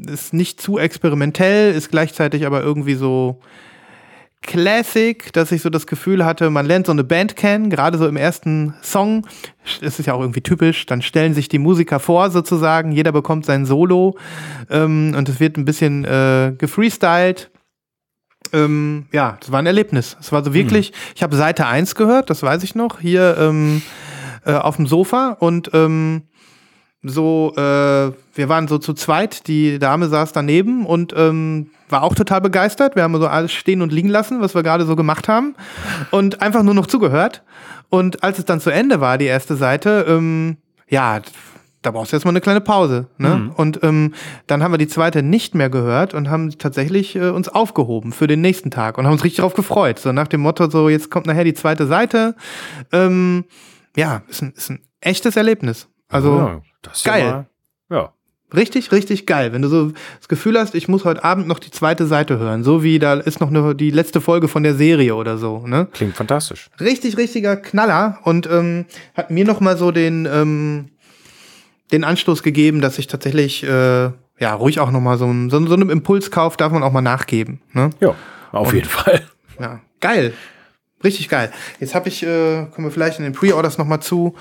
ist 0.07 0.33
nicht 0.33 0.61
zu 0.61 0.77
experimentell, 0.77 1.73
ist 1.73 1.91
gleichzeitig 1.91 2.45
aber 2.45 2.61
irgendwie 2.61 2.95
so 2.95 3.41
Classic, 4.43 5.31
dass 5.33 5.51
ich 5.51 5.61
so 5.61 5.69
das 5.69 5.85
Gefühl 5.85 6.25
hatte, 6.25 6.49
man 6.49 6.65
lernt 6.65 6.87
so 6.87 6.91
eine 6.91 7.03
Band 7.03 7.35
kennen, 7.35 7.69
gerade 7.69 7.99
so 7.99 8.07
im 8.07 8.17
ersten 8.17 8.73
Song. 8.81 9.27
Das 9.81 9.99
ist 9.99 10.07
ja 10.07 10.13
auch 10.13 10.21
irgendwie 10.21 10.41
typisch. 10.41 10.87
Dann 10.87 11.03
stellen 11.03 11.35
sich 11.35 11.47
die 11.47 11.59
Musiker 11.59 11.99
vor, 11.99 12.31
sozusagen. 12.31 12.91
Jeder 12.91 13.11
bekommt 13.11 13.45
sein 13.45 13.67
Solo 13.67 14.17
ähm, 14.71 15.13
und 15.15 15.29
es 15.29 15.39
wird 15.39 15.57
ein 15.57 15.65
bisschen 15.65 16.05
äh, 16.05 16.53
gefreestylt. 16.57 17.51
Ähm, 18.53 19.05
ja, 19.11 19.37
das 19.39 19.51
war 19.51 19.59
ein 19.59 19.65
Erlebnis. 19.65 20.17
Es 20.19 20.31
war 20.31 20.43
so 20.43 20.53
wirklich, 20.53 20.93
ich 21.15 21.23
habe 21.23 21.35
Seite 21.35 21.67
1 21.67 21.95
gehört, 21.95 22.29
das 22.29 22.43
weiß 22.43 22.63
ich 22.63 22.75
noch, 22.75 22.99
hier 22.99 23.37
ähm, 23.39 23.81
äh, 24.45 24.53
auf 24.53 24.75
dem 24.75 24.87
Sofa 24.87 25.37
und 25.39 25.71
ähm, 25.73 26.23
so, 27.03 27.53
äh, 27.55 27.59
wir 28.35 28.49
waren 28.49 28.67
so 28.67 28.77
zu 28.77 28.93
zweit, 28.93 29.47
die 29.47 29.79
Dame 29.79 30.07
saß 30.07 30.33
daneben 30.33 30.85
und 30.85 31.13
ähm, 31.17 31.71
war 31.89 32.03
auch 32.03 32.13
total 32.13 32.41
begeistert. 32.41 32.95
Wir 32.95 33.03
haben 33.03 33.15
so 33.19 33.27
alles 33.27 33.51
stehen 33.51 33.81
und 33.81 33.91
liegen 33.91 34.09
lassen, 34.09 34.41
was 34.41 34.53
wir 34.53 34.63
gerade 34.63 34.85
so 34.85 34.95
gemacht 34.95 35.27
haben 35.27 35.55
und 36.11 36.41
einfach 36.41 36.63
nur 36.63 36.75
noch 36.75 36.87
zugehört. 36.87 37.43
Und 37.89 38.23
als 38.23 38.39
es 38.39 38.45
dann 38.45 38.61
zu 38.61 38.69
Ende 38.69 39.01
war, 39.01 39.17
die 39.17 39.25
erste 39.25 39.55
Seite, 39.55 40.05
ähm, 40.07 40.57
ja, 40.87 41.21
da 41.81 41.91
brauchst 41.91 42.11
du 42.11 42.15
jetzt 42.15 42.25
mal 42.25 42.29
eine 42.29 42.41
kleine 42.41 42.61
Pause. 42.61 43.07
Ne? 43.17 43.51
Und 43.55 43.79
ähm, 43.83 44.13
dann 44.47 44.61
haben 44.61 44.71
wir 44.71 44.77
die 44.77 44.87
zweite 44.87 45.23
nicht 45.23 45.55
mehr 45.55 45.69
gehört 45.69 46.13
und 46.13 46.29
haben 46.29 46.57
tatsächlich 46.57 47.15
äh, 47.15 47.29
uns 47.29 47.49
aufgehoben 47.49 48.11
für 48.11 48.27
den 48.27 48.41
nächsten 48.41 48.69
Tag 48.69 48.97
und 48.97 49.05
haben 49.05 49.13
uns 49.13 49.23
richtig 49.23 49.37
darauf 49.37 49.55
gefreut. 49.55 49.99
So 49.99 50.11
nach 50.11 50.27
dem 50.27 50.41
Motto, 50.41 50.69
so 50.69 50.89
jetzt 50.89 51.09
kommt 51.09 51.25
nachher 51.25 51.43
die 51.43 51.53
zweite 51.53 51.87
Seite. 51.87 52.35
Ähm, 52.91 53.45
ja, 53.95 54.21
ist 54.27 54.43
ein, 54.43 54.53
ist 54.55 54.69
ein 54.69 54.79
echtes 55.01 55.35
Erlebnis. 55.35 55.87
Also 56.07 56.37
ja, 56.37 56.61
das 56.81 56.97
ist 56.97 57.05
geil. 57.05 57.45
Ja, 57.89 57.95
ja. 57.95 58.13
Richtig, 58.53 58.91
richtig 58.91 59.25
geil. 59.25 59.53
Wenn 59.53 59.61
du 59.61 59.69
so 59.69 59.91
das 60.19 60.27
Gefühl 60.27 60.59
hast, 60.59 60.75
ich 60.75 60.89
muss 60.89 61.05
heute 61.05 61.23
Abend 61.23 61.47
noch 61.47 61.59
die 61.59 61.71
zweite 61.71 62.05
Seite 62.05 62.37
hören, 62.37 62.65
so 62.65 62.83
wie 62.83 62.99
da 62.99 63.13
ist 63.13 63.39
noch 63.39 63.47
eine, 63.47 63.75
die 63.75 63.91
letzte 63.91 64.19
Folge 64.19 64.49
von 64.49 64.63
der 64.63 64.75
Serie 64.75 65.15
oder 65.15 65.37
so. 65.37 65.65
Ne? 65.65 65.87
Klingt 65.93 66.15
fantastisch. 66.15 66.69
Richtig, 66.79 67.17
richtiger 67.17 67.55
Knaller 67.55 68.19
und 68.25 68.47
ähm, 68.51 68.85
hat 69.15 69.31
mir 69.31 69.45
noch 69.45 69.61
mal 69.61 69.77
so 69.77 69.91
den 69.91 70.27
ähm, 70.29 70.89
den 71.91 72.03
Anstoß 72.03 72.43
gegeben, 72.43 72.81
dass 72.81 72.97
ich 72.97 73.07
tatsächlich 73.07 73.63
äh, 73.63 74.11
ja 74.39 74.53
ruhig 74.53 74.79
auch 74.79 74.91
noch 74.91 75.01
mal 75.01 75.17
so, 75.17 75.25
ein, 75.25 75.49
so, 75.49 75.65
so 75.65 75.75
einem 75.75 75.89
Impulskauf 75.89 76.57
darf 76.57 76.71
man 76.71 76.83
auch 76.83 76.91
mal 76.91 77.01
nachgeben. 77.01 77.61
Ne? 77.73 77.89
Ja, 77.99 78.15
auf 78.51 78.73
jeden 78.73 78.89
Fall. 78.89 79.21
Ja, 79.59 79.79
geil. 79.99 80.33
Richtig 81.03 81.29
geil. 81.29 81.51
Jetzt 81.79 81.95
habe 81.95 82.09
ich, 82.09 82.23
äh, 82.23 82.65
kommen 82.73 82.87
wir 82.87 82.91
vielleicht 82.91 83.17
in 83.17 83.23
den 83.23 83.33
Pre-Orders 83.33 83.77
noch 83.77 83.85
mal 83.85 84.01
zu, 84.01 84.35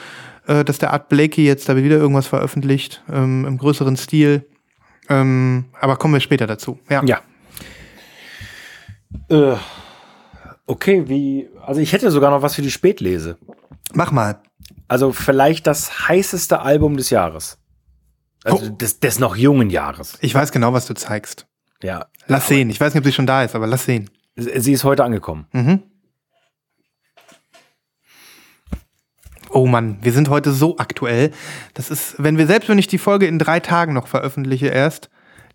äh, 0.47 0.65
dass 0.65 0.79
der 0.79 0.93
Art 0.93 1.09
Blakey 1.09 1.45
jetzt 1.45 1.69
da 1.69 1.77
wieder 1.77 1.97
irgendwas 1.97 2.27
veröffentlicht, 2.27 3.03
ähm, 3.11 3.45
im 3.47 3.59
größeren 3.59 3.97
Stil. 3.97 4.47
Ähm, 5.09 5.67
aber 5.81 5.97
kommen 5.97 6.15
wir 6.15 6.21
später 6.21 6.47
dazu. 6.47 6.79
Ja. 6.89 7.03
Ja. 7.05 7.21
Äh, 9.29 9.57
okay, 10.67 11.05
wie. 11.09 11.49
Also 11.67 11.81
ich 11.81 11.93
hätte 11.93 12.11
sogar 12.11 12.31
noch 12.31 12.43
was 12.43 12.55
für 12.55 12.63
die 12.63 12.71
Spätlese. 12.71 13.39
Mach 13.93 14.13
mal. 14.13 14.41
Also 14.91 15.13
vielleicht 15.13 15.69
das 15.69 16.09
heißeste 16.09 16.63
Album 16.63 16.97
des 16.97 17.11
Jahres. 17.11 17.59
Also 18.43 18.67
Oh. 18.67 18.69
des, 18.71 18.99
des 18.99 19.21
noch 19.21 19.37
jungen 19.37 19.71
Jahres. 19.71 20.19
Ich 20.21 20.35
weiß 20.35 20.51
genau, 20.51 20.73
was 20.73 20.87
du 20.87 20.95
zeigst. 20.95 21.47
Ja. 21.81 22.07
Lass 22.27 22.49
sehen. 22.49 22.71
Ich 22.71 22.81
weiß 22.81 22.93
nicht, 22.93 23.01
ob 23.01 23.05
sie 23.07 23.13
schon 23.13 23.27
da 23.27 23.45
ist, 23.45 23.55
aber 23.55 23.69
lass 23.69 23.85
sehen. 23.85 24.11
Sie 24.35 24.73
ist 24.73 24.83
heute 24.83 25.05
angekommen. 25.05 25.47
Mhm. 25.53 25.85
Oh 29.51 29.67
Mann, 29.67 29.99
wir 30.03 30.13
sind 30.13 30.29
heute 30.29 30.53
so 30.53 30.79
aktuell. 30.79 31.31
Das 31.75 31.91
ist, 31.91 32.15
wenn 32.19 32.37
wir 32.37 32.49
selbst 32.49 32.69
wenn 32.69 32.79
ich 32.79 32.89
die 32.89 32.99
Folge 32.99 33.27
in 33.27 33.39
drei 33.39 33.61
Tagen 33.61 33.93
noch 33.93 34.09
veröffentliche 34.09 34.69
erst, 34.69 35.09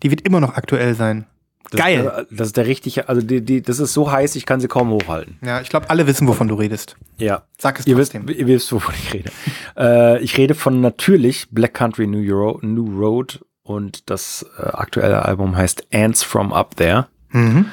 die 0.04 0.12
wird 0.12 0.22
immer 0.22 0.40
noch 0.40 0.56
aktuell 0.56 0.96
sein. 0.96 1.26
Das 1.72 1.80
Geil. 1.82 2.00
Ist, 2.00 2.06
der- 2.06 2.28
das 2.32 2.48
ist 2.48 2.58
der 2.58 2.66
richtige, 2.68 3.10
also 3.10 3.22
die, 3.22 3.42
die, 3.44 3.62
das 3.62 3.80
ist 3.80 3.94
so 3.94 4.12
heiß, 4.12 4.36
ich 4.36 4.46
kann 4.46 4.60
sie 4.60 4.68
kaum 4.68 4.90
hochhalten. 4.92 5.38
Ja, 5.44 5.62
ich 5.62 5.70
glaube, 5.70 5.90
alle 5.90 6.06
wissen, 6.08 6.28
wovon 6.28 6.48
du 6.48 6.56
redest. 6.56 6.96
Ja. 7.18 7.44
Sag 7.58 7.80
es 7.80 7.88
Ihr 7.88 7.98
wisst, 7.98 8.12
trotzdem. 8.14 8.36
ihr 8.36 8.48
wisst, 8.48 8.72
wovon 8.72 8.94
ich 8.96 9.14
rede. 9.14 9.32
äh, 9.78 10.20
ich 10.24 10.38
rede 10.38 10.54
von 10.56 10.80
natürlich 10.82 11.48
Black 11.52 11.74
Country 11.74 12.08
New, 12.08 12.20
Euro, 12.34 12.60
New 12.62 12.86
Road 13.00 13.44
und 13.64 14.10
das 14.10 14.46
äh, 14.60 14.64
aktuelle 14.68 15.26
Album 15.26 15.56
heißt 15.58 15.88
Ants 15.94 16.22
from 16.24 16.54
Up 16.54 16.76
There. 16.76 17.08
Mhm. 17.32 17.66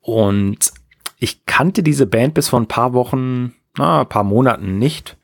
Und 0.00 0.72
ich 1.18 1.44
kannte 1.46 1.82
diese 1.82 2.06
Band 2.06 2.34
bis 2.34 2.48
vor 2.48 2.60
ein 2.60 2.68
paar 2.68 2.92
Wochen, 2.94 3.54
na, 3.76 4.00
ein 4.00 4.08
paar 4.08 4.24
Monaten 4.24 4.78
nicht. 4.78 5.16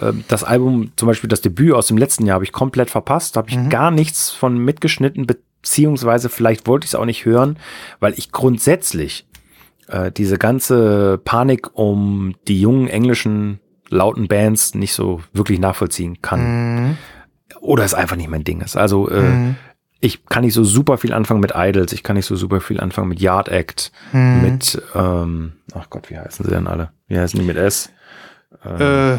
Ähm, 0.00 0.24
Das 0.28 0.44
Album, 0.44 0.92
zum 0.96 1.06
Beispiel 1.08 1.28
das 1.28 1.40
Debüt 1.40 1.72
aus 1.74 1.86
dem 1.88 1.96
letzten 1.98 2.26
Jahr, 2.26 2.34
habe 2.36 2.44
ich 2.44 2.52
komplett 2.52 2.90
verpasst. 2.90 3.36
Da 3.36 3.38
habe 3.38 3.50
ich 3.50 3.68
gar 3.68 3.90
nichts 3.90 4.30
von 4.30 4.58
mitgeschnitten, 4.58 5.26
beziehungsweise 5.26 6.28
vielleicht 6.28 6.66
wollte 6.66 6.84
ich 6.84 6.90
es 6.90 6.94
auch 6.94 7.04
nicht 7.04 7.24
hören, 7.24 7.58
weil 8.00 8.14
ich 8.16 8.30
grundsätzlich 8.32 9.26
äh, 9.88 10.10
diese 10.12 10.38
ganze 10.38 11.18
Panik 11.24 11.70
um 11.76 12.34
die 12.46 12.60
jungen 12.60 12.88
englischen 12.88 13.60
lauten 13.90 14.28
Bands 14.28 14.74
nicht 14.74 14.92
so 14.92 15.22
wirklich 15.32 15.58
nachvollziehen 15.58 16.20
kann. 16.20 16.40
Mhm. 16.90 16.98
Oder 17.60 17.84
es 17.84 17.94
einfach 17.94 18.16
nicht 18.16 18.28
mein 18.28 18.44
Ding 18.44 18.60
ist. 18.60 18.76
Also 18.76 19.08
äh, 19.10 19.54
ich 20.00 20.26
kann 20.26 20.44
nicht 20.44 20.52
so 20.54 20.62
super 20.62 20.98
viel 20.98 21.12
anfangen 21.12 21.40
mit 21.40 21.52
Idols, 21.56 21.92
ich 21.92 22.02
kann 22.02 22.14
nicht 22.16 22.26
so 22.26 22.36
super 22.36 22.60
viel 22.60 22.78
anfangen 22.80 23.08
mit 23.08 23.20
Yard 23.20 23.48
Act, 23.48 23.90
Mhm. 24.12 24.42
mit, 24.42 24.80
ähm, 24.94 25.52
ach 25.74 25.88
Gott, 25.90 26.10
wie 26.10 26.18
heißen 26.18 26.44
sie 26.44 26.50
denn 26.52 26.66
alle? 26.66 26.90
Wie 27.08 27.18
heißen 27.18 27.40
die 27.40 27.46
mit 27.46 27.56
S? 27.56 27.90
Äh, 28.64 29.16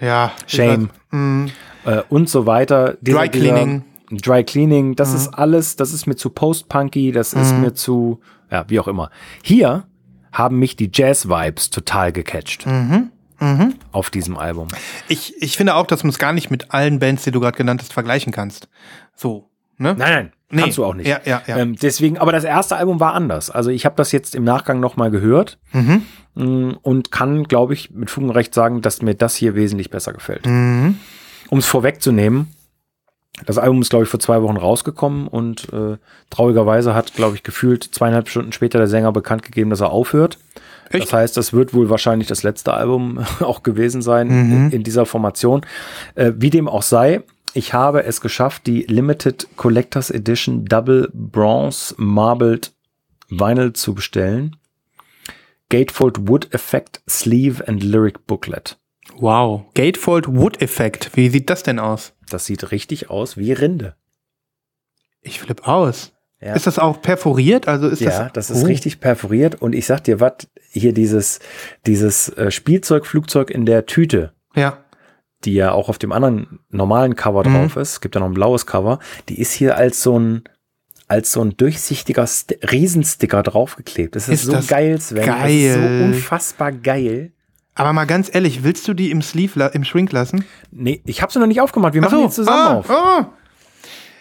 ja. 0.00 0.32
Shame. 0.46 0.90
Mhm. 1.10 1.50
Äh, 1.84 2.02
und 2.08 2.28
so 2.28 2.46
weiter. 2.46 2.96
Dieser- 3.00 3.18
Dry 3.18 3.28
Cleaning. 3.28 3.84
Dry 4.10 4.44
Cleaning, 4.44 4.94
das 4.96 5.12
ist 5.14 5.28
alles, 5.28 5.76
das 5.76 5.92
ist 5.92 6.06
mir 6.06 6.14
zu 6.14 6.30
post-punky, 6.30 7.10
das 7.10 7.32
ist 7.32 7.52
mir 7.56 7.72
zu, 7.74 8.20
ja, 8.50 8.64
wie 8.68 8.78
auch 8.78 8.86
immer. 8.86 9.10
Hier 9.42 9.84
haben 10.30 10.58
mich 10.58 10.76
die 10.76 10.90
Jazz-Vibes 10.92 11.70
total 11.70 12.12
gecatcht. 12.12 12.66
Auf 13.92 14.10
diesem 14.10 14.36
Album. 14.36 14.68
Ich, 15.08 15.34
ich 15.42 15.56
finde 15.56 15.74
auch, 15.74 15.86
dass 15.86 16.04
man 16.04 16.10
es 16.10 16.18
gar 16.18 16.32
nicht 16.32 16.50
mit 16.50 16.70
allen 16.72 16.98
Bands, 16.98 17.24
die 17.24 17.30
du 17.30 17.40
gerade 17.40 17.56
genannt 17.56 17.80
hast, 17.80 17.92
vergleichen 17.92 18.32
kannst. 18.32 18.68
So. 19.16 19.48
Ne? 19.78 19.94
Nein, 19.98 20.12
nein, 20.12 20.32
Nee. 20.54 20.62
kannst 20.62 20.78
du 20.78 20.84
auch 20.84 20.94
nicht. 20.94 21.06
Ja, 21.08 21.20
ja, 21.24 21.42
ja. 21.46 21.56
Ähm, 21.58 21.76
deswegen, 21.80 22.18
aber 22.18 22.32
das 22.32 22.44
erste 22.44 22.76
Album 22.76 23.00
war 23.00 23.14
anders. 23.14 23.50
Also 23.50 23.70
ich 23.70 23.84
habe 23.84 23.96
das 23.96 24.12
jetzt 24.12 24.34
im 24.34 24.44
Nachgang 24.44 24.80
nochmal 24.80 25.10
gehört 25.10 25.58
Mhm. 25.72 26.02
mm, 26.34 26.70
und 26.82 27.10
kann, 27.12 27.44
glaube 27.44 27.74
ich, 27.74 27.90
mit 27.90 28.10
Fug 28.10 28.24
und 28.24 28.30
Recht 28.30 28.54
sagen, 28.54 28.80
dass 28.82 29.02
mir 29.02 29.14
das 29.14 29.34
hier 29.36 29.54
wesentlich 29.54 29.90
besser 29.90 30.12
gefällt. 30.12 30.46
Mhm. 30.46 30.96
Um 31.50 31.58
es 31.58 31.66
vorwegzunehmen, 31.66 32.48
das 33.46 33.58
Album 33.58 33.82
ist, 33.82 33.90
glaube 33.90 34.04
ich, 34.04 34.08
vor 34.10 34.20
zwei 34.20 34.40
Wochen 34.42 34.56
rausgekommen 34.56 35.26
und 35.26 35.72
äh, 35.72 35.96
traurigerweise 36.30 36.94
hat, 36.94 37.14
glaube 37.14 37.34
ich, 37.34 37.42
gefühlt 37.42 37.82
zweieinhalb 37.82 38.28
Stunden 38.28 38.52
später 38.52 38.78
der 38.78 38.86
Sänger 38.86 39.10
bekannt 39.12 39.42
gegeben, 39.42 39.70
dass 39.70 39.80
er 39.80 39.90
aufhört. 39.90 40.38
Echt? 40.90 41.04
Das 41.06 41.12
heißt, 41.12 41.36
das 41.36 41.52
wird 41.52 41.74
wohl 41.74 41.90
wahrscheinlich 41.90 42.28
das 42.28 42.44
letzte 42.44 42.74
Album 42.74 43.18
auch 43.40 43.62
gewesen 43.64 44.02
sein 44.02 44.28
Mhm. 44.28 44.52
in, 44.52 44.70
in 44.70 44.82
dieser 44.84 45.04
Formation. 45.04 45.62
Äh, 46.14 46.32
wie 46.36 46.50
dem 46.50 46.68
auch 46.68 46.82
sei, 46.82 47.22
ich 47.54 47.72
habe 47.72 48.04
es 48.04 48.20
geschafft, 48.20 48.66
die 48.66 48.82
Limited 48.82 49.48
Collectors 49.56 50.10
Edition 50.10 50.64
Double 50.64 51.08
Bronze 51.12 51.94
Marbled 51.96 52.72
Vinyl 53.28 53.72
zu 53.72 53.94
bestellen. 53.94 54.56
Gatefold 55.70 56.28
Wood 56.28 56.52
Effect 56.54 57.00
Sleeve 57.08 57.66
and 57.66 57.82
Lyric 57.82 58.26
Booklet. 58.26 58.78
Wow. 59.16 59.64
Gatefold 59.74 60.26
Wood 60.28 60.60
Effect. 60.60 61.10
Wie 61.14 61.28
sieht 61.28 61.48
das 61.50 61.62
denn 61.62 61.78
aus? 61.78 62.12
Das 62.28 62.46
sieht 62.46 62.70
richtig 62.70 63.10
aus 63.10 63.36
wie 63.36 63.52
Rinde. 63.52 63.96
Ich 65.20 65.40
flipp 65.40 65.66
aus. 65.66 66.12
Ja. 66.40 66.54
Ist 66.54 66.66
das 66.66 66.78
auch 66.78 67.00
perforiert? 67.00 67.66
Also 67.68 67.88
ist 67.88 68.00
Ja, 68.00 68.24
das, 68.28 68.48
das 68.48 68.50
ist 68.58 68.64
Oh. 68.64 68.66
richtig 68.66 69.00
perforiert 69.00 69.62
und 69.62 69.72
ich 69.74 69.86
sag 69.86 70.04
dir 70.04 70.20
was, 70.20 70.48
hier 70.70 70.92
dieses, 70.92 71.40
dieses 71.86 72.28
äh, 72.30 72.50
Spielzeugflugzeug 72.50 73.50
in 73.50 73.64
der 73.64 73.86
Tüte, 73.86 74.34
Ja. 74.54 74.83
Die 75.44 75.54
ja 75.54 75.72
auch 75.72 75.88
auf 75.88 75.98
dem 75.98 76.12
anderen 76.12 76.60
normalen 76.70 77.16
Cover 77.16 77.46
Mhm. 77.48 77.54
drauf 77.54 77.76
ist, 77.76 77.92
es 77.92 78.00
gibt 78.00 78.14
ja 78.14 78.20
noch 78.20 78.28
ein 78.28 78.34
blaues 78.34 78.66
Cover, 78.66 78.98
die 79.28 79.40
ist 79.40 79.52
hier 79.52 79.76
als 79.76 80.02
so 80.02 80.18
ein 80.18 80.44
als 81.06 81.32
so 81.32 81.42
ein 81.42 81.54
durchsichtiger 81.56 82.26
St 82.26 82.54
Riesensticker 82.72 83.42
draufgeklebt. 83.42 84.16
Das 84.16 84.28
ist, 84.28 84.40
Ist 84.40 84.46
so 84.46 84.52
das 84.52 84.66
geil, 84.68 84.98
Sven. 85.00 85.18
Das 85.18 85.26
ist 85.26 85.32
geil. 85.42 85.72
so 86.00 86.04
unfassbar 86.06 86.72
geil. 86.72 87.32
Aber 87.74 87.92
mal 87.92 88.06
ganz 88.06 88.34
ehrlich, 88.34 88.64
willst 88.64 88.88
du 88.88 88.94
die 88.94 89.10
im 89.10 89.20
Sleeve, 89.20 89.70
im 89.74 89.84
Shrink 89.84 90.12
lassen? 90.12 90.44
Nee, 90.70 91.02
ich 91.04 91.20
habe 91.20 91.30
sie 91.30 91.38
noch 91.40 91.46
nicht 91.46 91.60
aufgemacht. 91.60 91.92
Wir 91.92 92.02
Ach 92.04 92.10
machen 92.10 92.20
so. 92.22 92.26
die 92.28 92.32
zusammen 92.32 92.58
ah, 92.58 92.74
auf. 92.78 92.90
Ah. 92.90 93.30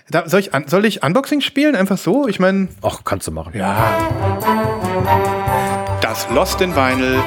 Da, 0.10 0.28
soll, 0.28 0.42
ich, 0.42 0.52
soll 0.66 0.84
ich 0.86 1.04
Unboxing 1.04 1.40
spielen? 1.40 1.76
Einfach 1.76 1.98
so? 1.98 2.28
Ich 2.28 2.40
meine. 2.40 2.68
Ach, 2.82 3.02
kannst 3.06 3.28
du 3.28 3.32
machen. 3.32 3.54
Ja. 3.56 5.40
Das 6.04 6.30
Lost 6.30 6.60
in 6.60 6.76
Vinyl 6.76 7.18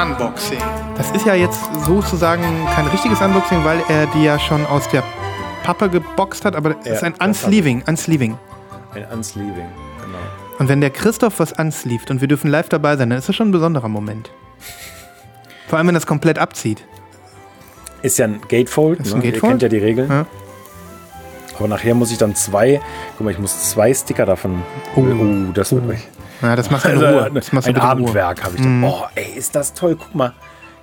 Unboxing. 0.00 0.58
Das 0.96 1.10
ist 1.10 1.26
ja 1.26 1.34
jetzt 1.34 1.58
sozusagen 1.84 2.44
kein 2.74 2.86
richtiges 2.86 3.20
Unboxing, 3.20 3.64
weil 3.64 3.82
er 3.88 4.06
die 4.06 4.22
ja 4.22 4.38
schon 4.38 4.64
aus 4.66 4.88
der 4.90 5.02
Pappe 5.64 5.90
geboxt 5.90 6.44
hat, 6.44 6.54
aber 6.54 6.76
es 6.80 6.86
Ja, 6.86 6.92
ist 6.94 7.02
ein 7.04 7.14
Unsleeving. 7.20 7.82
Unsleeving. 7.86 8.38
Ein 8.94 9.06
Unsleeving, 9.12 9.66
genau. 10.00 10.18
Und 10.60 10.68
wenn 10.68 10.80
der 10.80 10.90
Christoph 10.90 11.40
was 11.40 11.52
unsleeved 11.52 12.12
und 12.12 12.20
wir 12.20 12.28
dürfen 12.28 12.48
live 12.48 12.68
dabei 12.68 12.96
sein, 12.96 13.10
dann 13.10 13.18
ist 13.18 13.28
das 13.28 13.34
schon 13.34 13.48
ein 13.48 13.52
besonderer 13.52 13.88
Moment. 13.88 14.30
Vor 15.66 15.78
allem, 15.78 15.88
wenn 15.88 15.94
das 15.96 16.06
komplett 16.06 16.38
abzieht. 16.38 16.84
Ist 18.02 18.18
ja 18.18 18.26
ein 18.26 18.40
Gatefold. 18.48 19.00
Ist 19.00 19.10
ne? 19.10 19.16
ein 19.16 19.22
Ihr 19.22 19.32
Gatefold? 19.32 19.50
kennt 19.50 19.62
ja 19.62 19.68
die 19.68 19.78
Regeln. 19.78 20.08
Ja. 20.08 20.26
Aber 21.58 21.66
nachher 21.66 21.96
muss 21.96 22.12
ich 22.12 22.18
dann 22.18 22.36
zwei, 22.36 22.80
guck 23.18 23.24
mal, 23.24 23.32
ich 23.32 23.38
muss 23.40 23.70
zwei 23.70 23.92
Sticker 23.92 24.26
davon. 24.26 24.62
Oh. 24.94 25.00
Oh, 25.00 25.52
das 25.52 25.72
wird 25.72 25.88
euch. 25.88 26.08
Ja, 26.42 26.56
das 26.56 26.70
machst 26.70 26.84
du 26.86 26.90
in 26.90 26.94
Also, 27.02 27.18
Ruhe. 27.18 27.30
Das 27.34 27.52
machst 27.52 27.68
du 27.68 27.72
ein. 27.72 27.78
Abendwerk 27.80 28.42
habe 28.44 28.56
ich 28.56 28.62
da. 28.62 28.68
Oh, 28.82 29.04
ey, 29.14 29.32
ist 29.36 29.54
das 29.54 29.74
toll. 29.74 29.96
Guck 29.98 30.14
mal. 30.14 30.34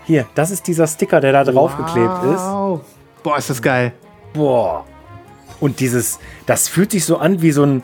Hier, 0.06 0.26
das 0.34 0.50
ist 0.52 0.66
dieser 0.68 0.88
Sticker, 0.88 1.20
der 1.22 1.34
da 1.34 1.44
draufgeklebt 1.44 2.24
ist. 2.24 2.42
Wow. 2.42 2.82
Boah, 3.24 3.38
ist 3.38 3.50
das 3.50 3.62
geil. 3.62 3.94
Boah. 4.34 4.86
Und 5.60 5.80
dieses, 5.82 6.20
das 6.46 6.68
fühlt 6.70 6.92
sich 6.92 7.04
so 7.06 7.18
an 7.18 7.42
wie 7.42 7.52
so 7.52 7.64
ein, 7.64 7.84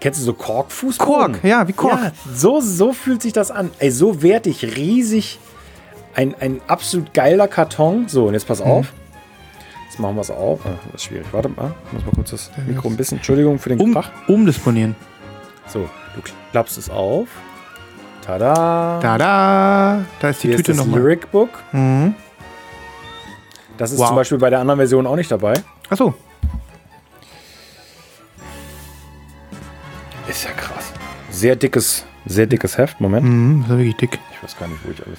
kennst 0.00 0.20
du 0.20 0.24
so 0.24 0.34
Korkfußboden? 0.34 1.32
Kork, 1.40 1.44
ja, 1.44 1.66
wie 1.66 1.72
Kork. 1.72 1.98
Ja, 2.00 2.12
so, 2.32 2.60
so 2.60 2.92
fühlt 2.92 3.22
sich 3.22 3.32
das 3.32 3.50
an. 3.50 3.70
Ey, 3.78 3.90
so 3.90 4.22
wertig, 4.22 4.62
riesig. 4.76 5.38
Ein, 6.14 6.34
ein 6.38 6.60
absolut 6.68 7.12
geiler 7.14 7.48
Karton. 7.48 8.06
So, 8.08 8.26
und 8.26 8.34
jetzt 8.34 8.44
Mhm. 8.44 8.48
pass 8.48 8.60
auf. 8.60 8.92
Jetzt 9.88 9.98
machen 9.98 10.14
wir 10.16 10.20
es 10.20 10.30
auf. 10.30 10.60
Ah, 10.66 10.70
das 10.92 11.02
ist 11.02 11.04
schwierig. 11.04 11.26
Warte 11.32 11.48
mal. 11.48 11.74
Ich 11.86 11.92
muss 11.94 12.04
mal 12.04 12.12
kurz 12.14 12.30
das 12.30 12.50
Mikro 12.66 12.88
ein 12.88 12.96
bisschen. 12.96 13.18
Entschuldigung 13.18 13.58
für 13.58 13.70
den 13.70 13.80
Um, 13.80 13.94
Krach. 13.94 14.10
umdisponieren. 14.28 14.94
So, 15.66 15.88
du 16.16 16.22
klappst 16.52 16.78
es 16.78 16.88
auf. 16.90 17.28
Tada. 18.22 18.98
Da, 19.00 19.18
da. 19.18 20.28
Ist 20.30 20.42
die 20.42 20.48
Hier 20.48 20.56
Tüte 20.56 20.72
ist 20.72 20.78
das 20.78 20.86
nochmal. 20.86 21.00
Lyric 21.00 21.30
Book. 21.30 21.50
Mhm. 21.72 22.14
Das 23.76 23.90
ist 23.92 23.98
Wow. 23.98 24.08
zum 24.08 24.16
Beispiel 24.16 24.38
bei 24.38 24.50
der 24.50 24.60
anderen 24.60 24.78
Version 24.78 25.06
auch 25.06 25.16
nicht 25.16 25.30
dabei. 25.30 25.54
Achso. 25.90 26.14
Ist 30.28 30.44
ja 30.44 30.50
krass. 30.52 30.92
Sehr 31.30 31.56
dickes, 31.56 32.06
sehr 32.24 32.46
dickes 32.46 32.78
Heft. 32.78 33.00
Moment. 33.00 33.26
Mhm, 33.26 33.62
ist 33.62 33.68
wirklich 33.68 33.96
dick. 33.96 34.18
Ich 34.32 34.42
weiß 34.42 34.56
gar 34.58 34.68
nicht, 34.68 34.80
wo 34.84 34.90
ich 34.90 35.04
alles. 35.06 35.18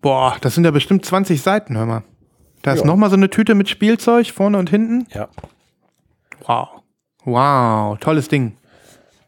Boah, 0.00 0.36
das 0.40 0.54
sind 0.54 0.64
ja 0.64 0.70
bestimmt 0.70 1.04
20 1.04 1.42
Seiten, 1.42 1.76
hör 1.76 1.86
mal. 1.86 2.02
Da 2.62 2.72
ist 2.72 2.80
Ja. 2.80 2.86
nochmal 2.86 3.10
so 3.10 3.16
eine 3.16 3.28
Tüte 3.30 3.54
mit 3.54 3.68
Spielzeug 3.68 4.30
vorne 4.30 4.58
und 4.58 4.70
hinten. 4.70 5.06
Ja, 5.12 5.28
Wow. 6.46 6.68
Wow, 7.24 7.98
tolles 7.98 8.28
Ding. 8.28 8.56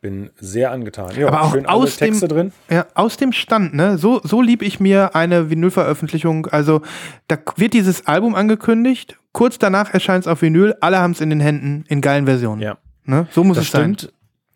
Bin 0.05 0.29
sehr 0.39 0.71
angetan. 0.71 1.11
Ja, 1.17 1.29
Aber 1.29 1.43
auch 1.43 1.53
schön 1.55 1.65
aus 1.65 1.97
dem- 1.97 2.09
Texte 2.11 2.29
drin. 2.29 2.53
Ja, 2.71 2.85
aus 2.95 3.17
dem 3.17 3.33
Stand, 3.33 3.73
ne? 3.75 3.97
So, 3.97 4.21
so 4.23 4.43
lieb 4.43 4.61
ich 4.61 4.79
mir 4.81 5.17
eine 5.17 5.49
Vinylveröffentlichung. 5.49 6.47
Also, 6.49 6.83
da 7.27 7.37
wird 7.57 7.73
dieses 7.73 8.07
Album 8.07 8.35
angekündigt. 8.35 9.19
Kurz 9.33 9.57
danach 9.59 9.95
erscheint 9.95 10.25
es 10.25 10.29
auf 10.29 10.43
Vinyl. 10.43 10.75
Alle 10.81 10.99
haben 10.99 11.13
es 11.13 11.23
in 11.23 11.31
den 11.31 11.41
Händen 11.41 11.85
in 11.89 12.03
geilen 12.03 12.27
Versionen. 12.27 12.61
Ja, 12.61 12.77
Ne? 13.07 13.27
So 13.31 13.45
muss 13.45 13.57
das 13.57 13.65
es 13.67 13.73
sein. 13.73 13.95
stimmt. 13.97 14.13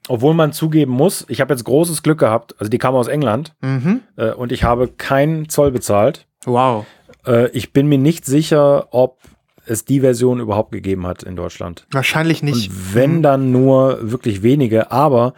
Obwohl 0.08 0.34
man 0.34 0.52
zugeben 0.52 0.92
muss, 0.92 1.24
ich 1.28 1.40
habe 1.40 1.52
jetzt 1.54 1.64
großes 1.64 2.02
Glück 2.02 2.18
gehabt. 2.18 2.54
Also 2.58 2.68
die 2.70 2.78
kam 2.78 2.94
aus 2.94 3.08
England 3.08 3.54
Mhm. 3.62 4.00
äh, 4.16 4.30
und 4.32 4.52
ich 4.52 4.64
habe 4.64 4.88
keinen 4.88 5.48
Zoll 5.48 5.70
bezahlt. 5.70 6.26
Wow. 6.44 6.84
Äh, 7.26 7.48
ich 7.50 7.72
bin 7.72 7.88
mir 7.88 7.98
nicht 7.98 8.24
sicher, 8.26 8.88
ob 8.92 9.18
es 9.68 9.84
die 9.84 10.00
Version 10.00 10.40
überhaupt 10.40 10.72
gegeben 10.72 11.06
hat 11.06 11.22
in 11.22 11.36
Deutschland. 11.36 11.86
Wahrscheinlich 11.90 12.42
nicht. 12.42 12.70
Und 12.70 12.94
wenn 12.94 13.22
dann 13.22 13.52
nur 13.52 13.98
wirklich 14.10 14.42
wenige, 14.42 14.90
aber 14.90 15.34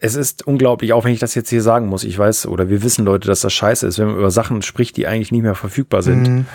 es 0.00 0.14
ist 0.14 0.46
unglaublich, 0.46 0.92
auch 0.92 1.04
wenn 1.04 1.12
ich 1.12 1.18
das 1.18 1.34
jetzt 1.34 1.50
hier 1.50 1.62
sagen 1.62 1.86
muss. 1.86 2.04
Ich 2.04 2.16
weiß 2.16 2.46
oder 2.46 2.68
wir 2.68 2.82
wissen 2.82 3.04
Leute, 3.04 3.26
dass 3.26 3.40
das 3.40 3.52
scheiße 3.52 3.86
ist, 3.86 3.98
wenn 3.98 4.06
man 4.06 4.16
über 4.16 4.30
Sachen 4.30 4.62
spricht, 4.62 4.96
die 4.96 5.08
eigentlich 5.08 5.32
nicht 5.32 5.42
mehr 5.42 5.56
verfügbar 5.56 6.02
sind. 6.02 6.28
Mhm. 6.28 6.46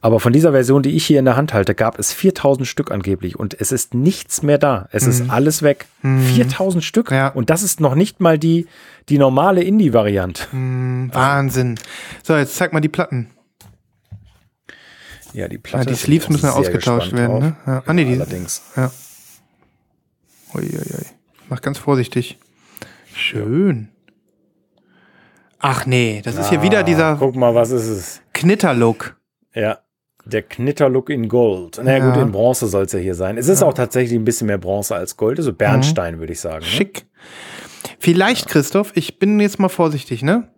Aber 0.00 0.20
von 0.20 0.32
dieser 0.32 0.52
Version, 0.52 0.82
die 0.82 0.94
ich 0.94 1.04
hier 1.04 1.18
in 1.18 1.24
der 1.24 1.36
Hand 1.36 1.52
halte, 1.52 1.74
gab 1.74 1.98
es 1.98 2.12
4000 2.12 2.66
Stück 2.66 2.92
angeblich 2.92 3.36
und 3.38 3.60
es 3.60 3.72
ist 3.72 3.94
nichts 3.94 4.42
mehr 4.42 4.58
da. 4.58 4.88
Es 4.92 5.06
ist 5.06 5.30
alles 5.30 5.62
weg. 5.62 5.86
4000 6.02 6.84
Stück. 6.84 7.10
Mhm. 7.10 7.16
Ja. 7.16 7.28
Und 7.28 7.50
das 7.50 7.64
ist 7.64 7.80
noch 7.80 7.96
nicht 7.96 8.20
mal 8.20 8.38
die, 8.38 8.66
die 9.08 9.18
normale 9.18 9.64
Indie-Variante. 9.64 10.44
Mhm, 10.52 11.10
Wahnsinn. 11.12 11.78
So, 12.22 12.36
jetzt 12.36 12.54
zeig 12.54 12.72
mal 12.72 12.80
die 12.80 12.88
Platten. 12.88 13.30
Ja, 15.36 15.48
die 15.48 15.56
Ja, 15.56 15.60
Platte. 15.62 15.86
die 15.90 15.94
Sleeves 15.96 16.28
müssen 16.30 16.46
ja 16.46 16.52
ausgetauscht 16.52 17.12
werden. 17.12 17.38
Ne? 17.38 17.56
Ja. 17.66 17.82
Ah, 17.86 17.92
nee, 17.92 18.04
die, 18.04 18.14
Allerdings. 18.14 18.62
Ja. 18.74 18.90
Uiuiui. 20.54 21.06
Mach 21.48 21.60
ganz 21.60 21.78
vorsichtig. 21.78 22.38
Schön. 23.14 23.88
Ach 25.58 25.86
nee, 25.86 26.22
das 26.24 26.36
ist 26.36 26.48
hier 26.50 26.62
wieder 26.62 26.82
dieser 26.82 27.16
Guck 27.16 27.34
mal, 27.36 27.54
was 27.54 27.70
ist 27.70 27.86
es? 27.88 28.20
Knitterlook. 28.34 29.16
Ja, 29.54 29.78
der 30.24 30.42
Knitterlook 30.42 31.10
in 31.10 31.28
Gold. 31.28 31.80
Na 31.82 31.96
ja, 31.98 32.04
gut, 32.06 32.16
Ja. 32.16 32.22
in 32.22 32.32
Bronze 32.32 32.66
soll 32.66 32.84
es 32.84 32.92
ja 32.92 32.98
hier 32.98 33.14
sein. 33.14 33.36
Es 33.38 33.48
ist 33.48 33.62
auch 33.62 33.74
tatsächlich 33.74 34.18
ein 34.18 34.24
bisschen 34.24 34.46
mehr 34.48 34.58
Bronze 34.58 34.94
als 34.94 35.16
Gold, 35.16 35.38
also 35.38 35.52
Bernstein, 35.52 36.18
würde 36.18 36.32
ich 36.32 36.40
sagen. 36.40 36.60
Ne? 36.60 36.70
Schick. 36.70 37.06
Vielleicht, 37.98 38.48
Christoph, 38.48 38.92
ich 38.94 39.18
bin 39.18 39.40
jetzt 39.40 39.58
mal 39.58 39.68
vorsichtig, 39.68 40.22
ne? 40.22 40.48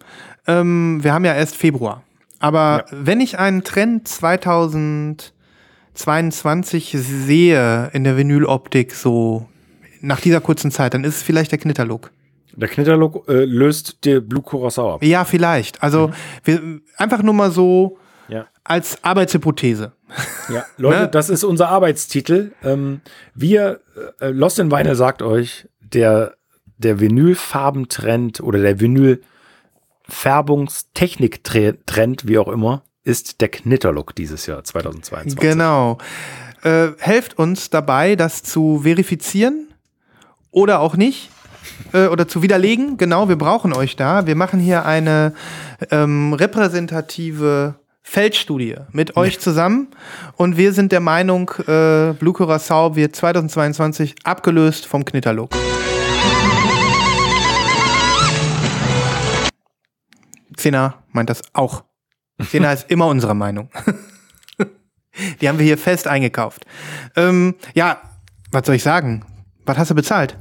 Ähm, 0.47 0.99
wir 1.03 1.13
haben 1.13 1.25
ja 1.25 1.35
erst 1.35 1.55
Februar. 1.57 2.03
Aber 2.41 2.85
wenn 2.91 3.21
ich 3.21 3.39
einen 3.39 3.65
Trend 3.65 4.09
2022 4.09 6.95
sehe 6.97 7.91
in 7.93 8.05
der 8.05 8.17
Vinyloptik 8.17 8.95
so 8.95 9.47
nach 10.01 10.21
dieser 10.21 10.41
kurzen 10.41 10.71
Zeit, 10.71 10.95
dann 10.95 11.05
ist 11.05 11.17
es 11.17 11.23
vielleicht 11.23 11.51
der 11.51 11.59
Knitterlook. 11.59 12.11
Der 12.55 12.69
Knitterlook 12.69 13.29
äh, 13.29 13.45
löst 13.45 14.05
die 14.05 14.21
Blue 14.21 14.43
Curacao 14.43 14.95
ab. 14.95 15.03
Ja, 15.05 15.25
vielleicht. 15.25 15.83
Also 15.83 16.11
wir, 16.45 16.81
einfach 16.97 17.23
nur 17.23 17.35
mal 17.35 17.51
so 17.51 17.99
Ja. 18.29 18.47
als 18.65 19.03
Arbeitshypothese. 19.03 19.93
ja. 20.49 20.65
Leute, 20.77 21.01
Ne? 21.03 21.09
das 21.09 21.31
ist 21.31 21.45
unser 21.45 21.69
Arbeitstitel. 21.69 22.53
Ähm, 22.65 23.01
wir, 23.35 23.81
äh, 24.21 24.31
Lost 24.31 24.59
in 24.59 24.71
Vinyl 24.73 24.95
sagt 24.97 25.23
euch, 25.23 25.69
der, 25.81 26.35
der 26.79 26.99
Vinylfarbentrend 27.01 28.41
oder 28.41 28.59
der 28.61 28.81
Vinylfärbungstechnik-Trend, 30.09 32.27
wie 32.27 32.39
auch 32.39 32.49
immer, 32.49 32.83
ist 33.05 33.41
der 33.41 33.49
Knitterlook 33.49 34.15
dieses 34.15 34.47
Jahr 34.47 34.65
2022. 34.65 35.39
Genau. 35.39 35.99
Äh, 36.63 36.89
helft 36.99 37.39
uns 37.39 37.71
dabei, 37.71 38.17
das 38.17 38.43
zu 38.43 38.81
verifizieren 38.83 39.69
oder 40.51 40.81
auch 40.81 40.97
nicht. 40.97 41.31
Äh, 41.93 42.07
oder 42.07 42.27
zu 42.27 42.43
widerlegen. 42.43 42.97
Genau, 42.97 43.29
wir 43.29 43.37
brauchen 43.37 43.73
euch 43.73 43.95
da. 43.95 44.27
Wir 44.27 44.35
machen 44.35 44.59
hier 44.59 44.85
eine 44.85 45.35
ähm, 45.91 46.33
repräsentative 46.33 47.77
Feldstudie 48.03 48.77
mit 48.91 49.17
euch 49.17 49.39
zusammen. 49.39 49.89
Und 50.37 50.57
wir 50.57 50.73
sind 50.73 50.93
der 50.93 51.01
Meinung, 51.01 51.51
äh, 51.67 52.15
Blue 52.15 52.33
Curacao 52.33 52.97
wird 52.97 53.15
2022 53.15 54.17
abgelöst 54.25 54.87
vom 54.87 55.05
Knitterlook. 55.05 55.55
Zena 60.59 61.03
meint 61.13 61.31
das 61.31 61.43
auch. 61.55 61.85
Zena 62.51 62.73
ist 62.73 62.91
immer 62.91 63.07
unserer 63.07 63.35
Meinung. 63.35 63.71
Die 65.41 65.49
haben 65.49 65.59
wir 65.59 65.65
hier 65.67 65.79
fest 65.79 66.07
eingekauft. 66.07 66.65
Ähm, 67.17 67.55
ja, 67.75 68.01
was 68.53 68.67
soll 68.67 68.77
ich 68.77 68.83
sagen? 68.83 69.25
Was 69.67 69.77
hast 69.79 69.91
du 69.91 69.95
bezahlt 69.95 70.37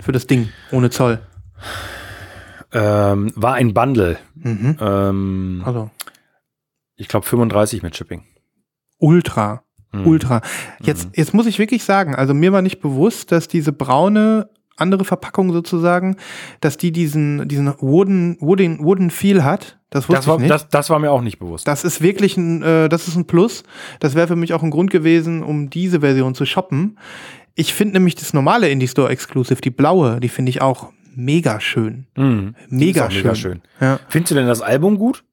für 0.00 0.12
das 0.12 0.26
Ding 0.26 0.48
ohne 0.72 0.90
Zoll? 0.90 1.20
Ähm, 2.72 3.32
war 3.34 3.54
ein 3.54 3.72
Bundle. 3.72 4.18
Ähm, 4.44 5.62
Also 5.64 5.90
ich 6.96 7.08
glaube 7.08 7.26
35 7.26 7.82
mit 7.82 7.96
Shipping. 7.96 8.24
ultra, 8.98 9.62
Mhm. 9.92 10.06
ultra. 10.06 10.42
Jetzt, 10.82 11.08
jetzt 11.14 11.32
muss 11.32 11.46
ich 11.46 11.58
wirklich 11.58 11.82
sagen, 11.84 12.14
also 12.14 12.34
mir 12.34 12.52
war 12.52 12.60
nicht 12.60 12.80
bewusst, 12.80 13.32
dass 13.32 13.48
diese 13.48 13.72
braune 13.72 14.50
andere 14.78 15.04
Verpackung 15.04 15.52
sozusagen, 15.52 16.16
dass 16.60 16.76
die 16.76 16.92
diesen 16.92 17.48
diesen 17.48 17.72
wooden 17.80 18.36
wooden 18.40 18.82
wooden 18.84 19.10
Feel 19.10 19.44
hat. 19.44 19.78
Das 19.90 20.08
wusste 20.08 20.16
Das 20.18 20.26
war, 20.26 20.34
ich 20.36 20.40
nicht. 20.42 20.50
das, 20.50 20.68
das 20.68 20.90
war 20.90 20.98
mir 20.98 21.10
auch 21.10 21.22
nicht 21.22 21.38
bewusst. 21.38 21.66
Das 21.66 21.82
ist 21.84 22.02
wirklich 22.02 22.36
ein, 22.36 22.62
äh, 22.62 22.88
das 22.88 23.08
ist 23.08 23.16
ein 23.16 23.26
Plus. 23.26 23.62
Das 24.00 24.14
wäre 24.14 24.28
für 24.28 24.36
mich 24.36 24.52
auch 24.54 24.62
ein 24.62 24.70
Grund 24.70 24.90
gewesen, 24.90 25.42
um 25.42 25.70
diese 25.70 26.00
Version 26.00 26.34
zu 26.34 26.44
shoppen. 26.44 26.98
Ich 27.54 27.72
finde 27.74 27.94
nämlich 27.94 28.14
das 28.14 28.32
normale 28.34 28.68
Indie 28.68 28.86
Store 28.88 29.08
Exclusive, 29.10 29.60
die 29.60 29.70
blaue, 29.70 30.20
die 30.20 30.28
finde 30.28 30.50
ich 30.50 30.60
auch 30.62 30.92
mega 31.16 31.58
schön. 31.60 32.06
Mhm. 32.16 32.54
Mega, 32.68 33.10
schön. 33.10 33.22
mega 33.22 33.34
schön. 33.34 33.62
Ja, 33.80 33.98
Findest 34.08 34.30
du 34.30 34.34
denn 34.36 34.46
das 34.46 34.60
Album 34.60 34.98
gut? 34.98 35.24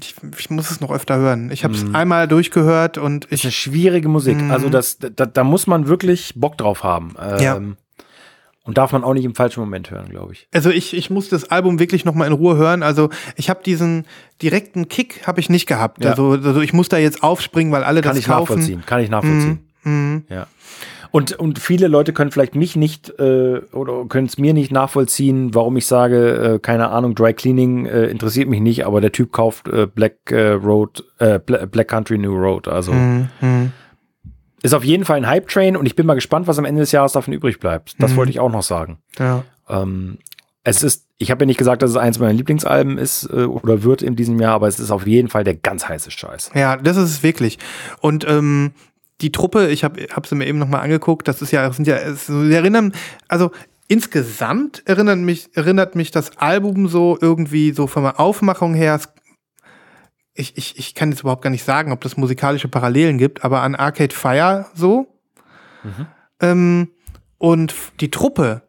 ich, 0.00 0.14
ich 0.38 0.48
muss 0.48 0.70
es 0.70 0.80
noch 0.80 0.90
öfter 0.90 1.16
hören. 1.18 1.50
Ich 1.50 1.64
habe 1.64 1.74
es 1.74 1.84
Mhm. 1.84 1.94
einmal 1.94 2.26
durchgehört 2.28 2.96
und 2.96 3.26
Ist 3.26 3.44
eine 3.44 3.50
ich, 3.50 3.56
schwierige 3.58 4.08
Musik. 4.08 4.40
Mhm. 4.40 4.50
Also 4.50 4.70
das, 4.70 4.98
da, 4.98 5.26
da 5.26 5.44
muss 5.44 5.66
man 5.66 5.86
wirklich 5.86 6.32
Bock 6.34 6.56
drauf 6.56 6.82
haben. 6.82 7.14
Ähm, 7.20 7.38
Ja. 7.40 7.60
Und 8.64 8.78
darf 8.78 8.92
man 8.92 9.02
auch 9.02 9.12
nicht 9.14 9.24
im 9.24 9.34
falschen 9.34 9.58
Moment 9.60 9.90
hören, 9.90 10.08
glaube 10.08 10.34
ich. 10.34 10.46
also 10.52 10.70
ich, 10.70 10.94
ich 10.96 11.10
muss 11.10 11.28
das 11.28 11.50
Album 11.50 11.80
wirklich 11.80 12.04
noch 12.04 12.14
mal 12.14 12.26
in 12.26 12.32
Ruhe 12.32 12.56
hören. 12.56 12.82
Also 12.84 13.10
ich 13.36 13.50
habe 13.50 13.60
diesen 13.64 14.06
direkten 14.40 14.88
Kick 14.88 15.26
habe 15.26 15.40
ich 15.40 15.48
nicht 15.50 15.66
gehabt. 15.66 16.04
Ja. 16.04 16.10
Also, 16.10 16.30
also 16.32 16.60
ich 16.60 16.72
muss 16.72 16.88
da 16.88 16.96
jetzt 16.98 17.22
aufspringen, 17.24 17.72
weil 17.72 17.82
alle 17.82 18.02
Kann 18.02 18.10
das 18.10 18.18
ich 18.18 18.26
kaufen. 18.26 18.40
nachvollziehen. 18.52 18.82
Kann 18.86 19.00
ich 19.00 19.10
nachvollziehen. 19.10 19.66
Mhm. 19.82 20.24
Ja. 20.28 20.46
Und, 21.10 21.32
und 21.32 21.58
viele 21.58 21.88
Leute 21.88 22.12
können 22.14 22.30
vielleicht 22.30 22.54
mich 22.54 22.74
nicht 22.76 23.10
äh, 23.18 23.58
oder 23.72 24.06
können 24.08 24.28
es 24.28 24.38
mir 24.38 24.54
nicht 24.54 24.72
nachvollziehen, 24.72 25.54
warum 25.54 25.76
ich 25.76 25.84
sage, 25.86 26.54
äh, 26.54 26.58
keine 26.58 26.88
Ahnung, 26.90 27.14
Dry 27.14 27.34
Cleaning 27.34 27.84
äh, 27.84 28.06
interessiert 28.06 28.48
mich 28.48 28.60
nicht, 28.60 28.86
aber 28.86 29.00
der 29.02 29.12
Typ 29.12 29.30
kauft 29.32 29.68
äh, 29.68 29.86
Black 29.86 30.30
äh, 30.30 30.52
Road, 30.52 31.04
äh, 31.18 31.38
Black 31.38 31.88
Country 31.88 32.16
New 32.16 32.34
Road. 32.34 32.66
Also 32.68 32.92
Mhm. 32.92 33.72
Ist 34.62 34.74
auf 34.74 34.84
jeden 34.84 35.04
Fall 35.04 35.16
ein 35.18 35.26
Hype-Train 35.26 35.76
und 35.76 35.86
ich 35.86 35.96
bin 35.96 36.06
mal 36.06 36.14
gespannt, 36.14 36.46
was 36.46 36.58
am 36.58 36.64
Ende 36.64 36.80
des 36.80 36.92
Jahres 36.92 37.12
davon 37.12 37.34
übrig 37.34 37.58
bleibt. 37.60 37.94
Das 38.00 38.12
Mhm. 38.12 38.16
wollte 38.16 38.30
ich 38.30 38.40
auch 38.40 38.50
noch 38.50 38.62
sagen. 38.62 38.98
Ja. 39.18 39.44
Ähm, 39.68 40.18
es 40.64 40.82
ist, 40.84 41.06
ich 41.18 41.30
habe 41.32 41.42
ja 41.42 41.46
nicht 41.46 41.58
gesagt, 41.58 41.82
dass 41.82 41.90
es 41.90 41.96
eins 41.96 42.18
meiner 42.20 42.32
Lieblingsalben 42.32 42.96
ist 42.98 43.24
äh, 43.24 43.44
oder 43.44 43.82
wird 43.82 44.00
in 44.02 44.14
diesem 44.14 44.38
Jahr, 44.38 44.54
aber 44.54 44.68
es 44.68 44.78
ist 44.78 44.92
auf 44.92 45.06
jeden 45.06 45.28
Fall 45.28 45.42
der 45.42 45.56
ganz 45.56 45.88
heiße 45.88 46.10
Scheiß. 46.12 46.50
Ja, 46.54 46.76
das 46.76 46.96
ist 46.96 47.10
es 47.10 47.22
wirklich. 47.24 47.58
Und 48.00 48.24
ähm, 48.28 48.70
die 49.20 49.32
Truppe, 49.32 49.68
ich 49.70 49.82
habe 49.82 50.06
hab 50.14 50.26
sie 50.26 50.34
mir 50.36 50.46
eben 50.46 50.58
nochmal 50.58 50.82
angeguckt, 50.82 51.26
das 51.26 51.42
ist 51.42 51.50
ja, 51.50 51.72
sind 51.72 51.86
ja, 51.88 51.96
es- 51.96 52.26
sie 52.26 52.52
erinnern, 52.54 52.92
also 53.28 53.50
insgesamt 54.02 54.82
erinnert 54.86 55.18
mich, 55.18 55.48
erinnert 55.54 55.94
mich 55.94 56.10
das 56.10 56.36
Album 56.38 56.88
so 56.88 57.16
irgendwie 57.20 57.72
so 57.72 57.86
von 57.86 58.02
der 58.02 58.18
Aufmachung 58.20 58.74
her, 58.74 58.94
es- 58.96 59.08
ich, 60.34 60.56
ich, 60.56 60.78
ich 60.78 60.94
kann 60.94 61.10
jetzt 61.10 61.20
überhaupt 61.20 61.42
gar 61.42 61.50
nicht 61.50 61.64
sagen, 61.64 61.92
ob 61.92 62.00
das 62.00 62.16
musikalische 62.16 62.68
Parallelen 62.68 63.18
gibt, 63.18 63.44
aber 63.44 63.62
an 63.62 63.74
Arcade 63.74 64.14
Fire 64.14 64.66
so. 64.74 65.06
Ähm, 66.40 66.88
und 67.38 67.74
die 68.00 68.10
Truppe, 68.10 68.62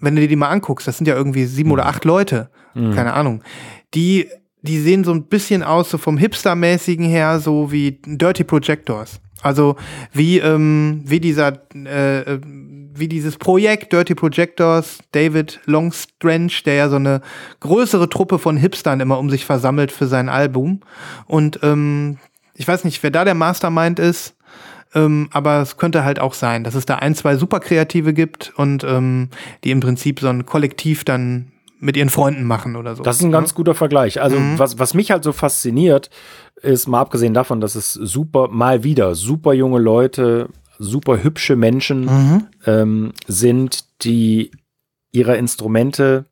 wenn 0.00 0.14
du 0.14 0.20
dir 0.20 0.28
die 0.28 0.36
mal 0.36 0.50
anguckst, 0.50 0.86
das 0.86 0.98
sind 0.98 1.06
ja 1.08 1.16
irgendwie 1.16 1.44
sieben 1.46 1.70
oder 1.70 1.86
acht 1.86 2.04
Leute, 2.04 2.50
keine 2.94 3.14
Ahnung, 3.14 3.42
die, 3.94 4.28
die 4.60 4.78
sehen 4.80 5.02
so 5.02 5.12
ein 5.12 5.24
bisschen 5.24 5.62
aus, 5.62 5.88
so 5.90 5.96
vom 5.98 6.18
Hipster-mäßigen 6.18 7.06
her, 7.06 7.40
so 7.40 7.72
wie 7.72 8.00
Dirty 8.04 8.44
Projectors. 8.44 9.20
Also 9.40 9.76
wie, 10.12 10.38
ähm, 10.38 11.02
wie 11.06 11.20
dieser, 11.20 11.62
äh, 11.74 12.20
äh, 12.20 12.40
wie 12.98 13.08
dieses 13.08 13.36
Projekt 13.36 13.92
Dirty 13.92 14.14
Projectors, 14.14 14.98
David 15.12 15.60
Longstrange, 15.66 16.52
der 16.64 16.74
ja 16.74 16.88
so 16.88 16.96
eine 16.96 17.20
größere 17.60 18.08
Truppe 18.08 18.38
von 18.38 18.56
Hipstern 18.56 19.00
immer 19.00 19.18
um 19.18 19.30
sich 19.30 19.44
versammelt 19.44 19.92
für 19.92 20.06
sein 20.06 20.28
Album. 20.28 20.80
Und 21.26 21.60
ähm, 21.62 22.18
ich 22.54 22.66
weiß 22.66 22.84
nicht, 22.84 23.02
wer 23.02 23.10
da 23.10 23.24
der 23.24 23.34
Mastermind 23.34 23.98
ist, 23.98 24.34
ähm, 24.94 25.28
aber 25.32 25.60
es 25.60 25.76
könnte 25.76 26.04
halt 26.04 26.20
auch 26.20 26.34
sein, 26.34 26.64
dass 26.64 26.74
es 26.74 26.86
da 26.86 26.96
ein, 26.96 27.14
zwei 27.14 27.36
super 27.36 27.60
Kreative 27.60 28.14
gibt 28.14 28.52
und 28.56 28.84
ähm, 28.84 29.28
die 29.64 29.70
im 29.70 29.80
Prinzip 29.80 30.20
so 30.20 30.28
ein 30.28 30.46
Kollektiv 30.46 31.04
dann 31.04 31.52
mit 31.78 31.96
ihren 31.96 32.08
Freunden 32.08 32.44
machen 32.44 32.74
oder 32.76 32.96
so. 32.96 33.02
Das 33.02 33.16
ist 33.18 33.22
ein 33.22 33.32
ganz 33.32 33.54
guter 33.54 33.74
Vergleich. 33.74 34.22
Also, 34.22 34.38
Mhm. 34.38 34.58
was, 34.58 34.78
was 34.78 34.94
mich 34.94 35.10
halt 35.10 35.22
so 35.24 35.32
fasziniert, 35.32 36.08
ist 36.62 36.88
mal 36.88 37.00
abgesehen 37.02 37.34
davon, 37.34 37.60
dass 37.60 37.74
es 37.74 37.92
super, 37.92 38.48
mal 38.48 38.82
wieder 38.82 39.14
super 39.14 39.52
junge 39.52 39.78
Leute, 39.78 40.48
super 40.78 41.22
hübsche 41.22 41.56
Menschen 41.56 42.04
Mhm. 42.04 42.46
ähm, 42.66 43.12
sind, 43.26 43.84
die 44.04 44.50
ihrer 45.12 45.36
Instrumente 45.36 46.26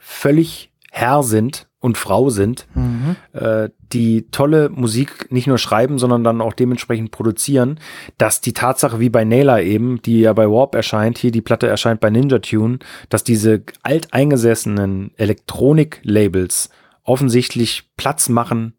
völlig 0.00 0.70
Herr 0.90 1.22
sind 1.22 1.66
und 1.80 1.96
Frau 1.98 2.28
sind, 2.30 2.66
Mhm. 2.74 3.16
äh, 3.32 3.68
die 3.92 4.28
tolle 4.30 4.68
Musik 4.68 5.30
nicht 5.30 5.46
nur 5.46 5.58
schreiben, 5.58 5.98
sondern 5.98 6.24
dann 6.24 6.40
auch 6.40 6.52
dementsprechend 6.52 7.10
produzieren, 7.10 7.78
dass 8.18 8.40
die 8.40 8.52
Tatsache 8.52 8.98
wie 9.00 9.10
bei 9.10 9.24
Naylor 9.24 9.60
eben, 9.60 10.02
die 10.02 10.20
ja 10.20 10.32
bei 10.32 10.48
Warp 10.50 10.74
erscheint, 10.74 11.18
hier 11.18 11.30
die 11.30 11.40
Platte 11.40 11.66
erscheint 11.68 12.00
bei 12.00 12.10
Ninja 12.10 12.38
Tune, 12.40 12.78
dass 13.10 13.22
diese 13.22 13.62
alteingesessenen 13.82 15.12
Elektronik-Labels 15.16 16.70
offensichtlich 17.04 17.88
Platz 17.96 18.28
machen 18.28 18.74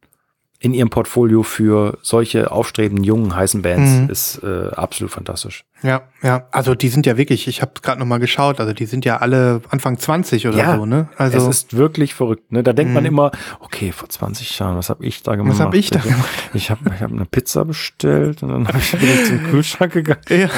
in 0.59 0.73
ihrem 0.73 0.89
Portfolio 0.89 1.43
für 1.43 1.97
solche 2.01 2.51
aufstrebenden 2.51 3.03
jungen 3.03 3.35
heißen 3.35 3.61
Bands, 3.61 3.91
Mhm. 3.91 4.09
ist 4.09 4.43
äh, 4.43 4.67
absolut 4.75 5.11
fantastisch. 5.11 5.63
Ja, 5.81 6.01
ja. 6.21 6.43
Also 6.51 6.75
die 6.75 6.89
sind 6.89 7.05
ja 7.05 7.15
wirklich, 7.15 7.47
ich 7.47 7.61
habe 7.61 7.71
gerade 7.81 7.99
noch 7.99 8.05
mal 8.05 8.19
geschaut, 8.19 8.59
also 8.59 8.73
die 8.73 8.85
sind 8.85 9.05
ja 9.05 9.17
alle 9.17 9.61
Anfang 9.69 9.97
20 9.97 10.47
oder 10.47 10.75
so, 10.75 10.85
ne? 10.85 11.07
Also 11.17 11.37
es 11.37 11.47
ist 11.47 11.77
wirklich 11.77 12.13
verrückt. 12.13 12.51
Ne? 12.51 12.63
Da 12.63 12.73
denkt 12.73 12.93
man 12.93 13.03
Mhm. 13.03 13.07
immer, 13.09 13.31
okay, 13.61 13.93
vor 13.93 14.09
20 14.09 14.59
Jahren, 14.59 14.75
was 14.75 14.89
habe 14.89 15.05
ich 15.05 15.23
da 15.23 15.35
gemacht? 15.35 15.59
hab 15.61 15.73
ich 15.73 15.89
da 15.89 15.99
gemacht? 15.99 16.27
Ich 16.53 16.69
habe 16.69 16.81
ich 16.93 17.01
hab 17.01 17.11
eine 17.11 17.25
Pizza 17.25 17.63
bestellt 17.63 18.43
und 18.43 18.49
dann 18.49 18.67
hab 18.67 18.75
ich, 18.77 18.91
bin 18.91 19.09
ich 19.09 19.25
zum 19.25 19.43
Kühlschrank 19.45 19.93
gegangen. 19.93 20.19
Ja, 20.29 20.49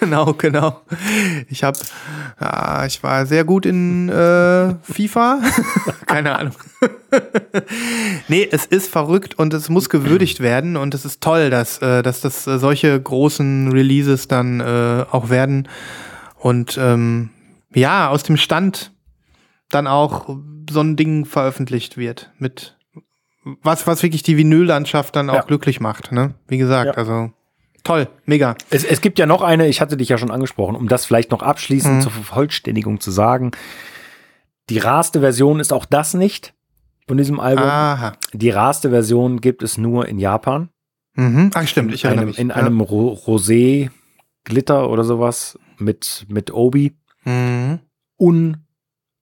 genau, 0.00 0.32
genau. 0.34 0.80
Ich 1.48 1.64
habe, 1.64 1.78
ja, 2.40 2.84
ich 2.86 3.02
war 3.02 3.26
sehr 3.26 3.44
gut 3.44 3.66
in 3.66 4.08
äh, 4.08 4.74
FIFA. 4.82 5.40
Keine 6.06 6.38
Ahnung. 6.38 6.54
nee, 8.28 8.46
es 8.50 8.66
ist 8.66 8.90
verrückt 8.90 9.38
und 9.38 9.54
es 9.54 9.68
muss 9.68 9.88
gewürdigt 9.88 10.40
werden 10.40 10.76
und 10.76 10.94
es 10.94 11.04
ist 11.04 11.20
toll, 11.22 11.50
dass, 11.50 11.78
äh, 11.78 12.02
dass 12.02 12.20
das 12.20 12.46
äh, 12.46 12.58
solche 12.58 13.00
großen 13.00 13.72
Releases 13.72 14.28
dann 14.28 14.60
äh, 14.68 15.14
auch 15.14 15.30
werden 15.30 15.68
und 16.36 16.78
ähm, 16.80 17.30
ja, 17.74 18.08
aus 18.08 18.22
dem 18.22 18.36
Stand 18.36 18.92
dann 19.70 19.86
auch 19.86 20.28
so 20.70 20.80
ein 20.80 20.96
Ding 20.96 21.24
veröffentlicht 21.24 21.96
wird 21.96 22.30
mit 22.38 22.76
was, 23.62 23.86
was 23.86 24.02
wirklich 24.02 24.22
die 24.22 24.36
Vinyllandschaft 24.36 25.16
dann 25.16 25.30
auch 25.30 25.34
Ja. 25.34 25.40
glücklich 25.42 25.80
macht, 25.80 26.12
ne? 26.12 26.34
Wie 26.48 26.58
gesagt, 26.58 26.86
Ja. 26.88 26.92
also 26.94 27.30
toll, 27.84 28.08
mega. 28.26 28.54
Es, 28.70 28.84
es 28.84 29.00
gibt 29.00 29.18
ja 29.18 29.24
noch 29.26 29.40
eine, 29.42 29.68
ich 29.68 29.80
hatte 29.80 29.96
dich 29.96 30.08
ja 30.10 30.18
schon 30.18 30.30
angesprochen, 30.30 30.76
um 30.76 30.88
das 30.88 31.06
vielleicht 31.06 31.30
noch 31.30 31.42
abschließend 31.42 31.96
Mhm. 31.96 32.00
zur 32.02 32.12
Vervollständigung 32.12 33.00
zu 33.00 33.10
sagen. 33.10 33.50
Die 34.68 34.78
rarste 34.78 35.20
Version 35.20 35.60
ist 35.60 35.72
auch 35.72 35.86
das 35.86 36.12
nicht 36.14 36.52
von 37.06 37.16
diesem 37.16 37.40
Album. 37.40 37.64
Aha. 37.64 38.12
Die 38.34 38.50
rarste 38.50 38.90
Version 38.90 39.40
gibt 39.40 39.62
es 39.62 39.78
nur 39.78 40.06
in 40.08 40.18
Japan. 40.18 40.68
Mhm. 41.14 41.50
Ach, 41.54 41.66
stimmt, 41.66 41.94
ich 41.94 42.04
in 42.04 42.08
erinnere 42.08 42.22
einem, 42.22 42.28
mich. 42.30 42.38
in 42.38 42.50
einem 42.50 42.80
Ro 42.82 43.18
Rosé 43.26 43.90
Glitter 44.48 44.88
oder 44.90 45.04
sowas 45.04 45.58
mit, 45.78 46.24
mit 46.28 46.52
Obi. 46.52 46.96
ja. 47.24 47.32
Mhm. 47.32 47.78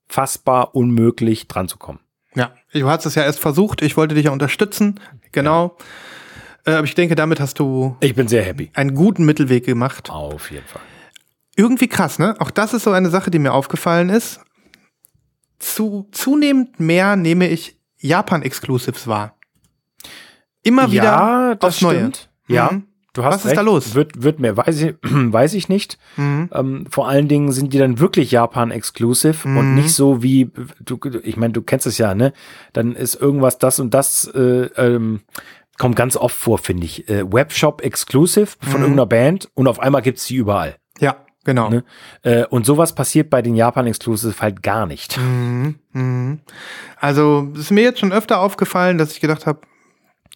Unfassbar 0.09 0.75
unmöglich 0.75 1.49
dran 1.49 1.69
zu 1.69 1.77
kommen. 1.77 2.01
ja, 2.35 2.53
du 2.73 2.89
hast 2.89 3.05
es 3.07 3.15
ja 3.15 3.23
erst 3.25 3.41
versucht, 3.41 3.83
ich 3.83 3.97
wollte 3.97 4.15
dich 4.15 4.25
ja 4.27 4.31
unterstützen, 4.31 5.01
genau. 5.33 5.77
Äh, 6.65 6.73
aber 6.73 6.85
ich 6.85 6.95
denke, 6.95 7.15
damit 7.15 7.39
hast 7.41 7.59
du 7.59 7.97
Ich 8.01 8.15
bin 8.15 8.27
sehr 8.29 8.43
happy. 8.43 8.71
einen 8.75 8.95
guten 8.95 9.25
Mittelweg 9.27 9.65
gemacht. 9.67 10.11
Auf 10.11 10.51
jeden 10.51 10.67
Fall. 10.67 10.83
Irgendwie 11.57 11.89
krass, 11.89 12.19
ne? 12.19 12.37
Auch 12.41 12.51
das 12.51 12.75
ist 12.75 12.83
so 12.85 12.91
eine 12.91 13.09
Sache, 13.11 13.31
die 13.31 13.39
mir 13.39 13.53
aufgefallen 13.53 14.09
ist. 14.11 14.41
Zu, 15.59 16.09
zunehmend 16.13 16.79
mehr 16.81 17.17
nehme 17.17 17.49
ich 17.49 17.79
Japan-Exclusives 17.99 19.07
wahr. 19.07 19.37
Immer 20.63 20.91
wieder 20.91 21.05
ja, 21.05 21.55
das 21.55 21.75
aufs 21.75 21.83
Neue. 21.83 21.99
stimmt. 21.99 22.31
Ja, 22.49 22.71
Mhm. 22.73 22.87
Du 23.17 23.25
hast 23.25 23.35
Was 23.35 23.41
ist 23.41 23.47
recht. 23.49 23.57
da 23.59 23.63
los? 23.63 23.95
Wird, 23.95 24.23
wird 24.23 24.39
mehr, 24.41 24.57
weiß 24.57 24.81
ich, 24.83 24.95
weiß 25.03 25.55
ich 25.55 25.69
nicht. 25.69 25.99
Mhm. 26.17 26.51
Ähm, 26.53 26.85
vor 26.91 27.09
allen 27.09 27.29
Dingen 27.29 27.53
sind 27.53 27.73
die 27.73 27.79
dann 27.79 27.99
wirklich 27.99 28.31
Japan-exclusive 28.31 29.49
Mhm. 29.49 29.57
und 29.57 29.75
nicht 29.75 29.93
so 29.95 30.23
wie, 30.23 30.51
du, 30.81 30.99
ich 31.23 31.37
meine, 31.37 31.53
du 31.53 31.63
kennst 31.63 31.87
es 31.87 31.99
ja, 31.99 32.15
ne? 32.15 32.33
Dann 32.73 32.95
ist 32.95 33.15
irgendwas 33.15 33.59
das 33.59 33.81
und 33.81 33.93
das, 33.95 34.27
äh, 34.35 34.69
ähm, 34.77 35.21
kommt 35.79 35.97
ganz 35.97 36.17
oft 36.17 36.37
vor, 36.37 36.59
finde 36.59 36.85
ich. 36.87 37.09
Äh, 37.09 37.31
Webshop-exclusive 37.31 38.47
von 38.61 38.71
Mhm. 38.75 38.81
irgendeiner 38.81 39.07
Band 39.07 39.49
und 39.55 39.69
auf 39.69 39.81
einmal 39.81 40.03
gibt's 40.03 40.27
die 40.27 40.37
überall. 40.37 40.77
Ja, 41.01 41.17
genau. 41.45 41.69
Ne? 41.69 41.85
Äh, 42.23 42.47
und 42.47 42.65
sowas 42.65 42.95
passiert 42.95 43.29
bei 43.29 43.43
den 43.43 43.55
Japan-exclusive 43.55 44.41
halt 44.41 44.63
gar 44.63 44.87
nicht. 44.87 45.19
Mhm. 45.19 45.75
Mhm. 45.93 46.41
Also, 46.99 47.49
es 47.55 47.61
ist 47.61 47.71
mir 47.73 47.83
jetzt 47.83 48.01
schon 48.01 48.13
öfter 48.13 48.41
aufgefallen, 48.41 48.97
dass 48.99 49.13
ich 49.13 49.21
gedacht 49.21 49.47
habe, 49.47 49.61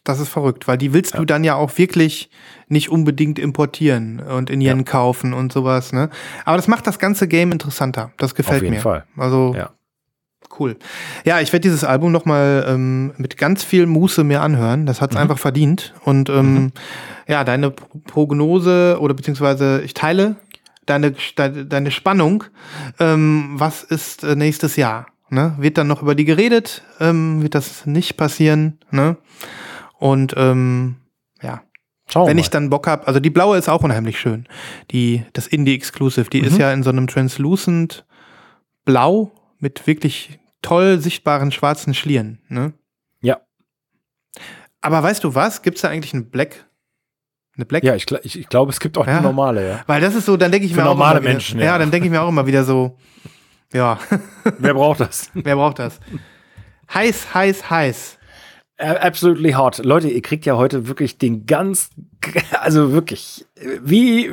das 0.05 0.19
ist 0.21 0.29
verrückt, 0.29 0.67
weil 0.69 0.79
die 0.79 0.93
willst 0.93 1.17
du 1.19 1.25
dann 1.25 1.45
ja 1.45 1.55
auch 1.57 1.77
wirklich 1.79 2.31
nicht 2.69 2.89
unbedingt 2.91 3.39
importieren 3.39 4.21
und 4.21 4.49
in 4.51 4.61
Yen 4.61 4.85
kaufen 4.85 5.33
und 5.35 5.53
sowas, 5.53 5.93
ne? 5.93 6.09
Aber 6.45 6.57
das 6.57 6.69
macht 6.69 6.87
das 6.87 6.99
ganze 6.99 7.29
Game 7.29 7.53
interessanter. 7.53 8.13
Das 8.17 8.35
gefällt 8.35 8.59
Auf 8.59 8.63
jeden 8.63 8.75
mir. 8.77 8.81
Fall. 8.81 9.05
Also, 9.17 9.55
Ja. 9.57 9.71
cool. 10.59 10.77
Ja, 11.25 11.41
ich 11.41 11.53
werde 11.53 11.63
dieses 11.63 11.85
Album 11.85 12.13
noch 12.13 12.25
mal 12.25 12.65
ähm, 12.69 13.13
mit 13.19 13.37
ganz 13.37 13.63
viel 13.63 13.87
Muße 13.87 14.25
mir 14.25 14.41
anhören. 14.43 14.87
Das 14.87 14.99
Mhm. 14.99 15.03
hat's 15.03 15.17
einfach 15.17 15.39
verdient. 15.39 15.95
Und 16.05 16.29
ähm, 16.31 16.73
ja, 17.29 17.45
deine 17.45 17.71
Pro- 17.71 17.99
Prognose 18.07 18.99
oder 19.01 19.15
beziehungsweise 19.15 19.83
ich 19.83 19.95
teile 19.95 20.37
deine, 20.87 21.15
deine, 21.37 21.67
deine 21.67 21.91
Spannung. 21.91 22.45
Ähm, 22.99 23.51
was 23.55 23.83
ist 23.85 24.25
äh, 24.25 24.35
nächstes 24.35 24.77
Jahr? 24.77 25.07
Ne? 25.29 25.55
Wird 25.59 25.79
dann 25.79 25.87
noch 25.87 26.03
über 26.03 26.17
die 26.17 26.25
geredet? 26.25 26.83
Ähm, 26.99 27.43
wird 27.43 27.55
das 27.55 27.87
nicht 27.87 28.17
passieren? 28.17 28.79
Ne? 28.91 29.17
Und 30.01 30.35
ähm, 30.37 30.97
ja, 31.43 31.63
Schauen 32.11 32.27
wenn 32.29 32.37
wir 32.37 32.41
ich 32.41 32.49
mal. 32.49 32.51
dann 32.53 32.71
Bock 32.71 32.87
habe, 32.89 33.07
also 33.07 33.21
die 33.21 33.31
blaue 33.31 33.57
ist 33.57 33.69
auch 33.69 33.83
unheimlich 33.85 34.19
schön. 34.19 34.49
Die, 34.91 35.25
das 35.35 35.47
Indie 35.47 35.75
Exclusive, 35.75 36.29
die 36.29 36.41
ist 36.41 36.55
Mhm. 36.55 36.61
ja 36.61 36.73
in 36.73 36.83
so 36.83 36.91
einem 36.91 37.07
translucent 37.07 38.05
Blau 38.85 39.31
mit 39.59 39.87
wirklich 39.87 40.39
toll 40.63 40.99
sichtbaren 41.01 41.53
schwarzen 41.53 41.95
Schlieren. 41.95 42.41
Ne? 42.49 42.73
Ja. 43.21 43.41
Aber 44.81 45.03
weißt 45.03 45.23
du 45.23 45.35
was? 45.35 45.63
Gibt 45.63 45.77
es 45.77 45.83
da 45.83 45.89
eigentlich 45.89 46.15
einen 46.15 46.31
Black? 46.31 46.67
Eine 47.57 47.67
Black? 47.67 47.85
Ja, 47.85 47.95
ich, 47.95 48.07
ich, 48.23 48.39
ich 48.41 48.49
glaube, 48.49 48.73
es 48.73 48.81
gibt 48.81 48.97
auch 48.97 49.07
Ja. 49.07 49.15
eine 49.19 49.23
normale, 49.23 49.69
ja. 49.69 49.81
Weil 49.87 50.01
das 50.01 50.15
ist 50.15 50.25
so, 50.25 50.37
dann 50.39 50.51
denke 50.51 50.67
ich 50.67 50.73
Für 50.73 50.79
mir 50.81 50.87
auch 50.89 50.95
normale 50.95 51.21
wieder, 51.21 51.31
Menschen, 51.31 51.61
ja. 51.61 51.67
ja. 51.67 51.79
dann 51.79 51.91
denke 51.91 52.07
ich 52.07 52.11
mir 52.11 52.23
auch 52.23 52.29
immer 52.31 52.47
wieder 52.47 52.65
so, 52.65 52.97
ja, 53.73 53.99
Wer 54.59 54.75
braucht 54.75 55.01
das? 55.01 55.31
wer 55.35 55.57
braucht 55.57 55.79
das? 55.79 56.01
Heiß, 56.93 57.35
heiß, 57.35 57.69
heiß. 57.71 58.19
Absolutely 58.81 59.53
hot. 59.53 59.79
Leute, 59.85 60.09
ihr 60.09 60.23
kriegt 60.23 60.47
ja 60.47 60.57
heute 60.57 60.89
wirklich 60.89 61.19
den 61.19 61.45
ganz, 61.45 61.91
also 62.61 62.93
wirklich, 62.93 63.47
wie, 63.83 64.31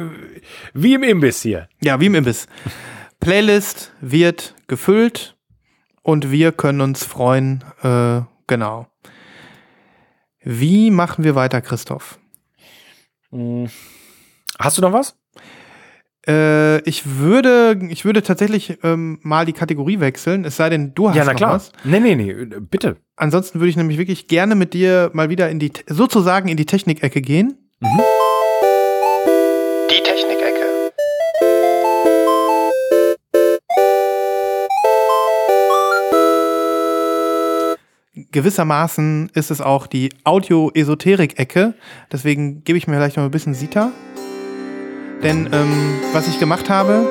wie 0.74 0.94
im 0.94 1.04
Imbiss 1.04 1.42
hier. 1.42 1.68
Ja, 1.82 2.00
wie 2.00 2.06
im 2.06 2.16
Imbiss. 2.16 2.48
Playlist 3.20 3.92
wird 4.00 4.56
gefüllt 4.68 5.36
und 6.02 6.32
wir 6.32 6.54
können 6.54 6.80
uns 6.80 7.04
freuen. 7.04 7.64
Äh, 7.84 8.22
genau. 8.48 8.88
Wie 10.40 10.92
machen 10.92 11.26
wir 11.26 11.36
weiter, 11.36 11.62
Christoph? 11.62 12.18
Hast 14.60 14.78
du 14.78 14.82
noch 14.82 14.94
was? 14.94 15.17
Äh, 16.28 16.80
ich 16.82 17.18
würde, 17.20 17.80
ich 17.90 18.04
würde 18.04 18.22
tatsächlich 18.22 18.80
ähm, 18.84 19.20
mal 19.22 19.46
die 19.46 19.54
Kategorie 19.54 20.00
wechseln, 20.00 20.44
es 20.46 20.58
sei 20.58 20.70
denn, 20.70 20.94
du 20.94 21.10
hast 21.10 21.16
Ja, 21.16 21.24
na 21.24 21.32
noch 21.32 21.38
klar. 21.38 21.54
was. 21.56 21.72
Nee, 21.86 22.00
nee, 22.02 22.16
nee, 22.16 22.34
bitte. 22.60 22.98
Ansonsten 23.16 23.60
würde 23.60 23.70
ich 23.70 23.78
nämlich 23.78 23.98
wirklich 23.98 24.28
gerne 24.28 24.56
mit 24.56 24.74
dir 24.74 25.10
mal 25.14 25.30
wieder 25.30 25.50
in 25.50 25.60
die, 25.60 25.72
sozusagen 25.88 26.50
in 26.50 26.58
die 26.58 26.66
Technikecke 26.66 27.22
gehen. 27.22 27.58
Die 29.90 30.04
Technikecke. 30.04 30.92
Gewissermaßen 38.32 39.30
ist 39.34 39.52
es 39.52 39.62
auch 39.62 39.86
die 39.88 40.10
Audio-Esoterik-Ecke. 40.24 41.76
Deswegen 42.12 42.64
gebe 42.64 42.78
ich 42.78 42.88
mir 42.88 42.96
vielleicht 42.96 43.18
noch 43.18 43.24
ein 43.24 43.32
bisschen 43.32 43.54
Sita. 43.54 43.92
Denn 45.24 45.50
ähm, 45.52 46.00
was 46.14 46.28
ich 46.28 46.40
gemacht 46.40 46.70
habe, 46.70 47.08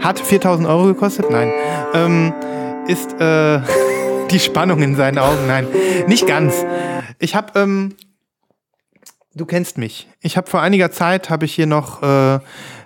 hat 0.00 0.18
4000 0.18 0.68
Euro 0.68 0.86
gekostet. 0.86 1.30
Nein. 1.30 1.52
Ähm, 1.94 2.32
ist 2.86 3.20
äh, 3.20 3.60
die 4.30 4.38
Spannung 4.38 4.82
in 4.82 4.96
seinen 4.96 5.18
Augen. 5.18 5.46
Nein, 5.46 5.66
nicht 6.06 6.26
ganz. 6.26 6.64
Ich 7.18 7.34
habe, 7.34 7.58
ähm, 7.58 7.94
du 9.34 9.44
kennst 9.44 9.78
mich. 9.78 10.08
Ich 10.20 10.36
habe 10.36 10.48
vor 10.48 10.60
einiger 10.60 10.90
Zeit, 10.90 11.30
habe 11.30 11.44
ich 11.44 11.54
hier 11.54 11.66
noch 11.66 12.02
äh, 12.02 12.40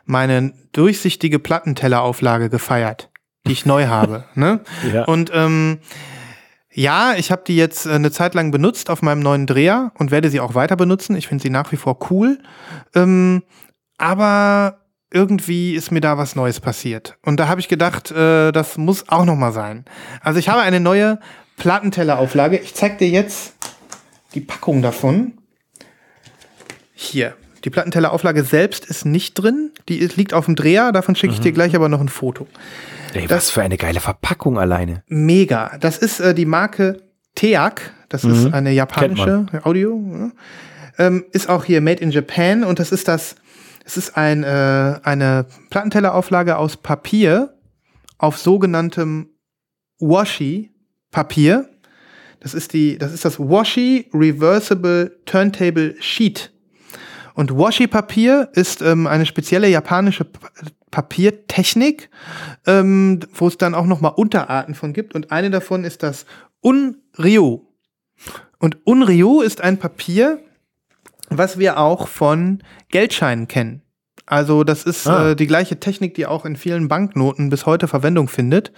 meine 0.04 0.52
durchsichtige 0.72 1.38
Plattentellerauflage 1.38 2.48
gefeiert, 2.50 3.10
die 3.46 3.52
ich 3.52 3.66
neu 3.66 3.86
habe. 3.86 4.24
Ne? 4.34 4.60
Ja. 4.92 5.04
Und 5.04 5.30
ähm, 5.34 5.78
ja, 6.74 7.14
ich 7.14 7.30
habe 7.30 7.42
die 7.46 7.56
jetzt 7.56 7.86
äh, 7.86 7.90
eine 7.90 8.10
Zeit 8.10 8.34
lang 8.34 8.50
benutzt 8.50 8.90
auf 8.90 9.02
meinem 9.02 9.20
neuen 9.20 9.46
Dreher 9.46 9.92
und 9.98 10.10
werde 10.10 10.30
sie 10.30 10.40
auch 10.40 10.54
weiter 10.54 10.76
benutzen. 10.76 11.16
Ich 11.16 11.28
finde 11.28 11.42
sie 11.42 11.50
nach 11.50 11.70
wie 11.70 11.76
vor 11.76 11.98
cool. 12.10 12.38
Ähm, 12.94 13.42
aber 14.02 14.80
irgendwie 15.12 15.74
ist 15.74 15.92
mir 15.92 16.00
da 16.00 16.18
was 16.18 16.34
Neues 16.34 16.58
passiert. 16.60 17.16
Und 17.24 17.38
da 17.38 17.46
habe 17.46 17.60
ich 17.60 17.68
gedacht, 17.68 18.10
äh, 18.10 18.50
das 18.50 18.76
muss 18.76 19.08
auch 19.08 19.24
noch 19.24 19.36
mal 19.36 19.52
sein. 19.52 19.84
Also 20.20 20.38
ich 20.40 20.48
habe 20.48 20.60
eine 20.62 20.80
neue 20.80 21.20
Plattentellerauflage. 21.56 22.58
Ich 22.58 22.74
zeig 22.74 22.98
dir 22.98 23.08
jetzt 23.08 23.54
die 24.34 24.40
Packung 24.40 24.82
davon. 24.82 25.34
Hier. 26.94 27.34
Die 27.64 27.70
Plattentellerauflage 27.70 28.42
selbst 28.42 28.86
ist 28.86 29.04
nicht 29.04 29.34
drin. 29.34 29.70
Die 29.88 29.98
ist, 29.98 30.16
liegt 30.16 30.34
auf 30.34 30.46
dem 30.46 30.56
Dreher. 30.56 30.90
Davon 30.90 31.14
schicke 31.14 31.34
ich 31.34 31.40
dir 31.40 31.52
gleich 31.52 31.76
aber 31.76 31.88
noch 31.88 32.00
ein 32.00 32.08
Foto. 32.08 32.48
Ey, 33.14 33.30
was 33.30 33.50
für 33.50 33.62
eine 33.62 33.76
geile 33.76 34.00
Verpackung 34.00 34.58
alleine. 34.58 35.04
Mega. 35.06 35.76
Das 35.78 35.98
ist 35.98 36.18
äh, 36.18 36.34
die 36.34 36.46
Marke 36.46 37.02
Teak. 37.36 37.92
Das 38.08 38.24
ist 38.24 38.46
Mhm. 38.46 38.54
eine 38.54 38.72
japanische 38.72 39.46
Audio. 39.62 39.96
ne? 39.96 40.32
Ähm, 40.98 41.24
ist 41.32 41.48
auch 41.48 41.64
hier 41.64 41.80
Made 41.80 42.02
in 42.02 42.10
Japan 42.10 42.64
und 42.64 42.78
das 42.80 42.90
ist 42.90 43.06
das. 43.08 43.36
Es 43.84 43.96
ist 43.96 44.16
ein, 44.16 44.44
äh, 44.44 45.00
eine 45.02 45.46
Plattentellerauflage 45.70 46.56
aus 46.56 46.76
Papier 46.76 47.54
auf 48.18 48.38
sogenanntem 48.38 49.28
Washi-Papier. 49.98 51.68
Das 52.40 52.54
ist 52.54 52.72
die, 52.72 52.98
das 52.98 53.12
ist 53.12 53.24
das 53.24 53.38
Washi 53.38 54.10
Reversible 54.12 55.20
Turntable 55.26 55.94
Sheet. 56.00 56.52
Und 57.34 57.56
Washi-Papier 57.56 58.50
ist 58.52 58.82
ähm, 58.82 59.06
eine 59.06 59.26
spezielle 59.26 59.68
japanische 59.68 60.24
Pa- 60.24 60.50
Papiertechnik, 60.90 62.10
ähm, 62.66 63.20
wo 63.32 63.48
es 63.48 63.56
dann 63.56 63.74
auch 63.74 63.86
noch 63.86 64.00
mal 64.00 64.08
Unterarten 64.08 64.74
von 64.74 64.92
gibt. 64.92 65.14
Und 65.14 65.32
eine 65.32 65.50
davon 65.50 65.84
ist 65.84 66.02
das 66.02 66.26
Unryo. 66.60 67.66
Und 68.58 68.86
Unryo 68.86 69.40
ist 69.40 69.62
ein 69.62 69.78
Papier, 69.78 70.40
was 71.38 71.58
wir 71.58 71.78
auch 71.78 72.08
von 72.08 72.62
Geldscheinen 72.90 73.48
kennen. 73.48 73.82
Also 74.26 74.64
das 74.64 74.84
ist 74.84 75.06
Ah. 75.06 75.30
äh, 75.30 75.36
die 75.36 75.46
gleiche 75.46 75.80
Technik, 75.80 76.14
die 76.14 76.26
auch 76.26 76.44
in 76.44 76.56
vielen 76.56 76.88
Banknoten 76.88 77.50
bis 77.50 77.66
heute 77.66 77.88
Verwendung 77.88 78.28
findet. 78.28 78.72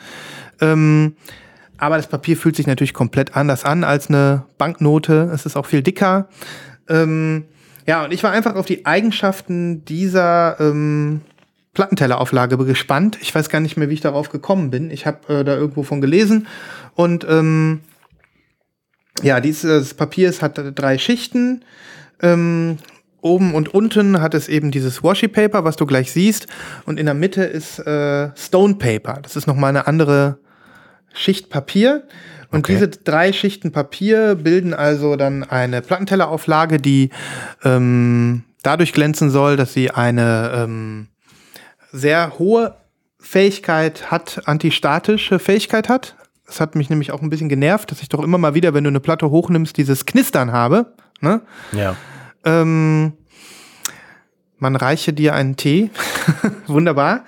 Ähm, 0.61 1.16
aber 1.76 1.96
das 1.96 2.07
Papier 2.07 2.36
fühlt 2.36 2.57
sich 2.57 2.66
natürlich 2.66 2.94
komplett 2.94 3.36
anders 3.36 3.64
an 3.64 3.84
als 3.84 4.09
eine 4.09 4.44
Banknote. 4.59 5.30
Es 5.34 5.44
ist 5.44 5.57
auch 5.57 5.66
viel 5.66 5.82
dicker. 5.82 6.28
Ähm, 6.88 7.44
ja, 7.86 8.05
und 8.05 8.12
ich 8.12 8.22
war 8.22 8.30
einfach 8.30 8.55
auf 8.55 8.66
die 8.66 8.86
Eigenschaften 8.86 9.84
dieser 9.84 10.59
ähm, 10.61 11.20
Plattentellerauflage 11.74 12.57
gespannt. 12.59 13.18
Ich 13.20 13.34
weiß 13.34 13.48
gar 13.48 13.61
nicht 13.61 13.76
mehr, 13.76 13.90
wie 13.90 13.94
ich 13.94 14.00
darauf 14.00 14.30
gekommen 14.30 14.70
bin. 14.70 14.90
Ich 14.90 15.07
habe 15.07 15.40
äh, 15.40 15.44
da 15.44 15.57
irgendwo 15.57 15.82
von 15.82 16.00
gelesen. 16.00 16.46
Und 16.94 17.26
ähm, 17.28 17.80
ja, 19.22 19.40
dieses 19.40 19.94
Papier 19.94 20.28
es 20.28 20.42
hat 20.42 20.59
drei 20.74 20.98
Schichten. 20.98 21.64
Ähm, 22.20 22.78
oben 23.20 23.54
und 23.54 23.72
unten 23.72 24.20
hat 24.20 24.34
es 24.34 24.48
eben 24.48 24.70
dieses 24.70 25.02
Washi 25.02 25.28
Paper, 25.28 25.64
was 25.64 25.76
du 25.76 25.86
gleich 25.86 26.12
siehst. 26.12 26.46
Und 26.84 27.00
in 27.00 27.06
der 27.06 27.14
Mitte 27.14 27.42
ist 27.44 27.78
äh, 27.78 28.30
Stone 28.36 28.74
Paper. 28.74 29.20
Das 29.22 29.36
ist 29.36 29.46
nochmal 29.46 29.70
eine 29.70 29.86
andere 29.86 30.38
Schicht 31.14 31.48
Papier. 31.48 32.04
Und 32.50 32.60
Okay. 32.60 32.74
diese 32.74 32.88
drei 32.88 33.32
Schichten 33.32 33.72
Papier 33.72 34.36
bilden 34.36 34.74
also 34.74 35.16
dann 35.16 35.42
eine 35.42 35.80
Plattentellerauflage, 35.80 36.78
die 36.78 37.10
ähm, 37.64 38.44
dadurch 38.62 38.92
glänzen 38.92 39.30
soll, 39.30 39.56
dass 39.56 39.72
sie 39.72 39.90
eine 39.90 40.52
ähm, 40.54 41.08
sehr 41.90 42.38
hohe 42.38 42.76
Fähigkeit 43.18 44.10
hat, 44.10 44.42
antistatische 44.44 45.38
Fähigkeit 45.38 45.88
hat. 45.88 46.14
Das 46.46 46.60
hat 46.60 46.74
mich 46.74 46.90
nämlich 46.90 47.10
auch 47.10 47.22
ein 47.22 47.30
bisschen 47.30 47.48
genervt, 47.48 47.90
dass 47.90 48.02
ich 48.02 48.08
doch 48.08 48.22
immer 48.22 48.38
mal 48.38 48.54
wieder, 48.54 48.74
wenn 48.74 48.84
du 48.84 48.88
eine 48.90 49.00
Platte 49.00 49.30
hochnimmst, 49.30 49.76
dieses 49.76 50.04
Knistern 50.04 50.52
habe. 50.52 50.94
Ne? 51.25 51.41
Ja. 51.72 51.97
Ähm, 52.45 53.14
man 54.59 54.77
reiche 54.77 55.12
dir 55.12 55.35
einen 55.35 55.57
Tee. 55.57 55.91
Wunderbar. 56.68 57.25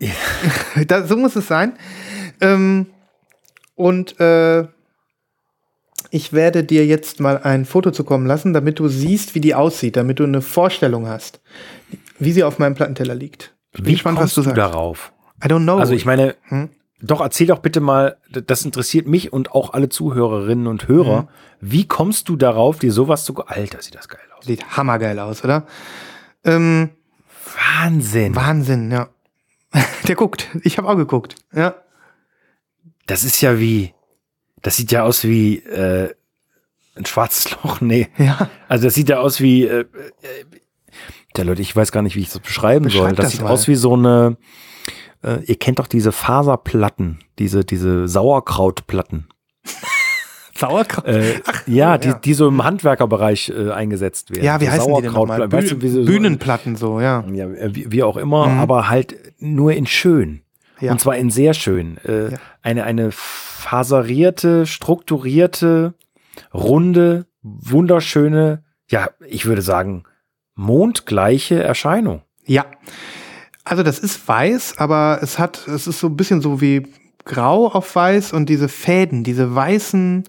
da, 0.86 1.06
so 1.06 1.16
muss 1.16 1.36
es 1.36 1.46
sein. 1.46 1.74
Ähm, 2.40 2.86
und 3.74 4.18
äh, 4.20 4.66
ich 6.10 6.32
werde 6.32 6.64
dir 6.64 6.86
jetzt 6.86 7.20
mal 7.20 7.38
ein 7.38 7.64
Foto 7.64 7.90
zukommen 7.90 8.26
lassen, 8.26 8.52
damit 8.52 8.78
du 8.78 8.88
siehst, 8.88 9.34
wie 9.34 9.40
die 9.40 9.54
aussieht, 9.54 9.96
damit 9.96 10.18
du 10.18 10.24
eine 10.24 10.40
Vorstellung 10.42 11.06
hast, 11.06 11.40
wie 12.18 12.32
sie 12.32 12.44
auf 12.44 12.58
meinem 12.58 12.74
Plattenteller 12.74 13.14
liegt. 13.14 13.54
Ich 13.72 13.78
bin 13.80 13.86
Wie 13.86 13.92
gespannt, 13.92 14.18
kommst 14.18 14.36
was 14.36 14.44
du 14.44 14.50
du 14.50 14.56
sagst. 14.56 14.74
darauf? 14.74 15.12
I 15.44 15.48
don't 15.48 15.62
know. 15.64 15.76
Also 15.78 15.92
ich 15.92 16.04
meine, 16.04 16.34
Hm? 16.48 16.70
Doch 17.00 17.20
erzähl 17.20 17.46
doch 17.46 17.60
bitte 17.60 17.80
mal, 17.80 18.16
das 18.30 18.64
interessiert 18.64 19.06
mich 19.06 19.32
und 19.32 19.52
auch 19.52 19.72
alle 19.72 19.88
Zuhörerinnen 19.88 20.66
und 20.66 20.88
Hörer. 20.88 21.22
Mhm. 21.22 21.28
Wie 21.60 21.86
kommst 21.86 22.28
du 22.28 22.36
darauf, 22.36 22.78
dir 22.78 22.92
sowas 22.92 23.24
zu... 23.24 23.36
Alter, 23.44 23.80
sieht 23.82 23.94
das 23.94 24.08
geil 24.08 24.20
aus. 24.36 24.46
Sieht 24.46 24.76
hammergeil 24.76 25.18
aus, 25.20 25.44
oder? 25.44 25.66
Ähm, 26.44 26.90
Wahnsinn. 27.80 28.34
Wahnsinn, 28.34 28.90
ja. 28.90 29.08
Der 30.08 30.16
guckt. 30.16 30.48
Ich 30.62 30.78
habe 30.78 30.88
auch 30.88 30.96
geguckt. 30.96 31.36
Ja. 31.52 31.76
Das 33.06 33.22
ist 33.22 33.40
ja 33.40 33.60
wie... 33.60 33.94
Das 34.62 34.76
sieht 34.76 34.90
ja 34.90 35.04
aus 35.04 35.22
wie 35.22 35.58
äh, 35.58 36.12
ein 36.96 37.06
schwarzes 37.06 37.50
Loch. 37.62 37.80
Nee. 37.80 38.08
Ja. 38.18 38.50
Also 38.68 38.86
das 38.86 38.94
sieht 38.94 39.08
ja 39.08 39.20
aus 39.20 39.40
wie... 39.40 39.64
Äh, 39.64 39.80
äh, 39.80 39.86
der 41.36 41.44
Leute, 41.44 41.62
ich 41.62 41.76
weiß 41.76 41.92
gar 41.92 42.02
nicht, 42.02 42.16
wie 42.16 42.22
ich 42.22 42.30
das 42.30 42.40
beschreiben 42.40 42.86
Beschreib 42.86 43.02
soll. 43.02 43.14
Das, 43.14 43.26
das 43.26 43.32
sieht 43.32 43.42
mal. 43.42 43.50
aus 43.50 43.68
wie 43.68 43.76
so 43.76 43.94
eine... 43.94 44.36
Äh, 45.22 45.42
ihr 45.44 45.56
kennt 45.58 45.78
doch 45.78 45.86
diese 45.86 46.12
Faserplatten, 46.12 47.18
diese, 47.38 47.64
diese 47.64 48.06
Sauerkrautplatten. 48.08 49.28
Sauerkraut. 50.56 51.06
Äh, 51.06 51.40
Ach, 51.46 51.62
ja, 51.68 52.00
so, 52.02 52.12
die, 52.12 52.20
die 52.24 52.34
so 52.34 52.48
im 52.48 52.64
Handwerkerbereich 52.64 53.50
äh, 53.50 53.70
eingesetzt 53.70 54.30
werden. 54.30 54.44
Ja, 54.44 54.60
wie 54.60 54.66
So 54.66 54.72
heißen 54.72 54.94
die 54.96 55.02
denn 55.02 55.12
nochmal? 55.12 55.38
Sauerkrautplatten, 55.38 55.52
weißt 55.52 55.70
du, 55.72 55.82
wie 55.82 55.88
so- 55.88 56.04
Bühnenplatten 56.04 56.76
so, 56.76 57.00
ja. 57.00 57.24
Ja, 57.32 57.46
äh, 57.48 57.74
wie, 57.74 57.92
wie 57.92 58.02
auch 58.02 58.16
immer, 58.16 58.48
Mhm. 58.48 58.60
aber 58.60 58.88
halt 58.88 59.16
nur 59.38 59.72
in 59.72 59.86
schön. 59.86 60.42
Ja. 60.80 60.92
Und 60.92 61.00
zwar 61.00 61.16
in 61.16 61.30
sehr 61.30 61.54
schön. 61.54 61.98
Äh, 62.04 62.32
Ja. 62.32 62.38
eine, 62.62 62.84
eine 62.84 63.10
faserierte, 63.12 64.66
strukturierte, 64.66 65.94
runde, 66.52 67.26
wunderschöne, 67.42 68.64
ja, 68.90 69.10
ich 69.26 69.46
würde 69.46 69.62
sagen, 69.62 70.04
mondgleiche 70.54 71.62
Erscheinung. 71.62 72.22
Ja. 72.46 72.64
Also 73.68 73.82
das 73.82 73.98
ist 73.98 74.26
weiß, 74.26 74.78
aber 74.78 75.18
es 75.22 75.38
hat, 75.38 75.68
es 75.68 75.86
ist 75.86 76.00
so 76.00 76.06
ein 76.06 76.16
bisschen 76.16 76.40
so 76.40 76.60
wie 76.60 76.86
grau 77.24 77.68
auf 77.68 77.94
weiß 77.94 78.32
und 78.32 78.48
diese 78.48 78.68
Fäden, 78.68 79.24
diese 79.24 79.54
weißen, 79.54 80.24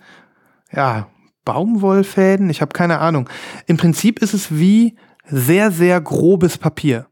ja, 0.73 1.07
Baumwollfäden, 1.45 2.49
ich 2.49 2.61
habe 2.61 2.73
keine 2.73 2.99
Ahnung. 2.99 3.29
Im 3.65 3.77
Prinzip 3.77 4.19
ist 4.19 4.33
es 4.33 4.51
wie 4.51 4.97
sehr, 5.25 5.71
sehr 5.71 6.01
grobes 6.01 6.57
Papier. 6.57 7.07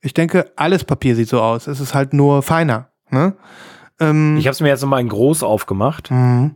Ich 0.00 0.14
denke, 0.14 0.52
alles 0.54 0.84
Papier 0.84 1.16
sieht 1.16 1.28
so 1.28 1.42
aus. 1.42 1.66
Es 1.66 1.80
ist 1.80 1.94
halt 1.94 2.12
nur 2.12 2.42
feiner. 2.42 2.90
Ne? 3.10 3.36
Ähm, 3.98 4.36
Ich 4.36 4.46
habe 4.46 4.52
es 4.52 4.60
mir 4.60 4.68
jetzt 4.68 4.82
nochmal 4.82 5.00
in 5.00 5.08
groß 5.08 5.42
aufgemacht. 5.42 6.10
mhm. 6.10 6.54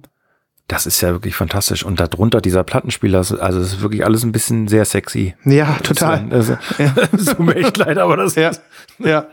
Das 0.71 0.87
ist 0.87 1.01
ja 1.01 1.11
wirklich 1.11 1.35
fantastisch. 1.35 1.83
Und 1.85 1.99
darunter 1.99 2.41
dieser 2.41 2.63
Plattenspieler, 2.63 3.19
also 3.19 3.37
das 3.37 3.57
ist 3.57 3.81
wirklich 3.81 4.05
alles 4.05 4.23
ein 4.23 4.31
bisschen 4.31 4.69
sehr 4.69 4.85
sexy. 4.85 5.35
Ja, 5.45 5.75
total. 5.83 6.27
Das, 6.31 6.47
das, 6.47 6.59
Ja. 6.79 6.95
das 7.13 7.25
tut 7.25 7.41
mir 7.41 7.57
echt 7.57 7.77
leid, 7.77 7.99
aber 7.99 8.17
das, 8.17 8.37
Ja, 8.37 8.53
ja. 9.01 9.27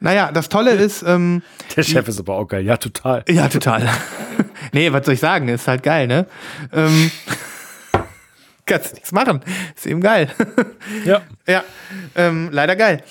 Naja, 0.00 0.32
das 0.32 0.48
Tolle 0.48 0.70
ist, 0.70 1.02
ähm, 1.02 1.42
der 1.76 1.82
Chef 1.82 2.08
ist 2.08 2.18
aber 2.18 2.36
auch 2.36 2.46
geil. 2.46 2.64
Ja, 2.64 2.78
total. 2.78 3.22
ja, 3.28 3.48
total. 3.48 3.86
nee, 4.72 4.90
was 4.90 5.04
soll 5.04 5.12
ich 5.12 5.20
sagen? 5.20 5.48
Ist 5.48 5.68
halt 5.68 5.82
geil, 5.82 6.06
ne? 6.06 6.24
Ähm, 6.72 7.10
kannst 8.64 8.94
nichts 8.94 9.12
machen. 9.12 9.42
Ist 9.76 9.86
eben 9.86 10.00
geil. 10.00 10.30
Ja. 11.04 11.20
ja, 11.46 11.64
ähm, 12.14 12.48
leider 12.50 12.76
geil. 12.76 13.02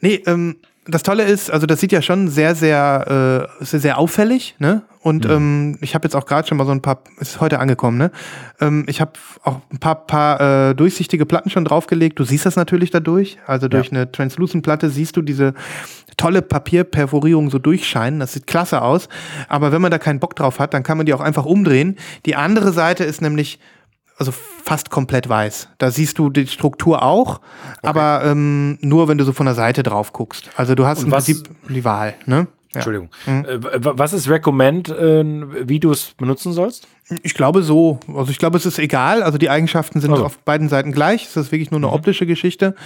Nee, 0.00 0.22
ähm, 0.26 0.56
das 0.90 1.02
Tolle 1.02 1.24
ist, 1.24 1.50
also 1.50 1.66
das 1.66 1.80
sieht 1.80 1.92
ja 1.92 2.02
schon 2.02 2.28
sehr, 2.28 2.54
sehr, 2.54 3.48
äh, 3.60 3.64
sehr, 3.64 3.80
sehr 3.80 3.98
auffällig, 3.98 4.56
ne? 4.58 4.82
Und 5.02 5.24
ähm, 5.24 5.78
ich 5.80 5.94
habe 5.94 6.04
jetzt 6.04 6.14
auch 6.14 6.26
gerade 6.26 6.46
schon 6.46 6.58
mal 6.58 6.66
so 6.66 6.72
ein 6.72 6.82
paar, 6.82 7.02
ist 7.18 7.40
heute 7.40 7.58
angekommen, 7.58 7.96
ne? 7.96 8.10
Ähm, 8.60 8.84
ich 8.86 9.00
habe 9.00 9.12
auch 9.42 9.60
ein 9.72 9.78
paar, 9.78 10.06
paar 10.06 10.70
äh, 10.70 10.74
durchsichtige 10.74 11.24
Platten 11.24 11.48
schon 11.48 11.64
draufgelegt. 11.64 12.18
Du 12.18 12.24
siehst 12.24 12.44
das 12.44 12.56
natürlich 12.56 12.90
dadurch. 12.90 13.38
Also 13.46 13.68
durch 13.68 13.90
eine 13.90 14.12
Translucent-Platte 14.12 14.90
siehst 14.90 15.16
du 15.16 15.22
diese 15.22 15.54
tolle 16.18 16.42
Papierperforierung 16.42 17.48
so 17.48 17.58
durchscheinen. 17.58 18.20
Das 18.20 18.34
sieht 18.34 18.46
klasse 18.46 18.82
aus. 18.82 19.08
Aber 19.48 19.72
wenn 19.72 19.80
man 19.80 19.90
da 19.90 19.98
keinen 19.98 20.20
Bock 20.20 20.36
drauf 20.36 20.58
hat, 20.58 20.74
dann 20.74 20.82
kann 20.82 20.98
man 20.98 21.06
die 21.06 21.14
auch 21.14 21.20
einfach 21.20 21.46
umdrehen. 21.46 21.96
Die 22.26 22.36
andere 22.36 22.72
Seite 22.72 23.04
ist 23.04 23.22
nämlich 23.22 23.58
also 24.20 24.32
fast 24.64 24.90
komplett 24.90 25.28
weiß. 25.28 25.68
Da 25.78 25.90
siehst 25.90 26.18
du 26.18 26.30
die 26.30 26.46
Struktur 26.46 27.02
auch, 27.02 27.40
aber 27.82 28.22
ähm, 28.24 28.78
nur 28.82 29.08
wenn 29.08 29.18
du 29.18 29.24
so 29.24 29.32
von 29.32 29.46
der 29.46 29.54
Seite 29.56 29.82
drauf 29.82 30.12
guckst. 30.12 30.50
Also 30.56 30.74
du 30.76 30.86
hast 30.86 30.98
Und 31.00 31.06
im 31.06 31.10
was- 31.12 31.24
Prinzip 31.24 31.48
die 31.68 31.84
Wahl. 31.84 32.14
Ne? 32.26 32.46
Ja. 32.72 32.76
Entschuldigung. 32.76 33.08
Äh, 33.26 33.60
w- 33.60 33.92
was 33.94 34.12
ist 34.12 34.28
Recommend, 34.28 34.90
äh, 34.90 35.24
wie 35.66 35.80
du 35.80 35.90
es 35.90 36.12
benutzen 36.16 36.52
sollst? 36.52 36.86
Ich 37.24 37.34
glaube 37.34 37.64
so. 37.64 37.98
Also 38.14 38.30
ich 38.30 38.38
glaube, 38.38 38.58
es 38.58 38.64
ist 38.66 38.78
egal. 38.78 39.24
Also 39.24 39.38
die 39.38 39.50
Eigenschaften 39.50 40.00
sind 40.00 40.12
Also. 40.12 40.24
auf 40.26 40.38
beiden 40.38 40.68
Seiten 40.68 40.92
gleich. 40.92 41.24
Es 41.26 41.36
ist 41.36 41.50
wirklich 41.50 41.72
nur 41.72 41.78
eine 41.80 41.90
optische 41.90 42.26
Geschichte. 42.26 42.76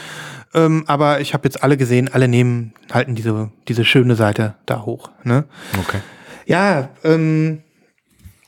Ähm, 0.55 0.85
aber 0.87 1.21
ich 1.21 1.35
habe 1.35 1.45
jetzt 1.45 1.63
alle 1.63 1.77
gesehen, 1.77 2.09
alle 2.11 2.29
nehmen, 2.29 2.73
halten 2.93 3.15
diese, 3.15 3.51
diese 3.69 3.85
schöne 3.85 4.15
Seite 4.15 4.55
da 4.65 4.87
hoch. 4.87 5.11
Ne? 5.23 5.45
Okay. 5.79 5.99
Ja, 6.47 6.89
ähm, 7.03 7.61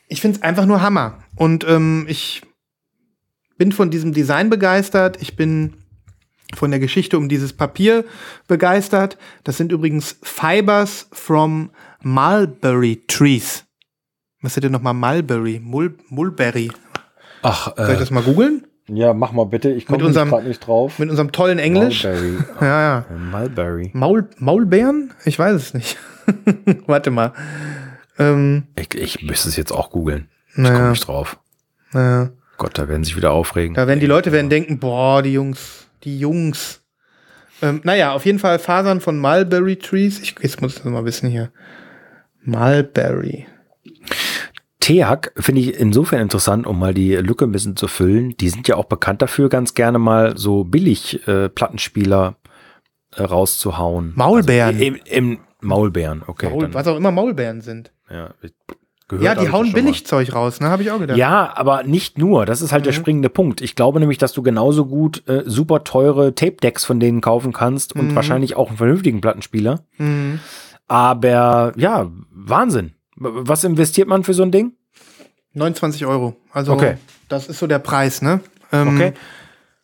ich 0.09 0.23
finde 0.23 0.39
es 0.39 0.43
einfach 0.43 0.65
nur 0.65 0.81
Hammer. 0.81 1.19
Und 1.35 1.67
ähm, 1.69 2.07
ich 2.09 2.41
bin 3.59 3.73
von 3.73 3.91
diesem 3.91 4.13
Design 4.13 4.51
begeistert. 4.51 5.21
Ich 5.21 5.37
bin 5.37 5.75
von 6.55 6.71
der 6.71 6.81
Geschichte 6.81 7.19
um 7.19 7.29
dieses 7.29 7.53
Papier 7.53 8.05
begeistert. 8.47 9.19
Das 9.45 9.57
sind 9.57 9.73
übrigens 9.73 10.19
Fibers 10.23 11.09
from 11.13 11.71
Mulberry 12.03 13.03
Trees. 13.09 13.65
Was 14.43 14.57
ist 14.57 14.63
denn 14.63 14.73
nochmal 14.73 14.95
Mulberry? 14.95 15.61
Mul 15.63 15.97
Mulberry. 16.09 16.71
Ach, 17.43 17.75
Soll 17.77 17.89
ich 17.91 17.97
äh, 17.97 17.99
das 17.99 18.11
mal 18.11 18.23
googeln? 18.23 18.67
ja, 18.89 19.13
mach 19.15 19.33
mal 19.33 19.45
bitte. 19.47 19.71
Ich 19.73 19.87
komme 19.87 19.99
Mit 19.99 20.07
unserem- 20.07 20.29
gerade 20.29 20.47
nicht 20.47 20.61
drauf. 20.65 20.99
Mit 21.01 21.11
unserem 21.11 21.33
tollen 21.33 21.59
Englisch. 21.59 22.05
Mulberry. 22.05 22.37
Ja, 22.61 22.67
ja. 22.67 23.07
Äh, 23.11 23.19
Mulberry. 23.19 23.91
Maul 23.95 24.29
Maulbeeren? 24.39 25.13
Ich 25.25 25.39
weiß 25.39 25.55
es 25.57 25.75
nicht. 25.75 25.97
Warte 26.87 27.11
mal. 27.11 27.33
Ähm, 28.19 28.65
Ich, 28.79 28.95
ich 28.95 29.23
müsste 29.23 29.49
es 29.49 29.57
jetzt 29.57 29.73
auch 29.73 29.91
googeln. 29.91 30.29
Ich 30.51 30.55
komme 30.57 30.71
naja, 30.71 30.91
nicht 30.91 31.07
drauf. 31.07 31.39
naja. 31.93 32.31
Gott, 32.57 32.79
da 32.79 32.89
werden 32.89 33.05
sich 33.05 33.17
wieder 33.17 33.33
aufregen. 33.33 33.75
Da 33.75 33.87
werden 33.87 34.01
die 34.01 34.07
Leute 34.07 34.33
werden 34.33 34.51
denken, 34.51 34.79
boah, 34.79 35.23
die 35.23 35.33
Jungs, 35.33 35.87
die 36.05 36.19
Jungs. 36.19 36.83
Ähm, 37.63 37.81
naja, 37.85 38.13
auf 38.13 38.27
jeden 38.27 38.39
Fall 38.39 38.59
Fasern 38.59 39.01
von 39.01 39.19
Mulberry 39.19 39.77
Trees. 39.77 40.21
Ich 40.21 40.35
jetzt 40.41 40.61
muss 40.61 40.77
das 40.77 40.85
mal 40.85 41.05
wissen 41.05 41.31
hier. 41.31 41.53
Mulberry. 42.43 43.47
TEAC 44.81 45.33
finde 45.37 45.63
ich 45.63 45.81
insofern 45.81 46.21
interessant, 46.21 46.67
um 46.67 46.79
mal 46.79 46.95
die 46.95 47.17
Lücke 47.17 47.45
ein 47.45 47.53
bisschen 47.53 47.77
zu 47.77 47.89
füllen. 47.89 48.37
Die 48.37 48.49
sind 48.49 48.69
ja 48.69 48.77
auch 48.77 48.85
bekannt 48.85 49.21
dafür, 49.21 49.49
ganz 49.49 49.75
gerne 49.75 49.99
mal 49.99 50.37
so 50.37 50.65
billig 50.65 51.27
äh, 51.27 51.49
Plattenspieler 51.49 52.37
äh, 53.13 53.23
rauszuhauen. 53.23 54.13
Maulbeeren. 54.15 54.75
Also 54.75 54.85
Im, 54.85 55.01
Im 55.07 55.39
Maulbeeren, 55.61 56.23
okay. 56.27 56.51
Maul, 56.51 56.73
was 56.73 56.87
auch 56.87 56.97
immer 56.97 57.11
Maulbeeren 57.11 57.63
sind. 57.63 57.91
ja, 58.11 58.35
gehört 59.09 59.25
ja, 59.25 59.35
die 59.35 59.51
hauen. 59.53 59.73
Billigzeug 59.73 60.35
raus, 60.35 60.61
ne? 60.61 60.69
Habe 60.69 60.83
ich 60.83 60.91
auch 60.91 60.99
gedacht. 60.99 61.17
Ja, 61.19 61.53
aber 61.57 61.83
nicht 61.85 62.19
nur. 62.19 62.45
Das 62.47 62.61
ist 62.63 62.73
halt 62.73 62.87
der 62.87 62.93
Mhm. 62.93 62.97
springende 62.97 63.29
Punkt. 63.29 63.61
Ich 63.61 63.75
glaube 63.77 64.01
nämlich, 64.01 64.19
dass 64.19 64.33
du 64.33 64.43
genauso 64.43 64.87
gut 64.87 65.23
äh, 65.29 65.43
super 65.47 65.85
teure 65.85 66.35
Tape-Decks 66.35 66.85
von 66.85 66.99
denen 67.01 67.21
kaufen 67.21 67.53
kannst 67.53 67.95
und 67.95 68.09
Mhm. 68.13 68.15
wahrscheinlich 68.17 68.57
auch 68.57 68.69
einen 68.69 68.77
vernünftigen 68.79 69.21
Plattenspieler. 69.21 69.81
Mhm. 69.99 70.41
Aber 70.89 71.73
ja, 71.77 72.11
Wahnsinn. 72.31 72.95
Was 73.17 73.65
investiert 73.65 74.09
man 74.09 74.25
für 74.25 74.35
so 74.35 74.43
ein 74.43 74.51
Ding? 74.51 74.73
29 75.55 76.05
Euro. 76.07 76.37
Also 76.53 76.73
Okay. 76.73 76.97
das 77.29 77.49
ist 77.49 77.59
so 77.59 77.67
der 77.67 77.79
Preis, 77.79 78.21
ne? 78.23 78.41
Ähm, 78.73 78.89
Okay. 78.89 79.13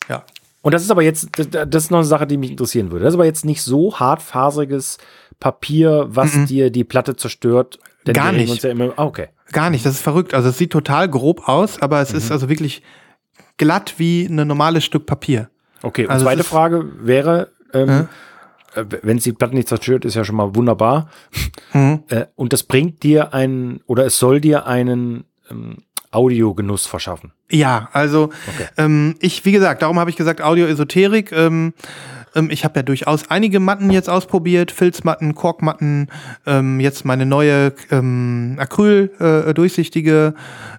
Ja. 0.09 0.23
Und 0.61 0.73
das 0.73 0.83
ist 0.83 0.91
aber 0.91 1.01
jetzt, 1.01 1.29
das 1.37 1.83
ist 1.85 1.91
noch 1.91 1.97
eine 1.99 2.05
Sache, 2.07 2.25
die 2.27 2.37
mich 2.37 2.51
interessieren 2.51 2.91
würde. 2.91 3.03
Das 3.05 3.13
ist 3.13 3.17
aber 3.17 3.25
jetzt 3.25 3.43
nicht 3.43 3.61
so 3.63 3.99
hartfaseriges 3.99 4.97
Papier, 5.39 6.05
was 6.09 6.45
dir 6.45 6.69
die 6.69 6.83
Platte 6.85 7.15
zerstört. 7.17 7.79
Denn. 8.07 8.13
Gar 8.13 8.31
nicht. 8.31 8.63
Ja 8.63 8.69
immer, 8.71 8.93
ah, 8.97 9.05
okay. 9.05 9.27
Gar 9.51 9.69
nicht, 9.69 9.85
das 9.85 9.95
ist 9.95 10.01
verrückt. 10.01 10.33
Also 10.33 10.49
es 10.49 10.57
sieht 10.57 10.71
total 10.71 11.07
grob 11.09 11.47
aus, 11.47 11.81
aber 11.81 12.01
es 12.01 12.11
Mhm. 12.11 12.17
ist 12.17 12.31
also 12.31 12.49
wirklich 12.49 12.81
glatt 13.57 13.95
wie 13.97 14.25
ein 14.25 14.35
normales 14.47 14.83
Stück 14.83 15.05
Papier. 15.05 15.49
Okay, 15.81 16.05
und 16.05 16.11
Also 16.11 16.25
zweite 16.25 16.43
Frage 16.43 16.85
wäre, 17.05 17.51
ähm, 17.73 18.07
äh, 18.75 18.85
wenn 19.03 19.17
es 19.17 19.23
die 19.23 19.33
Platte 19.33 19.53
nicht 19.55 19.67
zerstört, 19.67 20.05
ist 20.05 20.15
ja 20.15 20.23
schon 20.25 20.35
mal 20.35 20.55
wunderbar. 20.55 21.09
Mhm. 21.73 22.03
Äh, 22.09 22.25
und 22.35 22.53
das 22.53 22.63
bringt 22.63 23.03
dir 23.03 23.33
einen, 23.33 23.81
oder 23.85 24.05
es 24.05 24.17
soll 24.17 24.41
dir 24.41 24.65
einen 24.65 25.25
ähm, 25.51 25.77
Audiogenuss 26.11 26.85
verschaffen. 26.85 27.31
Ja, 27.49 27.89
also 27.93 28.25
Okay. 28.55 28.67
ähm, 28.77 29.15
ich, 29.19 29.45
wie 29.45 29.51
gesagt, 29.51 29.81
darum 29.81 29.99
habe 29.99 30.09
ich 30.09 30.15
gesagt 30.15 30.41
Audio-Esoterik. 30.41 31.31
Ähm, 31.31 31.73
ähm, 32.35 32.49
ich 32.49 32.63
habe 32.63 32.79
ja 32.79 32.83
durchaus 32.83 33.29
einige 33.29 33.59
Matten 33.59 33.89
jetzt 33.89 34.09
ausprobiert, 34.09 34.71
Filzmatten, 34.71 35.35
Korkmatten, 35.35 36.07
ähm, 36.45 36.79
jetzt 36.79 37.05
meine 37.05 37.25
neue 37.25 37.73
ähm, 37.91 38.55
Acryl 38.59 39.11
äh, 39.19 39.53
durchsichtige. 39.53 40.33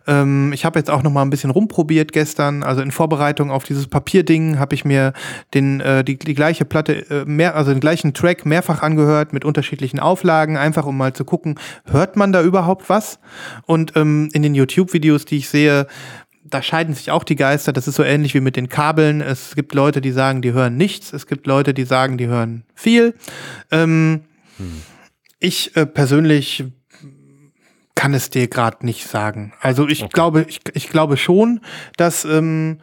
Ähm, 0.07 0.52
ich 0.52 0.64
habe 0.64 0.78
jetzt 0.78 0.90
auch 0.90 1.02
noch 1.02 1.11
mal 1.11 1.22
ein 1.22 1.30
bisschen 1.30 1.50
rumprobiert 1.50 2.12
gestern, 2.12 2.62
also 2.62 2.82
in 2.82 2.90
Vorbereitung 2.90 3.50
auf 3.50 3.64
dieses 3.64 3.86
Papierding 3.86 4.59
habe 4.59 4.74
ich 4.74 4.84
mir 4.84 5.12
den 5.55 5.80
äh, 5.80 6.05
die, 6.05 6.18
die 6.18 6.34
gleiche 6.34 6.64
Platte 6.64 7.11
äh, 7.11 7.24
mehr, 7.24 7.55
also 7.57 7.72
den 7.72 7.80
gleichen 7.80 8.14
Track 8.14 8.46
mehrfach 8.46 8.82
angehört 8.82 9.32
mit 9.32 9.44
unterschiedlichen 9.44 10.00
Auflagen, 10.00 10.57
einfach 10.57 10.86
um 10.86 10.96
mal 10.96 11.12
zu 11.12 11.24
gucken, 11.24 11.59
hört 11.90 12.16
man 12.16 12.32
da 12.32 12.42
überhaupt 12.42 12.88
was? 12.88 13.18
Und 13.66 13.96
ähm, 13.96 14.28
in 14.32 14.42
den 14.42 14.55
YouTube-Videos, 14.55 15.24
die 15.24 15.38
ich 15.38 15.48
sehe, 15.48 15.86
da 16.45 16.62
scheiden 16.62 16.95
sich 16.95 17.11
auch 17.11 17.24
die 17.24 17.36
Geister. 17.36 17.72
Das 17.72 17.88
ist 17.88 17.97
so 17.97 18.05
ähnlich 18.05 18.34
wie 18.34 18.40
mit 18.40 18.57
den 18.57 18.68
Kabeln. 18.68 19.20
Es 19.20 19.55
gibt 19.55 19.74
Leute, 19.74 20.01
die 20.01 20.12
sagen, 20.12 20.42
die 20.42 20.53
hören 20.53 20.76
nichts. 20.76 21.12
Es 21.12 21.26
gibt 21.26 21.47
Leute, 21.47 21.74
die 21.74 21.84
sagen, 21.84 22.18
die 22.18 22.26
hören 22.26 22.64
viel. 22.74 23.14
Ähm, 23.70 24.24
Ich 25.40 25.77
äh, 25.77 25.85
persönlich 25.85 26.64
kann 27.94 28.14
es 28.14 28.31
dir 28.31 28.48
gerade 28.48 28.85
nicht 28.85 29.06
sagen. 29.06 29.52
Also 29.60 29.89
ich 29.89 30.09
glaube, 30.10 30.47
ich, 30.48 30.60
ich 30.74 30.89
glaube 30.89 31.16
schon, 31.16 31.60
dass, 31.97 32.24
ähm, 32.24 32.78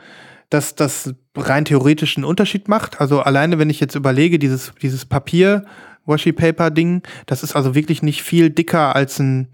dass 0.49 0.75
das 0.75 1.13
rein 1.35 1.65
theoretisch 1.65 2.17
einen 2.17 2.25
Unterschied 2.25 2.67
macht. 2.67 3.01
Also 3.01 3.21
alleine, 3.21 3.57
wenn 3.59 3.69
ich 3.69 3.79
jetzt 3.79 3.95
überlege, 3.95 4.39
dieses, 4.39 4.73
dieses 4.81 5.05
Papier, 5.05 5.65
Washi 6.05 6.33
Paper 6.33 6.71
Ding, 6.71 7.03
das 7.25 7.43
ist 7.43 7.55
also 7.55 7.75
wirklich 7.75 8.01
nicht 8.01 8.23
viel 8.23 8.49
dicker 8.49 8.95
als 8.95 9.19
ein 9.19 9.47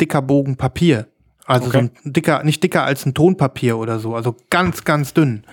dicker 0.00 0.22
Bogen 0.22 0.56
Papier. 0.56 1.08
Also 1.52 1.68
Okay. 1.68 1.72
so 1.72 1.78
ein 2.06 2.12
dicker, 2.12 2.42
nicht 2.44 2.62
dicker 2.62 2.84
als 2.84 3.06
ein 3.06 3.14
Tonpapier 3.14 3.78
oder 3.78 3.98
so, 3.98 4.14
also 4.14 4.36
ganz, 4.50 4.84
ganz 4.84 5.14
dünn. 5.14 5.44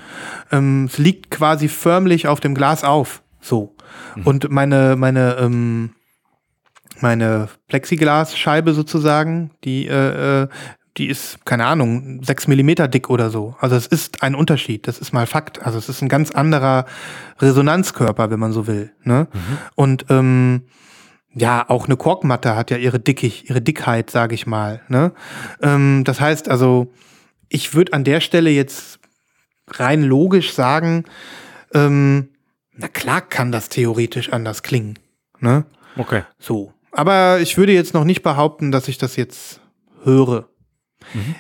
Ähm, 0.51 0.85
es 0.85 0.97
liegt 0.97 1.30
quasi 1.31 1.67
förmlich 1.67 2.27
auf 2.27 2.39
dem 2.39 2.55
Glas 2.55 2.84
auf. 2.84 3.21
So. 3.41 3.76
Und 4.23 4.49
meine, 4.49 4.95
meine, 4.95 5.38
ähm, 5.39 5.91
meine 7.01 7.47
Plexiglasscheibe 7.67 8.73
sozusagen, 8.73 9.51
die, 9.63 9.88
äh, 9.88 10.43
äh, 10.43 10.47
die 10.97 11.07
ist, 11.07 11.45
keine 11.45 11.65
Ahnung, 11.65 12.21
sechs 12.23 12.47
Millimeter 12.47 12.88
dick 12.88 13.09
oder 13.09 13.30
so. 13.30 13.55
Also 13.59 13.76
es 13.76 13.88
ist 13.88 14.21
ein 14.21 14.35
Unterschied, 14.35 14.88
das 14.88 14.99
ist 14.99 15.13
mal 15.13 15.27
Fakt. 15.27 15.65
Also 15.65 15.77
es 15.77 15.88
ist 15.88 16.01
ein 16.01 16.09
ganz 16.09 16.31
anderer 16.31 16.85
Resonanzkörper, 17.39 18.31
wenn 18.31 18.39
man 18.39 18.51
so 18.51 18.67
will. 18.67 18.91
Ne? 19.03 19.27
Und 19.76 20.05
ähm, 20.09 20.63
ja, 21.34 21.69
auch 21.69 21.85
eine 21.85 21.97
Korkmatte 21.97 22.56
hat 22.56 22.72
ja 22.72 22.77
ihre 22.77 22.99
Dickig, 22.99 23.49
ihre 23.49 23.61
Dickheit, 23.61 24.10
sage 24.10 24.35
ich 24.35 24.47
mal. 24.47 24.81
Ne? 24.88 25.11
Ähm, 25.61 26.03
das 26.03 26.19
heißt 26.19 26.49
also, 26.49 26.91
ich 27.49 27.73
würde 27.73 27.93
an 27.93 28.03
der 28.03 28.19
Stelle 28.19 28.49
jetzt 28.49 28.99
rein 29.68 30.01
logisch 30.01 30.53
sagen, 30.53 31.06
ähm, 31.73 32.30
na 32.73 32.88
klar 32.88 33.22
kann 33.22 33.51
das 33.51 33.69
theoretisch 33.69 34.31
anders 34.31 34.64
klingen. 34.64 34.97
Ne? 35.39 35.65
Okay. 35.97 36.23
So. 36.39 36.73
Aber 36.91 37.39
ich 37.39 37.57
würde 37.57 37.73
jetzt 37.73 37.93
noch 37.93 38.06
nicht 38.06 38.23
behaupten, 38.23 38.72
dass 38.72 38.88
ich 38.88 38.97
das 38.97 39.15
jetzt 39.15 39.61
höre. 40.03 40.49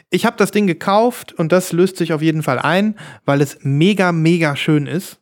Ich 0.09 0.25
habe 0.25 0.37
das 0.37 0.51
Ding 0.51 0.67
gekauft 0.67 1.33
und 1.33 1.51
das 1.51 1.71
löst 1.71 1.97
sich 1.97 2.13
auf 2.13 2.21
jeden 2.21 2.43
Fall 2.43 2.59
ein, 2.59 2.95
weil 3.25 3.41
es 3.41 3.59
mega, 3.61 4.11
mega 4.11 4.55
schön 4.55 4.87
ist. 4.87 5.18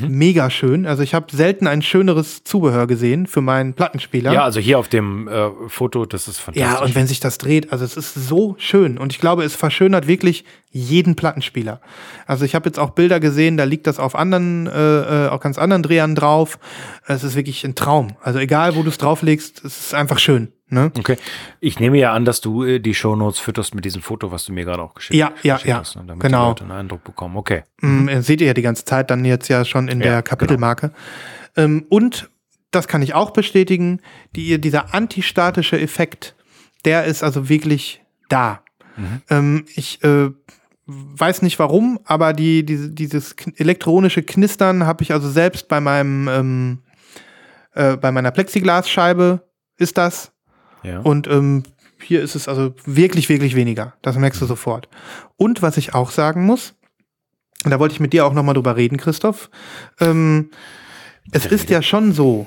Mega 0.00 0.50
schön. 0.50 0.86
Also 0.86 1.02
ich 1.02 1.14
habe 1.14 1.26
selten 1.34 1.66
ein 1.66 1.82
schöneres 1.82 2.44
Zubehör 2.44 2.86
gesehen 2.86 3.26
für 3.26 3.40
meinen 3.40 3.74
Plattenspieler. 3.74 4.32
Ja, 4.32 4.44
also 4.44 4.60
hier 4.60 4.78
auf 4.78 4.88
dem 4.88 5.28
äh, 5.28 5.50
Foto, 5.68 6.06
das 6.06 6.28
ist 6.28 6.38
fantastisch. 6.38 6.78
Ja, 6.78 6.84
und 6.84 6.94
wenn 6.94 7.06
sich 7.06 7.20
das 7.20 7.38
dreht, 7.38 7.72
also 7.72 7.84
es 7.84 7.96
ist 7.96 8.14
so 8.14 8.54
schön. 8.58 8.98
Und 8.98 9.12
ich 9.12 9.20
glaube, 9.20 9.44
es 9.44 9.54
verschönert 9.54 10.06
wirklich 10.06 10.44
jeden 10.70 11.14
Plattenspieler. 11.14 11.80
Also 12.26 12.44
ich 12.44 12.54
habe 12.54 12.66
jetzt 12.66 12.78
auch 12.78 12.90
Bilder 12.90 13.20
gesehen, 13.20 13.56
da 13.56 13.64
liegt 13.64 13.86
das 13.86 13.98
auf 13.98 14.14
anderen, 14.14 14.66
äh, 14.66 15.26
äh, 15.26 15.28
auf 15.28 15.40
ganz 15.40 15.58
anderen 15.58 15.82
Drehern 15.82 16.14
drauf. 16.14 16.58
Es 17.06 17.22
ist 17.22 17.36
wirklich 17.36 17.64
ein 17.64 17.74
Traum. 17.74 18.16
Also 18.22 18.38
egal, 18.38 18.74
wo 18.76 18.82
du 18.82 18.88
es 18.88 18.98
drauflegst, 18.98 19.64
es 19.64 19.80
ist 19.86 19.94
einfach 19.94 20.18
schön. 20.18 20.48
Ne? 20.74 20.92
Okay. 20.98 21.16
Ich 21.60 21.80
nehme 21.80 21.96
ja 21.98 22.12
an, 22.12 22.24
dass 22.26 22.40
du 22.42 22.64
äh, 22.64 22.80
die 22.80 22.94
Shownotes 22.94 23.38
fütterst 23.38 23.74
mit 23.74 23.84
diesem 23.84 24.02
Foto, 24.02 24.30
was 24.30 24.44
du 24.44 24.52
mir 24.52 24.64
gerade 24.64 24.82
auch 24.82 24.94
geschickt, 24.94 25.14
Ja, 25.14 25.32
ja, 25.42 25.54
geschickt 25.54 25.68
ja. 25.70 25.78
hast, 25.78 25.96
ne, 25.96 26.02
damit 26.06 26.22
Genau. 26.22 26.42
die 26.52 26.60
Leute 26.60 26.64
einen 26.64 26.72
Eindruck 26.80 27.04
bekommen. 27.04 27.36
Okay. 27.36 27.62
Äh, 27.82 28.20
Seht 28.20 28.40
ihr 28.40 28.48
ja 28.48 28.54
die 28.54 28.62
ganze 28.62 28.84
Zeit 28.84 29.10
dann 29.10 29.24
jetzt 29.24 29.48
ja 29.48 29.64
schon 29.64 29.88
in 29.88 30.00
Ja, 30.00 30.06
der 30.06 30.22
Kapitelmarke. 30.22 30.92
Ähm, 31.56 31.86
und 31.88 32.28
das 32.70 32.88
kann 32.88 33.00
ich 33.02 33.14
auch 33.14 33.30
bestätigen, 33.30 34.00
die, 34.36 34.60
dieser 34.60 34.94
antistatische 34.94 35.80
Effekt, 35.80 36.34
der 36.84 37.04
ist 37.04 37.22
also 37.22 37.48
wirklich 37.48 38.02
da. 38.28 38.60
Ähm, 39.30 39.64
ich 39.74 40.02
äh, 40.04 40.30
weiß 40.86 41.42
nicht 41.42 41.58
warum, 41.58 41.98
aber 42.04 42.32
die, 42.32 42.64
diese, 42.64 42.90
dieses 42.90 43.34
elektronische 43.56 44.22
Knistern 44.22 44.86
habe 44.86 45.02
ich 45.02 45.12
also 45.12 45.28
selbst 45.30 45.66
bei 45.68 45.80
meinem 45.80 46.28
ähm, 46.28 46.78
äh, 47.74 47.96
bei 47.96 48.12
meiner 48.12 48.30
Plexiglasscheibe 48.30 49.40
ist 49.78 49.98
das. 49.98 50.30
Ja. 50.84 51.00
Und 51.00 51.26
ähm, 51.26 51.64
hier 52.00 52.22
ist 52.22 52.34
es 52.34 52.48
also 52.48 52.74
wirklich, 52.84 53.28
wirklich 53.28 53.56
weniger. 53.56 53.94
Das 54.02 54.16
merkst 54.16 54.40
du 54.40 54.46
sofort. 54.46 54.88
Und 55.36 55.62
was 55.62 55.76
ich 55.76 55.94
auch 55.94 56.10
sagen 56.10 56.44
muss, 56.44 56.74
und 57.64 57.70
da 57.70 57.80
wollte 57.80 57.94
ich 57.94 58.00
mit 58.00 58.12
dir 58.12 58.26
auch 58.26 58.34
nochmal 58.34 58.54
drüber 58.54 58.76
reden, 58.76 58.98
Christoph. 58.98 59.50
Ähm, 59.98 60.50
es 61.32 61.46
ist 61.46 61.70
ja 61.70 61.80
schon 61.80 62.12
so, 62.12 62.46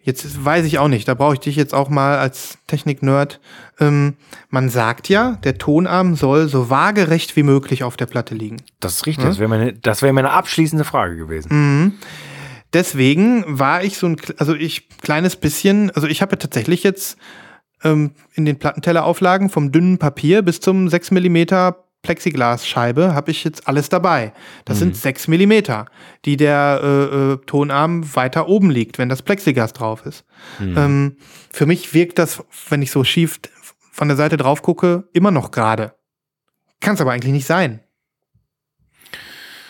jetzt 0.00 0.44
weiß 0.44 0.64
ich 0.64 0.78
auch 0.78 0.86
nicht, 0.86 1.08
da 1.08 1.14
brauche 1.14 1.34
ich 1.34 1.40
dich 1.40 1.56
jetzt 1.56 1.74
auch 1.74 1.88
mal 1.88 2.18
als 2.18 2.58
Technik-Nerd. 2.68 3.40
Ähm, 3.80 4.14
man 4.48 4.68
sagt 4.68 5.08
ja, 5.08 5.38
der 5.42 5.58
Tonarm 5.58 6.14
soll 6.14 6.48
so 6.48 6.70
waagerecht 6.70 7.34
wie 7.34 7.42
möglich 7.42 7.82
auf 7.82 7.96
der 7.96 8.06
Platte 8.06 8.36
liegen. 8.36 8.58
das 8.78 8.94
ist 8.94 9.06
richtig. 9.06 9.24
Das 9.26 9.38
wäre 9.40 9.48
meine, 9.48 9.72
das 9.72 10.02
wäre 10.02 10.12
meine 10.12 10.30
abschließende 10.30 10.84
Frage 10.84 11.16
gewesen. 11.16 11.48
Mhm. 11.50 11.92
Deswegen 12.72 13.44
war 13.46 13.84
ich 13.84 13.96
so 13.98 14.08
ein, 14.08 14.16
also 14.38 14.54
ich 14.54 14.88
kleines 14.98 15.36
bisschen, 15.36 15.90
also 15.92 16.06
ich 16.06 16.22
habe 16.22 16.32
ja 16.32 16.36
tatsächlich 16.36 16.82
jetzt 16.82 17.16
ähm, 17.82 18.12
in 18.34 18.44
den 18.44 18.58
Plattentellerauflagen 18.58 19.50
vom 19.50 19.72
dünnen 19.72 19.98
Papier 19.98 20.42
bis 20.42 20.60
zum 20.60 20.88
6 20.88 21.12
mm 21.12 21.72
Plexiglasscheibe 22.06 23.14
habe 23.14 23.32
ich 23.32 23.42
jetzt 23.42 23.66
alles 23.66 23.88
dabei. 23.88 24.32
Das 24.64 24.78
sind 24.78 24.96
6 24.96 25.26
mm, 25.26 25.52
die 26.24 26.36
der 26.36 26.80
äh, 26.80 27.32
äh, 27.32 27.36
Tonarm 27.46 28.14
weiter 28.14 28.48
oben 28.48 28.70
liegt, 28.70 28.98
wenn 28.98 29.08
das 29.08 29.22
Plexiglas 29.22 29.72
drauf 29.72 30.06
ist. 30.06 30.24
Ähm, 30.76 31.16
für 31.50 31.66
mich 31.66 31.94
wirkt 31.94 32.20
das, 32.20 32.44
wenn 32.68 32.80
ich 32.80 32.92
so 32.92 33.02
schief 33.02 33.40
von 33.90 34.06
der 34.06 34.16
Seite 34.16 34.36
drauf 34.36 34.62
gucke, 34.62 35.08
immer 35.14 35.32
noch 35.32 35.50
gerade. 35.50 35.94
Kann 36.80 36.94
es 36.94 37.00
aber 37.00 37.10
eigentlich 37.10 37.32
nicht 37.32 37.46
sein. 37.46 37.80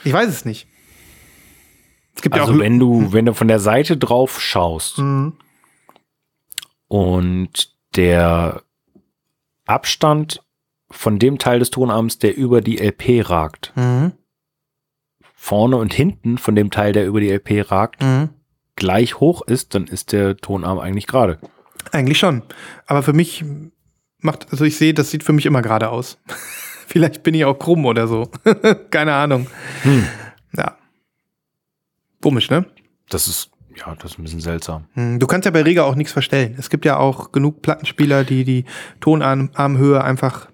Ich 0.05 0.13
weiß 0.13 0.29
es 0.29 0.45
nicht. 0.45 0.69
Ja 2.25 2.41
Also 2.43 2.55
auch 2.55 2.59
wenn 2.59 2.79
du, 2.79 3.13
wenn 3.13 3.27
du 3.27 3.35
von 3.35 3.49
der 3.49 3.61
Seite 3.61 3.97
drauf 3.97 4.41
schaust 4.41 4.99
Mhm. 4.99 5.35
und 6.89 7.75
der 7.95 8.63
Abstand 9.67 10.43
von 10.91 11.19
dem 11.19 11.39
Teil 11.39 11.59
des 11.59 11.71
Tonarms, 11.71 12.19
der 12.19 12.37
über 12.37 12.61
die 12.61 12.79
LP 12.79 13.23
ragt, 13.29 13.73
Mhm. 13.75 14.13
vorne 15.35 15.77
und 15.77 15.93
hinten 15.93 16.39
von 16.39 16.55
dem 16.55 16.71
Teil, 16.71 16.93
der 16.93 17.07
über 17.07 17.21
die 17.21 17.31
LP 17.31 17.63
ragt, 17.71 18.03
Mhm. 18.03 18.31
gleich 18.77 19.19
hoch 19.21 19.43
ist, 19.43 19.75
dann 19.75 19.87
ist 19.87 20.13
der 20.13 20.37
Tonarm 20.37 20.79
eigentlich 20.79 21.07
gerade. 21.07 21.39
Eigentlich 21.93 22.19
schon. 22.19 22.43
Aber 22.87 23.03
für 23.03 23.13
mich 23.13 23.45
macht, 24.21 24.49
also 24.53 24.65
ich 24.65 24.77
sehe, 24.77 24.95
das 24.95 25.11
sieht 25.11 25.23
für 25.23 25.33
mich 25.33 25.47
immer 25.47 25.63
gerade 25.63 25.89
aus. 25.91 26.19
Vielleicht 26.87 27.23
bin 27.23 27.35
ich 27.35 27.45
auch 27.45 27.59
krumm 27.59 27.85
oder 27.85 28.07
so. 28.07 28.31
Keine 28.91 29.15
Ahnung. 29.15 29.49
Hm. 29.83 30.07
Ja. 30.57 30.77
Komisch, 32.23 32.51
ne? 32.51 32.65
Das 33.09 33.29
ist, 33.29 33.51
ja, 33.77 33.95
das 34.01 34.13
ist 34.13 34.19
ein 34.19 34.25
bisschen 34.25 34.41
seltsam. 34.41 34.85
Hm, 34.95 35.19
Du 35.19 35.27
kannst 35.27 35.45
ja 35.45 35.51
bei 35.51 35.63
Rega 35.63 35.85
auch 35.85 35.95
nichts 35.95 36.13
verstellen. 36.13 36.55
Es 36.59 36.71
gibt 36.71 36.85
ja 36.85 36.97
auch 36.99 37.33
genug 37.33 37.63
Plattenspieler, 37.63 38.25
die 38.25 38.45
die 38.45 38.65
Tonarmhöhe 39.01 40.03
einfach 40.03 40.49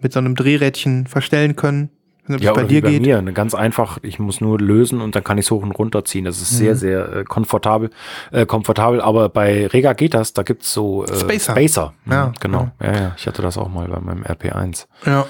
mit 0.00 0.12
so 0.12 0.18
einem 0.20 0.34
Drehrädchen 0.36 1.06
verstellen 1.06 1.56
können. 1.56 1.90
Wenn 2.26 2.36
es 2.36 2.42
Ja, 2.42 2.52
bei 2.52 2.60
oder 2.60 2.68
dir 2.68 2.76
wie 2.76 2.80
bei 2.82 2.90
geht. 2.90 3.00
mir, 3.02 3.22
ne, 3.22 3.32
ganz 3.32 3.54
einfach, 3.54 3.98
ich 4.02 4.18
muss 4.18 4.40
nur 4.42 4.60
lösen 4.60 5.00
und 5.00 5.16
dann 5.16 5.24
kann 5.24 5.38
ich 5.38 5.46
es 5.46 5.50
hoch 5.50 5.62
und 5.62 5.72
runter 5.72 6.04
ziehen. 6.04 6.26
Das 6.26 6.42
ist 6.42 6.50
sehr, 6.50 6.74
Mhm. 6.74 6.78
sehr 6.78 7.12
äh, 7.16 7.24
komfortabel, 7.24 7.88
äh, 8.32 8.44
komfortabel, 8.44 9.00
aber 9.00 9.30
bei 9.30 9.66
Rega 9.66 9.94
geht 9.94 10.12
das, 10.12 10.34
da 10.34 10.42
gibt's 10.42 10.72
so 10.72 11.04
äh, 11.06 11.16
Spacer. 11.18 11.52
Spacer. 11.52 11.94
Mhm, 12.04 12.12
Ja, 12.12 12.32
genau. 12.38 12.70
Ja, 12.82 12.92
ja, 12.92 13.14
ich 13.16 13.26
hatte 13.26 13.40
das 13.40 13.56
auch 13.56 13.68
mal 13.70 13.88
bei 13.88 13.98
meinem 14.00 14.24
RP1. 14.24 14.86
Ja. 15.06 15.26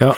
Ja, 0.00 0.16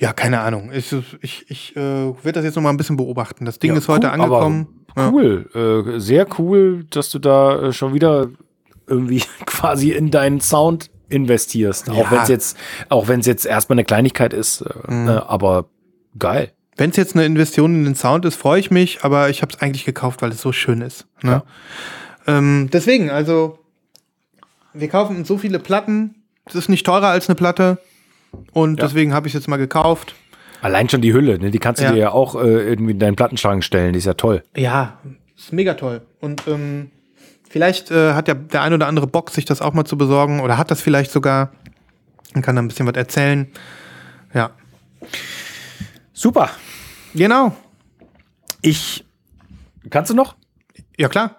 ja, 0.00 0.12
keine 0.12 0.40
Ahnung. 0.40 0.70
Ich, 0.72 0.94
ich, 1.20 1.44
ich 1.50 1.76
äh, 1.76 1.80
werde 1.80 2.32
das 2.32 2.44
jetzt 2.44 2.54
noch 2.56 2.62
mal 2.62 2.70
ein 2.70 2.76
bisschen 2.76 2.96
beobachten. 2.96 3.44
Das 3.44 3.58
Ding 3.58 3.72
Ja, 3.72 3.78
ist 3.78 3.88
heute 3.88 4.06
cool, 4.08 4.12
angekommen. 4.14 4.66
Ja. 4.96 5.10
cool, 5.10 5.48
äh, 5.94 6.00
sehr 6.00 6.26
cool, 6.38 6.84
dass 6.90 7.10
du 7.10 7.18
da 7.18 7.68
äh, 7.68 7.72
schon 7.72 7.94
wieder 7.94 8.28
irgendwie 8.86 9.22
quasi 9.46 9.90
in 9.92 10.10
deinen 10.10 10.40
Sound 10.40 10.90
investierst, 11.10 11.90
auch 11.90 11.96
Ja. 12.04 12.10
wenn 12.12 12.22
es 12.22 12.28
jetzt, 12.28 12.56
auch 12.88 13.06
wenn 13.08 13.20
es 13.20 13.26
jetzt 13.26 13.44
erstmal 13.46 13.74
eine 13.74 13.84
Kleinigkeit 13.84 14.32
ist, 14.32 14.62
äh, 14.62 14.92
Mhm. 14.92 15.08
äh, 15.08 15.12
aber 15.12 15.66
geil. 16.18 16.52
Wenn 16.76 16.90
es 16.90 16.96
jetzt 16.96 17.14
eine 17.14 17.26
Investition 17.26 17.74
in 17.74 17.84
den 17.84 17.94
Sound 17.94 18.24
ist, 18.24 18.36
freue 18.36 18.58
ich 18.58 18.70
mich, 18.70 19.00
aber 19.04 19.28
ich 19.28 19.42
habe 19.42 19.52
es 19.52 19.60
eigentlich 19.60 19.84
gekauft, 19.84 20.22
weil 20.22 20.30
es 20.30 20.40
so 20.40 20.50
schön 20.52 20.80
ist. 20.80 21.06
Ne? 21.22 21.42
Ähm, 22.26 22.70
deswegen, 22.72 23.10
also, 23.10 23.58
wir 24.72 24.88
kaufen 24.88 25.16
uns 25.16 25.28
so 25.28 25.36
viele 25.36 25.58
Platten. 25.58 26.14
Es 26.46 26.54
ist 26.54 26.68
nicht 26.68 26.86
teurer 26.86 27.08
als 27.08 27.28
eine 27.28 27.34
Platte. 27.36 27.78
Und 28.52 28.78
Ja. 28.78 28.86
deswegen 28.86 29.12
habe 29.14 29.28
ich 29.28 29.34
es 29.34 29.40
jetzt 29.40 29.48
mal 29.48 29.56
gekauft. 29.56 30.14
Allein 30.62 30.88
schon 30.88 31.00
die 31.00 31.12
Hülle, 31.14 31.38
ne, 31.38 31.50
die 31.50 31.58
kannst 31.58 31.80
du 31.80 31.84
Ja. 31.86 31.92
dir 31.92 31.98
ja 31.98 32.10
auch 32.12 32.34
äh, 32.34 32.68
irgendwie 32.68 32.92
in 32.92 32.98
deinen 32.98 33.16
Plattenschrank 33.16 33.64
stellen, 33.64 33.92
die 33.94 33.98
ist 33.98 34.04
ja 34.04 34.14
toll. 34.14 34.42
Ja, 34.56 34.98
ist 35.36 35.52
mega 35.52 35.74
toll. 35.74 36.02
Und 36.20 36.46
ähm, 36.46 36.90
vielleicht 37.48 37.90
äh, 37.90 38.12
hat 38.12 38.28
ja 38.28 38.34
der 38.34 38.62
ein 38.62 38.74
oder 38.74 38.86
andere 38.86 39.06
Bock, 39.06 39.30
sich 39.30 39.44
das 39.46 39.62
auch 39.62 39.72
mal 39.72 39.84
zu 39.86 39.96
besorgen 39.96 40.40
oder 40.40 40.58
hat 40.58 40.70
das 40.70 40.80
vielleicht 40.82 41.10
sogar 41.12 41.52
und 42.34 42.42
kann 42.42 42.56
da 42.56 42.62
ein 42.62 42.68
bisschen 42.68 42.86
was 42.86 42.94
erzählen. 42.94 43.50
Ja, 44.34 44.50
Super. 46.12 46.50
genau. 47.14 47.56
Ich. 48.62 49.04
Kannst 49.88 50.10
du 50.10 50.14
noch? 50.14 50.36
Ja, 50.98 51.08
klar. 51.08 51.36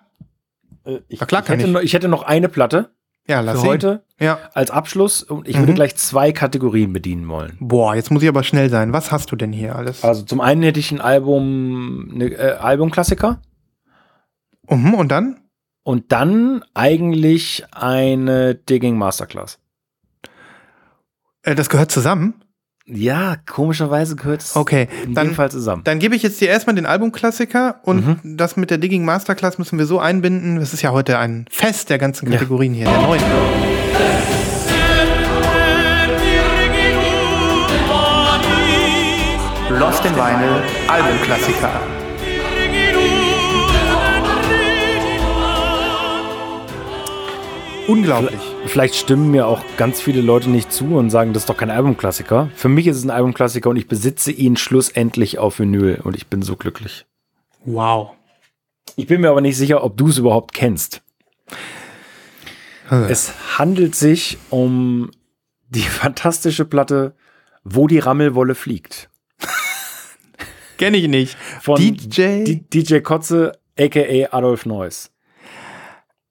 Äh, 0.86 1.00
ich, 1.08 1.20
Na 1.20 1.26
klar 1.28 1.42
ich, 1.42 1.48
kann 1.48 1.58
hätte 1.60 1.68
ich. 1.68 1.74
noch 1.74 1.82
ich 1.82 1.94
hätte 1.94 2.08
noch 2.08 2.24
eine 2.24 2.50
Platte 2.50 2.90
Ja, 3.28 3.40
lass 3.42 3.62
für 3.62 3.68
heute 3.68 4.04
Ja. 4.20 4.40
als 4.54 4.72
Abschluss 4.72 5.22
und 5.24 5.48
ich 5.48 5.56
Mhm. 5.56 5.62
würde 5.62 5.74
gleich 5.76 5.96
zwei 5.96 6.32
Kategorien 6.32 6.92
bedienen 6.92 7.28
wollen. 7.28 7.56
Boah, 7.60 7.96
jetzt 7.96 8.12
muss 8.12 8.24
ich 8.24 8.30
aber 8.30 8.44
schnell 8.44 8.70
sein. 8.70 8.94
Was 8.94 9.12
hast 9.12 9.32
du 9.32 9.36
denn 9.36 9.54
hier 9.54 9.76
alles? 9.76 10.04
Also 10.04 10.24
zum 10.24 10.42
einen 10.42 10.64
hätte 10.64 10.80
ich 10.80 10.92
ein 10.92 11.02
Album, 11.02 12.10
eine 12.14 12.26
äh, 12.26 12.52
Albumklassiker 12.58 13.42
Mhm, 14.70 14.94
und 14.96 15.10
dann? 15.12 15.38
und 15.84 16.12
dann 16.12 16.64
eigentlich 16.74 17.66
eine 17.72 18.56
Digging 18.56 18.98
Masterclass. 18.98 19.60
Äh, 21.44 21.56
das 21.56 21.70
gehört 21.70 21.92
zusammen. 21.92 22.44
Ja, 22.88 23.36
komischerweise 23.50 24.16
gehört 24.16 24.42
es 24.42 24.56
Okay, 24.56 24.88
in 25.06 25.14
dann- 25.14 25.28
dem 25.30 25.36
Fall 25.36 25.52
zusammen. 25.52 25.84
Dann 25.84 26.00
gebe 26.00 26.16
ich 26.16 26.24
jetzt 26.24 26.42
dir 26.42 26.50
erstmal 26.50 26.76
den 26.76 26.86
Albumklassiker 26.86 27.76
und 27.84 28.06
Mhm. 28.24 28.38
das 28.38 28.58
mit 28.58 28.70
der 28.72 28.80
Digging 28.80 29.06
Masterclass 29.06 29.58
müssen 29.60 29.78
wir 29.78 29.86
so 29.86 30.00
einbinden. 30.00 30.58
Das 30.60 30.74
ist 30.74 30.82
ja 30.82 30.92
heute 30.92 31.18
ein 31.20 31.46
Fest 31.50 31.90
der 31.90 32.00
ganzen 32.00 32.30
Kategorien 32.30 32.74
hier, 32.74 32.86
der 32.86 33.02
neuen. 33.02 33.22
Lost 39.80 40.04
in 40.06 40.16
Vinyl 40.16 40.62
Albumklassiker. 40.88 41.72
Unglaublich. 47.88 48.51
Vielleicht 48.72 48.96
stimmen 48.96 49.32
mir 49.32 49.48
auch 49.48 49.62
ganz 49.76 50.00
viele 50.00 50.22
Leute 50.22 50.50
nicht 50.50 50.72
zu 50.72 50.96
und 50.96 51.10
sagen, 51.10 51.34
das 51.34 51.44
ist 51.44 51.50
doch 51.50 51.58
kein 51.58 51.70
Albumklassiker. 51.70 52.50
Für 52.56 52.70
mich 52.70 52.88
ist 52.88 52.96
es 52.96 53.04
ein 53.04 53.10
Albumklassiker 53.10 53.70
und 53.70 53.76
ich 53.76 53.90
besitze 53.90 54.32
ihn 54.32 54.56
schlussendlich 54.56 55.40
auf 55.40 55.60
Vinyl 55.60 56.00
und 56.02 56.16
ich 56.16 56.28
bin 56.28 56.42
so 56.42 56.56
glücklich. 56.56 57.06
Wow. 57.66 58.12
Ich 58.96 59.08
bin 59.08 59.20
mir 59.20 59.30
aber 59.30 59.42
nicht 59.42 59.58
sicher, 59.58 59.84
ob 59.84 59.98
du 59.98 60.08
es 60.08 60.20
überhaupt 60.20 60.54
kennst. 60.54 61.02
Hm. 62.88 63.08
Es 63.10 63.34
handelt 63.58 63.94
sich 63.94 64.38
um 64.52 65.12
die 65.68 65.82
fantastische 65.82 66.64
Platte 66.64 67.14
Wo 67.66 67.88
die 67.88 68.00
Rammelwolle 68.00 68.56
fliegt. 68.56 69.10
Kenn 70.78 70.94
ich 70.94 71.10
nicht. 71.10 71.36
Von 71.60 71.76
DJ? 71.76 72.46
D 72.46 72.64
DJ 72.74 73.00
Kotze, 73.00 73.60
aka 73.78 74.30
Adolf 74.32 74.66
Neuss. 74.66 75.12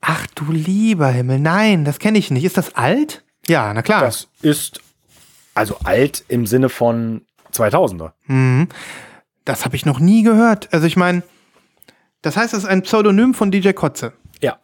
Ach 0.00 0.26
du 0.34 0.50
lieber 0.52 1.08
Himmel, 1.08 1.38
nein, 1.40 1.84
das 1.84 1.98
kenne 1.98 2.18
ich 2.18 2.30
nicht. 2.30 2.44
Ist 2.44 2.56
das 2.56 2.74
alt? 2.74 3.24
Ja, 3.46 3.72
na 3.74 3.82
klar. 3.82 4.00
Das 4.02 4.28
ist 4.42 4.80
also 5.54 5.78
alt 5.84 6.24
im 6.28 6.46
Sinne 6.46 6.68
von 6.68 7.22
2000er. 7.52 8.12
Mhm. 8.26 8.68
Das 9.44 9.64
habe 9.64 9.76
ich 9.76 9.84
noch 9.84 10.00
nie 10.00 10.22
gehört. 10.22 10.72
Also 10.72 10.86
ich 10.86 10.96
meine, 10.96 11.22
das 12.22 12.36
heißt, 12.36 12.52
das 12.52 12.60
ist 12.60 12.68
ein 12.68 12.82
Pseudonym 12.82 13.34
von 13.34 13.50
DJ 13.50 13.70
Kotze. 13.72 14.12
Ja. 14.40 14.58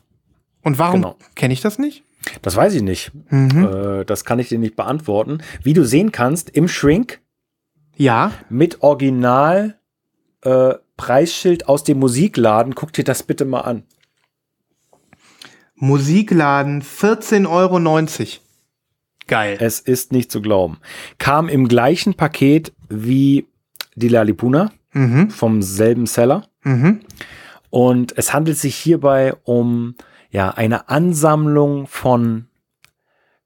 Und 0.63 0.79
warum 0.79 1.03
Genau. 1.03 1.17
kenne 1.35 1.53
ich 1.55 1.61
das 1.61 1.79
nicht? 1.79 2.03
Das 2.43 2.57
weiß 2.57 2.75
ich 2.75 2.83
nicht. 2.83 3.13
Mhm. 3.31 3.65
Äh, 4.01 4.05
das 4.05 4.25
kann 4.25 4.39
ich 4.39 4.49
dir 4.49 4.59
nicht 4.59 4.77
beantworten. 4.77 5.39
Wie 5.63 5.73
du 5.75 5.85
sehen 5.85 6.13
kannst, 6.13 6.51
im 6.51 6.69
Shrink 6.69 7.21
Ja. 7.97 8.33
mit 8.49 8.83
Original 8.83 9.79
äh, 10.43 10.75
Preisschild 10.97 11.69
aus 11.69 11.85
dem 11.85 11.99
Musikladen. 11.99 12.75
Guck 12.75 12.93
dir 12.93 13.05
das 13.05 13.23
bitte 13.23 13.45
mal 13.45 13.61
an. 13.61 13.83
Musikladen 15.77 16.82
14,90 16.82 17.47
Euro. 17.48 18.43
Geil. 19.28 19.57
Es 19.61 19.81
ist 19.81 20.12
nicht 20.12 20.31
zu 20.31 20.40
glauben. 20.40 20.78
Kam 21.19 21.48
im 21.48 21.69
gleichen 21.69 22.15
Paket 22.15 22.73
wie 22.89 23.47
die 23.94 24.09
Lalipuna 24.09 24.70
Mhm. 24.93 25.31
vom 25.31 25.61
selben 25.62 26.07
Seller. 26.07 26.48
Mhm. 26.62 27.01
Und 27.70 28.16
es 28.16 28.32
handelt 28.32 28.57
sich 28.57 28.74
hierbei 28.77 29.35
um 29.44 29.94
ja 30.31 30.51
eine 30.51 30.89
Ansammlung 30.89 31.86
von 31.86 32.47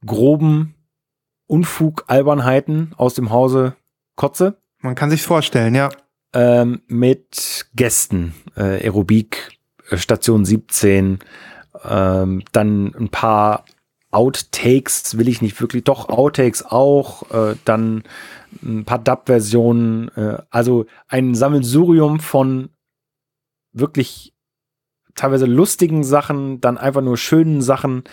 groben 0.06 0.74
Unfug, 1.46 2.04
Albernheiten 2.06 2.92
aus 2.96 3.14
dem 3.14 3.30
Hause 3.30 3.74
Kotze 4.14 4.58
Man 4.80 4.94
kann 4.94 5.10
sich's 5.10 5.24
vorstellen, 5.24 5.74
ja. 5.74 5.88
ähm, 6.32 6.82
mit 6.86 7.66
Gästen, 7.74 8.34
äh, 8.56 8.84
Aerobik, 8.84 9.58
Station 9.94 10.44
17, 10.44 11.18
ähm, 11.84 12.42
dann 12.52 12.94
ein 12.94 13.08
paar 13.08 13.64
Outtakes, 14.10 15.16
will 15.18 15.28
ich 15.28 15.40
nicht 15.40 15.60
wirklich, 15.60 15.84
doch 15.84 16.08
Outtakes 16.08 16.64
auch, 16.64 17.30
äh, 17.30 17.56
dann 17.64 18.02
ein 18.62 18.84
paar 18.84 18.98
Dub-Versionen, 18.98 20.08
äh, 20.16 20.38
also 20.50 20.86
ein 21.08 21.34
Sammelsurium 21.34 22.18
von 22.18 22.70
wirklich 23.72 24.34
teilweise 25.14 25.46
lustigen 25.46 26.02
Sachen, 26.02 26.60
dann 26.60 26.78
einfach 26.78 27.02
nur 27.02 27.16
schönen 27.16 27.62
Sachen 27.62 28.04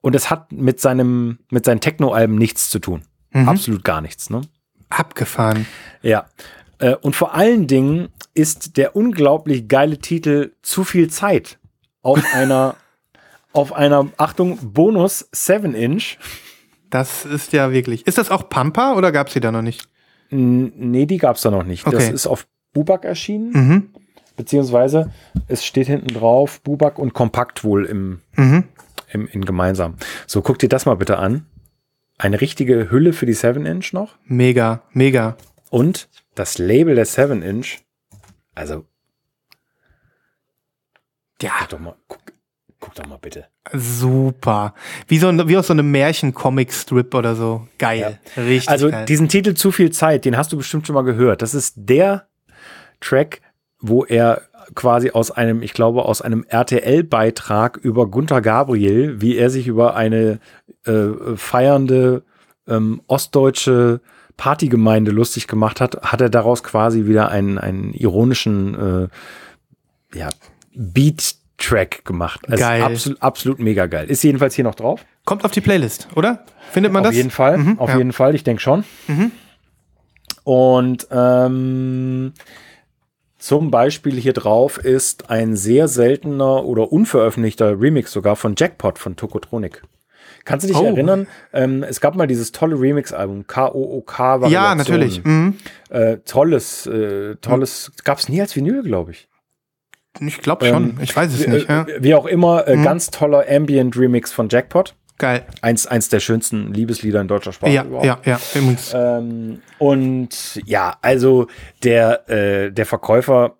und 0.00 0.14
es 0.14 0.30
hat 0.30 0.52
mit 0.52 0.80
seinem, 0.80 1.38
mit 1.50 1.64
seinen 1.64 1.80
Techno-Alben 1.80 2.36
nichts 2.36 2.70
zu 2.70 2.78
tun. 2.78 3.02
Mhm. 3.32 3.48
Absolut 3.48 3.84
gar 3.84 4.00
nichts, 4.00 4.30
ne? 4.30 4.42
Abgefahren. 4.88 5.66
Ja. 6.02 6.26
Äh, 6.78 6.94
Und 6.94 7.16
vor 7.16 7.34
allen 7.34 7.66
Dingen 7.66 8.08
ist 8.32 8.76
der 8.76 8.94
unglaublich 8.94 9.66
geile 9.66 9.98
Titel 9.98 10.52
Zu 10.62 10.84
viel 10.84 11.10
Zeit 11.10 11.58
auf 12.02 12.22
einer, 12.34 12.76
auf 13.56 13.72
einer, 13.72 14.08
Achtung, 14.16 14.58
Bonus 14.72 15.28
7-Inch. 15.32 16.18
Das 16.90 17.24
ist 17.24 17.52
ja 17.52 17.72
wirklich. 17.72 18.06
Ist 18.06 18.18
das 18.18 18.30
auch 18.30 18.48
Pampa 18.48 18.94
oder 18.94 19.10
gab's 19.12 19.32
die 19.32 19.40
da 19.40 19.50
noch 19.52 19.62
nicht? 19.62 19.88
N- 20.30 20.72
Nee, 20.76 21.06
die 21.06 21.18
gab's 21.18 21.42
da 21.42 21.50
noch 21.50 21.64
nicht. 21.64 21.86
Das 21.86 21.94
Okay. 21.94 22.12
ist 22.14 22.26
auf 22.26 22.46
Bubak 22.72 23.04
erschienen, 23.04 23.50
Mhm. 23.52 23.88
beziehungsweise 24.36 25.12
es 25.48 25.64
steht 25.64 25.86
hinten 25.86 26.08
drauf 26.14 26.60
Bubak 26.62 26.98
und 26.98 27.14
Kompakt 27.14 27.64
wohl 27.64 27.86
im, 27.86 28.20
Mhm. 28.36 28.64
im, 29.12 29.26
in 29.28 29.44
gemeinsam. 29.44 29.94
So, 30.26 30.42
guck 30.42 30.58
dir 30.58 30.68
das 30.68 30.86
mal 30.86 30.94
bitte 30.96 31.18
an. 31.18 31.46
Eine 32.18 32.40
richtige 32.40 32.90
Hülle 32.90 33.12
für 33.12 33.26
die 33.26 33.34
7-Inch 33.34 33.92
noch. 33.92 34.16
Mega, 34.24 34.82
mega. 34.92 35.36
Und 35.70 36.08
das 36.34 36.58
Label 36.58 36.94
der 36.94 37.06
7-Inch. 37.06 37.78
Also, 38.54 38.84
Ja, 41.42 41.50
guck 41.60 41.68
doch 41.70 41.78
mal, 41.78 41.94
guck, 42.08 42.20
guck 42.86 42.94
doch 42.94 43.06
mal 43.06 43.18
bitte. 43.20 43.46
super. 43.72 44.74
Wie, 45.08 45.18
so 45.18 45.26
ein, 45.28 45.48
wie 45.48 45.56
aus 45.56 45.66
so 45.66 45.72
einem 45.72 45.90
Märchen-Comic-Strip 45.90 47.14
oder 47.14 47.34
so. 47.34 47.66
Geil. 47.78 48.20
Richtig 48.36 48.68
Also 48.68 48.90
geil. 48.90 49.06
diesen 49.06 49.28
Titel 49.28 49.54
Zu 49.54 49.72
viel 49.72 49.90
Zeit, 49.90 50.24
den 50.24 50.36
hast 50.36 50.52
du 50.52 50.56
bestimmt 50.56 50.86
schon 50.86 50.94
mal 50.94 51.02
gehört. 51.02 51.42
Das 51.42 51.52
ist 51.52 51.74
der 51.76 52.28
Track, 53.00 53.40
wo 53.80 54.04
er 54.04 54.42
quasi 54.74 55.10
aus 55.10 55.32
einem, 55.32 55.62
ich 55.62 55.74
glaube, 55.74 56.04
aus 56.04 56.22
einem 56.22 56.44
RTL-Beitrag 56.48 57.76
über 57.76 58.06
Gunther 58.06 58.40
Gabriel, 58.40 59.20
wie 59.20 59.36
er 59.36 59.50
sich 59.50 59.66
über 59.66 59.96
eine 59.96 60.38
äh, 60.84 61.08
feiernde 61.34 62.22
ähm, 62.68 63.02
ostdeutsche 63.08 64.00
Partygemeinde 64.36 65.10
lustig 65.10 65.48
gemacht 65.48 65.80
hat, 65.80 66.02
hat 66.02 66.20
er 66.20 66.30
daraus 66.30 66.62
quasi 66.62 67.06
wieder 67.06 67.30
einen, 67.30 67.58
einen 67.58 67.94
ironischen 67.94 69.08
äh, 70.12 70.16
ja, 70.16 70.28
Beat-Track 71.58 72.04
gemacht. 72.04 72.40
Also 72.48 72.62
Geil. 72.62 72.82
Absolut, 72.82 73.22
absolut 73.22 73.58
mega 73.58 73.86
geil. 73.86 74.08
Ist 74.10 74.22
jedenfalls 74.22 74.54
hier 74.54 74.64
noch 74.64 74.74
drauf. 74.74 75.04
Kommt 75.24 75.44
auf 75.44 75.50
die 75.50 75.60
Playlist, 75.60 76.08
oder? 76.14 76.44
Findet 76.70 76.92
man 76.92 77.02
Auf 77.02 77.08
das? 77.08 77.16
jeden 77.16 77.30
Fall, 77.30 77.58
Mhm, 77.58 77.78
auf 77.78 77.90
ja. 77.90 77.98
jeden 77.98 78.12
Fall, 78.12 78.34
ich 78.34 78.44
denke 78.44 78.62
schon. 78.62 78.84
Und 80.44 81.06
ähm, 81.10 82.32
zum 83.38 83.70
Beispiel 83.70 84.14
hier 84.20 84.32
drauf 84.32 84.78
ist 84.78 85.30
ein 85.30 85.56
sehr 85.56 85.88
seltener 85.88 86.64
oder 86.64 86.92
unveröffentlichter 86.92 87.80
Remix 87.80 88.12
sogar 88.12 88.36
von 88.36 88.54
Jackpot 88.56 88.98
von 88.98 89.16
Tokotronic. 89.16 89.82
Kannst 90.44 90.64
du 90.64 90.68
dich 90.68 90.76
Oh. 90.76 90.84
erinnern? 90.84 91.26
Ähm, 91.52 91.82
es 91.82 92.00
gab 92.00 92.14
mal 92.14 92.28
dieses 92.28 92.52
tolle 92.52 92.80
Remix-Album, 92.80 93.48
K-O-O-K. 93.48 94.46
Ja, 94.46 94.76
natürlich. 94.76 95.24
Mhm. 95.24 95.56
Äh, 95.90 96.18
tolles, 96.18 96.86
äh, 96.86 97.34
tolles, 97.36 97.90
gab 98.04 98.18
es 98.18 98.28
nie 98.28 98.40
als 98.40 98.54
Vinyl, 98.54 98.82
glaube 98.84 99.10
ich. 99.10 99.28
Ich 100.20 100.38
glaube 100.38 100.66
schon. 100.66 100.90
Ähm, 100.90 100.98
ich 101.02 101.14
weiß 101.14 101.32
es 101.32 101.46
Wie, 101.46 101.50
nicht. 101.50 101.68
Ja. 101.68 101.82
äh, 101.82 102.02
wie 102.02 102.14
auch 102.14 102.26
immer, 102.26 102.64
Mhm. 102.68 102.80
äh, 102.80 102.84
ganz 102.84 103.10
toller 103.10 103.44
Ambient-Remix 103.48 104.32
von 104.32 104.48
Jackpot. 104.48 104.94
Geil. 105.18 105.46
Eins, 105.62 105.86
eins 105.86 106.10
der 106.10 106.20
schönsten 106.20 106.74
Liebeslieder 106.74 107.20
in 107.22 107.28
deutscher 107.28 107.52
Sprache 107.52 107.72
Ja, 107.72 107.84
überhaupt. 107.84 108.04
ja, 108.06 108.18
ja. 108.24 108.40
Übrigens. 108.54 108.92
Ähm, 108.94 109.62
und 109.78 110.60
ja, 110.66 110.96
also 111.00 111.46
der, 111.82 112.28
äh, 112.28 112.70
der 112.70 112.84
Verkäufer 112.84 113.56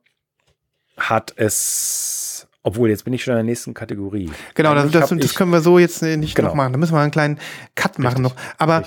hat 0.98 1.32
es, 1.36 2.46
obwohl 2.62 2.90
jetzt 2.90 3.04
bin 3.04 3.12
ich 3.14 3.22
schon 3.24 3.32
in 3.32 3.36
der 3.38 3.44
nächsten 3.44 3.72
Kategorie. 3.74 4.30
Genau, 4.54 4.74
das, 4.74 4.90
das, 4.90 5.08
das 5.16 5.34
können 5.34 5.50
wir 5.50 5.60
so 5.60 5.78
jetzt 5.78 6.02
nicht 6.02 6.34
Genau. 6.34 6.48
noch 6.48 6.54
machen. 6.54 6.72
Da 6.72 6.78
müssen 6.78 6.94
wir 6.94 7.00
einen 7.00 7.10
kleinen 7.10 7.38
Cut 7.74 7.98
machen 7.98 8.22
noch. 8.22 8.32
Richtig, 8.36 8.54
Aber 8.58 8.82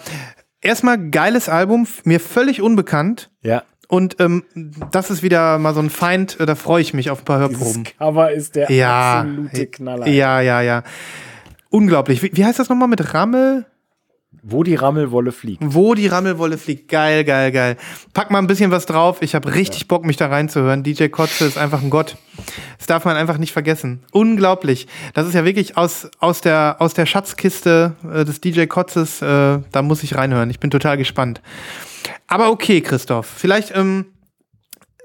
erstmal 0.61 1.09
geiles 1.09 1.49
Album, 1.49 1.87
mir 2.03 2.19
völlig 2.19 2.61
unbekannt. 2.61 3.29
Ja, 3.41 3.63
Und 3.89 4.17
ähm, 4.19 4.43
das 4.91 5.09
ist 5.09 5.23
wieder 5.23 5.57
mal 5.57 5.73
so 5.73 5.79
ein 5.81 5.89
Feind, 5.89 6.39
äh, 6.39 6.45
da 6.45 6.53
freue 6.53 6.79
ich 6.81 6.93
mich 6.93 7.09
auf 7.09 7.23
ein 7.23 7.25
paar 7.25 7.47
dieses 7.49 7.59
Hörproben. 7.65 7.83
Cover 7.97 8.31
ist 8.31 8.55
der 8.55 8.71
Ja, 8.71 9.21
absolute 9.21 9.67
Knaller. 9.67 10.07
ja, 10.07 10.39
ja, 10.41 10.61
ja. 10.61 10.83
Unglaublich. 11.71 12.21
Wie, 12.21 12.29
wie 12.33 12.45
heißt 12.45 12.59
das 12.59 12.69
nochmal 12.69 12.87
mit 12.87 13.13
Rammel? 13.15 13.65
Wo 14.43 14.63
die 14.63 14.75
Rammelwolle 14.75 15.31
fliegt. 15.31 15.61
Wo 15.65 15.95
die 15.95 16.05
Rammelwolle 16.07 16.57
fliegt. 16.59 16.87
Geil, 16.87 17.23
geil, 17.25 17.51
geil. 17.51 17.77
Pack 18.13 18.29
mal 18.31 18.37
ein 18.37 18.45
bisschen 18.47 18.69
was 18.71 18.85
drauf. 18.85 19.21
Ich 19.21 19.33
habe 19.35 19.53
richtig 19.55 19.87
Bock, 19.87 20.05
mich 20.05 20.17
da 20.17 20.27
reinzuhören. 20.27 20.83
DJ 20.83 21.07
Kotze 21.07 21.45
ist 21.45 21.57
einfach 21.57 21.81
ein 21.81 21.89
Gott. 21.89 22.15
Das 22.77 22.85
darf 22.87 23.05
man 23.05 23.17
einfach 23.17 23.37
nicht 23.39 23.51
vergessen. 23.51 24.03
Unglaublich. 24.11 24.87
Das 25.15 25.27
ist 25.27 25.33
ja 25.33 25.45
wirklich 25.45 25.77
aus, 25.77 26.09
aus, 26.19 26.41
der, 26.41 26.77
aus 26.79 26.93
der 26.93 27.05
Schatzkiste 27.07 27.95
äh, 28.13 28.23
des 28.23 28.39
DJ 28.39 28.65
Kotzes. 28.65 29.21
Äh, 29.21 29.59
da 29.71 29.81
muss 29.81 30.03
ich 30.03 30.15
reinhören. 30.15 30.49
Ich 30.51 30.59
bin 30.59 30.69
total 30.69 30.95
gespannt. 30.97 31.41
Aber 32.27 32.49
okay, 32.51 32.81
Christoph. 32.81 33.27
Vielleicht, 33.27 33.75
ähm, 33.75 34.05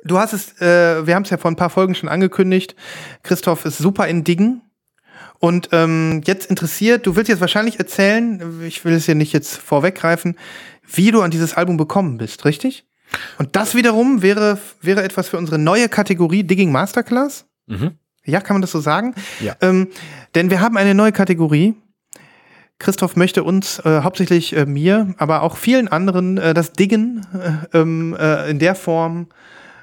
du 0.05 0.19
hast 0.19 0.33
es, 0.33 0.61
äh, 0.61 1.07
wir 1.07 1.15
haben 1.15 1.25
es 1.25 1.31
ja 1.31 1.37
vor 1.37 1.51
ein 1.51 1.57
paar 1.57 1.71
Folgen 1.71 1.95
schon 1.95 2.09
angekündigt. 2.09 2.75
Christoph 3.23 3.65
ist 3.65 3.79
super 3.79 4.07
in 4.09 4.25
Diggen. 4.25 4.63
Und 5.39 5.71
ähm, 5.73 6.23
jetzt 6.25 6.49
interessiert, 6.49 7.07
du 7.07 7.17
willst 7.17 7.29
jetzt 7.29 7.41
wahrscheinlich 7.41 7.79
erzählen, 7.79 8.63
ich 8.67 8.85
will 8.85 8.95
es 8.95 9.07
dir 9.07 9.15
nicht 9.15 9.33
jetzt 9.33 9.57
vorweggreifen, 9.57 10.39
wie 10.87 11.11
du 11.11 11.23
an 11.23 11.31
dieses 11.31 11.55
Album 11.55 11.77
bekommen 11.77 12.17
bist, 12.19 12.45
richtig? 12.45 12.87
Und 13.39 13.55
das 13.57 13.75
wiederum 13.75 14.23
wäre, 14.23 14.59
wäre 14.81 15.03
etwas 15.03 15.29
für 15.29 15.39
unsere 15.39 15.59
neue 15.59 15.89
Kategorie 15.89 16.45
Digging 16.45 16.73
Masterclass. 16.73 17.47
Mhm. 17.67 17.93
Ja, 18.25 18.41
kann 18.41 18.55
man 18.55 18.63
das 18.63 18.71
so 18.71 18.81
sagen? 18.81 19.15
Ja. 19.41 19.55
Ähm, 19.61 19.89
denn 20.35 20.51
wir 20.51 20.61
haben 20.61 20.77
eine 20.77 20.95
neue 20.95 21.13
Kategorie. 21.13 21.75
Christoph 22.79 23.17
möchte 23.17 23.45
uns, 23.45 23.79
äh, 23.81 24.01
hauptsächlich 24.03 24.55
äh, 24.57 24.67
mir, 24.67 25.15
aber 25.19 25.43
auch 25.43 25.57
vielen 25.57 25.89
anderen, 25.89 26.39
äh, 26.39 26.55
das 26.55 26.73
Diggen 26.73 27.27
äh, 27.73 27.79
ähm, 27.79 28.17
äh, 28.19 28.51
in 28.51 28.59
der 28.59 28.75
Form 28.75 29.29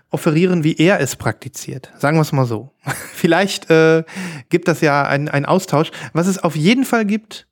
offerieren, 0.10 0.64
wie 0.64 0.76
er 0.76 1.00
es 1.00 1.16
praktiziert. 1.16 1.92
Sagen 1.98 2.18
wir 2.18 2.22
es 2.22 2.32
mal 2.34 2.46
so. 2.46 2.72
Vielleicht 3.14 3.70
äh, 3.70 4.04
gibt 4.50 4.68
das 4.68 4.82
ja 4.82 5.04
einen 5.04 5.46
Austausch. 5.46 5.92
Was 6.14 6.28
es 6.28 6.38
auf 6.38 6.56
jeden 6.56 6.84
Fall 6.84 7.06
gibt, 7.06 7.48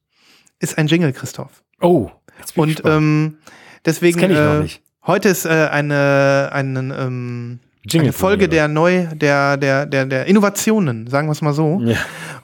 ist 0.59 0.77
ein 0.77 0.87
Jingle, 0.87 1.13
Christoph. 1.13 1.63
Oh, 1.79 2.11
Und 2.55 2.81
ähm, 2.85 3.37
deswegen 3.85 4.19
Das 4.19 4.29
ich 4.29 4.37
noch 4.37 4.55
äh, 4.55 4.59
nicht. 4.59 4.81
heute 5.07 5.29
ist 5.29 5.45
äh, 5.45 5.69
eine, 5.71 6.49
einen, 6.51 6.91
ähm, 6.91 7.59
eine 7.93 8.11
Folge 8.11 8.49
der 8.49 8.67
neu 8.67 9.07
der 9.15 9.55
der 9.55 9.85
der 9.85 10.05
der 10.05 10.25
Innovationen, 10.25 11.07
sagen 11.07 11.29
wir 11.29 11.31
es 11.31 11.41
mal 11.41 11.53
so. 11.53 11.79
ja. 11.85 11.95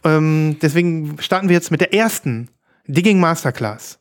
Ähm, 0.06 0.58
deswegen 0.62 1.18
starten 1.20 1.50
wir 1.50 1.56
jetzt 1.56 1.72
mit 1.72 1.82
der 1.82 1.94
ersten 1.94 2.48
Digging 2.88 3.20
Masterclass. 3.20 3.98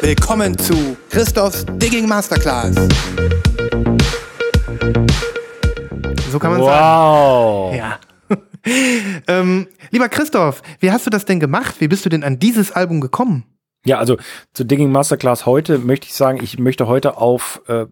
Willkommen 0.00 0.56
zu 0.56 0.96
Christophs 1.10 1.66
Digging 1.72 2.06
Masterclass. 2.06 2.76
So 6.30 6.38
kann 6.38 6.52
man 6.52 6.60
Wow. 6.60 7.74
sagen. 7.74 7.76
Ja. 7.76 7.98
ähm, 9.26 9.66
lieber 9.90 10.08
Christoph, 10.08 10.62
wie 10.78 10.92
hast 10.92 11.04
du 11.04 11.10
das 11.10 11.24
denn 11.24 11.40
gemacht? 11.40 11.80
Wie 11.80 11.88
bist 11.88 12.04
du 12.04 12.10
denn 12.10 12.22
an 12.22 12.38
dieses 12.38 12.70
Album 12.70 13.00
gekommen? 13.00 13.42
Ja, 13.84 13.98
also 13.98 14.18
zu 14.54 14.62
Digging 14.62 14.92
Masterclass 14.92 15.46
heute 15.46 15.78
möchte 15.78 16.06
ich 16.06 16.14
sagen, 16.14 16.38
ich 16.40 16.60
möchte 16.60 16.86
heute 16.86 17.16
auf, 17.16 17.60
äh, 17.66 17.86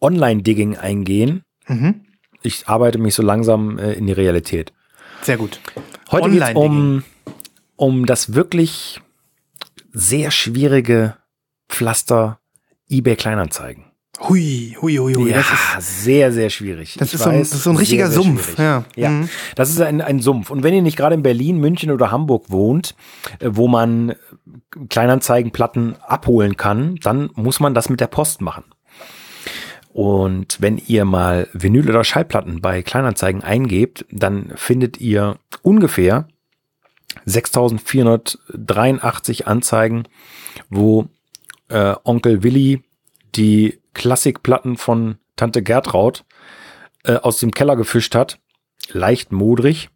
Online-Digging 0.00 0.78
eingehen. 0.78 1.42
Mhm. 1.66 2.06
Ich 2.42 2.66
arbeite 2.66 2.96
mich 2.96 3.14
so 3.14 3.22
langsam 3.22 3.78
äh, 3.78 3.92
in 3.92 4.06
die 4.06 4.12
Realität. 4.14 4.72
Sehr 5.20 5.36
gut. 5.36 5.60
Heute 6.14 6.30
geht 6.30 6.42
es 6.42 6.54
um, 6.54 7.02
um 7.76 8.06
das 8.06 8.34
wirklich 8.34 9.00
sehr 9.92 10.30
schwierige 10.30 11.16
Pflaster 11.68 12.38
eBay 12.88 13.16
Kleinanzeigen. 13.16 13.84
Hui, 14.20 14.76
hui, 14.80 14.96
hui, 14.96 15.14
hui. 15.14 15.30
ja, 15.30 15.38
Das 15.38 15.84
ist, 15.88 16.04
sehr, 16.04 16.32
sehr 16.32 16.48
schwierig. 16.48 16.94
das 17.00 17.12
ist, 17.12 17.22
so, 17.24 17.30
ein, 17.30 17.40
weiß, 17.40 17.50
das 17.50 17.58
ist 17.58 17.64
so 17.64 17.70
ein 17.70 17.76
richtiger 17.76 18.06
sehr, 18.08 18.22
sehr 18.22 18.22
Sumpf. 18.22 18.44
schwierig. 18.54 18.58
Ja. 18.60 18.84
Ja, 18.94 19.10
Mhm. 19.10 19.28
das 19.56 19.70
ist 19.70 19.80
ein, 19.80 20.00
ein 20.00 20.20
Sumpf. 20.20 20.50
Und 20.50 20.62
wenn 20.62 20.72
ihr 20.72 20.82
nicht 20.82 20.96
gerade 20.96 21.16
in 21.16 21.22
Berlin, 21.24 21.58
München 21.58 21.90
oder 21.90 22.12
Hamburg 22.12 22.44
wohnt, 22.50 22.94
äh, 23.40 23.48
wo 23.52 23.66
man 23.66 24.14
Kleinanzeigenplatten 24.88 25.96
abholen 26.00 26.56
kann, 26.56 26.96
dann 27.02 27.30
muss 27.34 27.58
man 27.60 27.74
das 27.74 27.88
mit 27.88 28.00
der 28.00 28.06
Post 28.06 28.40
machen. 28.40 28.64
Und 29.94 30.60
wenn 30.60 30.76
ihr 30.76 31.04
mal 31.04 31.48
Vinyl 31.52 31.88
oder 31.88 32.02
Schallplatten 32.02 32.60
bei 32.60 32.82
Kleinanzeigen 32.82 33.44
eingebt, 33.44 34.04
dann 34.10 34.52
findet 34.56 35.00
ihr 35.00 35.38
ungefähr 35.62 36.26
6483 37.26 39.46
Anzeigen, 39.46 40.08
wo 40.68 41.06
äh, 41.68 41.94
Onkel 42.02 42.42
Willi 42.42 42.82
die 43.36 43.78
Klassikplatten 43.92 44.78
von 44.78 45.18
Tante 45.36 45.62
Gertraud 45.62 46.24
äh, 47.04 47.14
aus 47.14 47.38
dem 47.38 47.52
Keller 47.52 47.76
gefischt 47.76 48.16
hat. 48.16 48.40
Leicht 48.90 49.30
modrig. 49.30 49.90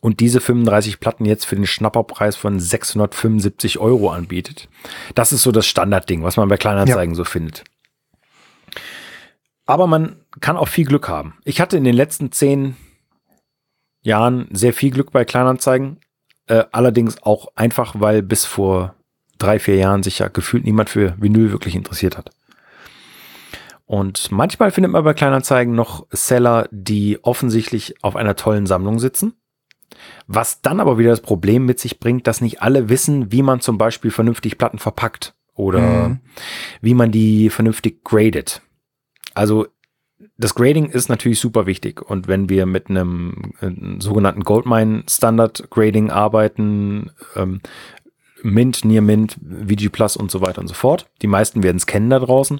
Und 0.00 0.20
diese 0.20 0.40
35 0.40 1.00
Platten 1.00 1.24
jetzt 1.24 1.44
für 1.44 1.56
den 1.56 1.66
Schnapperpreis 1.66 2.36
von 2.36 2.60
675 2.60 3.80
Euro 3.80 4.10
anbietet. 4.10 4.68
Das 5.16 5.32
ist 5.32 5.42
so 5.42 5.50
das 5.50 5.66
Standardding, 5.66 6.22
was 6.22 6.36
man 6.36 6.48
bei 6.48 6.56
Kleinanzeigen 6.56 7.16
so 7.16 7.24
findet. 7.24 7.64
Aber 9.66 9.86
man 9.86 10.16
kann 10.40 10.56
auch 10.56 10.68
viel 10.68 10.84
Glück 10.84 11.08
haben. 11.08 11.34
Ich 11.44 11.60
hatte 11.60 11.76
in 11.76 11.84
den 11.84 11.94
letzten 11.94 12.32
zehn 12.32 12.76
Jahren 14.02 14.48
sehr 14.52 14.74
viel 14.74 14.90
Glück 14.90 15.10
bei 15.12 15.24
Kleinanzeigen. 15.24 15.98
Äh, 16.46 16.64
allerdings 16.72 17.22
auch 17.22 17.48
einfach, 17.54 17.94
weil 17.98 18.22
bis 18.22 18.44
vor 18.44 18.94
drei, 19.38 19.58
vier 19.58 19.76
Jahren 19.76 20.02
sich 20.02 20.18
ja 20.18 20.28
gefühlt 20.28 20.64
niemand 20.64 20.90
für 20.90 21.14
Vinyl 21.18 21.50
wirklich 21.52 21.74
interessiert 21.74 22.18
hat. 22.18 22.30
Und 23.86 24.30
manchmal 24.32 24.70
findet 24.70 24.92
man 24.92 25.04
bei 25.04 25.14
Kleinanzeigen 25.14 25.74
noch 25.74 26.06
Seller, 26.10 26.68
die 26.70 27.22
offensichtlich 27.22 28.02
auf 28.02 28.16
einer 28.16 28.36
tollen 28.36 28.66
Sammlung 28.66 28.98
sitzen. 28.98 29.34
Was 30.26 30.62
dann 30.62 30.80
aber 30.80 30.98
wieder 30.98 31.10
das 31.10 31.20
Problem 31.20 31.66
mit 31.66 31.78
sich 31.78 32.00
bringt, 32.00 32.26
dass 32.26 32.40
nicht 32.40 32.62
alle 32.62 32.88
wissen, 32.88 33.30
wie 33.30 33.42
man 33.42 33.60
zum 33.60 33.78
Beispiel 33.78 34.10
vernünftig 34.10 34.58
Platten 34.58 34.78
verpackt 34.78 35.34
oder 35.54 35.80
Mhm. 36.08 36.20
wie 36.80 36.94
man 36.94 37.12
die 37.12 37.50
vernünftig 37.50 38.02
gradet. 38.04 38.62
Also 39.34 39.66
das 40.36 40.54
Grading 40.54 40.86
ist 40.90 41.08
natürlich 41.08 41.40
super 41.40 41.66
wichtig. 41.66 42.02
Und 42.02 42.28
wenn 42.28 42.48
wir 42.48 42.66
mit 42.66 42.88
einem 42.88 43.52
äh, 43.60 43.70
sogenannten 44.00 44.42
Goldmine 44.42 45.04
Standard 45.08 45.70
Grading 45.70 46.10
arbeiten, 46.10 47.10
ähm, 47.36 47.60
Mint, 48.42 48.84
Near 48.84 49.02
Mint, 49.02 49.38
VG 49.42 49.88
Plus 49.90 50.16
und 50.16 50.30
so 50.30 50.40
weiter 50.40 50.60
und 50.60 50.68
so 50.68 50.74
fort, 50.74 51.06
die 51.22 51.26
meisten 51.26 51.62
werden 51.62 51.78
es 51.78 51.86
kennen 51.86 52.10
da 52.10 52.18
draußen, 52.18 52.58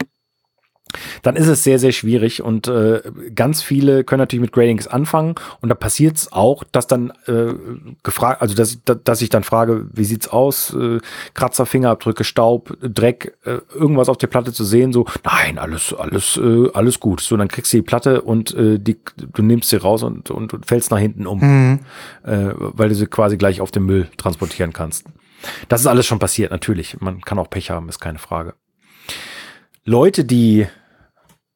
dann 1.23 1.37
ist 1.37 1.47
es 1.49 1.65
sehr, 1.65 1.79
sehr 1.79 1.93
schwierig 1.93 2.43
und 2.43 2.69
äh, 2.69 3.03
ganz 3.35 3.63
viele 3.63 4.05
können 4.05 4.21
natürlich 4.21 4.43
mit 4.43 4.53
Gradings 4.53 4.87
anfangen 4.87 5.35
und 5.61 5.69
da 5.69 5.75
passiert 5.75 6.17
es 6.17 6.33
auch, 6.33 6.65
dass 6.73 6.87
dann 6.87 7.11
äh, 7.27 7.55
gefragt, 8.03 8.43
also 8.43 8.55
dass, 8.55 8.73
ich- 8.73 8.79
dass 9.05 9.23
ich 9.23 9.29
dann 9.29 9.45
frage, 9.45 9.87
wie 9.93 10.05
sieht's 10.05 10.29
aus, 10.29 10.75
äh, 10.75 10.99
Kratzer, 11.35 11.67
Fingerabdrücke, 11.67 12.25
Staub, 12.25 12.77
Dreck, 12.83 13.37
äh, 13.45 13.59
irgendwas 13.75 14.09
auf 14.09 14.19
der 14.19 14.27
Platte 14.29 14.53
zu 14.53 14.65
sehen, 14.65 14.93
so, 14.93 15.07
nein, 15.25 15.59
alles, 15.59 15.93
alles, 15.95 16.37
äh, 16.37 16.69
alles 16.75 17.01
gut. 17.01 17.21
So, 17.21 17.37
dann 17.37 17.49
kriegst 17.49 17.73
du 17.73 17.79
die 17.79 17.83
Platte 17.83 18.23
und 18.23 18.55
äh, 18.55 18.79
die, 18.79 18.97
du 19.17 19.43
nimmst 19.43 19.71
sie 19.71 19.77
raus 19.77 20.03
und, 20.03 20.31
und, 20.31 20.55
und 20.55 20.67
fällst 20.67 20.91
nach 20.91 20.99
hinten 20.99 21.27
um, 21.27 21.41
Mhm. 21.41 21.81
äh, 22.25 22.51
weil 22.57 22.89
du 22.89 22.95
sie 22.95 23.07
quasi 23.07 23.37
gleich 23.37 23.61
auf 23.61 23.71
den 23.71 23.85
Müll 23.85 24.09
transportieren 24.17 24.73
kannst. 24.73 25.07
Das 25.69 25.81
ist 25.83 25.87
alles 25.87 26.07
schon 26.07 26.19
passiert, 26.19 26.51
natürlich. 26.53 27.01
Man 27.01 27.21
kann 27.21 27.39
auch 27.39 27.51
Pech 27.51 27.71
haben, 27.71 27.89
ist 27.89 27.99
keine 28.01 28.19
Frage. 28.19 28.55
Leute, 29.85 30.25
die, 30.25 30.67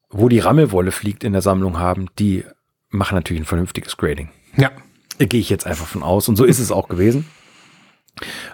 wo 0.09 0.29
die 0.29 0.39
Rammelwolle 0.39 0.91
fliegt 0.91 1.23
in 1.23 1.33
der 1.33 1.41
Sammlung 1.41 1.79
haben, 1.79 2.07
die 2.17 2.43
machen 2.89 3.15
natürlich 3.15 3.43
ein 3.43 3.45
vernünftiges 3.45 3.97
Grading. 3.97 4.29
Ja. 4.57 4.71
Gehe 5.19 5.39
ich 5.39 5.49
jetzt 5.49 5.67
einfach 5.67 5.85
von 5.85 6.01
aus. 6.01 6.29
Und 6.29 6.35
so 6.35 6.45
ist 6.45 6.59
es 6.59 6.71
auch 6.71 6.87
gewesen. 6.87 7.25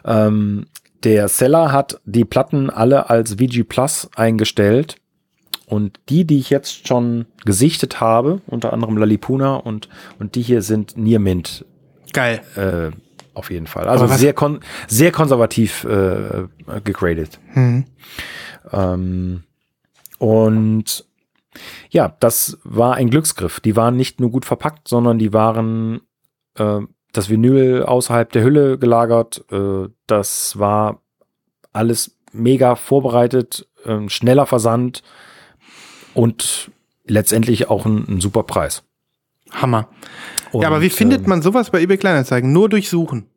Ähm, 0.03 0.67
der 1.03 1.27
Seller 1.27 1.71
hat 1.71 2.01
die 2.05 2.25
Platten 2.25 2.69
alle 2.69 3.09
als 3.09 3.35
VG 3.35 3.63
Plus 3.63 4.09
eingestellt. 4.15 4.97
Und 5.67 5.99
die, 6.09 6.25
die 6.25 6.39
ich 6.39 6.49
jetzt 6.49 6.87
schon 6.87 7.25
gesichtet 7.43 7.99
habe, 7.99 8.41
unter 8.45 8.73
anderem 8.73 8.97
Lalipuna 8.97 9.55
und, 9.55 9.89
und 10.19 10.35
die 10.35 10.43
hier 10.43 10.61
sind 10.61 10.95
Near 10.95 11.19
Mint 11.19 11.65
Geil. 12.13 12.41
äh, 12.55 12.95
auf 13.33 13.51
jeden 13.51 13.67
Fall. 13.67 13.87
Also 13.87 14.07
sehr, 14.07 14.33
kon 14.33 14.59
sehr 14.87 15.11
konservativ 15.11 15.83
äh, 15.83 16.47
gegradet. 16.83 17.39
Mhm. 17.53 17.85
Ähm, 18.71 19.43
und 20.19 21.05
ja, 21.89 22.15
das 22.19 22.57
war 22.63 22.95
ein 22.95 23.09
Glücksgriff. 23.09 23.59
Die 23.59 23.75
waren 23.75 23.95
nicht 23.95 24.19
nur 24.19 24.31
gut 24.31 24.45
verpackt, 24.45 24.87
sondern 24.87 25.17
die 25.17 25.33
waren 25.33 26.01
äh, 26.57 26.81
das 27.11 27.29
Vinyl 27.29 27.83
außerhalb 27.83 28.31
der 28.31 28.43
Hülle 28.43 28.77
gelagert. 28.77 29.45
Äh, 29.51 29.89
das 30.07 30.59
war 30.59 31.01
alles 31.73 32.17
mega 32.31 32.75
vorbereitet, 32.75 33.67
ähm, 33.85 34.09
schneller 34.09 34.45
Versand 34.45 35.03
und 36.13 36.71
letztendlich 37.05 37.69
auch 37.69 37.85
ein, 37.85 38.05
ein 38.07 38.21
super 38.21 38.43
Preis. 38.43 38.83
Hammer. 39.51 39.89
Und, 40.51 40.61
ja, 40.61 40.67
aber 40.67 40.81
wie 40.81 40.89
findet 40.89 41.23
ähm, 41.23 41.29
man 41.29 41.41
sowas 41.41 41.69
bei 41.69 41.81
eBay 41.81 41.97
Kleinanzeigen? 41.97 42.51
Nur 42.51 42.69
durch 42.69 42.89
Suchen. 42.89 43.29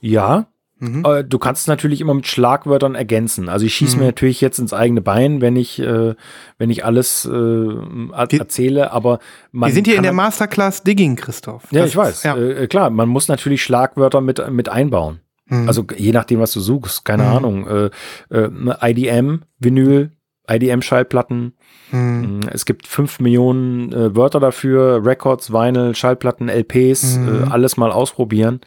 Ja, 0.00 0.46
Mhm. 0.78 1.04
Äh, 1.06 1.24
Du 1.24 1.38
kannst 1.38 1.62
es 1.62 1.66
natürlich 1.68 2.00
immer 2.02 2.12
mit 2.14 2.26
Schlagwörtern 2.26 2.94
ergänzen. 2.94 3.48
Also 3.48 3.64
ich 3.64 3.74
schieße 3.74 3.96
Mhm. 3.96 4.00
mir 4.00 4.06
natürlich 4.06 4.40
jetzt 4.42 4.58
ins 4.58 4.72
eigene 4.74 5.00
Bein, 5.00 5.40
wenn 5.40 5.56
ich, 5.56 5.78
äh, 5.80 6.14
wenn 6.58 6.70
ich 6.70 6.84
alles 6.84 7.24
äh, 7.24 7.30
Wir- 7.30 8.40
erzähle, 8.40 8.92
aber 8.92 9.18
man 9.52 9.70
Wir 9.70 9.74
sind 9.74 9.86
hier 9.86 9.96
in 9.96 10.02
der 10.02 10.12
Masterclass 10.12 10.82
Digging, 10.82 11.16
Christoph. 11.16 11.62
Ja, 11.70 11.80
Das- 11.82 11.90
ich 11.90 11.96
weiß. 11.96 12.22
Ja. 12.24 12.36
Äh, 12.36 12.66
klar, 12.66 12.90
man 12.90 13.08
muss 13.08 13.28
natürlich 13.28 13.62
Schlagwörter 13.62 14.20
mit, 14.20 14.50
mit 14.50 14.68
einbauen. 14.68 15.20
Mhm. 15.46 15.66
Also 15.68 15.86
je 15.96 16.12
nachdem, 16.12 16.40
was 16.40 16.52
du 16.52 16.60
suchst, 16.60 17.04
keine 17.04 17.22
Mhm. 17.22 17.28
Ahnung. 17.30 17.66
Äh, 17.68 17.90
äh, 18.36 18.90
IDM, 18.90 19.42
Vinyl, 19.58 20.10
IDM-Schallplatten. 20.48 21.54
Mhm. 21.92 22.40
Es 22.52 22.66
gibt 22.66 22.86
fünf 22.86 23.18
Millionen 23.20 23.92
äh, 23.92 24.14
Wörter 24.16 24.40
dafür, 24.40 25.04
Records, 25.04 25.52
Vinyl, 25.52 25.94
Schallplatten, 25.94 26.48
LPs, 26.48 27.16
Mhm. 27.16 27.44
äh, 27.44 27.50
alles 27.50 27.76
mal 27.76 27.90
ausprobieren. 27.92 28.60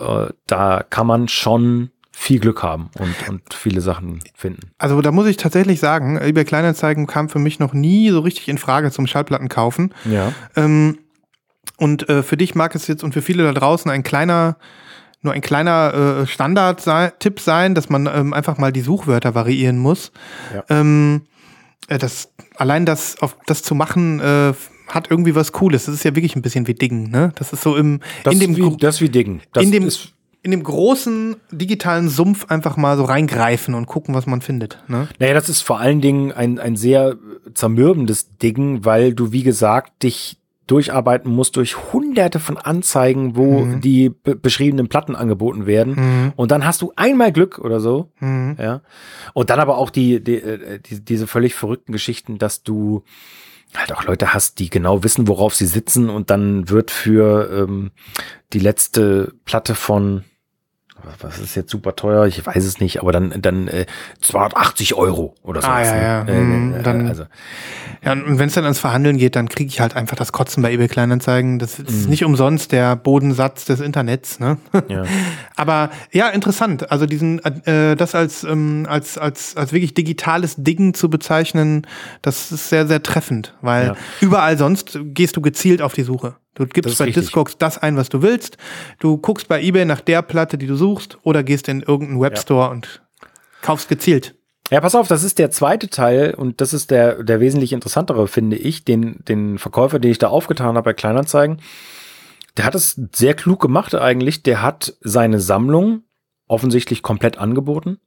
Äh, 0.00 0.32
da 0.46 0.84
kann 0.88 1.06
man 1.06 1.28
schon 1.28 1.90
viel 2.12 2.38
Glück 2.38 2.62
haben 2.62 2.90
und, 2.98 3.28
und 3.28 3.54
viele 3.54 3.80
Sachen 3.80 4.20
finden. 4.34 4.72
Also 4.78 5.00
da 5.00 5.10
muss 5.10 5.26
ich 5.26 5.38
tatsächlich 5.38 5.80
sagen, 5.80 6.18
eBay 6.18 6.44
Kleinanzeigen 6.44 7.06
kam 7.06 7.30
für 7.30 7.38
mich 7.38 7.58
noch 7.58 7.72
nie 7.72 8.10
so 8.10 8.20
richtig 8.20 8.48
in 8.48 8.58
Frage 8.58 8.90
zum 8.90 9.06
Schallplatten 9.06 9.48
kaufen. 9.48 9.94
Ja. 10.04 10.32
Ähm, 10.54 10.98
und 11.78 12.10
äh, 12.10 12.22
für 12.22 12.36
dich 12.36 12.54
mag 12.54 12.74
es 12.74 12.88
jetzt 12.88 13.02
und 13.02 13.14
für 13.14 13.22
viele 13.22 13.44
da 13.44 13.52
draußen 13.52 13.90
ein 13.90 14.02
kleiner, 14.02 14.58
nur 15.22 15.32
ein 15.32 15.40
kleiner 15.40 16.22
äh, 16.22 16.26
Standard-Tipp 16.26 17.40
sein, 17.40 17.74
dass 17.74 17.88
man 17.88 18.06
ähm, 18.06 18.34
einfach 18.34 18.58
mal 18.58 18.70
die 18.70 18.82
Suchwörter 18.82 19.34
variieren 19.34 19.78
muss. 19.78 20.12
Ja. 20.54 20.64
Ähm, 20.68 21.22
äh, 21.88 21.96
das, 21.96 22.32
allein 22.56 22.84
das, 22.84 23.20
auf, 23.22 23.36
das 23.46 23.62
zu 23.62 23.74
machen, 23.74 24.20
äh, 24.20 24.52
hat 24.90 25.10
irgendwie 25.10 25.34
was 25.34 25.52
Cooles. 25.52 25.86
Das 25.86 25.94
ist 25.94 26.04
ja 26.04 26.14
wirklich 26.14 26.36
ein 26.36 26.42
bisschen 26.42 26.66
wie 26.66 26.74
Diggen, 26.74 27.10
ne? 27.10 27.32
Das 27.36 27.52
ist 27.52 27.62
so 27.62 27.76
im, 27.76 28.00
Das, 28.24 28.34
in 28.34 28.40
dem, 28.40 28.56
wie, 28.56 28.76
das 28.76 28.96
ist 28.96 29.00
wie 29.00 29.08
Diggen. 29.08 29.40
Das 29.52 29.62
in 29.64 29.70
dem, 29.72 29.84
ist, 29.86 30.12
in 30.42 30.50
dem 30.52 30.62
großen 30.62 31.36
digitalen 31.52 32.08
Sumpf 32.08 32.46
einfach 32.50 32.76
mal 32.76 32.96
so 32.96 33.04
reingreifen 33.04 33.74
und 33.74 33.86
gucken, 33.86 34.14
was 34.14 34.26
man 34.26 34.40
findet, 34.40 34.78
ne? 34.88 35.06
naja, 35.18 35.34
das 35.34 35.48
ist 35.48 35.60
vor 35.62 35.80
allen 35.80 36.00
Dingen 36.00 36.32
ein, 36.32 36.58
ein 36.58 36.76
sehr 36.76 37.16
zermürbendes 37.54 38.36
Diggen, 38.38 38.84
weil 38.84 39.12
du, 39.14 39.32
wie 39.32 39.42
gesagt, 39.42 40.02
dich 40.02 40.38
durcharbeiten 40.66 41.32
musst 41.32 41.56
durch 41.56 41.92
hunderte 41.92 42.38
von 42.38 42.56
Anzeigen, 42.56 43.34
wo 43.36 43.64
Mhm. 43.64 43.80
die 43.80 44.08
be 44.08 44.36
beschriebenen 44.36 44.88
Platten 44.88 45.16
angeboten 45.16 45.66
werden. 45.66 45.94
Mhm. 45.96 46.32
Und 46.36 46.52
dann 46.52 46.64
hast 46.64 46.80
du 46.80 46.92
einmal 46.94 47.32
Glück 47.32 47.58
oder 47.58 47.80
so. 47.80 48.12
Mhm. 48.20 48.56
Ja. 48.56 48.80
Und 49.34 49.50
dann 49.50 49.58
aber 49.58 49.76
auch 49.78 49.90
die, 49.90 50.22
die, 50.22 50.36
äh, 50.36 50.78
die, 50.78 51.04
diese 51.04 51.26
völlig 51.26 51.54
verrückten 51.56 51.90
Geschichten, 51.92 52.38
dass 52.38 52.62
du 52.62 53.02
halt 53.76 53.92
auch 53.92 54.04
Leute 54.04 54.32
hast, 54.34 54.58
die 54.58 54.70
genau 54.70 55.02
wissen, 55.04 55.28
worauf 55.28 55.54
sie 55.54 55.66
sitzen 55.66 56.10
und 56.10 56.30
dann 56.30 56.68
wird 56.68 56.90
für 56.90 57.50
ähm, 57.52 57.90
die 58.52 58.58
letzte 58.58 59.34
Platte 59.44 59.74
von, 59.74 60.24
was 61.20 61.38
ist 61.38 61.54
jetzt 61.54 61.70
super 61.70 61.96
teuer? 61.96 62.26
Ich 62.26 62.44
weiß 62.46 62.64
es 62.64 62.80
nicht, 62.80 63.00
aber 63.00 63.12
dann, 63.12 63.34
dann 63.40 63.68
äh, 63.68 63.86
280 64.20 64.94
Euro 64.94 65.34
oder 65.42 65.62
so. 65.62 65.68
Ah, 65.68 65.82
ja, 65.82 65.96
ja. 65.96 66.22
Äh, 66.26 66.40
Mhm, 66.40 66.74
äh, 66.74 66.82
dann- 66.82 67.08
also, 67.08 67.24
Ja, 68.04 68.12
und 68.12 68.38
wenn 68.38 68.48
es 68.48 68.54
dann 68.54 68.64
ans 68.64 68.78
Verhandeln 68.78 69.18
geht, 69.18 69.36
dann 69.36 69.48
kriege 69.48 69.68
ich 69.68 69.80
halt 69.80 69.94
einfach 69.96 70.16
das 70.16 70.32
Kotzen 70.32 70.62
bei 70.62 70.72
eBay 70.72 70.88
Kleinanzeigen. 70.88 71.58
Das 71.58 71.78
ist 71.78 72.04
Mhm. 72.04 72.10
nicht 72.10 72.24
umsonst 72.24 72.72
der 72.72 72.96
Bodensatz 72.96 73.64
des 73.66 73.80
Internets. 73.80 74.40
Ne? 74.40 74.56
ja. 74.88 75.02
Aber 75.56 75.90
ja, 76.12 76.28
interessant. 76.28 76.90
Also 76.90 77.06
diesen, 77.06 77.38
äh, 77.44 77.96
das 77.96 78.14
als, 78.14 78.44
ähm, 78.44 78.86
als, 78.88 79.18
als, 79.18 79.56
als 79.56 79.72
wirklich 79.72 79.94
digitales 79.94 80.54
Ding 80.56 80.94
zu 80.94 81.10
bezeichnen, 81.10 81.86
das 82.22 82.52
ist 82.52 82.68
sehr, 82.70 82.86
sehr 82.86 83.02
treffend, 83.02 83.54
weil 83.60 83.88
Ja. 83.88 83.96
überall 84.20 84.56
sonst 84.56 84.98
gehst 85.02 85.36
du 85.36 85.40
gezielt 85.40 85.82
auf 85.82 85.92
die 85.94 86.02
Suche. 86.02 86.36
Du 86.60 86.66
gibst 86.66 86.98
bei 86.98 87.06
richtig. 87.06 87.24
Discogs 87.24 87.56
das 87.56 87.78
ein, 87.78 87.96
was 87.96 88.10
du 88.10 88.20
willst. 88.20 88.58
Du 88.98 89.16
guckst 89.16 89.48
bei 89.48 89.62
eBay 89.62 89.86
nach 89.86 90.00
der 90.02 90.20
Platte, 90.20 90.58
die 90.58 90.66
du 90.66 90.76
suchst, 90.76 91.16
oder 91.22 91.42
gehst 91.42 91.68
in 91.68 91.80
irgendeinen 91.80 92.20
Webstore 92.20 92.68
und 92.68 93.02
kaufst 93.62 93.88
gezielt. 93.88 94.34
Ja, 94.70 94.80
pass 94.80 94.94
auf, 94.94 95.08
das 95.08 95.24
ist 95.24 95.38
der 95.38 95.50
zweite 95.50 95.88
Teil 95.88 96.34
und 96.34 96.60
das 96.60 96.74
ist 96.74 96.90
der, 96.90 97.24
der 97.24 97.40
wesentlich 97.40 97.72
interessantere, 97.72 98.28
finde 98.28 98.56
ich. 98.56 98.84
Den, 98.84 99.24
den 99.26 99.58
Verkäufer, 99.58 99.98
den 99.98 100.10
ich 100.10 100.18
da 100.18 100.28
aufgetan 100.28 100.76
habe 100.76 100.82
bei 100.82 100.92
Kleinanzeigen, 100.92 101.62
der 102.56 102.66
hat 102.66 102.74
es 102.74 103.00
sehr 103.14 103.34
klug 103.34 103.60
gemacht 103.60 103.94
eigentlich. 103.94 104.42
Der 104.42 104.60
hat 104.60 104.94
seine 105.00 105.40
Sammlung 105.40 106.02
offensichtlich 106.46 107.02
komplett 107.02 107.38
angeboten. 107.38 108.00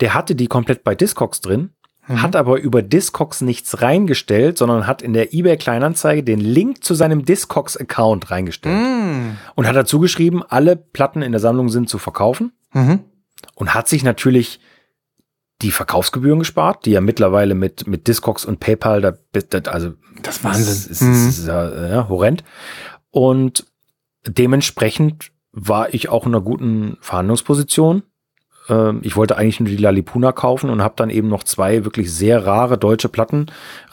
Der 0.00 0.14
hatte 0.14 0.34
die 0.34 0.46
komplett 0.46 0.84
bei 0.84 0.94
Discogs 0.94 1.42
drin, 1.42 1.74
hat 2.08 2.34
aber 2.34 2.58
über 2.60 2.82
Discogs 2.82 3.40
nichts 3.40 3.82
reingestellt, 3.82 4.58
sondern 4.58 4.86
hat 4.86 5.00
in 5.02 5.12
der 5.12 5.32
eBay 5.32 5.56
Kleinanzeige 5.56 6.24
den 6.24 6.40
Link 6.40 6.82
zu 6.82 6.94
seinem 6.94 7.24
Discogs-Account 7.24 8.30
reingestellt. 8.32 8.76
Mm. 8.76 9.36
Und 9.54 9.66
hat 9.68 9.76
dazu 9.76 10.00
geschrieben, 10.00 10.42
alle 10.42 10.74
Platten 10.76 11.22
in 11.22 11.30
der 11.32 11.40
Sammlung 11.40 11.68
sind 11.68 11.88
zu 11.88 11.98
verkaufen 11.98 12.52
Mhm. 12.72 13.00
und 13.54 13.74
hat 13.74 13.88
sich 13.88 14.02
natürlich 14.02 14.60
die 15.62 15.70
Verkaufsgebühren 15.70 16.38
gespart, 16.38 16.86
die 16.86 16.92
ja 16.92 17.00
mittlerweile 17.00 17.54
mit, 17.54 17.86
mit 17.86 18.08
Discogs 18.08 18.44
und 18.44 18.60
PayPal, 18.60 19.00
da, 19.02 19.12
das, 19.32 19.66
also 19.66 19.92
Das 20.22 20.42
Wahnsinn. 20.42 20.62
ist, 20.72 20.86
ist, 20.86 21.02
Mhm. 21.02 21.28
ist, 21.28 21.46
ja, 21.46 21.88
ja, 21.88 22.08
horrend. 22.08 22.42
Und 23.10 23.66
dementsprechend 24.26 25.32
war 25.52 25.92
ich 25.94 26.08
auch 26.08 26.26
in 26.26 26.34
einer 26.34 26.42
guten 26.42 26.96
Verhandlungsposition. 27.00 28.02
Ähm, 28.70 29.00
Ich 29.02 29.16
wollte 29.16 29.36
eigentlich 29.36 29.60
nur 29.60 29.68
die 29.68 29.76
Lalipuna 29.76 30.32
kaufen 30.32 30.70
und 30.70 30.82
habe 30.82 30.94
dann 30.96 31.10
eben 31.10 31.28
noch 31.28 31.42
zwei 31.44 31.84
wirklich 31.84 32.12
sehr 32.12 32.46
rare 32.46 32.78
deutsche 32.78 33.08
Platten 33.08 33.46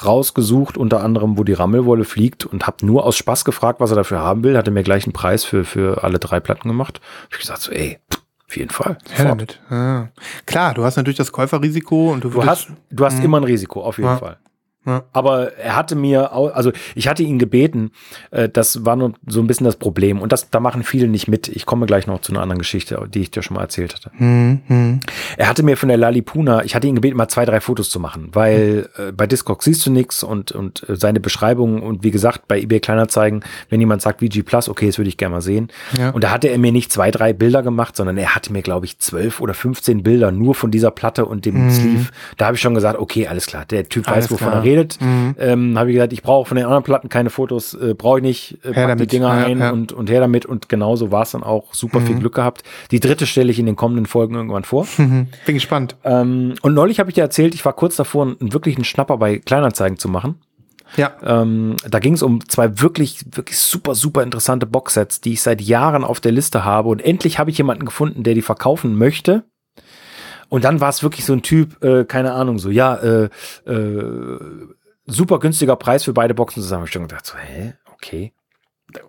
rausgesucht, 0.06 0.78
unter 0.78 1.04
anderem, 1.04 1.38
wo 1.38 1.44
die 1.44 1.54
Rammelwolle 1.54 2.04
fliegt 2.06 2.46
und 2.46 2.68
habe 2.68 2.86
nur 2.86 3.06
aus 3.06 3.18
Spaß 3.18 3.46
gefragt, 3.46 3.80
was 3.80 3.90
er 3.92 3.96
dafür 3.98 4.20
haben 4.20 4.44
will. 4.44 4.58
Hatte 4.58 4.72
mir 4.72 4.84
gleich 4.84 5.06
einen 5.06 5.14
Preis 5.14 5.44
für, 5.44 5.66
für 5.66 6.04
alle 6.04 6.20
drei 6.20 6.40
Platten 6.40 6.68
gemacht. 6.68 7.02
Ich 7.32 7.40
gesagt, 7.40 7.62
so, 7.62 7.72
ey, 7.72 7.98
auf 8.48 8.56
jeden 8.56 8.70
Fall. 8.70 8.98
Ja, 9.10 9.18
sofort. 9.18 9.30
damit. 9.30 9.60
Ja. 9.70 10.08
Klar, 10.46 10.74
du 10.74 10.84
hast 10.84 10.96
natürlich 10.96 11.18
das 11.18 11.32
Käuferrisiko 11.32 12.12
und 12.14 12.24
du, 12.24 12.30
Du 12.30 12.46
hast, 12.46 12.68
du 12.92 13.06
hast 13.06 13.22
immer 13.24 13.38
ein 13.38 13.44
Risiko, 13.44 13.82
auf 13.84 13.98
jeden 13.98 14.10
Ja. 14.10 14.18
Fall. 14.18 14.38
Ja. 14.88 15.04
Aber 15.14 15.54
er 15.58 15.76
hatte 15.76 15.96
mir, 15.96 16.34
au- 16.34 16.48
also 16.48 16.72
ich 16.96 17.08
hatte 17.08 17.22
ihn 17.22 17.38
gebeten, 17.38 17.92
äh, 18.32 18.50
das 18.50 18.86
war 18.86 18.96
nur 18.96 19.14
so 19.28 19.40
ein 19.42 19.48
bisschen 19.48 19.66
das 19.66 19.76
Problem. 19.76 20.20
Und 20.22 20.32
das, 20.32 20.50
da 20.50 20.60
machen 20.60 20.82
viele 20.84 21.08
nicht 21.08 21.28
mit. 21.28 21.48
Ich 21.50 21.66
komme 21.66 21.86
gleich 21.86 22.08
noch 22.08 22.22
zu 22.22 22.32
einer 22.32 22.42
anderen 22.42 22.58
Geschichte, 22.60 23.06
die 23.14 23.20
ich 23.22 23.30
dir 23.32 23.44
schon 23.44 23.56
mal 23.56 23.62
erzählt 23.62 23.94
hatte. 23.94 24.10
Mhm, 24.18 24.62
mhm. 24.68 25.00
Er 25.38 25.50
hatte 25.50 25.62
mir 25.62 25.78
von 25.78 25.90
der 25.90 25.98
Lalipuna, 25.98 26.64
ich 26.64 26.74
hatte 26.74 26.88
ihn 26.88 26.96
gebeten, 26.96 27.18
mal 27.18 27.28
zwei, 27.28 27.46
drei 27.46 27.60
Fotos 27.62 27.90
zu 27.90 28.00
machen, 28.00 28.30
weil 28.34 28.90
äh, 28.98 29.12
bei 29.12 29.28
Discogs 29.28 29.66
siehst 29.66 29.86
du 29.86 29.92
nichts 29.92 30.24
und, 30.24 30.52
und 30.54 30.88
äh, 30.90 30.96
seine 30.96 31.20
Beschreibung 31.20 31.82
und 31.84 32.04
wie 32.04 32.12
gesagt, 32.12 32.48
bei 32.48 32.60
eBay 32.60 32.80
Kleinanzeigen, 32.80 33.44
wenn 33.70 33.80
jemand 33.82 34.02
sagt 34.02 34.22
VG 34.22 34.42
Plus, 34.44 34.70
okay, 34.70 34.88
das 34.88 34.98
würde 34.98 35.10
ich 35.10 35.18
gerne 35.18 35.36
mal 35.36 35.42
sehen. 35.42 35.68
Ja. 35.98 36.12
Und 36.12 36.24
da 36.24 36.32
hatte 36.32 36.48
er 36.48 36.58
mir 36.58 36.72
nicht 36.72 36.92
zwei, 36.94 37.12
drei 37.12 37.34
Bilder 37.34 37.62
gemacht, 37.62 37.96
sondern 37.98 38.18
er 38.18 38.34
hatte 38.36 38.54
mir, 38.54 38.62
glaube 38.62 38.86
ich, 38.86 38.98
zwölf 39.00 39.42
oder 39.42 39.54
15 39.54 40.02
Bilder 40.02 40.32
nur 40.32 40.56
von 40.56 40.72
dieser 40.72 40.92
Platte 40.92 41.26
und 41.26 41.46
dem 41.46 41.70
Sleeve. 41.72 42.06
Da 42.38 42.46
habe 42.46 42.56
ich 42.56 42.62
schon 42.62 42.74
gesagt, 42.74 42.98
okay, 43.00 43.28
alles 43.28 43.46
klar, 43.48 43.66
der 43.66 43.88
Typ 43.90 43.98
Mhm. 44.08 44.14
Alles 44.14 44.26
weiß, 44.26 44.32
wovon 44.32 44.48
klar. 44.50 44.60
er 44.62 44.64
redet. 44.64 44.77
Mhm. 45.02 45.36
Ähm, 45.40 45.78
habe 45.80 45.90
ich 45.90 45.96
gesagt, 45.96 46.14
ich 46.14 46.22
brauche 46.24 46.48
von 46.48 46.56
den 46.58 46.66
anderen 46.66 46.84
Platten 46.84 47.10
keine 47.10 47.30
Fotos, 47.30 47.74
äh, 47.74 47.94
brauche 47.94 48.20
ich 48.20 48.24
nicht, 48.24 48.58
äh, 48.64 48.72
pack 48.74 48.98
die. 48.98 49.08
Dinger 49.08 49.28
Ja, 49.28 49.46
ein 49.46 49.60
ja. 49.60 49.72
Und, 49.72 49.92
und 49.92 50.10
her 50.10 50.20
damit. 50.20 50.46
Und 50.46 50.70
genauso 50.70 51.12
war 51.12 51.24
es 51.24 51.32
dann 51.32 51.44
auch. 51.44 51.74
Super 51.74 52.00
Mhm. 52.00 52.06
viel 52.08 52.20
Glück 52.20 52.36
gehabt. 52.36 52.64
Die 52.92 53.00
dritte 53.00 53.26
stelle 53.26 53.52
ich 53.52 53.60
in 53.60 53.66
den 53.66 53.76
kommenden 53.76 54.06
Folgen 54.06 54.36
irgendwann 54.36 54.64
vor. 54.64 54.86
Mhm. 54.98 55.28
Bin 55.46 55.56
gespannt. 55.56 55.96
Ähm, 56.04 56.56
und 56.62 56.74
neulich 56.74 57.00
habe 57.00 57.10
ich 57.10 57.16
dir 57.16 57.22
erzählt, 57.22 57.54
ich 57.56 57.64
war 57.66 57.74
kurz 57.74 57.96
davor, 57.96 58.26
einen 58.40 58.54
wirklichen 58.54 58.84
Schnapper 58.84 59.18
bei 59.18 59.38
Kleinanzeigen 59.40 59.98
zu 59.98 60.10
machen. 60.10 60.36
Ja. 60.96 61.12
Ähm, 61.24 61.76
da 61.90 62.00
ging 62.00 62.14
es 62.14 62.24
um 62.24 62.48
zwei 62.48 62.80
wirklich, 62.82 63.26
wirklich 63.34 63.58
super, 63.58 63.94
super 63.94 64.24
interessante 64.24 64.66
Boxsets, 64.66 65.20
die 65.22 65.34
ich 65.34 65.42
seit 65.42 65.62
Jahren 65.62 66.04
auf 66.04 66.20
der 66.22 66.32
Liste 66.32 66.64
habe. 66.64 66.88
Und 66.90 67.02
endlich 67.04 67.40
habe 67.40 67.50
ich 67.52 67.58
jemanden 67.58 67.86
gefunden, 67.86 68.24
der 68.24 68.34
die 68.36 68.42
verkaufen 68.42 68.98
möchte. 68.98 69.44
Und 70.50 70.64
dann 70.64 70.80
war 70.80 70.90
es 70.90 71.04
wirklich 71.04 71.26
so 71.26 71.34
ein 71.34 71.42
Typ, 71.42 71.84
äh, 71.84 72.06
keine 72.06 72.34
Ahnung, 72.34 72.60
so, 72.60 72.70
ja, 72.70 72.96
äh, 72.96 73.30
äh, 73.66 74.40
super 75.06 75.40
günstiger 75.40 75.76
Preis 75.76 76.04
für 76.04 76.14
beide 76.14 76.34
Boxen 76.34 76.62
zusammen. 76.62 76.86
Ich 76.86 76.92
schon 76.92 77.08
gedacht, 77.08 77.26
so, 77.26 77.38
hä, 77.38 77.74
okay. 77.94 78.34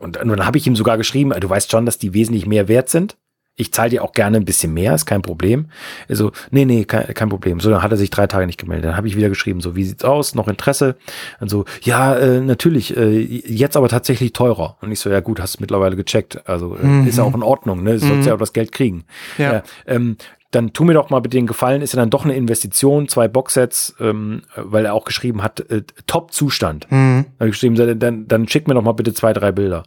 Und, 0.01 0.17
und 0.17 0.29
dann 0.29 0.47
habe 0.47 0.59
ich 0.59 0.67
ihm 0.67 0.77
sogar 0.77 0.97
geschrieben, 0.97 1.33
du 1.39 1.49
weißt 1.49 1.71
schon, 1.71 1.87
dass 1.87 1.99
die 1.99 2.15
wesentlich 2.15 2.47
mehr 2.47 2.69
wert 2.69 2.89
sind. 2.89 3.17
Ich 3.61 3.73
zahle 3.73 3.91
dir 3.91 4.05
auch 4.05 4.13
gerne 4.13 4.37
ein 4.37 4.45
bisschen 4.45 4.73
mehr, 4.73 4.95
ist 4.95 5.07
kein 5.07 5.21
Problem. 5.21 5.67
Also, 6.09 6.31
nee, 6.53 6.65
nee, 6.65 6.85
kein, 6.85 7.13
kein 7.13 7.29
Problem. 7.29 7.59
So, 7.59 7.71
dann 7.71 7.83
hat 7.83 7.91
er 7.91 7.97
sich 7.97 8.09
drei 8.09 8.29
Tage 8.29 8.47
nicht 8.47 8.61
gemeldet. 8.61 8.85
Dann 8.85 8.97
habe 8.97 9.09
ich 9.09 9.17
wieder 9.17 9.29
geschrieben, 9.29 9.61
so, 9.61 9.75
wie 9.75 9.83
sieht's 9.83 10.05
aus? 10.05 10.37
Noch 10.37 10.47
Interesse? 10.47 10.97
Und 11.41 11.49
so, 11.49 11.65
ja, 11.83 12.15
äh, 12.15 12.41
natürlich, 12.41 12.97
äh, 12.97 13.19
jetzt 13.19 13.77
aber 13.77 13.89
tatsächlich 13.89 14.33
teurer. 14.33 14.77
Und 14.81 14.93
ich 14.93 15.01
so, 15.01 15.11
ja 15.11 15.19
gut, 15.19 15.41
hast 15.41 15.57
du 15.57 15.63
mittlerweile 15.63 15.97
gecheckt. 15.97 16.49
Also, 16.49 16.77
äh, 16.77 17.09
ist 17.09 17.19
ja 17.19 17.25
auch 17.25 17.35
in 17.35 17.43
Ordnung, 17.43 17.83
ne? 17.83 17.95
Du 17.95 18.07
sollst 18.07 18.29
ja 18.29 18.35
auch 18.35 18.39
das 18.39 18.53
Geld 18.53 18.71
kriegen. 18.71 19.05
Ja. 19.39 19.55
Ja, 19.55 19.63
ähm, 19.87 20.17
dann 20.51 20.73
tu 20.73 20.85
mir 20.85 20.95
doch 20.95 21.11
mal 21.11 21.21
bitte 21.21 21.37
den 21.37 21.47
Gefallen, 21.47 21.83
ist 21.83 21.93
ja 21.93 21.99
dann 21.99 22.11
doch 22.11 22.25
eine 22.25 22.35
Investition, 22.35 23.09
zwei 23.09 23.29
Boxsets, 23.29 23.95
ähm, 24.01 24.43
weil 24.57 24.87
er 24.87 24.95
auch 24.95 25.05
geschrieben 25.05 25.43
hat, 25.43 25.61
äh, 25.71 25.83
Top-Zustand. 26.07 26.91
Mhm. 26.91 27.27
Da 27.39 27.47
geschrieben, 27.47 27.75
dann, 27.75 27.99
dann, 27.99 28.29
dann 28.29 28.49
schick 28.49 28.67
mir 28.67 28.75
doch 28.75 28.83
mal 28.83 28.93
bitte 28.93 29.13
zwei, 29.13 29.33
drei 29.33 29.53
Bilder. 29.53 29.83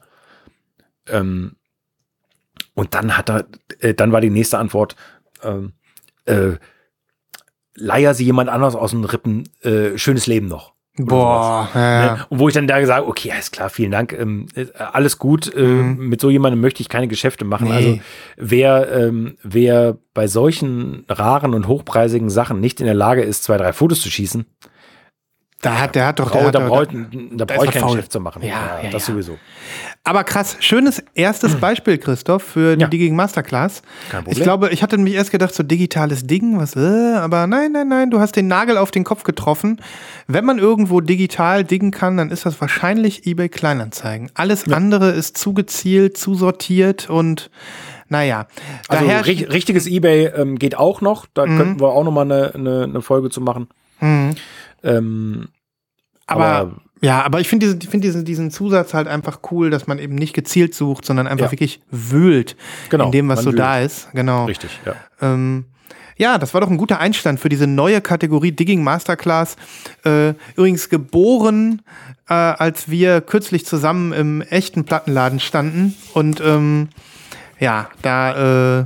Ähm, 1.07 1.55
und 2.75 2.93
dann 2.93 3.17
hat 3.17 3.29
er, 3.29 3.45
äh, 3.79 3.93
dann 3.93 4.11
war 4.11 4.21
die 4.21 4.29
nächste 4.29 4.59
Antwort, 4.59 4.95
ähm, 5.43 5.73
äh, 6.25 6.53
leier 7.73 8.13
sie 8.13 8.25
jemand 8.25 8.49
anders 8.49 8.75
aus 8.75 8.91
den 8.91 9.03
Rippen, 9.03 9.49
äh, 9.61 9.97
schönes 9.97 10.27
Leben 10.27 10.47
noch. 10.47 10.73
Boah, 11.05 11.69
ja, 11.73 11.81
ja. 11.81 12.13
Ne? 12.15 12.25
Und 12.29 12.39
wo 12.39 12.47
ich 12.47 12.53
dann 12.53 12.67
da 12.67 12.79
gesagt 12.79 13.07
okay, 13.07 13.31
alles 13.31 13.51
klar, 13.51 13.69
vielen 13.69 13.91
Dank, 13.91 14.13
ähm, 14.13 14.47
äh, 14.55 14.65
alles 14.77 15.17
gut. 15.17 15.53
Äh, 15.53 15.61
Mhm. 15.61 16.09
Mit 16.09 16.21
so 16.21 16.29
jemandem 16.29 16.59
möchte 16.61 16.81
ich 16.81 16.89
keine 16.89 17.07
Geschäfte 17.07 17.45
machen. 17.45 17.67
Nee. 17.69 17.73
Also 17.73 17.99
wer, 18.37 18.91
ähm, 18.91 19.37
wer 19.43 19.97
bei 20.13 20.27
solchen 20.27 21.05
raren 21.07 21.53
und 21.53 21.67
hochpreisigen 21.67 22.29
Sachen 22.29 22.59
nicht 22.59 22.79
in 22.79 22.85
der 22.85 22.95
Lage 22.95 23.21
ist, 23.21 23.43
zwei, 23.43 23.57
drei 23.57 23.73
Fotos 23.73 24.01
zu 24.01 24.09
schießen, 24.09 24.45
Da 25.61 25.79
hat, 25.79 25.93
der 25.95 26.07
hat 26.07 26.19
doch, 26.19 26.31
der 26.31 26.39
brauche, 26.39 26.47
hat 26.47 26.55
da 26.55 26.59
brauche 26.67 26.87
da, 26.87 26.91
ich, 27.11 27.29
da 27.37 27.45
da 27.45 27.45
brauche 27.45 27.57
ist 27.57 27.61
ich 27.63 27.67
er 27.67 27.71
kein 27.73 27.81
faul. 27.81 27.91
Geschäft 27.97 28.11
zu 28.11 28.19
machen. 28.19 28.41
Ja, 28.43 28.79
ja, 28.83 28.89
das 28.89 29.07
ja. 29.07 29.13
sowieso. 29.13 29.37
Aber 30.03 30.23
krass, 30.23 30.57
schönes 30.59 31.03
erstes 31.13 31.55
Beispiel, 31.55 31.99
Christoph, 31.99 32.41
für 32.43 32.75
die 32.75 32.81
Ja. 32.81 32.87
Digging 32.87 33.15
Masterclass. 33.15 33.83
Kein 34.09 34.23
Problem. 34.23 34.37
Ich 34.37 34.43
glaube, 34.43 34.69
ich 34.69 34.81
hatte 34.81 34.97
mich 34.97 35.13
erst 35.13 35.29
gedacht, 35.31 35.53
so 35.53 35.61
digitales 35.61 36.25
Ding, 36.25 36.57
was, 36.59 36.75
äh, 36.75 37.15
aber 37.15 37.45
nein, 37.45 37.71
nein, 37.71 37.87
nein, 37.87 38.09
du 38.09 38.19
hast 38.19 38.35
den 38.35 38.47
Nagel 38.47 38.77
auf 38.77 38.89
den 38.91 39.03
Kopf 39.03 39.23
getroffen. 39.23 39.79
Wenn 40.27 40.45
man 40.45 40.57
irgendwo 40.57 40.99
digital 40.99 41.63
diggen 41.63 41.91
kann, 41.91 42.17
dann 42.17 42.31
ist 42.31 42.45
das 42.45 42.59
wahrscheinlich 42.59 43.27
eBay 43.27 43.49
Kleinanzeigen. 43.49 44.31
Alles 44.33 44.67
andere 44.71 45.11
ist 45.11 45.37
zu 45.37 45.53
gezielt, 45.53 46.17
zu 46.17 46.33
sortiert 46.33 47.09
und 47.09 47.51
naja. 48.09 48.47
Also 48.89 49.05
richtiges 49.05 49.87
Ebay 49.87 50.25
ähm, 50.35 50.57
geht 50.59 50.75
auch 50.75 51.01
noch. 51.01 51.27
Da 51.33 51.45
Mhm. 51.45 51.57
könnten 51.57 51.79
wir 51.79 51.89
auch 51.89 52.03
noch 52.03 52.11
mal 52.11 52.21
eine, 52.23 52.53
eine, 52.55 52.83
eine 52.83 53.01
Folge 53.01 53.29
zu 53.29 53.39
machen. 53.39 53.67
Mhm. 54.01 54.31
Ähm, 54.83 55.49
aber, 56.27 56.45
aber- 56.45 56.81
ja, 57.01 57.23
aber 57.23 57.39
ich 57.39 57.47
finde 57.47 57.65
diesen, 57.65 57.81
ich 57.81 57.89
finde 57.89 58.07
diesen, 58.07 58.25
diesen 58.25 58.51
Zusatz 58.51 58.93
halt 58.93 59.07
einfach 59.07 59.39
cool, 59.51 59.69
dass 59.69 59.87
man 59.87 59.97
eben 59.99 60.15
nicht 60.15 60.33
gezielt 60.33 60.75
sucht, 60.75 61.03
sondern 61.05 61.27
einfach 61.27 61.47
Ja. 61.47 61.51
wirklich 61.51 61.81
wühlt 61.89 62.55
Genau, 62.89 63.05
in 63.07 63.11
dem, 63.11 63.27
was 63.27 63.41
so 63.41 63.49
wühlt. 63.49 63.59
da 63.59 63.79
ist. 63.79 64.09
Genau. 64.13 64.45
richtig, 64.45 64.69
ja. 64.85 64.95
Ähm, 65.21 65.65
ja, 66.17 66.37
das 66.37 66.53
war 66.53 66.61
doch 66.61 66.69
ein 66.69 66.77
guter 66.77 66.99
Einstand 66.99 67.39
für 67.39 67.49
diese 67.49 67.65
neue 67.65 68.01
Kategorie 68.01 68.51
Digging 68.51 68.83
Masterclass. 68.83 69.55
Äh, 70.05 70.35
übrigens 70.55 70.89
geboren, 70.89 71.81
äh, 72.29 72.33
als 72.33 72.89
wir 72.91 73.21
kürzlich 73.21 73.65
zusammen 73.65 74.13
im 74.13 74.41
echten 74.41 74.83
Plattenladen 74.85 75.39
standen 75.39 75.95
und 76.13 76.39
ähm, 76.39 76.89
ja, 77.59 77.89
da 78.03 78.81
äh, 78.81 78.85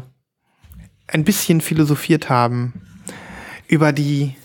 ein 1.08 1.24
bisschen 1.26 1.60
philosophiert 1.60 2.30
haben 2.30 2.74
über 3.68 3.92
die 3.92 4.36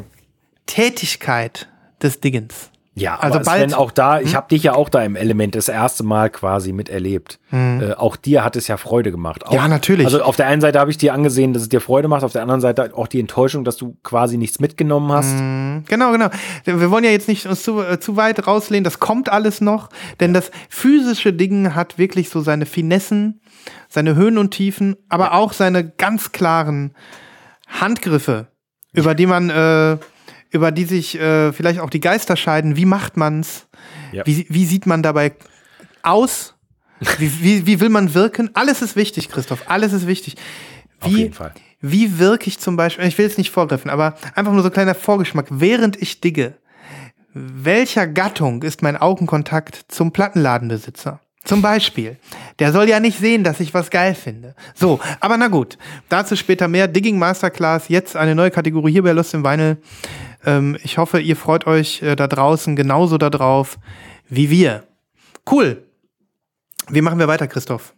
Tätigkeit 0.67 1.69
des 2.03 2.21
Diggens. 2.21 2.71
Ja, 2.95 3.15
Also 3.19 3.39
also 3.39 3.51
bald- 3.51 3.71
Sven, 3.71 3.75
auch 3.79 3.93
da, 3.93 4.21
ich 4.21 4.35
habe 4.35 4.49
dich 4.49 4.65
ja 4.65 4.75
auch 4.75 4.89
da 4.89 5.03
im 5.05 5.15
Element 5.17 5.55
das 5.55 5.69
erste 5.69 6.03
Mal 6.03 6.29
quasi 6.29 6.73
miterlebt. 6.73 7.39
Äh, 7.53 7.93
auch 7.95 8.17
dir 8.17 8.45
hat 8.45 8.57
es 8.57 8.67
ja 8.69 8.77
Freude 8.77 9.11
gemacht. 9.13 9.47
Auch, 9.47 9.53
Ja, 9.53 9.69
natürlich. 9.69 10.05
Also 10.05 10.23
auf 10.23 10.37
der 10.37 10.49
einen 10.49 10.61
Seite 10.61 10.81
habe 10.81 10.91
ich 10.91 10.99
dir 10.99 11.15
angesehen, 11.15 11.53
dass 11.53 11.63
es 11.63 11.69
dir 11.69 11.81
Freude 11.81 12.09
macht, 12.09 12.25
auf 12.25 12.33
der 12.33 12.43
anderen 12.43 12.61
Seite 12.61 12.91
auch 12.95 13.07
die 13.07 13.21
Enttäuschung, 13.21 13.65
dass 13.65 13.77
du 13.77 13.97
quasi 14.03 14.37
nichts 14.37 14.59
mitgenommen 14.59 15.11
hast. 15.13 15.31
Genau, 15.89 16.13
genau. 16.13 16.29
Wir 16.65 16.91
wollen 16.91 17.05
ja 17.05 17.11
jetzt 17.11 17.29
nicht 17.29 17.47
uns 17.47 17.63
zu, 17.63 17.81
äh, 17.81 18.01
zu 18.01 18.17
weit 18.17 18.47
rauslehnen, 18.47 18.85
das 18.85 18.99
kommt 18.99 19.31
alles 19.31 19.61
noch, 19.61 19.89
denn 20.19 20.35
das 20.35 20.51
physische 20.69 21.33
Ding 21.33 21.75
hat 21.77 21.97
wirklich 21.97 22.29
so 22.29 22.41
seine 22.43 22.67
Finessen, 22.67 23.41
seine 23.89 24.15
Höhen 24.17 24.37
und 24.37 24.51
Tiefen, 24.51 24.97
aber 25.09 25.33
auch 25.35 25.53
seine 25.53 25.89
ganz 25.89 26.33
klaren 26.33 26.93
Handgriffe, 27.69 28.49
über 28.93 29.15
die 29.15 29.27
man, 29.27 29.49
äh, 29.49 29.97
über 30.51 30.73
die 30.73 30.85
sich 30.85 31.19
äh, 31.19 31.53
vielleicht 31.53 31.81
auch 31.81 31.91
die 31.91 32.01
Geister 32.01 32.37
scheiden. 32.37 32.77
Wie 32.77 32.85
macht 32.85 33.17
man's? 33.17 33.67
Ja. 34.13 34.27
Wie, 34.27 34.47
wie 34.49 34.67
sieht 34.67 34.87
man 34.87 35.03
dabei 35.03 35.33
aus? 36.03 36.55
Wie, 37.19 37.43
wie, 37.43 37.67
wie 37.67 37.81
will 37.81 37.89
man 37.89 38.15
wirken? 38.15 38.51
Alles 38.55 38.83
ist 38.83 38.97
wichtig, 38.97 39.31
Christoph. 39.31 39.65
Alles 39.71 39.93
ist 39.93 40.07
wichtig. 40.07 40.37
Auf 41.01 41.11
Wie, 41.11 41.17
jeden 41.17 41.33
Fall. 41.33 41.53
wie 41.81 42.19
wirke 42.19 42.49
ich 42.49 42.59
zum 42.59 42.77
Beispiel, 42.77 43.07
ich 43.07 43.17
will 43.17 43.27
es 43.27 43.39
nicht 43.39 43.51
vorgriffen, 43.51 43.91
aber 43.91 44.15
einfach 44.35 44.53
nur 44.53 44.63
so 44.63 44.69
ein 44.69 44.73
kleiner 44.73 44.95
Vorgeschmack, 44.95 45.47
während 45.49 46.01
ich 46.03 46.21
digge, 46.21 46.55
welcher 47.33 48.07
Gattung 48.07 48.63
ist 48.63 48.83
mein 48.83 48.97
Augenkontakt 48.97 49.87
zum 49.89 50.13
Plattenladenbesitzer? 50.13 51.21
Zum 51.45 51.63
Beispiel. 51.63 52.19
Der 52.59 52.71
soll 52.71 52.89
ja 52.89 53.01
nicht 53.01 53.19
sehen, 53.19 53.45
dass 53.45 53.61
ich 53.61 53.73
was 53.73 53.89
geil 53.89 54.15
finde. 54.15 54.55
So, 54.75 55.01
aber 55.21 55.39
na 55.39 55.49
gut. 55.49 55.79
Dazu 56.11 56.37
später 56.37 56.69
mehr. 56.69 56.87
Digging 56.87 57.19
Masterclass, 57.19 57.89
jetzt 57.89 58.15
eine 58.15 58.35
neue 58.35 58.51
Kategorie 58.51 58.93
hier 58.93 59.03
bei 59.03 59.13
Lust 59.13 59.33
im 59.33 59.43
Vinyl. 59.43 59.79
Ähm, 60.45 60.77
ich 60.83 60.99
hoffe, 60.99 61.21
ihr 61.21 61.37
freut 61.37 61.67
euch 61.67 62.03
äh, 62.03 62.17
da 62.17 62.27
draußen 62.27 62.77
genauso 62.77 63.19
da 63.19 63.31
drauf 63.31 63.79
wie 64.29 64.51
wir. 64.51 64.85
Cool. 65.51 65.85
Wie 66.89 67.03
machen 67.03 67.19
wir 67.19 67.29
weiter, 67.29 67.47
Christoph? 67.47 67.95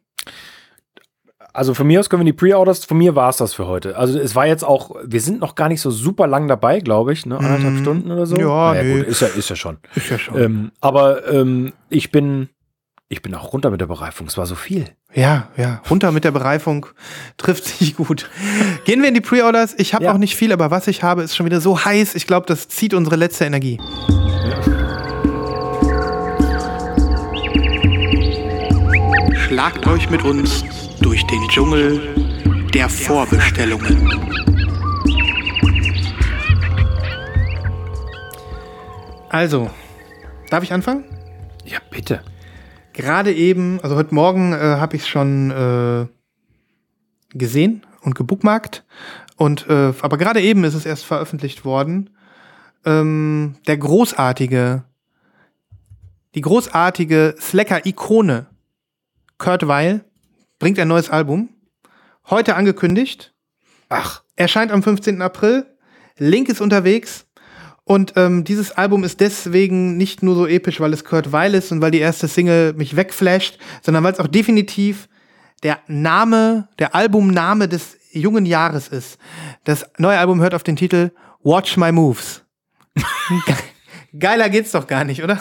Also 1.54 1.74
von 1.74 1.86
mir 1.86 2.00
aus 2.00 2.08
können 2.08 2.22
wir 2.24 2.32
die 2.32 2.36
Pre-Orders, 2.36 2.86
von 2.86 2.96
mir 2.96 3.14
war 3.14 3.28
es 3.28 3.36
das 3.36 3.52
für 3.52 3.66
heute. 3.66 3.96
Also 3.96 4.18
es 4.18 4.34
war 4.34 4.46
jetzt 4.46 4.64
auch, 4.64 4.96
wir 5.04 5.20
sind 5.20 5.40
noch 5.40 5.54
gar 5.54 5.68
nicht 5.68 5.82
so 5.82 5.90
super 5.90 6.26
lang 6.26 6.48
dabei, 6.48 6.80
glaube 6.80 7.12
ich, 7.12 7.26
ne? 7.26 7.36
Anderthalb 7.36 7.78
Stunden 7.78 8.10
oder 8.10 8.24
so. 8.24 8.36
Ja, 8.36 8.72
naja, 8.72 8.82
nö. 8.82 8.98
gut, 8.98 9.06
ist 9.06 9.20
ja, 9.20 9.28
ist 9.28 9.50
ja 9.50 9.56
schon. 9.56 9.76
Ist 9.94 10.08
ja 10.08 10.18
schon. 10.18 10.40
Ähm, 10.40 10.72
aber 10.80 11.30
ähm, 11.30 11.74
ich 11.90 12.10
bin, 12.10 12.48
ich 13.12 13.20
bin 13.20 13.34
auch 13.34 13.52
runter 13.52 13.68
mit 13.68 13.78
der 13.82 13.86
Bereifung. 13.86 14.26
Es 14.26 14.38
war 14.38 14.46
so 14.46 14.54
viel. 14.54 14.86
Ja, 15.12 15.48
ja, 15.58 15.82
runter 15.90 16.12
mit 16.12 16.24
der 16.24 16.30
Bereifung 16.30 16.86
trifft 17.36 17.64
sich 17.64 17.94
gut. 17.94 18.30
Gehen 18.86 19.02
wir 19.02 19.08
in 19.08 19.14
die 19.14 19.20
Pre-Orders. 19.20 19.74
Ich 19.76 19.92
habe 19.92 20.04
Ja. 20.04 20.12
auch 20.14 20.18
nicht 20.18 20.34
viel, 20.34 20.50
aber 20.50 20.70
was 20.70 20.86
ich 20.88 21.02
habe, 21.02 21.22
ist 21.22 21.36
schon 21.36 21.44
wieder 21.44 21.60
so 21.60 21.84
heiß. 21.84 22.14
Ich 22.14 22.26
glaube, 22.26 22.46
das 22.46 22.68
zieht 22.68 22.94
unsere 22.94 23.16
letzte 23.16 23.44
Energie. 23.44 23.78
Schlagt 29.46 29.86
euch 29.86 30.08
mit 30.10 30.22
uns 30.24 30.64
durch 31.00 31.24
den 31.26 31.46
Dschungel 31.48 32.00
der 32.72 32.88
Vorbestellungen. 32.88 34.08
Also, 39.28 39.70
darf 40.50 40.62
ich 40.62 40.72
anfangen? 40.72 41.04
Ja, 41.64 41.78
bitte. 41.90 42.20
Gerade 42.92 43.32
eben, 43.32 43.80
also 43.82 43.96
heute 43.96 44.14
Morgen 44.14 44.52
äh, 44.52 44.56
habe 44.56 44.96
ich 44.96 45.02
es 45.02 45.08
schon 45.08 45.50
äh, 45.50 46.06
gesehen 47.36 47.86
und 48.02 48.14
gebookmarkt. 48.14 48.84
Und 49.36 49.68
äh, 49.68 49.92
aber 50.00 50.18
gerade 50.18 50.40
eben 50.40 50.64
ist 50.64 50.74
es 50.74 50.86
erst 50.86 51.04
veröffentlicht 51.04 51.64
worden. 51.64 52.10
Ähm, 52.84 53.56
der 53.66 53.78
großartige, 53.78 54.84
die 56.34 56.40
großartige 56.40 57.34
Slacker-Ikone 57.40 58.46
Kurt 59.38 59.66
Weil 59.66 60.04
bringt 60.58 60.78
ein 60.78 60.88
neues 60.88 61.10
Album. 61.10 61.48
Heute 62.28 62.54
angekündigt. 62.54 63.34
Ach, 63.88 64.22
Erscheint 64.36 64.72
am 64.72 64.82
15. 64.82 65.20
April. 65.22 65.66
Link 66.18 66.48
ist 66.48 66.60
unterwegs. 66.60 67.26
Und 67.84 68.12
ähm, 68.16 68.44
dieses 68.44 68.70
Album 68.72 69.02
ist 69.02 69.20
deswegen 69.20 69.96
nicht 69.96 70.22
nur 70.22 70.34
so 70.36 70.46
episch, 70.46 70.78
weil 70.80 70.92
es 70.92 71.04
Kurt 71.04 71.32
Weil 71.32 71.54
ist 71.54 71.72
und 71.72 71.80
weil 71.80 71.90
die 71.90 71.98
erste 71.98 72.28
Single 72.28 72.74
mich 72.74 72.94
wegflasht, 72.96 73.58
sondern 73.82 74.04
weil 74.04 74.12
es 74.12 74.20
auch 74.20 74.28
definitiv 74.28 75.08
der 75.64 75.78
Name, 75.88 76.68
der 76.78 76.94
Albumname 76.94 77.68
des 77.68 77.96
jungen 78.12 78.46
Jahres 78.46 78.88
ist. 78.88 79.18
Das 79.64 79.86
neue 79.98 80.18
Album 80.18 80.40
hört 80.40 80.54
auf 80.54 80.62
den 80.62 80.76
Titel 80.76 81.10
Watch 81.42 81.76
My 81.76 81.90
Moves. 81.92 82.44
Ge- 82.94 83.54
Geiler 84.18 84.48
geht's 84.50 84.72
doch 84.72 84.86
gar 84.86 85.04
nicht, 85.04 85.22
oder? 85.24 85.40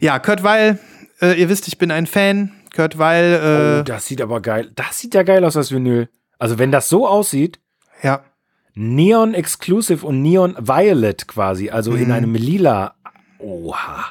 ja, 0.00 0.18
Kurt 0.18 0.42
Weil, 0.42 0.78
äh, 1.20 1.38
ihr 1.40 1.48
wisst, 1.48 1.68
ich 1.68 1.78
bin 1.78 1.90
ein 1.90 2.06
Fan. 2.06 2.52
Kurt 2.74 2.98
Weil, 2.98 3.34
äh, 3.34 3.80
oh, 3.80 3.82
das 3.84 4.06
sieht 4.06 4.20
aber 4.20 4.40
geil. 4.40 4.72
Das 4.74 4.98
sieht 4.98 5.14
ja 5.14 5.22
geil 5.22 5.44
aus, 5.44 5.54
das 5.54 5.70
Vinyl. 5.70 6.08
Also 6.38 6.58
wenn 6.58 6.72
das 6.72 6.88
so 6.88 7.06
aussieht, 7.06 7.60
ja. 8.02 8.24
Neon 8.74 9.34
Exclusive 9.34 10.04
und 10.06 10.20
Neon 10.22 10.56
Violet 10.58 11.26
quasi, 11.28 11.70
also 11.70 11.92
Mhm. 11.92 11.98
in 12.02 12.12
einem 12.12 12.34
lila. 12.34 12.94
Oha. 13.38 14.06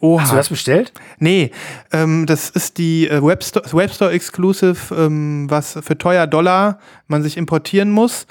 Oha. 0.00 0.22
Hast 0.22 0.32
du 0.32 0.36
das 0.36 0.48
bestellt? 0.50 0.92
Nee, 1.18 1.50
ähm, 1.90 2.26
das 2.26 2.50
ist 2.50 2.76
die 2.76 3.08
äh, 3.08 3.22
Webstore, 3.22 3.64
Webstore 3.72 4.12
Exclusive, 4.12 4.94
ähm, 4.94 5.46
was 5.48 5.78
für 5.80 5.96
teuer 5.96 6.26
Dollar 6.26 6.78
man 7.06 7.22
sich 7.22 7.38
importieren 7.38 7.90
muss. 7.90 8.26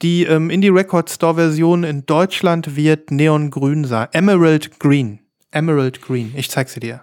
Die 0.00 0.24
ähm, 0.24 0.48
Indie 0.48 0.68
Record 0.70 1.10
Store 1.10 1.34
Version 1.34 1.84
in 1.84 2.06
Deutschland 2.06 2.74
wird 2.74 3.10
neongrün 3.10 3.84
sein. 3.84 4.08
Emerald 4.12 4.80
Green. 4.80 5.18
Emerald 5.50 6.00
Green. 6.00 6.32
Ich 6.36 6.48
zeig 6.48 6.70
sie 6.70 6.80
dir. 6.80 7.02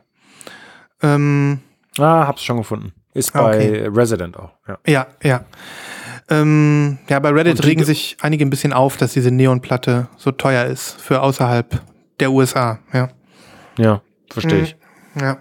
Ähm, 1.03 1.59
Ah, 1.99 2.25
hab's 2.27 2.43
schon 2.43 2.57
gefunden. 2.57 2.93
Ist 3.13 3.35
Ah, 3.35 3.41
bei 3.43 3.55
okay. 3.55 3.87
Resident 3.87 4.37
auch. 4.37 4.51
Ja. 4.67 4.77
ja, 4.87 5.07
ja. 5.23 5.45
Ähm, 6.29 6.97
ja, 7.07 7.19
bei 7.19 7.29
Reddit 7.29 7.63
regen 7.65 7.85
sich 7.85 8.17
einige 8.21 8.45
ein 8.45 8.49
bisschen 8.49 8.73
auf, 8.73 8.97
dass 8.97 9.13
diese 9.13 9.31
Neonplatte 9.31 10.09
so 10.17 10.31
teuer 10.31 10.65
ist 10.65 10.99
für 11.01 11.21
außerhalb 11.21 11.81
der 12.19 12.31
USA. 12.31 12.79
Ja. 12.91 13.09
Ja, 13.77 14.01
verstehe 14.29 14.63
ich. 14.63 14.75
Ja. 15.19 15.37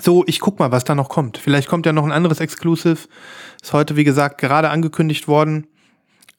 So, 0.00 0.24
ich 0.26 0.40
guck 0.40 0.58
mal, 0.58 0.72
was 0.72 0.84
da 0.84 0.94
noch 0.94 1.08
kommt. 1.08 1.38
Vielleicht 1.38 1.68
kommt 1.68 1.86
ja 1.86 1.92
noch 1.92 2.04
ein 2.04 2.12
anderes 2.12 2.40
Exclusive. 2.40 3.08
Ist 3.62 3.72
heute, 3.72 3.96
wie 3.96 4.04
gesagt, 4.04 4.38
gerade 4.38 4.70
angekündigt 4.70 5.28
worden. 5.28 5.66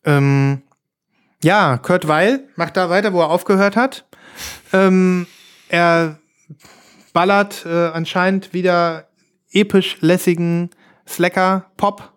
Ähm, 0.03 0.62
ja, 1.44 1.78
Kurt 1.78 2.07
Weil 2.07 2.48
macht 2.56 2.78
da 2.78 2.90
weiter, 2.90 3.14
wo 3.14 3.22
er 3.22 3.30
aufgehört 3.30 3.76
hat. 3.76 4.06
Ähm, 4.74 5.28
er 5.70 6.20
ballert 7.14 7.66
äh, 7.66 7.88
anscheinend 7.88 8.53
wieder 8.53 9.07
episch 9.52 9.98
lässigen 10.02 10.70
Slacker-Pop 11.07 12.12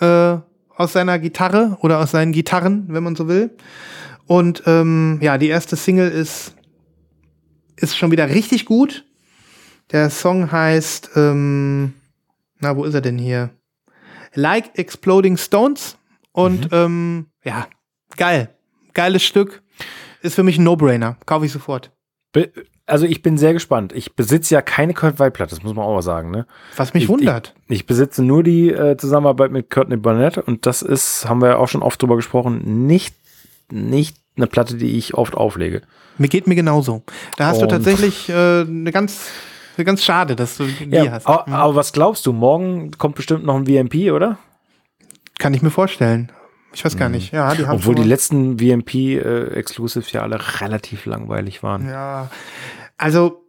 äh, 0.00 0.38
aus 0.76 0.92
seiner 0.92 1.18
Gitarre 1.18 1.78
oder 1.80 2.00
aus 2.00 2.10
seinen 2.10 2.32
Gitarren, 2.32 2.86
wenn 2.88 3.02
man 3.02 3.16
so 3.16 3.28
will. 3.28 3.56
Und 4.26 4.62
ähm, 4.66 5.18
ja, 5.22 5.38
die 5.38 5.48
erste 5.48 5.76
Single 5.76 6.10
ist, 6.10 6.54
ist 7.76 7.96
schon 7.96 8.10
wieder 8.10 8.28
richtig 8.28 8.66
gut. 8.66 9.04
Der 9.92 10.10
Song 10.10 10.50
heißt, 10.50 11.10
ähm, 11.14 11.94
na, 12.58 12.76
wo 12.76 12.84
ist 12.84 12.94
er 12.94 13.00
denn 13.00 13.18
hier? 13.18 13.50
Like 14.34 14.78
Exploding 14.78 15.36
Stones. 15.36 15.96
Und 16.32 16.68
ähm, 16.72 17.26
ja, 17.44 17.68
geil. 18.16 18.50
Geiles 18.92 19.22
Stück. 19.22 19.62
Ist 20.22 20.34
für 20.34 20.42
mich 20.42 20.58
ein 20.58 20.64
No-Brainer. 20.64 21.16
Kaufe 21.24 21.46
ich 21.46 21.52
sofort. 21.52 21.92
Be 22.32 22.50
also 22.86 23.04
ich 23.06 23.22
bin 23.22 23.36
sehr 23.38 23.52
gespannt. 23.52 23.92
Ich 23.94 24.14
besitze 24.14 24.54
ja 24.54 24.62
keine 24.62 24.94
Kurt 24.94 25.18
Weil-Platte, 25.18 25.54
das 25.54 25.62
muss 25.64 25.74
man 25.74 25.84
auch 25.84 25.94
mal 25.94 26.02
sagen. 26.02 26.30
Ne? 26.30 26.46
Was 26.76 26.94
mich 26.94 27.04
ich, 27.04 27.08
wundert. 27.08 27.54
Ich, 27.68 27.80
ich 27.80 27.86
besitze 27.86 28.22
nur 28.22 28.42
die 28.42 28.70
äh, 28.70 28.96
Zusammenarbeit 28.96 29.50
mit 29.50 29.70
Courtney 29.70 29.96
Barnett 29.96 30.38
und 30.38 30.66
das 30.66 30.82
ist, 30.82 31.28
haben 31.28 31.40
wir 31.42 31.48
ja 31.50 31.56
auch 31.56 31.68
schon 31.68 31.82
oft 31.82 32.00
drüber 32.00 32.16
gesprochen, 32.16 32.86
nicht, 32.86 33.14
nicht 33.70 34.16
eine 34.36 34.46
Platte, 34.46 34.76
die 34.76 34.96
ich 34.96 35.14
oft 35.14 35.34
auflege. 35.34 35.82
Mir 36.18 36.28
geht 36.28 36.46
mir 36.46 36.54
genauso. 36.54 37.02
Da 37.36 37.46
hast 37.48 37.58
du 37.60 37.64
Und- 37.64 37.70
tatsächlich 37.70 38.28
äh, 38.28 38.60
eine 38.62 38.92
ganz, 38.92 39.28
ganz 39.82 40.02
schade, 40.04 40.36
dass 40.36 40.56
du 40.56 40.64
die 40.64 40.88
Ja, 40.90 41.10
hast. 41.12 41.26
aber, 41.26 41.44
Mhm. 41.46 41.54
aber 41.54 41.74
was 41.74 41.92
glaubst 41.92 42.24
du? 42.26 42.32
Morgen 42.32 42.92
kommt 42.98 43.16
bestimmt 43.16 43.44
noch 43.44 43.56
ein 43.56 43.66
VMP, 43.66 44.12
oder? 44.12 44.38
Kann 45.38 45.52
ich 45.54 45.60
mir 45.62 45.70
vorstellen. 45.70 46.30
Ich 46.76 46.84
weiß 46.84 46.98
gar 46.98 47.08
nicht. 47.08 47.32
Ja, 47.32 47.54
die 47.54 47.64
haben. 47.66 47.76
Obwohl 47.76 47.94
die 47.94 48.02
letzten 48.02 48.58
VMP-Exclusives 48.58 50.12
ja 50.12 50.20
alle 50.20 50.38
relativ 50.60 51.06
langweilig 51.06 51.62
waren. 51.62 51.88
Ja, 51.88 52.30
also 52.98 53.42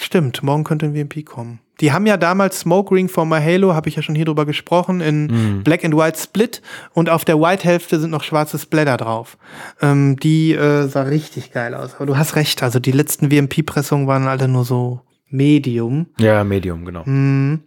stimmt, 0.00 0.42
morgen 0.42 0.64
könnte 0.64 0.86
ein 0.86 0.94
VMP 0.96 1.24
kommen. 1.24 1.60
Die 1.80 1.92
haben 1.92 2.06
ja 2.06 2.16
damals 2.16 2.60
Smoke 2.60 2.92
Ring 2.94 3.08
for 3.08 3.24
My 3.24 3.40
Halo, 3.40 3.72
habe 3.74 3.88
ich 3.88 3.94
ja 3.96 4.02
schon 4.02 4.14
hier 4.16 4.24
drüber 4.24 4.46
gesprochen, 4.46 5.00
in 5.00 5.26
Mhm. 5.26 5.62
Black 5.64 5.84
and 5.84 5.96
White 5.96 6.18
Split 6.18 6.60
und 6.92 7.08
auf 7.08 7.24
der 7.24 7.38
White-Hälfte 7.40 8.00
sind 8.00 8.10
noch 8.10 8.24
schwarze 8.24 8.58
Splatter 8.58 8.96
drauf. 8.96 9.36
Ähm, 9.80 10.16
die 10.16 10.54
äh, 10.54 10.88
sah 10.88 11.02
richtig 11.02 11.52
geil 11.52 11.74
aus. 11.74 11.94
Aber 11.96 12.06
du 12.06 12.16
hast 12.16 12.34
recht, 12.36 12.62
also 12.64 12.80
die 12.80 12.92
letzten 12.92 13.30
VMP-Pressungen 13.30 14.06
waren 14.08 14.26
alle 14.26 14.48
nur 14.48 14.64
so 14.64 15.00
Medium. 15.28 16.06
Ja, 16.18 16.44
Medium, 16.44 16.84
genau. 16.84 17.02
Mhm. 17.04 17.60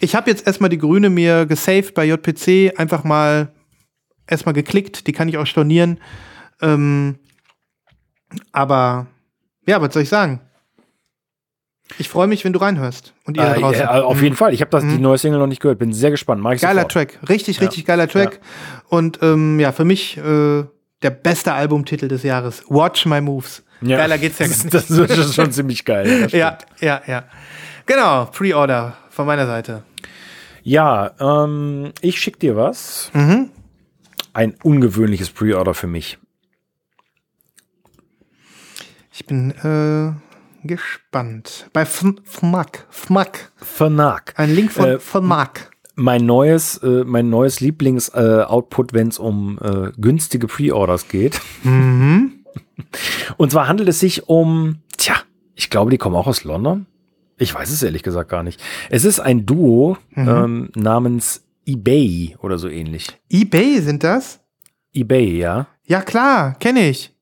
Ich 0.00 0.14
habe 0.14 0.30
jetzt 0.30 0.46
erstmal 0.46 0.70
die 0.70 0.78
grüne 0.78 1.10
mir 1.10 1.46
gesaved 1.46 1.94
bei 1.94 2.04
JPC, 2.06 2.78
einfach 2.78 3.04
mal 3.04 3.52
erstmal 4.26 4.52
geklickt, 4.52 5.06
die 5.06 5.12
kann 5.12 5.28
ich 5.28 5.36
auch 5.38 5.46
stornieren. 5.46 5.98
Ähm, 6.60 7.16
Aber 8.52 9.06
ja, 9.66 9.80
was 9.80 9.94
soll 9.94 10.02
ich 10.02 10.08
sagen? 10.10 10.40
Ich 11.96 12.10
freue 12.10 12.26
mich, 12.26 12.44
wenn 12.44 12.52
du 12.52 12.58
reinhörst. 12.60 13.14
Und 13.24 13.38
ihr 13.38 13.42
Äh, 13.42 13.58
draußen. 13.60 13.80
ja, 13.80 14.02
auf 14.02 14.20
jeden 14.20 14.36
Fall. 14.36 14.52
Ich 14.52 14.60
habe 14.60 14.70
das 14.70 14.82
die 14.82 14.96
Mhm. 14.96 15.00
neue 15.00 15.16
Single 15.16 15.38
noch 15.38 15.46
nicht 15.46 15.62
gehört. 15.62 15.78
Bin 15.78 15.94
sehr 15.94 16.10
gespannt. 16.10 16.42
Mach 16.42 16.52
ich 16.52 16.60
Geiler 16.60 16.82
sofort. 16.82 16.92
Track. 16.92 17.18
Richtig, 17.30 17.56
Ja. 17.56 17.62
richtig 17.66 17.86
geiler 17.86 18.06
Track. 18.06 18.40
Und 18.88 19.18
ähm, 19.22 19.58
ja, 19.58 19.72
für 19.72 19.86
mich 19.86 20.18
äh, 20.18 20.64
der 21.02 21.10
beste 21.10 21.54
Albumtitel 21.54 22.08
des 22.08 22.22
Jahres. 22.22 22.62
Watch 22.68 23.06
My 23.06 23.22
Moves. 23.22 23.64
Ja. 23.80 23.96
Geiler 23.98 24.18
geht's 24.18 24.38
ja 24.38 24.46
gar 24.46 24.56
das, 24.70 24.90
nicht. 24.90 25.10
das 25.10 25.18
ist 25.18 25.34
schon 25.34 25.52
ziemlich 25.52 25.84
geil. 25.84 26.28
Ja, 26.32 26.58
ja, 26.80 27.00
ja. 27.06 27.24
Genau, 27.86 28.26
Pre-Order 28.26 28.96
von 29.10 29.26
meiner 29.26 29.46
Seite. 29.46 29.82
Ja, 30.62 31.12
ähm, 31.20 31.92
ich 32.00 32.20
schick 32.20 32.38
dir 32.40 32.56
was. 32.56 33.10
Mhm. 33.14 33.50
Ein 34.34 34.54
ungewöhnliches 34.62 35.30
Pre-Order 35.30 35.74
für 35.74 35.86
mich. 35.86 36.18
Ich 39.12 39.26
bin 39.26 39.50
äh, 39.52 40.66
gespannt. 40.66 41.68
Bei 41.72 41.84
FMAC. 41.84 42.86
FMAC. 42.90 43.50
Fnac. 43.56 44.34
Ein 44.36 44.54
Link 44.54 44.72
von 44.72 44.84
Äh, 44.86 44.98
FMAC. 44.98 45.70
Mein 45.96 46.26
neues, 46.26 46.76
äh, 46.78 47.02
mein 47.04 47.28
neues 47.28 47.58
Lieblings-Output, 47.60 48.92
wenn 48.92 49.08
es 49.08 49.18
um 49.18 49.58
äh, 49.60 49.90
günstige 50.00 50.46
Pre-Orders 50.46 51.08
geht. 51.08 51.40
Mhm. 51.64 52.37
Und 53.36 53.50
zwar 53.50 53.68
handelt 53.68 53.88
es 53.88 54.00
sich 54.00 54.28
um, 54.28 54.80
tja, 54.96 55.16
ich 55.54 55.70
glaube, 55.70 55.90
die 55.90 55.98
kommen 55.98 56.16
auch 56.16 56.26
aus 56.26 56.44
London. 56.44 56.86
Ich 57.36 57.54
weiß 57.54 57.70
es 57.70 57.82
ehrlich 57.82 58.02
gesagt 58.02 58.30
gar 58.30 58.42
nicht. 58.42 58.60
Es 58.90 59.04
ist 59.04 59.20
ein 59.20 59.46
Duo 59.46 59.96
Mhm. 60.10 60.28
ähm, 60.28 60.70
namens 60.74 61.44
eBay 61.66 62.36
oder 62.40 62.58
so 62.58 62.68
ähnlich. 62.68 63.08
eBay 63.30 63.80
sind 63.80 64.02
das? 64.02 64.40
eBay, 64.92 65.38
ja. 65.38 65.66
Ja, 65.84 66.00
klar, 66.02 66.54
kenne 66.58 66.88
ich. 66.88 67.14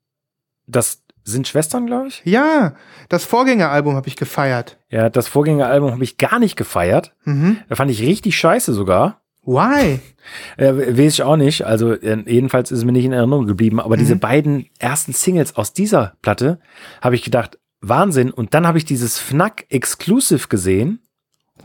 Das 0.66 1.02
sind 1.24 1.48
Schwestern, 1.48 1.86
glaube 1.86 2.08
ich. 2.08 2.22
Ja, 2.24 2.74
das 3.08 3.24
Vorgängeralbum 3.24 3.94
habe 3.96 4.08
ich 4.08 4.16
gefeiert. 4.16 4.78
Ja, 4.90 5.10
das 5.10 5.26
Vorgängeralbum 5.28 5.90
habe 5.90 6.04
ich 6.04 6.16
gar 6.18 6.38
nicht 6.38 6.56
gefeiert. 6.56 7.12
Mhm. 7.24 7.58
Da 7.68 7.74
fand 7.74 7.90
ich 7.90 8.00
richtig 8.02 8.36
scheiße 8.38 8.72
sogar. 8.72 9.20
Why? 9.46 10.00
Äh, 10.56 10.98
weiß 10.98 11.14
ich 11.14 11.22
auch 11.22 11.36
nicht. 11.36 11.62
Also 11.62 11.92
äh, 11.92 12.24
jedenfalls 12.26 12.72
ist 12.72 12.78
es 12.78 12.84
mir 12.84 12.90
nicht 12.90 13.04
in 13.04 13.12
Erinnerung 13.12 13.46
geblieben. 13.46 13.78
Aber 13.78 13.96
diese 13.96 14.16
beiden 14.16 14.66
ersten 14.80 15.12
Singles 15.12 15.54
aus 15.54 15.72
dieser 15.72 16.14
Platte 16.20 16.58
habe 17.00 17.14
ich 17.14 17.22
gedacht, 17.22 17.60
Wahnsinn. 17.80 18.32
Und 18.32 18.52
dann 18.52 18.66
habe 18.66 18.76
ich 18.76 18.84
dieses 18.84 19.20
Fnac 19.20 19.66
Exclusive 19.68 20.48
gesehen. 20.48 20.98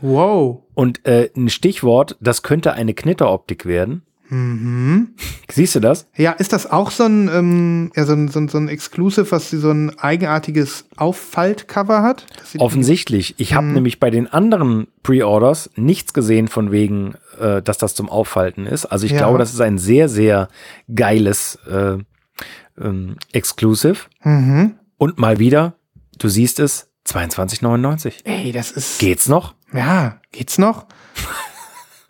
Wow. 0.00 0.62
Und 0.74 1.04
äh, 1.06 1.30
ein 1.36 1.48
Stichwort, 1.48 2.16
das 2.20 2.44
könnte 2.44 2.74
eine 2.74 2.94
Knitteroptik 2.94 3.66
werden. 3.66 4.02
Mhm. 4.32 5.14
Siehst 5.50 5.74
du 5.74 5.80
das? 5.80 6.06
Ja, 6.16 6.32
ist 6.32 6.54
das 6.54 6.70
auch 6.70 6.90
so 6.90 7.04
ein, 7.04 7.28
ähm, 7.28 7.92
ja, 7.94 8.04
so 8.06 8.14
ein, 8.14 8.28
so 8.28 8.40
ein, 8.40 8.48
so 8.48 8.56
ein 8.56 8.68
Exclusive, 8.68 9.30
was 9.30 9.50
so 9.50 9.70
ein 9.70 9.98
eigenartiges 9.98 10.86
Auffaltcover 10.96 12.02
hat? 12.02 12.24
Offensichtlich. 12.58 13.34
Ich 13.38 13.52
habe 13.54 13.66
nämlich 13.66 14.00
bei 14.00 14.08
den 14.10 14.26
anderen 14.32 14.86
Pre-Orders 15.02 15.68
nichts 15.76 16.14
gesehen 16.14 16.48
von 16.48 16.72
wegen, 16.72 17.14
äh, 17.38 17.60
dass 17.60 17.76
das 17.76 17.94
zum 17.94 18.08
Auffalten 18.08 18.64
ist. 18.66 18.86
Also 18.86 19.04
ich 19.04 19.12
Ja. 19.12 19.18
glaube, 19.18 19.36
das 19.38 19.52
ist 19.52 19.60
ein 19.60 19.76
sehr, 19.76 20.08
sehr 20.08 20.48
geiles 20.94 21.58
äh, 21.70 21.98
ähm, 22.80 23.16
Exclusive. 23.32 23.96
Mhm. 24.24 24.76
Und 24.96 25.18
mal 25.18 25.38
wieder, 25.38 25.74
du 26.18 26.28
siehst 26.28 26.58
es, 26.58 26.88
22,99. 27.06 28.24
Ey, 28.24 28.52
das 28.52 28.70
ist. 28.70 28.98
Geht's 28.98 29.28
noch? 29.28 29.54
Ja, 29.74 30.20
geht's 30.30 30.56
noch? 30.56 30.86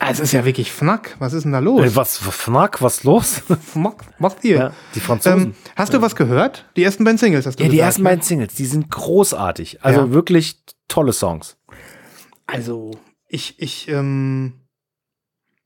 Ah, 0.04 0.10
Es 0.10 0.18
ist 0.18 0.32
ja 0.32 0.44
wirklich 0.44 0.72
Fnack. 0.72 1.14
Was 1.20 1.32
ist 1.32 1.44
denn 1.44 1.52
da 1.52 1.60
los? 1.60 1.80
Äh, 1.84 1.94
was, 1.94 2.18
Fnack, 2.18 2.82
was 2.82 3.04
los? 3.04 3.42
Fnack, 3.72 4.02
macht 4.18 4.42
ihr? 4.44 4.56
ja, 4.56 4.72
die 4.96 5.00
Franzosen. 5.00 5.42
ähm, 5.42 5.54
hast 5.76 5.94
du 5.94 6.02
was 6.02 6.16
gehört? 6.16 6.64
Die 6.76 6.82
ersten 6.82 7.04
beiden 7.04 7.18
Singles 7.18 7.46
hast 7.46 7.58
du 7.60 7.62
ja, 7.62 7.68
die 7.70 7.76
gesagt, 7.76 7.86
ersten 7.88 8.02
ne? 8.02 8.08
beiden 8.08 8.22
Singles, 8.22 8.54
die 8.54 8.66
sind 8.66 8.90
großartig. 8.90 9.84
Also 9.84 10.00
Ja. 10.00 10.10
wirklich 10.12 10.56
tolle 10.88 11.12
Songs. 11.12 11.56
Also, 12.46 12.90
ich, 13.28 13.54
ich 13.60 13.88
ähm, 13.88 14.54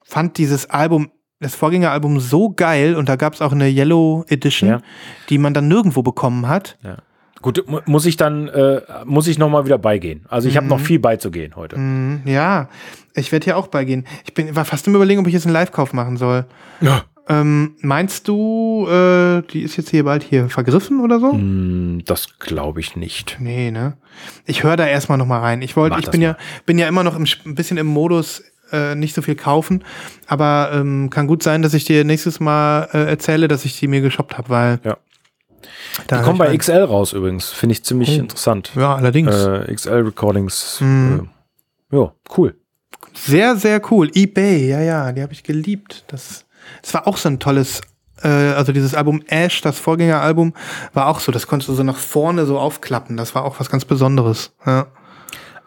fand 0.04 0.36
dieses 0.38 0.68
Album, 0.68 1.10
das 1.40 1.54
Vorgängeralbum 1.54 2.20
so 2.20 2.50
geil 2.50 2.94
und 2.94 3.08
da 3.08 3.16
gab 3.16 3.32
es 3.34 3.40
auch 3.42 3.52
eine 3.52 3.68
Yellow 3.68 4.24
Edition, 4.28 4.82
die 5.30 5.38
man 5.38 5.54
dann 5.54 5.68
nirgendwo 5.68 6.02
bekommen 6.02 6.46
hat. 6.48 6.78
Ja. 6.82 6.98
Gut, 7.46 7.62
mu- 7.68 7.78
muss 7.86 8.06
ich 8.06 8.16
dann, 8.16 8.48
äh, 8.48 8.80
muss 9.04 9.28
ich 9.28 9.38
nochmal 9.38 9.64
wieder 9.66 9.78
beigehen. 9.78 10.24
Also 10.28 10.48
ich 10.48 10.56
habe 10.56 10.66
noch 10.66 10.80
viel 10.80 10.98
beizugehen 10.98 11.54
heute. 11.54 11.78
Mhm, 11.78 12.22
ja, 12.24 12.68
ich 13.14 13.30
werde 13.30 13.44
hier 13.44 13.56
auch 13.56 13.68
beigehen. 13.68 14.04
Ich 14.24 14.34
bin, 14.34 14.56
war 14.56 14.64
fast 14.64 14.88
im 14.88 14.96
Überlegen, 14.96 15.20
ob 15.20 15.28
ich 15.28 15.32
jetzt 15.32 15.46
einen 15.46 15.52
Live-Kauf 15.52 15.92
machen 15.92 16.16
soll. 16.16 16.44
Ja. 16.80 17.04
Ähm, 17.28 17.76
meinst 17.82 18.26
du, 18.26 18.88
äh, 18.88 19.42
die 19.52 19.62
ist 19.62 19.76
jetzt 19.76 19.90
hier 19.90 20.02
bald 20.02 20.24
hier 20.24 20.48
vergriffen 20.48 21.00
oder 21.00 21.20
so? 21.20 21.32
Hm, 21.34 22.02
Das 22.04 22.36
glaube 22.40 22.80
ich 22.80 22.96
nicht. 22.96 23.36
Nee, 23.38 23.70
ne? 23.70 23.96
Ich 24.44 24.64
höre 24.64 24.76
da 24.76 24.84
erstmal 24.86 25.16
noch 25.16 25.26
mal 25.26 25.38
rein. 25.40 25.62
Ich 25.62 25.76
wollte, 25.76 26.00
ich 26.00 26.10
bin 26.10 26.22
mal. 26.22 26.26
ja, 26.26 26.36
bin 26.66 26.78
ja 26.78 26.88
immer 26.88 27.04
noch 27.04 27.14
im, 27.16 27.26
ein 27.44 27.54
bisschen 27.54 27.78
im 27.78 27.86
Modus, 27.86 28.42
äh, 28.72 28.96
nicht 28.96 29.14
so 29.14 29.22
viel 29.22 29.36
kaufen. 29.36 29.84
Aber 30.26 30.70
ähm, 30.74 31.10
kann 31.10 31.28
gut 31.28 31.44
sein, 31.44 31.62
dass 31.62 31.74
ich 31.74 31.84
dir 31.84 32.02
nächstes 32.02 32.40
Mal 32.40 32.88
äh, 32.92 33.04
erzähle, 33.08 33.46
dass 33.46 33.64
ich 33.64 33.78
die 33.78 33.86
mir 33.86 34.00
geshoppt 34.00 34.36
habe, 34.36 34.48
weil 34.48 34.80
Ja. 34.82 34.96
Da 36.06 36.18
Die 36.18 36.24
kommen 36.24 36.38
bei 36.38 36.56
XL 36.56 36.84
raus 36.84 37.12
übrigens. 37.12 37.50
Finde 37.50 37.72
ich 37.74 37.84
ziemlich 37.84 38.10
Oh. 38.10 38.20
interessant. 38.22 38.70
Ja, 38.76 38.94
allerdings. 38.96 39.34
Äh, 39.34 39.72
XL 39.74 40.02
Recordings. 40.02 40.78
Mhm. 40.80 41.30
Äh, 41.92 41.96
ja, 41.96 42.12
cool. 42.36 42.56
Sehr, 43.14 43.56
sehr 43.56 43.80
cool. 43.90 44.10
eBay, 44.14 44.68
ja, 44.68 44.80
ja, 44.80 45.12
die 45.12 45.22
habe 45.22 45.32
ich 45.32 45.42
geliebt. 45.42 46.04
Das, 46.08 46.44
das 46.82 46.92
war 46.94 47.06
auch 47.06 47.16
so 47.16 47.28
ein 47.28 47.38
tolles, 47.38 47.80
äh, 48.22 48.28
also 48.28 48.72
dieses 48.72 48.94
Album 48.94 49.22
Ash, 49.28 49.60
das 49.62 49.78
Vorgängeralbum, 49.78 50.52
war 50.92 51.06
auch 51.08 51.20
so. 51.20 51.32
Das 51.32 51.46
konntest 51.46 51.68
du 51.70 51.74
so 51.74 51.82
nach 51.82 51.96
vorne 51.96 52.44
so 52.46 52.58
aufklappen. 52.58 53.16
Das 53.16 53.34
war 53.34 53.44
auch 53.44 53.58
was 53.58 53.70
ganz 53.70 53.84
Besonderes. 53.84 54.52
Ja. 54.66 54.88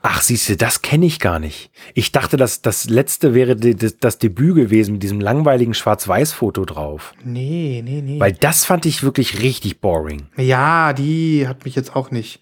Ach, 0.02 0.22
siehst 0.22 0.48
du, 0.48 0.56
das 0.56 0.82
kenne 0.82 1.06
ich 1.06 1.20
gar 1.20 1.40
nicht. 1.40 1.72
Ich 1.94 2.12
dachte, 2.12 2.38
dass 2.38 2.62
das 2.62 2.90
letzte 2.90 3.34
wäre 3.34 3.56
die, 3.56 3.76
das, 3.76 3.98
das 3.98 4.18
Debüt 4.18 4.56
gewesen 4.56 4.94
mit 4.94 5.04
diesem 5.04 5.20
langweiligen 5.20 5.74
Schwarz-Weiß-Foto 5.74 6.64
drauf. 6.66 7.14
Nee, 7.24 7.82
nee, 7.84 8.02
nee. 8.02 8.20
Weil 8.20 8.32
das 8.32 8.64
fand 8.66 8.86
ich 8.86 9.04
wirklich 9.04 9.42
richtig 9.42 9.82
boring. 9.82 10.28
Ja, 10.38 10.94
die 10.94 11.48
hat 11.48 11.66
mich 11.66 11.76
jetzt 11.76 11.96
auch 11.98 12.12
nicht 12.12 12.40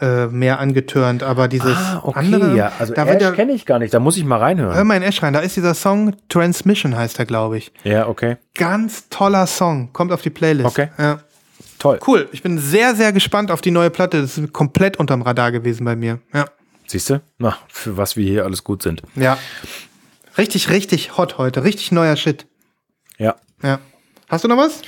äh, 0.00 0.26
mehr 0.26 0.60
angetörnt, 0.60 1.24
aber 1.24 1.48
dieses 1.48 1.76
andere, 2.14 2.52
Ah, 2.52 2.54
ja. 2.54 2.72
Also 2.78 2.94
da 2.94 3.04
Ash 3.06 3.34
kenne 3.34 3.52
ich 3.52 3.66
gar 3.66 3.80
nicht. 3.80 3.92
Da 3.92 3.98
muss 3.98 4.16
ich 4.16 4.24
mal 4.24 4.38
hör 4.38 4.46
reinhören. 4.46 4.86
mal 4.86 4.96
in 4.96 5.02
Ash 5.02 5.20
rein, 5.22 5.32
da 5.32 5.40
ist 5.40 5.56
dieser 5.56 5.74
Song 5.74 6.14
Transmission 6.28 6.96
heißt 6.96 7.18
er, 7.18 7.26
glaube 7.26 7.58
ich. 7.58 7.72
Ja, 7.82 8.06
okay. 8.06 8.36
Ganz 8.54 9.08
toller 9.08 9.48
Song, 9.48 9.92
kommt 9.92 10.12
auf 10.12 10.22
die 10.22 10.30
Playlist. 10.30 10.68
Okay. 10.68 10.88
Ja. 10.98 11.18
Toll. 11.80 11.98
Cool, 12.06 12.28
ich 12.30 12.42
bin 12.42 12.58
sehr, 12.58 12.94
sehr 12.94 13.12
gespannt 13.12 13.50
auf 13.50 13.60
die 13.60 13.70
neue 13.72 13.90
Platte. 13.90 14.20
Das 14.20 14.38
ist 14.38 14.52
komplett 14.52 14.96
unterm 14.98 15.22
Radar 15.22 15.50
gewesen 15.50 15.84
bei 15.84 15.96
mir. 15.96 16.20
Ja. 16.32 16.44
Siehst 16.88 17.10
du? 17.10 17.20
Na, 17.36 17.56
für 17.68 17.98
was 17.98 18.16
wir 18.16 18.24
hier 18.24 18.44
alles 18.44 18.64
gut 18.64 18.82
sind. 18.82 19.02
Ja. 19.14 19.38
Richtig, 20.38 20.70
richtig 20.70 21.18
hot 21.18 21.36
heute, 21.36 21.62
richtig 21.62 21.92
neuer 21.92 22.16
Shit. 22.16 22.46
Ja. 23.18 23.36
Ja. 23.62 23.78
Hast 24.28 24.44
du 24.44 24.48
noch 24.48 24.56
was? 24.56 24.80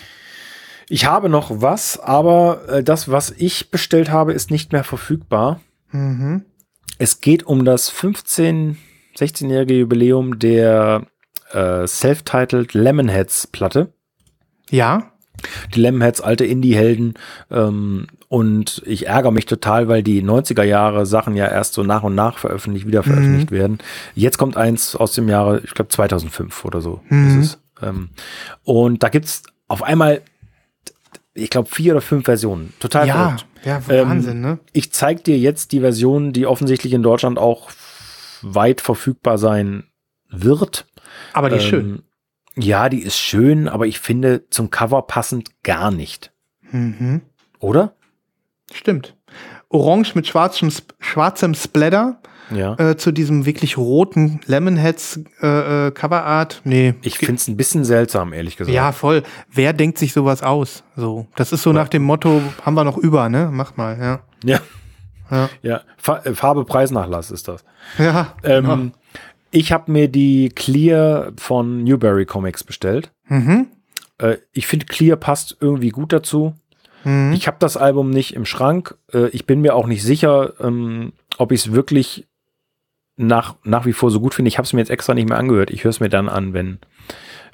Ich 0.88 1.04
habe 1.04 1.28
noch 1.28 1.50
was, 1.50 2.00
aber 2.00 2.68
äh, 2.68 2.82
das, 2.82 3.10
was 3.10 3.30
ich 3.30 3.70
bestellt 3.70 4.10
habe, 4.10 4.32
ist 4.32 4.50
nicht 4.50 4.72
mehr 4.72 4.82
verfügbar. 4.82 5.60
Mhm. 5.90 6.46
Es 6.98 7.20
geht 7.20 7.44
um 7.44 7.64
das 7.64 7.90
15, 7.90 8.78
16-jährige 9.16 9.74
Jubiläum 9.74 10.38
der 10.38 11.06
äh, 11.52 11.86
Self-Titled 11.86 12.72
Lemonheads 12.72 13.46
Platte. 13.46 13.92
Ja. 14.70 15.12
Die 15.74 15.80
Lemonheads, 15.80 16.22
alte 16.22 16.46
Indie-Helden. 16.46 17.14
Ähm, 17.50 18.06
und 18.32 18.80
ich 18.86 19.08
ärgere 19.08 19.32
mich 19.32 19.44
total, 19.46 19.88
weil 19.88 20.04
die 20.04 20.22
90er 20.22 20.62
Jahre 20.62 21.04
Sachen 21.04 21.34
ja 21.34 21.46
erst 21.48 21.74
so 21.74 21.82
nach 21.82 22.04
und 22.04 22.14
nach 22.14 22.38
veröffentlicht, 22.38 22.86
wieder 22.86 23.02
veröffentlicht 23.02 23.50
werden. 23.50 23.78
Jetzt 24.14 24.38
kommt 24.38 24.56
eins 24.56 24.94
aus 24.94 25.12
dem 25.14 25.28
Jahre, 25.28 25.60
ich 25.64 25.74
glaube 25.74 25.88
2005 25.88 26.64
oder 26.64 26.80
so 26.80 27.00
Mhm. 27.08 27.40
ist 27.40 27.46
es. 27.46 27.58
Ähm, 27.82 28.10
und 28.62 29.02
da 29.02 29.08
gibt's 29.08 29.42
auf 29.66 29.82
einmal, 29.82 30.22
ich 31.34 31.50
glaube, 31.50 31.68
vier 31.68 31.94
oder 31.94 32.00
fünf 32.00 32.24
Versionen. 32.26 32.72
Total 32.78 33.08
Ja, 33.08 33.14
verrückt. 33.14 33.46
ja, 33.64 33.82
Ähm, 33.88 34.08
Wahnsinn, 34.08 34.40
ne? 34.40 34.58
Ich 34.72 34.92
zeig 34.92 35.24
dir 35.24 35.36
jetzt 35.36 35.72
die 35.72 35.80
Version, 35.80 36.32
die 36.32 36.46
offensichtlich 36.46 36.92
in 36.92 37.02
Deutschland 37.02 37.36
auch 37.36 37.70
weit 38.42 38.80
verfügbar 38.80 39.38
sein 39.38 39.84
wird. 40.30 40.86
Aber 41.32 41.50
die 41.50 41.56
ist 41.56 41.64
schön. 41.64 41.86
Ähm, 42.56 42.62
Ja, 42.62 42.88
die 42.88 43.02
ist 43.02 43.16
schön, 43.16 43.68
aber 43.68 43.86
ich 43.88 43.98
finde 43.98 44.48
zum 44.50 44.70
Cover 44.70 45.02
passend 45.02 45.62
gar 45.64 45.90
nicht. 45.90 46.32
Mhm. 46.70 47.22
Oder? 47.58 47.94
Stimmt. 48.72 49.16
Orange 49.68 50.14
mit 50.14 50.26
schwarzem, 50.26 50.70
schwarzem 50.98 51.54
Splatter 51.54 52.20
Ja. 52.50 52.74
äh, 52.78 52.96
zu 52.96 53.12
diesem 53.12 53.46
wirklich 53.46 53.76
roten 53.78 54.40
Lemonheads 54.46 55.20
äh, 55.42 55.86
äh, 55.86 55.90
Coverart. 55.92 56.60
Nee. 56.64 56.94
Ich 57.02 57.18
finde 57.18 57.34
es 57.36 57.46
ein 57.48 57.56
bisschen 57.56 57.84
seltsam, 57.84 58.32
ehrlich 58.32 58.56
gesagt. 58.56 58.74
Ja, 58.74 58.90
voll. 58.92 59.22
Wer 59.48 59.72
denkt 59.72 59.98
sich 59.98 60.12
sowas 60.12 60.42
aus? 60.42 60.82
So, 60.96 61.26
das 61.36 61.52
ist 61.52 61.62
so 61.62 61.72
nach 61.72 61.88
dem 61.88 62.02
Motto, 62.02 62.42
haben 62.64 62.74
wir 62.74 62.84
noch 62.84 62.98
über, 62.98 63.28
ne? 63.28 63.48
Mach 63.52 63.76
mal, 63.76 63.98
ja. 63.98 64.20
Ja. 64.44 64.60
Ja. 65.30 65.48
ja. 65.62 65.80
Fa 65.96 66.18
äh, 66.24 66.34
Farbe 66.34 66.64
Preisnachlass 66.64 67.30
ist 67.30 67.46
das. 67.46 67.64
Ja. 67.98 68.34
Ähm, 68.42 68.92
Ich 69.52 69.72
habe 69.72 69.90
mir 69.90 70.08
die 70.08 70.48
Clear 70.48 71.32
von 71.36 71.82
Newberry 71.84 72.24
Comics 72.26 72.62
bestellt. 72.64 73.10
Mhm. 73.28 73.66
Äh, 74.18 74.36
ich 74.52 74.66
finde, 74.66 74.86
Clear 74.86 75.16
passt 75.16 75.56
irgendwie 75.60 75.88
gut 75.90 76.12
dazu. 76.12 76.54
Mhm. 77.04 77.32
Ich 77.32 77.46
habe 77.46 77.56
das 77.60 77.76
Album 77.76 78.10
nicht 78.10 78.34
im 78.34 78.44
Schrank. 78.44 78.96
Äh, 79.12 79.28
ich 79.28 79.46
bin 79.46 79.60
mir 79.60 79.74
auch 79.74 79.86
nicht 79.86 80.02
sicher, 80.02 80.54
ähm, 80.60 81.12
ob 81.38 81.52
ich 81.52 81.66
es 81.66 81.72
wirklich 81.72 82.26
nach, 83.16 83.56
nach 83.64 83.86
wie 83.86 83.92
vor 83.92 84.10
so 84.10 84.20
gut 84.20 84.34
finde. 84.34 84.48
Ich 84.48 84.58
habe 84.58 84.66
es 84.66 84.72
mir 84.72 84.80
jetzt 84.80 84.90
extra 84.90 85.14
nicht 85.14 85.28
mehr 85.28 85.38
angehört. 85.38 85.70
Ich 85.70 85.84
höre 85.84 85.90
es 85.90 86.00
mir 86.00 86.08
dann 86.08 86.28
an, 86.28 86.52
wenn 86.54 86.78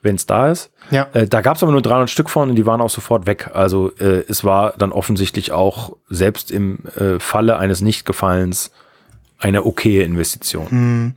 es 0.02 0.26
da 0.26 0.50
ist. 0.50 0.70
Ja. 0.90 1.08
Äh, 1.12 1.26
da 1.26 1.40
gab 1.40 1.56
es 1.56 1.62
aber 1.62 1.72
nur 1.72 1.82
300 1.82 2.08
Stück 2.08 2.30
von 2.30 2.50
und 2.50 2.56
die 2.56 2.66
waren 2.66 2.80
auch 2.80 2.90
sofort 2.90 3.26
weg. 3.26 3.50
Also 3.54 3.90
äh, 3.98 4.24
es 4.28 4.44
war 4.44 4.74
dann 4.78 4.92
offensichtlich 4.92 5.52
auch 5.52 5.96
selbst 6.08 6.50
im 6.50 6.78
äh, 6.96 7.18
Falle 7.18 7.58
eines 7.58 7.80
Nichtgefallens 7.80 8.70
eine 9.38 9.64
okaye 9.64 10.02
Investition. 10.02 11.14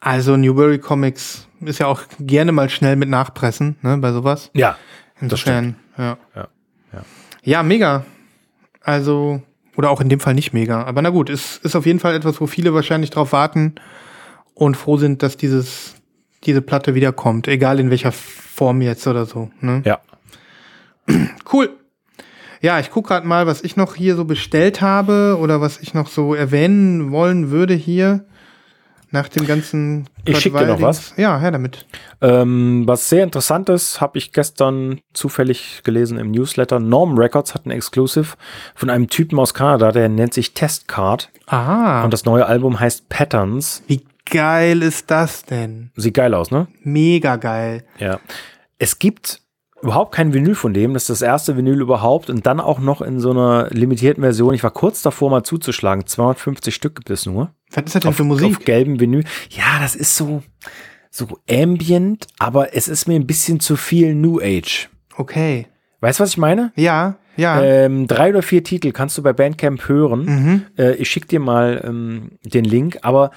Also 0.00 0.36
Newberry 0.36 0.78
Comics 0.78 1.48
ist 1.60 1.80
ja 1.80 1.86
auch 1.86 2.02
gerne 2.20 2.52
mal 2.52 2.70
schnell 2.70 2.96
mit 2.96 3.08
nachpressen, 3.08 3.76
ne, 3.82 3.98
bei 3.98 4.12
sowas. 4.12 4.50
Ja, 4.54 4.76
Insofern, 5.20 5.76
ja. 5.96 6.16
Ja, 6.34 6.48
ja. 7.48 7.62
Mega. 7.62 8.04
Also, 8.82 9.42
oder 9.76 9.90
auch 9.90 10.00
in 10.00 10.08
dem 10.08 10.20
Fall 10.20 10.34
nicht 10.34 10.52
mega. 10.52 10.84
Aber 10.84 11.02
na 11.02 11.10
gut, 11.10 11.30
es 11.30 11.58
ist 11.58 11.76
auf 11.76 11.86
jeden 11.86 12.00
Fall 12.00 12.14
etwas, 12.14 12.40
wo 12.40 12.46
viele 12.46 12.74
wahrscheinlich 12.74 13.10
drauf 13.10 13.32
warten 13.32 13.74
und 14.54 14.76
froh 14.76 14.96
sind, 14.96 15.22
dass 15.22 15.36
dieses, 15.36 15.94
diese 16.44 16.62
Platte 16.62 16.94
wiederkommt. 16.94 17.48
Egal 17.48 17.80
in 17.80 17.90
welcher 17.90 18.12
Form 18.12 18.82
jetzt 18.82 19.06
oder 19.06 19.26
so. 19.26 19.50
Ne? 19.60 19.82
ja. 19.84 20.00
Cool. 21.52 21.70
Ja, 22.60 22.80
ich 22.80 22.90
gucke 22.90 23.08
gerade 23.08 23.26
mal, 23.26 23.46
was 23.46 23.62
ich 23.62 23.76
noch 23.76 23.94
hier 23.94 24.16
so 24.16 24.24
bestellt 24.24 24.80
habe 24.80 25.38
oder 25.40 25.60
was 25.60 25.78
ich 25.80 25.94
noch 25.94 26.08
so 26.08 26.34
erwähnen 26.34 27.12
wollen 27.12 27.50
würde 27.50 27.74
hier 27.74 28.24
nach 29.10 29.28
dem 29.28 29.46
ganzen. 29.46 30.08
Ich 30.24 30.32
Kurt 30.32 30.42
schick 30.42 30.56
dir 30.56 30.66
noch 30.66 30.80
was. 30.82 31.14
Ja, 31.16 31.38
her 31.38 31.50
damit. 31.50 31.86
Ähm, 32.20 32.82
was 32.86 33.08
sehr 33.08 33.24
interessantes 33.24 34.00
habe 34.00 34.18
ich 34.18 34.32
gestern 34.32 35.00
zufällig 35.14 35.82
gelesen 35.84 36.18
im 36.18 36.30
Newsletter. 36.30 36.78
Norm 36.80 37.16
Records 37.18 37.54
hat 37.54 37.66
ein 37.66 37.70
Exclusive 37.70 38.36
von 38.74 38.90
einem 38.90 39.08
Typen 39.08 39.38
aus 39.38 39.54
Kanada, 39.54 39.92
der 39.92 40.08
nennt 40.08 40.34
sich 40.34 40.54
Testcard. 40.54 41.30
Ah, 41.46 42.04
Und 42.04 42.12
das 42.12 42.24
neue 42.24 42.46
Album 42.46 42.78
heißt 42.80 43.08
Patterns. 43.08 43.82
wie 43.86 44.04
geil 44.30 44.82
ist 44.82 45.10
das 45.10 45.44
denn? 45.44 45.90
Sieht 45.96 46.14
geil 46.14 46.34
aus, 46.34 46.50
ne? 46.50 46.66
Mega 46.82 47.36
geil. 47.36 47.84
Ja. 47.98 48.20
Es 48.78 48.98
gibt 48.98 49.40
überhaupt 49.80 50.12
kein 50.14 50.34
Vinyl 50.34 50.54
von 50.54 50.74
dem. 50.74 50.92
Das 50.92 51.04
ist 51.04 51.08
das 51.10 51.22
erste 51.22 51.56
Vinyl 51.56 51.80
überhaupt 51.80 52.28
und 52.30 52.44
dann 52.46 52.60
auch 52.60 52.78
noch 52.78 53.00
in 53.00 53.20
so 53.20 53.30
einer 53.30 53.68
limitierten 53.70 54.22
Version. 54.22 54.52
Ich 54.52 54.62
war 54.62 54.70
kurz 54.72 55.02
davor 55.02 55.30
mal 55.30 55.44
zuzuschlagen. 55.44 56.06
250 56.06 56.74
Stück 56.74 56.96
gibt 56.96 57.10
es 57.10 57.26
nur. 57.26 57.52
Was 57.72 57.84
ist 57.84 57.94
das 57.94 58.02
denn 58.02 58.08
auf, 58.10 58.16
für 58.16 58.24
Musik? 58.24 58.56
auf 58.56 58.64
gelbem 58.64 58.98
Vinyl. 59.00 59.24
Ja, 59.50 59.78
das 59.80 59.94
ist 59.94 60.16
so, 60.16 60.42
so 61.10 61.38
ambient, 61.50 62.26
aber 62.38 62.74
es 62.74 62.88
ist 62.88 63.06
mir 63.08 63.14
ein 63.16 63.26
bisschen 63.26 63.60
zu 63.60 63.76
viel 63.76 64.14
New 64.14 64.40
Age. 64.40 64.88
Okay. 65.16 65.66
Weißt 66.00 66.18
du, 66.20 66.22
was 66.22 66.30
ich 66.30 66.38
meine? 66.38 66.72
Ja, 66.76 67.16
ja. 67.36 67.62
Ähm, 67.62 68.06
drei 68.06 68.30
oder 68.30 68.42
vier 68.42 68.64
Titel 68.64 68.92
kannst 68.92 69.16
du 69.18 69.22
bei 69.22 69.32
Bandcamp 69.32 69.88
hören. 69.88 70.24
mhm. 70.24 70.62
Äh, 70.76 70.94
ich 70.94 71.08
schicke 71.08 71.28
dir 71.28 71.40
mal 71.40 71.82
ähm, 71.86 72.32
den 72.44 72.64
Link, 72.64 72.98
aber 73.02 73.30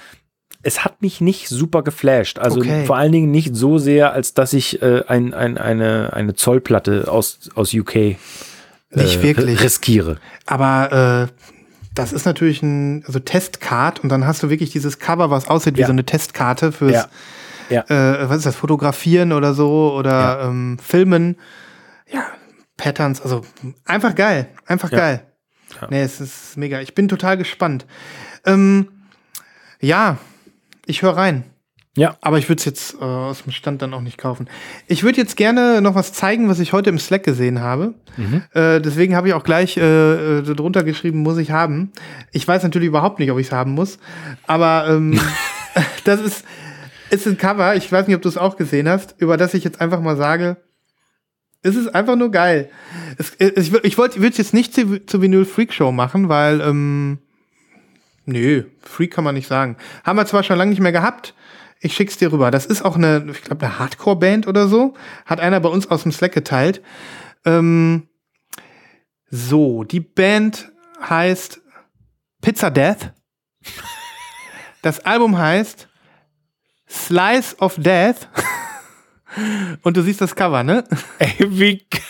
es 0.64 0.84
hat 0.84 1.02
mich 1.02 1.20
nicht 1.20 1.48
super 1.48 1.82
geflasht. 1.82 2.38
Also 2.38 2.60
Okay. 2.60 2.84
vor 2.86 2.96
allen 2.96 3.10
Dingen 3.12 3.30
nicht 3.32 3.54
so 3.54 3.78
sehr, 3.78 4.12
als 4.12 4.32
dass 4.34 4.52
ich 4.52 4.80
äh, 4.82 5.02
ein, 5.08 5.34
ein, 5.34 5.58
eine, 5.58 6.12
eine 6.12 6.34
Zollplatte 6.34 7.10
aus, 7.10 7.50
aus 7.56 7.74
UK 7.74 7.96
äh, 7.96 8.16
Nicht 8.90 9.22
wirklich. 9.22 9.60
riskiere. 9.60 10.18
Aber 10.46 11.28
äh, 11.30 11.61
das 11.94 12.12
ist 12.12 12.24
natürlich 12.24 12.62
ein 12.62 13.04
also 13.06 13.18
Testcard 13.18 14.00
und 14.00 14.08
dann 14.08 14.26
hast 14.26 14.42
du 14.42 14.50
wirklich 14.50 14.70
dieses 14.70 14.98
Cover, 14.98 15.30
was 15.30 15.48
aussieht 15.48 15.76
wie 15.76 15.80
Ja. 15.80 15.86
so 15.86 15.92
eine 15.92 16.04
Testkarte 16.04 16.72
fürs 16.72 16.92
Ja. 16.92 17.08
Ja. 17.70 17.82
Äh, 17.88 18.28
was 18.28 18.38
ist 18.38 18.46
das, 18.46 18.56
Fotografieren 18.56 19.32
oder 19.32 19.54
so 19.54 19.94
oder 19.96 20.42
ähm, 20.44 20.78
Filmen. 20.78 21.36
Ja, 22.10 22.26
Patterns, 22.76 23.20
also 23.20 23.42
einfach 23.84 24.14
geil, 24.14 24.48
einfach 24.66 24.90
geil. 24.90 25.22
Ja. 25.80 25.88
Nee, 25.88 26.02
es 26.02 26.20
ist 26.20 26.56
mega. 26.56 26.80
Ich 26.80 26.94
bin 26.94 27.08
total 27.08 27.38
gespannt. 27.38 27.86
Ähm, 28.44 28.88
ja, 29.80 30.18
ich 30.84 31.02
höre 31.02 31.16
rein. 31.16 31.44
Ja. 31.94 32.16
Aber 32.22 32.38
ich 32.38 32.48
würde 32.48 32.58
es 32.58 32.64
jetzt 32.64 32.94
äh, 32.94 33.04
aus 33.04 33.42
dem 33.42 33.52
Stand 33.52 33.82
dann 33.82 33.92
auch 33.92 34.00
nicht 34.00 34.16
kaufen. 34.16 34.48
Ich 34.86 35.02
würde 35.02 35.18
jetzt 35.18 35.36
gerne 35.36 35.82
noch 35.82 35.94
was 35.94 36.12
zeigen, 36.12 36.48
was 36.48 36.58
ich 36.58 36.72
heute 36.72 36.88
im 36.88 36.98
Slack 36.98 37.22
gesehen 37.22 37.60
habe. 37.60 37.94
Äh, 38.54 38.80
deswegen 38.80 39.14
habe 39.14 39.28
ich 39.28 39.34
auch 39.34 39.44
gleich 39.44 39.76
äh, 39.76 40.38
äh, 40.38 40.42
drunter 40.42 40.84
geschrieben, 40.84 41.18
muss 41.18 41.36
ich 41.36 41.50
haben. 41.50 41.92
Ich 42.32 42.48
weiß 42.48 42.62
natürlich 42.62 42.88
überhaupt 42.88 43.18
nicht, 43.18 43.30
ob 43.30 43.38
ich 43.38 43.48
es 43.48 43.52
haben 43.52 43.72
muss. 43.72 43.98
Aber 44.46 44.86
ähm, 44.88 45.20
das 46.04 46.20
ist, 46.20 46.44
ist 47.10 47.26
ein 47.26 47.38
Cover, 47.38 47.76
ich 47.76 47.90
weiß 47.90 48.06
nicht, 48.06 48.16
ob 48.16 48.22
du 48.22 48.28
es 48.28 48.38
auch 48.38 48.56
gesehen 48.56 48.88
hast, 48.88 49.14
über 49.18 49.36
das 49.36 49.54
ich 49.54 49.64
jetzt 49.64 49.80
einfach 49.80 50.00
mal 50.00 50.16
sage, 50.16 50.56
es 51.62 51.76
ist 51.76 51.94
einfach 51.94 52.16
nur 52.16 52.30
geil. 52.30 52.70
Es, 53.18 53.32
es, 53.38 53.68
ich 53.68 53.84
ich 53.84 53.98
wollte 53.98 54.18
es 54.26 54.36
jetzt 54.36 54.54
nicht 54.54 54.74
zu, 54.74 55.04
zu 55.06 55.22
Vinyl 55.22 55.44
Freak 55.44 55.72
Show 55.72 55.92
machen, 55.92 56.28
weil, 56.28 56.60
ähm, 56.60 57.18
nö, 58.26 58.64
Freak 58.80 59.12
kann 59.12 59.24
man 59.24 59.36
nicht 59.36 59.46
sagen. 59.46 59.76
Haben 60.02 60.18
wir 60.18 60.26
zwar 60.26 60.42
schon 60.42 60.58
lange 60.58 60.70
nicht 60.70 60.80
mehr 60.80 60.92
gehabt, 60.92 61.34
ich 61.82 61.94
schick's 61.94 62.16
dir 62.16 62.32
rüber. 62.32 62.50
Das 62.50 62.64
ist 62.66 62.82
auch 62.82 62.96
eine, 62.96 63.26
ich 63.30 63.42
glaube, 63.42 63.66
eine 63.66 63.78
Hardcore-Band 63.78 64.46
oder 64.46 64.68
so. 64.68 64.94
Hat 65.26 65.40
einer 65.40 65.60
bei 65.60 65.68
uns 65.68 65.90
aus 65.90 66.02
dem 66.04 66.12
Slack 66.12 66.32
geteilt. 66.32 66.82
Ähm, 67.44 68.08
so, 69.30 69.84
die 69.84 70.00
Band 70.00 70.70
heißt 71.00 71.60
Pizza 72.40 72.70
Death. 72.70 73.12
Das 74.82 75.00
Album 75.00 75.36
heißt 75.38 75.88
Slice 76.88 77.56
of 77.58 77.74
Death. 77.78 78.28
Und 79.82 79.96
du 79.96 80.02
siehst 80.02 80.20
das 80.20 80.36
Cover, 80.36 80.62
ne? 80.62 80.84
Ey, 81.18 81.34
wie, 81.48 81.78
ge- 81.78 81.88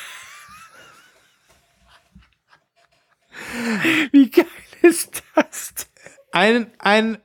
wie 4.12 4.31
geil 4.31 4.47
ist 4.82 5.23
das? 5.35 5.74
denn? 5.74 5.86
Ein, 6.32 6.66
ein, 6.78 7.19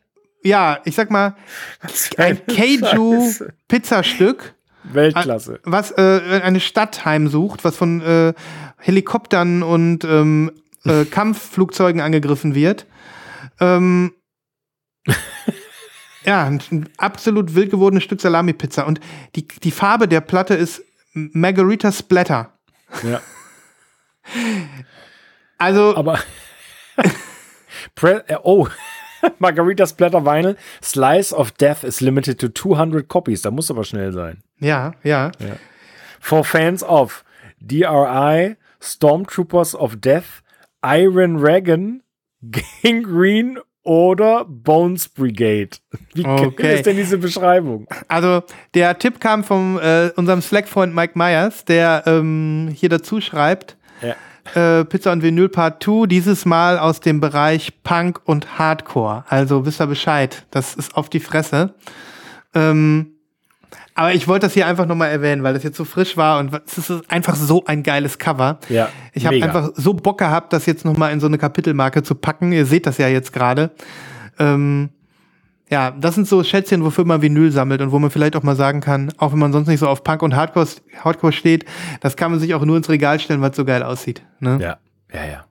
ja, 0.47 0.79
ich 0.85 0.95
sag 0.95 1.11
mal, 1.11 1.35
ein. 2.17 2.39
Keiju-Pizzastück. 2.47 4.55
Weltklasse. 4.83 5.59
was 5.63 5.91
äh, 5.91 6.41
eine 6.41 6.61
Stadt 6.61 7.03
heimsucht, 7.03 7.65
was 7.65 7.75
von 7.75 7.99
äh, 8.01 8.33
Helikoptern 8.77 9.61
und 9.61 10.05
ähm, 10.05 10.53
äh, 10.85 11.03
Kampfflugzeugen 11.05 11.99
angegriffen 11.99 12.55
wird. 12.55 12.85
Ähm, 13.59 14.13
ja, 16.23 16.45
ein, 16.45 16.87
absolut 16.97 17.53
wild 17.53 17.71
gewordenes 17.71 18.05
Stück 18.05 18.21
Salami-Pizza. 18.21 18.87
Und 18.87 19.01
die, 19.35 19.45
die 19.45 19.71
Farbe 19.71 20.07
der 20.07 20.21
Platte 20.21 20.53
ist 20.53 20.81
Margarita 21.13 21.91
Splatter. 21.91 22.53
Ja. 23.03 23.21
Also, 25.57 25.97
Aber 25.97 26.19
äh, 28.01 28.37
oh, 28.43 28.69
Margarita 29.39 29.85
Splatter 29.85 30.25
Vinyl 30.25 30.55
Slice 30.81 31.33
of 31.33 31.51
Death 31.53 31.83
is 31.83 32.01
limited 32.01 32.39
to 32.39 32.47
200 32.49 33.07
copies. 33.07 33.41
Da 33.41 33.51
muss 33.51 33.69
aber 33.71 33.83
schnell 33.83 34.11
sein. 34.13 34.41
ja, 34.59 34.93
ja. 35.03 35.31
For 36.19 36.43
fans 36.43 36.83
of 36.83 37.23
DRI, 37.61 38.55
Stormtroopers 38.81 39.75
of 39.75 39.97
Death, 39.97 40.41
Iron 40.83 41.37
Reagan, 41.37 42.01
Gangrene 42.83 43.61
oder 43.83 44.43
Bones 44.45 45.07
Brigade. 45.07 45.77
Wie 46.13 46.25
Okay. 46.25 46.75
ist 46.75 46.85
denn 46.85 46.97
diese 46.97 47.17
Beschreibung? 47.17 47.87
Also 48.09 48.43
der 48.73 48.97
Tipp 48.99 49.19
kam 49.21 49.43
von 49.45 49.79
äh, 49.79 50.11
unserem 50.17 50.41
Slack-Freund 50.41 50.93
Mike 50.93 51.13
Myers, 51.17 51.63
der 51.65 52.03
ähm, 52.05 52.69
hier 52.75 52.89
dazu 52.89 53.21
schreibt, 53.21 53.77
Ja. 54.01 54.15
Äh, 54.55 54.85
Pizza 54.85 55.11
und 55.11 55.23
Vinyl 55.23 55.49
Part 55.49 55.83
2, 55.83 56.07
dieses 56.07 56.45
Mal 56.45 56.79
aus 56.79 56.99
dem 56.99 57.19
Bereich 57.19 57.83
Punk 57.83 58.21
und 58.25 58.57
Hardcore. 58.59 59.23
Also 59.27 59.65
wisst 59.65 59.81
ihr 59.81 59.87
Bescheid, 59.87 60.45
das 60.51 60.75
ist 60.75 60.95
auf 60.95 61.09
die 61.09 61.19
Fresse. 61.19 61.73
Ähm, 62.53 63.13
aber 63.95 64.13
ich 64.13 64.27
wollte 64.27 64.45
das 64.45 64.53
hier 64.53 64.67
einfach 64.67 64.85
nochmal 64.85 65.09
erwähnen, 65.09 65.41
weil 65.41 65.55
das 65.55 65.63
jetzt 65.63 65.75
so 65.75 65.83
frisch 65.83 66.17
war 66.17 66.39
und 66.39 66.53
es 66.67 66.77
ist 66.77 67.11
einfach 67.11 67.35
so 67.35 67.63
ein 67.65 67.81
geiles 67.81 68.19
Cover. 68.19 68.59
Ja, 68.69 68.89
Ich 69.13 69.25
habe 69.25 69.43
einfach 69.43 69.71
so 69.73 69.95
Bock 69.95 70.19
gehabt, 70.19 70.53
das 70.53 70.67
jetzt 70.67 70.85
nochmal 70.85 71.11
in 71.11 71.19
so 71.19 71.25
eine 71.25 71.39
Kapitelmarke 71.39 72.03
zu 72.03 72.13
packen. 72.13 72.51
Ihr 72.51 72.67
seht 72.67 72.85
das 72.85 72.99
ja 72.99 73.07
jetzt 73.07 73.33
gerade. 73.33 73.71
Ähm, 74.37 74.89
ja, 75.69 75.91
das 75.91 76.15
sind 76.15 76.27
so 76.27 76.43
Schätzchen, 76.43 76.83
wofür 76.83 77.05
man 77.05 77.21
Vinyl 77.21 77.51
sammelt 77.51 77.81
und 77.81 77.91
wo 77.91 77.99
man 77.99 78.09
vielleicht 78.09 78.35
auch 78.35 78.43
mal 78.43 78.55
sagen 78.55 78.79
kann, 78.79 79.11
auch 79.17 79.33
wenn 79.33 79.39
man 79.39 79.51
sonst 79.51 79.67
nicht 79.67 79.79
so 79.79 79.87
auf 79.87 80.03
Punk 80.03 80.21
und 80.21 80.35
Hardcore, 80.35 80.67
Hardcore 81.03 81.33
steht, 81.33 81.65
das 81.99 82.15
kann 82.15 82.31
man 82.31 82.39
sich 82.39 82.53
auch 82.53 82.63
nur 82.63 82.77
ins 82.77 82.89
Regal 82.89 83.19
stellen, 83.19 83.41
weil 83.41 83.51
es 83.51 83.57
so 83.57 83.65
geil 83.65 83.83
aussieht. 83.83 84.23
Ne? 84.39 84.57
Ja, 84.61 84.77
ja, 85.13 85.25
ja. 85.25 85.45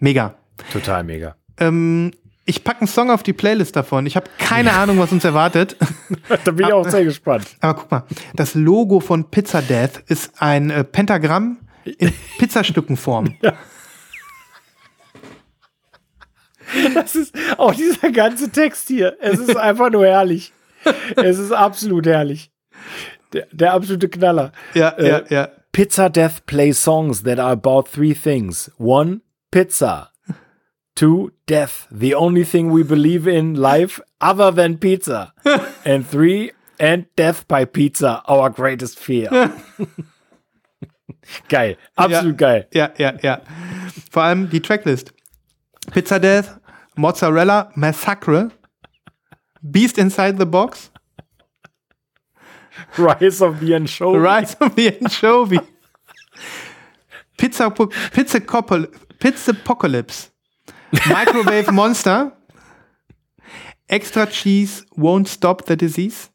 Mega. 0.00 0.34
Total 0.72 1.04
mega. 1.04 1.36
Ähm, 1.58 2.10
ich 2.44 2.64
packe 2.64 2.80
einen 2.80 2.88
Song 2.88 3.10
auf 3.10 3.22
die 3.22 3.32
Playlist 3.32 3.76
davon. 3.76 4.04
Ich 4.06 4.16
habe 4.16 4.26
keine 4.38 4.72
Ahnung, 4.72 4.98
was 4.98 5.12
uns 5.12 5.24
erwartet. 5.24 5.76
Da 6.44 6.50
bin 6.50 6.66
ich 6.66 6.72
auch 6.72 6.88
sehr 6.88 7.04
gespannt. 7.04 7.46
Aber 7.60 7.80
guck 7.80 7.90
mal, 7.90 8.04
das 8.34 8.54
Logo 8.54 9.00
von 9.00 9.30
Pizza 9.30 9.62
Death 9.62 10.02
ist 10.06 10.32
ein 10.40 10.70
äh, 10.70 10.82
Pentagramm 10.82 11.58
in 11.84 12.12
Pizzastückenform. 12.38 13.36
Das 16.94 17.14
ist 17.16 17.34
auch 17.58 17.74
dieser 17.74 18.10
ganze 18.10 18.50
Text 18.50 18.88
hier. 18.88 19.16
Es 19.20 19.38
ist 19.38 19.56
einfach 19.56 19.90
nur 19.90 20.06
herrlich. 20.06 20.52
Es 21.16 21.38
ist 21.38 21.52
absolut 21.52 22.06
herrlich. 22.06 22.50
Der, 23.32 23.46
der 23.52 23.72
absolute 23.72 24.08
Knaller. 24.08 24.52
Ja, 24.74 24.90
Äh, 24.90 25.08
ja, 25.08 25.22
ja. 25.28 25.48
Pizza 25.72 26.10
Death 26.10 26.44
plays 26.46 26.82
songs 26.82 27.22
that 27.22 27.38
are 27.38 27.52
about 27.52 27.84
three 27.90 28.14
things. 28.14 28.70
One, 28.78 29.20
pizza. 29.50 30.10
Two, 30.94 31.30
death. 31.46 31.86
The 31.90 32.14
only 32.14 32.44
thing 32.44 32.70
we 32.70 32.84
believe 32.84 33.26
in 33.26 33.54
life 33.54 34.00
other 34.20 34.50
than 34.54 34.76
pizza. 34.78 35.32
and 35.86 36.06
three, 36.06 36.52
and 36.78 37.06
death 37.16 37.46
by 37.48 37.64
pizza, 37.64 38.22
our 38.28 38.50
greatest 38.50 38.98
fear. 38.98 39.30
geil. 41.48 41.76
Absolut 41.96 42.38
ja, 42.40 42.46
geil. 42.46 42.66
Ja, 42.74 42.90
ja, 42.98 43.12
ja. 43.22 43.40
Vor 44.10 44.22
allem 44.22 44.50
die 44.50 44.60
Tracklist. 44.60 45.14
Pizza 45.92 46.18
Death, 46.18 46.58
Mozzarella, 46.96 47.70
Massacre, 47.76 48.50
Beast 49.62 49.98
Inside 49.98 50.38
the 50.38 50.46
Box, 50.46 50.90
Rise 52.96 53.40
of 53.40 53.60
the 53.60 53.74
Anchovy. 53.74 54.18
Rise 54.18 54.54
of 54.60 54.74
the 54.74 54.88
Anchovy, 55.00 55.60
Pizza, 57.36 57.70
Pizza, 57.70 58.40
Pizza 59.18 59.50
Apocalypse, 59.50 60.30
Microwave 61.08 61.72
Monster, 61.72 62.32
Extra 63.88 64.26
Cheese 64.26 64.84
Won't 64.96 65.28
Stop 65.28 65.66
the 65.66 65.76
Disease, 65.76 66.30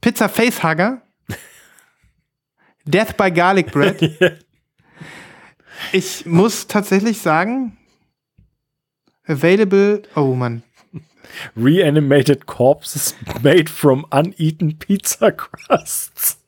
Pizza 0.00 0.28
Facehugger, 0.28 1.02
Death 2.88 3.16
by 3.16 3.30
Garlic 3.30 3.70
Bread. 3.72 4.44
Ich 5.92 6.24
muss 6.26 6.68
tatsächlich 6.68 7.20
sagen, 7.20 7.76
available, 9.26 10.02
oh 10.16 10.34
Mann. 10.34 10.62
Reanimated 11.56 12.46
corpses 12.46 13.14
made 13.42 13.70
from 13.70 14.04
uneaten 14.10 14.78
pizza 14.78 15.32
crusts. 15.32 16.38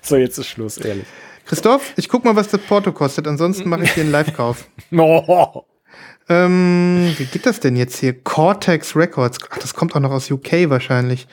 So, 0.00 0.16
jetzt 0.16 0.38
ist 0.38 0.48
Schluss, 0.48 0.78
ehrlich. 0.78 1.06
Christoph, 1.46 1.92
ich 1.96 2.08
guck 2.08 2.24
mal, 2.24 2.34
was 2.34 2.48
das 2.48 2.60
Porto 2.62 2.92
kostet. 2.92 3.26
Ansonsten 3.26 3.68
mache 3.68 3.84
ich 3.84 3.92
hier 3.92 4.04
einen 4.04 4.12
Live-Kauf. 4.12 4.68
Oh. 4.92 5.62
Ähm, 6.28 7.14
wie 7.18 7.24
geht 7.24 7.46
das 7.46 7.60
denn 7.60 7.76
jetzt 7.76 7.98
hier? 7.98 8.20
Cortex 8.22 8.96
Records. 8.96 9.38
Ach, 9.50 9.58
das 9.58 9.74
kommt 9.74 9.94
auch 9.94 10.00
noch 10.00 10.12
aus 10.12 10.30
UK 10.30 10.70
wahrscheinlich. 10.70 11.26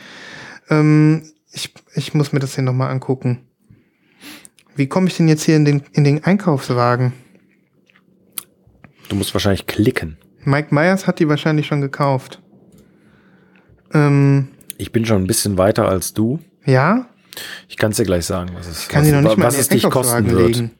Ähm, 0.69 1.31
ich, 1.51 1.73
ich 1.95 2.13
muss 2.13 2.31
mir 2.31 2.39
das 2.39 2.55
hier 2.55 2.63
nochmal 2.63 2.91
angucken. 2.91 3.45
Wie 4.75 4.87
komme 4.87 5.07
ich 5.07 5.17
denn 5.17 5.27
jetzt 5.27 5.43
hier 5.43 5.55
in 5.55 5.65
den, 5.65 5.83
in 5.93 6.03
den 6.03 6.23
Einkaufswagen? 6.23 7.13
Du 9.09 9.15
musst 9.15 9.33
wahrscheinlich 9.33 9.67
klicken. 9.67 10.17
Mike 10.49 10.73
Myers 10.73 11.05
hat 11.07 11.19
die 11.19 11.29
wahrscheinlich 11.29 11.67
schon 11.67 11.81
gekauft. 11.81 12.41
Ähm, 13.93 14.49
ich 14.77 14.91
bin 14.91 15.05
schon 15.05 15.23
ein 15.23 15.27
bisschen 15.27 15.57
weiter 15.57 15.87
als 15.87 16.13
du. 16.13 16.39
Ja? 16.65 17.07
Ich 17.67 17.77
kann 17.77 17.91
es 17.91 17.97
dir 17.97 18.03
gleich 18.03 18.25
sagen, 18.25 18.51
was 18.55 18.67
es, 18.67 18.83
ich 18.83 18.89
kann 18.89 19.03
was, 19.03 19.11
noch 19.11 19.21
nicht 19.21 19.37
mal 19.37 19.45
was 19.45 19.55
in 19.55 19.61
es 19.61 19.67
den 19.69 19.79
dich 19.79 19.89
kosten 19.89 20.29
wird. 20.29 20.55
Legen. 20.55 20.71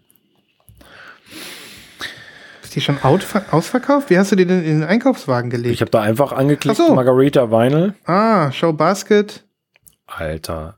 Ist 2.64 2.76
die 2.76 2.82
schon 2.82 2.98
ausverkauft? 3.02 4.10
Wie 4.10 4.18
hast 4.18 4.32
du 4.32 4.36
die 4.36 4.46
denn 4.46 4.64
in 4.64 4.80
den 4.82 4.84
Einkaufswagen 4.84 5.50
gelegt? 5.50 5.74
Ich 5.74 5.82
habe 5.82 5.92
da 5.92 6.02
einfach 6.02 6.32
angeklickt, 6.32 6.78
so. 6.78 6.94
Margarita 6.94 7.50
Vinyl. 7.50 7.96
Ah, 8.06 8.52
Show 8.52 8.74
Basket. 8.74 9.44
Alter, 10.06 10.78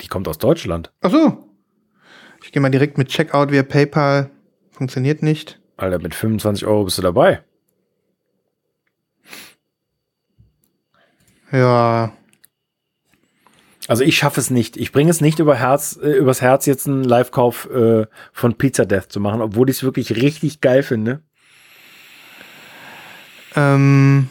die 0.00 0.08
kommt 0.08 0.28
aus 0.28 0.38
Deutschland. 0.38 0.92
Ach 1.00 1.10
so. 1.10 1.44
Ich 2.44 2.52
gehe 2.52 2.62
mal 2.62 2.70
direkt 2.70 2.96
mit 2.98 3.08
Checkout 3.08 3.50
via 3.50 3.62
PayPal. 3.62 4.30
Funktioniert 4.70 5.22
nicht. 5.22 5.60
Alter, 5.76 5.98
mit 5.98 6.14
25 6.14 6.66
Euro 6.66 6.84
bist 6.84 6.98
du 6.98 7.02
dabei. 7.02 7.42
Ja. 11.52 12.12
Also 13.86 14.04
ich 14.04 14.18
schaffe 14.18 14.40
es 14.40 14.50
nicht. 14.50 14.76
Ich 14.76 14.92
bringe 14.92 15.10
es 15.10 15.20
nicht 15.20 15.38
über 15.38 15.54
Herz, 15.56 15.98
äh, 16.02 16.10
übers 16.10 16.42
Herz, 16.42 16.66
jetzt 16.66 16.86
einen 16.86 17.04
Live-Kauf 17.04 17.70
äh, 17.70 18.06
von 18.32 18.58
Pizza 18.58 18.84
Death 18.84 19.10
zu 19.10 19.18
machen, 19.18 19.40
obwohl 19.40 19.70
ich 19.70 19.76
es 19.76 19.82
wirklich 19.82 20.14
richtig 20.16 20.60
geil 20.60 20.82
finde. 20.82 21.22
Ähm, 23.56 24.28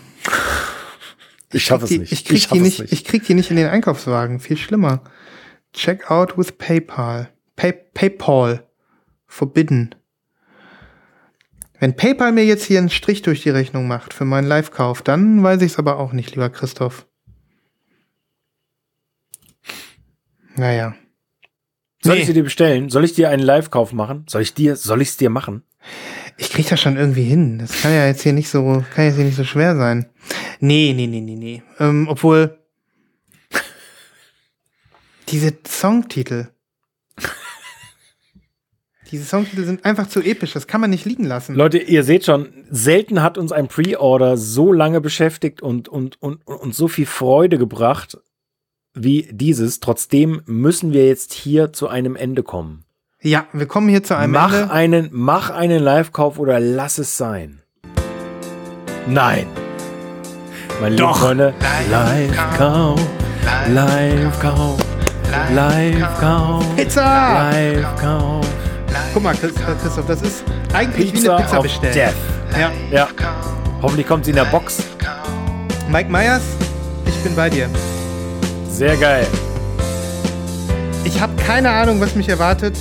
ich 1.52 1.64
schaffe 1.64 1.86
es 1.86 1.92
nicht. 1.92 2.12
Ich 2.12 2.26
krieg, 2.26 2.38
ich 2.38 2.48
die 2.48 2.60
nicht, 2.60 2.80
nicht. 2.80 2.94
ich 2.94 3.04
krieg 3.04 3.26
die 3.26 3.34
nicht 3.34 3.50
in 3.50 3.58
den 3.58 3.68
Einkaufswagen. 3.68 4.40
Viel 4.40 4.58
schlimmer. 4.58 5.02
Checkout 5.74 6.38
with 6.38 6.52
PayPal. 6.54 7.30
Pay, 7.56 7.74
PayPal. 7.94 8.64
Forbidden. 9.26 9.96
Wenn 11.80 11.96
PayPal 11.96 12.32
mir 12.32 12.44
jetzt 12.46 12.66
hier 12.66 12.80
einen 12.80 12.90
Strich 12.90 13.22
durch 13.22 13.44
die 13.44 13.50
Rechnung 13.52 13.88
macht 13.88 14.14
für 14.14 14.26
meinen 14.26 14.48
Live-Kauf, 14.48 15.02
dann 15.04 15.44
weiß 15.44 15.62
ich 15.62 15.74
es 15.74 15.78
aber 15.80 16.00
auch 16.00 16.12
nicht, 16.12 16.32
lieber 16.32 16.50
Christoph. 16.50 17.06
Naja. 20.56 20.96
Soll 22.02 22.16
Nee. 22.16 22.22
ich 22.22 22.28
sie 22.28 22.34
dir 22.34 22.44
bestellen? 22.44 22.90
Soll 22.90 23.04
ich 23.06 23.14
dir 23.14 23.30
einen 23.30 23.44
Live-Kauf 23.44 23.94
machen? 23.94 24.26
Soll 24.28 24.42
ich 24.42 24.54
dir, 24.54 24.76
soll 24.76 25.02
ich 25.02 25.10
es 25.10 25.18
dir 25.18 25.30
machen? 25.30 25.64
Ich 26.38 26.50
krieg 26.52 26.68
das 26.68 26.80
schon 26.80 26.98
irgendwie 26.98 27.24
hin. 27.24 27.60
Das 27.60 27.82
kann 27.82 27.92
ja 27.94 28.06
jetzt 28.08 28.22
hier 28.22 28.34
nicht 28.34 28.50
so, 28.50 28.84
kann 28.94 29.06
jetzt 29.06 29.16
hier 29.16 29.26
nicht 29.26 29.38
so 29.38 29.44
schwer 29.44 29.76
sein. 29.76 30.08
Nee, 30.60 30.94
nee, 30.96 31.08
nee, 31.08 31.22
nee, 31.22 31.36
nee. 31.36 31.64
Ähm, 31.80 32.08
obwohl 32.10 32.60
diese 35.30 35.54
Songtitel. 35.68 36.48
Diese 39.12 39.26
Songtitel 39.26 39.64
sind 39.64 39.86
einfach 39.86 40.08
zu 40.08 40.22
episch. 40.22 40.54
Das 40.54 40.68
kann 40.68 40.82
man 40.82 40.90
nicht 40.90 41.06
liegen 41.06 41.24
lassen. 41.24 41.56
Leute, 41.56 41.78
ihr 41.78 42.04
seht 42.04 42.26
schon, 42.26 42.50
selten 42.70 43.22
hat 43.22 43.38
uns 43.38 43.52
ein 43.52 43.68
Pre-Order 43.68 44.38
so 44.38 44.72
lange 44.74 45.02
beschäftigt 45.02 45.62
und, 45.62 45.88
und, 45.88 46.22
und, 46.22 46.46
und 46.46 46.76
so 46.76 46.88
viel 46.88 47.06
Freude 47.06 47.58
gebracht 47.58 48.18
wie 48.94 49.30
dieses. 49.32 49.80
Trotzdem 49.80 50.42
müssen 50.46 50.94
wir 50.94 51.08
jetzt 51.08 51.34
hier 51.34 51.74
zu 51.74 51.88
einem 51.88 52.16
Ende 52.16 52.44
kommen. 52.44 52.84
Ja, 53.22 53.48
wir 53.54 53.66
kommen 53.66 53.90
hier 53.90 54.04
zu 54.04 54.16
einem 54.16 54.34
mach 54.34 54.54
Ende. 54.54 54.72
einen, 54.72 55.10
mach 55.12 55.50
einen 55.50 55.82
Live-Kauf 55.82 56.38
oder 56.40 56.60
lass 56.60 56.98
es 56.98 57.18
sein. 57.18 57.62
Nein. 59.08 59.48
Meine 60.80 60.96
lieben 60.96 61.08
Doch. 61.08 61.18
Freunde, 61.18 61.54
Live-Kauf, 61.90 63.00
Live-Kauf, 63.74 64.78
Live-Kauf, 65.54 66.76
Pizza! 66.76 67.52
Live-Kauf. 67.52 68.57
Guck 69.14 69.24
mal, 69.24 69.36
Chris- 69.36 69.54
Christoph, 69.82 70.06
das 70.08 70.22
ist 70.22 70.44
eigentlich 70.74 71.14
wie 71.14 71.18
Pizza 71.18 71.36
eine 71.38 71.46
Pizza 71.46 71.62
bestellen. 71.62 71.94
Death. 71.94 72.14
Ja. 72.60 72.72
Ja. 72.92 73.08
Hoffentlich 73.82 74.08
kommt 74.08 74.26
sie 74.26 74.32
in 74.32 74.38
der 74.38 74.46
Box. 74.46 74.84
Mike 75.90 76.10
Myers, 76.12 76.42
ich 77.06 77.16
bin 77.24 77.36
bei 77.36 77.50
dir. 77.50 77.70
Sehr 78.70 78.98
geil. 78.98 79.26
Ich 81.06 81.22
habe 81.22 81.34
keine 81.42 81.70
Ahnung, 81.72 82.00
was 82.02 82.16
mich 82.16 82.28
erwartet. 82.30 82.76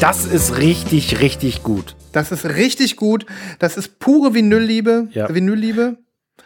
Das 0.00 0.24
ist 0.24 0.56
richtig, 0.58 1.20
richtig 1.20 1.62
gut. 1.62 1.94
Das 2.12 2.32
ist 2.32 2.44
richtig 2.44 2.96
gut. 2.96 3.26
Das 3.58 3.76
ist 3.76 3.98
pure 3.98 4.34
Vinylliebe. 4.34 5.08
Ja. 5.12 5.32
Vinylliebe. 5.32 5.96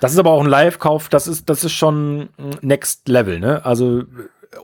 Das 0.01 0.13
ist 0.13 0.19
aber 0.19 0.31
auch 0.31 0.43
ein 0.45 0.49
Live-Kauf, 0.49 1.09
das 1.09 1.27
ist, 1.27 1.49
das 1.51 1.65
ist 1.65 1.73
schon 1.73 2.29
Next 2.61 3.09
Level, 3.09 3.41
ne? 3.41 3.65
Also 3.65 4.03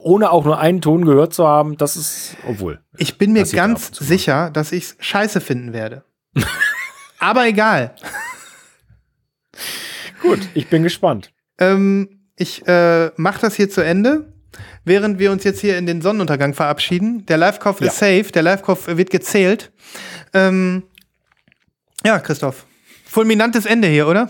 ohne 0.01 0.31
auch 0.31 0.45
nur 0.45 0.59
einen 0.59 0.81
Ton 0.81 1.05
gehört 1.05 1.35
zu 1.35 1.47
haben, 1.47 1.77
das 1.77 1.97
ist, 1.97 2.37
obwohl. 2.49 2.81
Ich 2.97 3.19
bin 3.19 3.33
mir 3.33 3.45
ganz 3.45 3.91
sicher, 3.97 4.51
dass 4.51 4.73
ich 4.73 4.85
es 4.85 4.97
scheiße 4.99 5.41
finden 5.41 5.73
werde. 5.73 6.05
Aber 7.19 7.47
egal. 7.47 7.95
Gut, 10.23 10.41
ich 10.55 10.69
bin 10.69 10.83
gespannt. 10.83 11.33
Ähm, 11.59 12.21
ich 12.37 12.67
äh, 12.67 13.11
mache 13.17 13.41
das 13.41 13.55
hier 13.55 13.71
zu 13.71 13.83
Ende, 13.83 14.33
während 14.85 15.19
wir 15.19 15.31
uns 15.31 15.45
jetzt 15.45 15.61
hier 15.61 15.79
in 15.79 15.87
den 15.87 16.03
Sonnenuntergang 16.03 16.55
verabschieden. 16.55 17.27
Der 17.27 17.37
Live-Kauf 17.37 17.81
Ja. 17.81 17.89
ist 17.89 17.99
safe, 17.99 18.25
der 18.33 18.43
Live-Kauf 18.43 18.87
wird 18.87 19.11
gezählt. 19.11 19.73
Ähm, 20.33 20.85
ja, 22.05 22.19
Christoph. 22.19 22.67
Fulminantes 23.07 23.67
Ende 23.67 23.89
hier, 23.89 24.09
oder? 24.09 24.29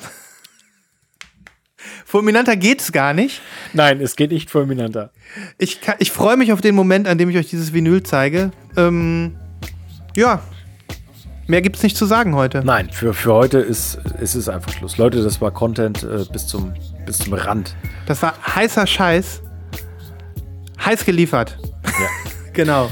Fulminanter 2.14 2.54
geht's 2.54 2.92
gar 2.92 3.12
nicht. 3.12 3.42
Nein, 3.72 4.00
es 4.00 4.14
geht 4.14 4.30
nicht 4.30 4.48
fulminanter. 4.48 5.10
Ich, 5.58 5.80
kann- 5.80 5.96
ich 5.98 6.12
freue 6.12 6.36
mich 6.36 6.52
auf 6.52 6.60
den 6.60 6.76
Moment, 6.76 7.08
an 7.08 7.18
dem 7.18 7.28
ich 7.28 7.36
euch 7.36 7.50
dieses 7.50 7.72
Vinyl 7.72 8.04
zeige. 8.04 8.52
Ähm, 8.76 9.34
ja, 10.14 10.40
mehr 11.48 11.60
gibt's 11.60 11.82
nicht 11.82 11.96
zu 11.96 12.06
sagen 12.06 12.36
heute. 12.36 12.62
Nein, 12.64 12.88
für, 12.92 13.14
für 13.14 13.34
heute 13.34 13.58
ist, 13.58 13.98
ist 14.20 14.36
es 14.36 14.48
einfach 14.48 14.72
Schluss. 14.72 14.96
Leute, 14.96 15.24
das 15.24 15.40
war 15.40 15.50
Content 15.50 16.04
äh, 16.04 16.24
bis, 16.32 16.46
zum, 16.46 16.72
bis 17.04 17.18
zum 17.18 17.32
Rand. 17.32 17.74
Das 18.06 18.22
war 18.22 18.34
heißer 18.46 18.86
Scheiß. 18.86 19.42
Heiß 20.84 21.04
geliefert. 21.04 21.58
Ja. 21.84 21.90
Genau. 22.52 22.88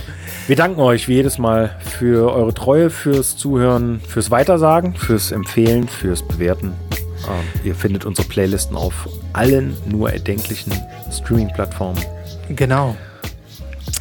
Wir 0.48 0.56
danken 0.56 0.80
euch 0.80 1.06
wie 1.06 1.12
jedes 1.14 1.38
Mal 1.38 1.78
für 2.00 2.32
eure 2.32 2.52
Treue, 2.52 2.90
fürs 2.90 3.36
Zuhören, 3.36 4.00
fürs 4.00 4.32
Weitersagen, 4.32 4.96
fürs 4.96 5.30
Empfehlen, 5.30 5.86
fürs 5.86 6.26
Bewerten. 6.26 6.72
Ähm, 7.28 7.44
ihr 7.64 7.74
findet 7.74 8.04
unsere 8.04 8.26
Playlisten 8.28 8.76
auf 8.76 9.08
allen 9.32 9.76
nur 9.86 10.10
erdenklichen 10.12 10.72
Streaming-Plattformen. 11.10 12.02
Genau. 12.50 12.96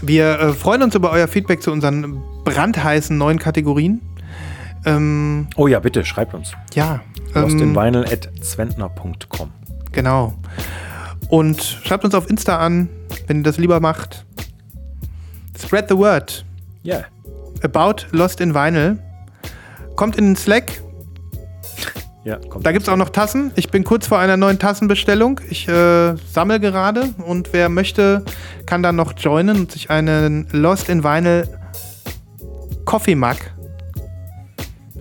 Wir 0.02 0.40
äh, 0.40 0.54
freuen 0.54 0.84
uns 0.84 0.96
über 0.96 1.12
euer 1.12 1.28
Feedback 1.28 1.62
zu 1.62 1.72
unseren 1.72 2.22
brandheißen 2.44 3.18
neuen 3.18 3.38
Kategorien. 3.40 4.02
Ähm, 4.86 5.48
Oh 5.56 5.68
ja, 5.68 5.80
bitte, 5.80 6.04
schreibt 6.06 6.34
uns. 6.34 6.54
ja. 6.74 7.02
Lost 7.34 7.54
in 7.54 7.62
Ähm, 7.62 7.76
Vinyl 7.76 8.04
at 8.12 8.30
zwentner.com. 8.44 9.52
genau. 9.94 10.34
Und 11.30 11.62
schreibt 11.62 12.04
uns 12.04 12.14
auf 12.14 12.30
Insta 12.30 12.58
an, 12.60 12.90
wenn 13.28 13.38
ihr 13.38 13.44
das 13.44 13.58
lieber 13.58 13.80
macht. 13.80 14.26
Spread 15.58 15.88
the 15.88 15.96
word. 15.96 16.44
Ja. 16.84 17.06
About 17.64 18.08
Lost 18.12 18.42
in 18.42 18.54
Vinyl. 18.54 18.98
Kommt 19.96 20.18
in 20.18 20.26
den 20.26 20.36
Slack. 20.36 20.82
Ja, 22.24 22.38
kommt. 22.38 22.66
Da 22.66 22.72
gibt 22.72 22.84
es 22.84 22.90
auch 22.90 22.98
noch 22.98 23.10
Tassen. 23.10 23.52
Ich 23.56 23.70
bin 23.70 23.84
kurz 23.84 24.08
vor 24.08 24.20
einer 24.20 24.38
neuen 24.38 24.60
Tassenbestellung. 24.60 25.42
Ich 25.50 25.68
äh, 25.68 26.16
sammle 26.32 26.60
gerade 26.60 27.10
und 27.26 27.52
wer 27.52 27.68
möchte, 27.70 28.24
kann 28.66 28.84
dann 28.84 28.96
noch 28.96 29.14
joinen 29.18 29.62
und 29.62 29.72
sich 29.72 29.90
einen 29.90 30.48
Lost 30.52 30.90
in 30.90 31.04
Vinyl 31.04 31.48
Coffee 32.86 33.16
Mug 33.16 33.38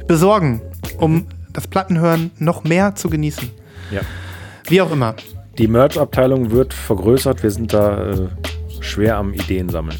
besorgen, 0.07 0.63
um 0.99 1.27
das 1.53 1.67
Plattenhören 1.67 2.31
noch 2.39 2.65
mehr 2.65 2.95
zu 2.95 3.11
genießen. 3.11 3.51
Ja. 3.91 4.01
Wie 4.67 4.81
auch 4.81 4.93
immer. 4.93 5.15
Die 5.59 5.69
Merch-Abteilung 5.69 6.53
wird 6.53 6.73
vergrößert. 6.73 7.43
Wir 7.43 7.51
sind 7.51 7.73
da 7.73 8.11
äh, 8.11 8.29
schwer 8.81 9.17
am 9.17 9.35
Ideen 9.35 9.69
sammeln. 9.69 9.99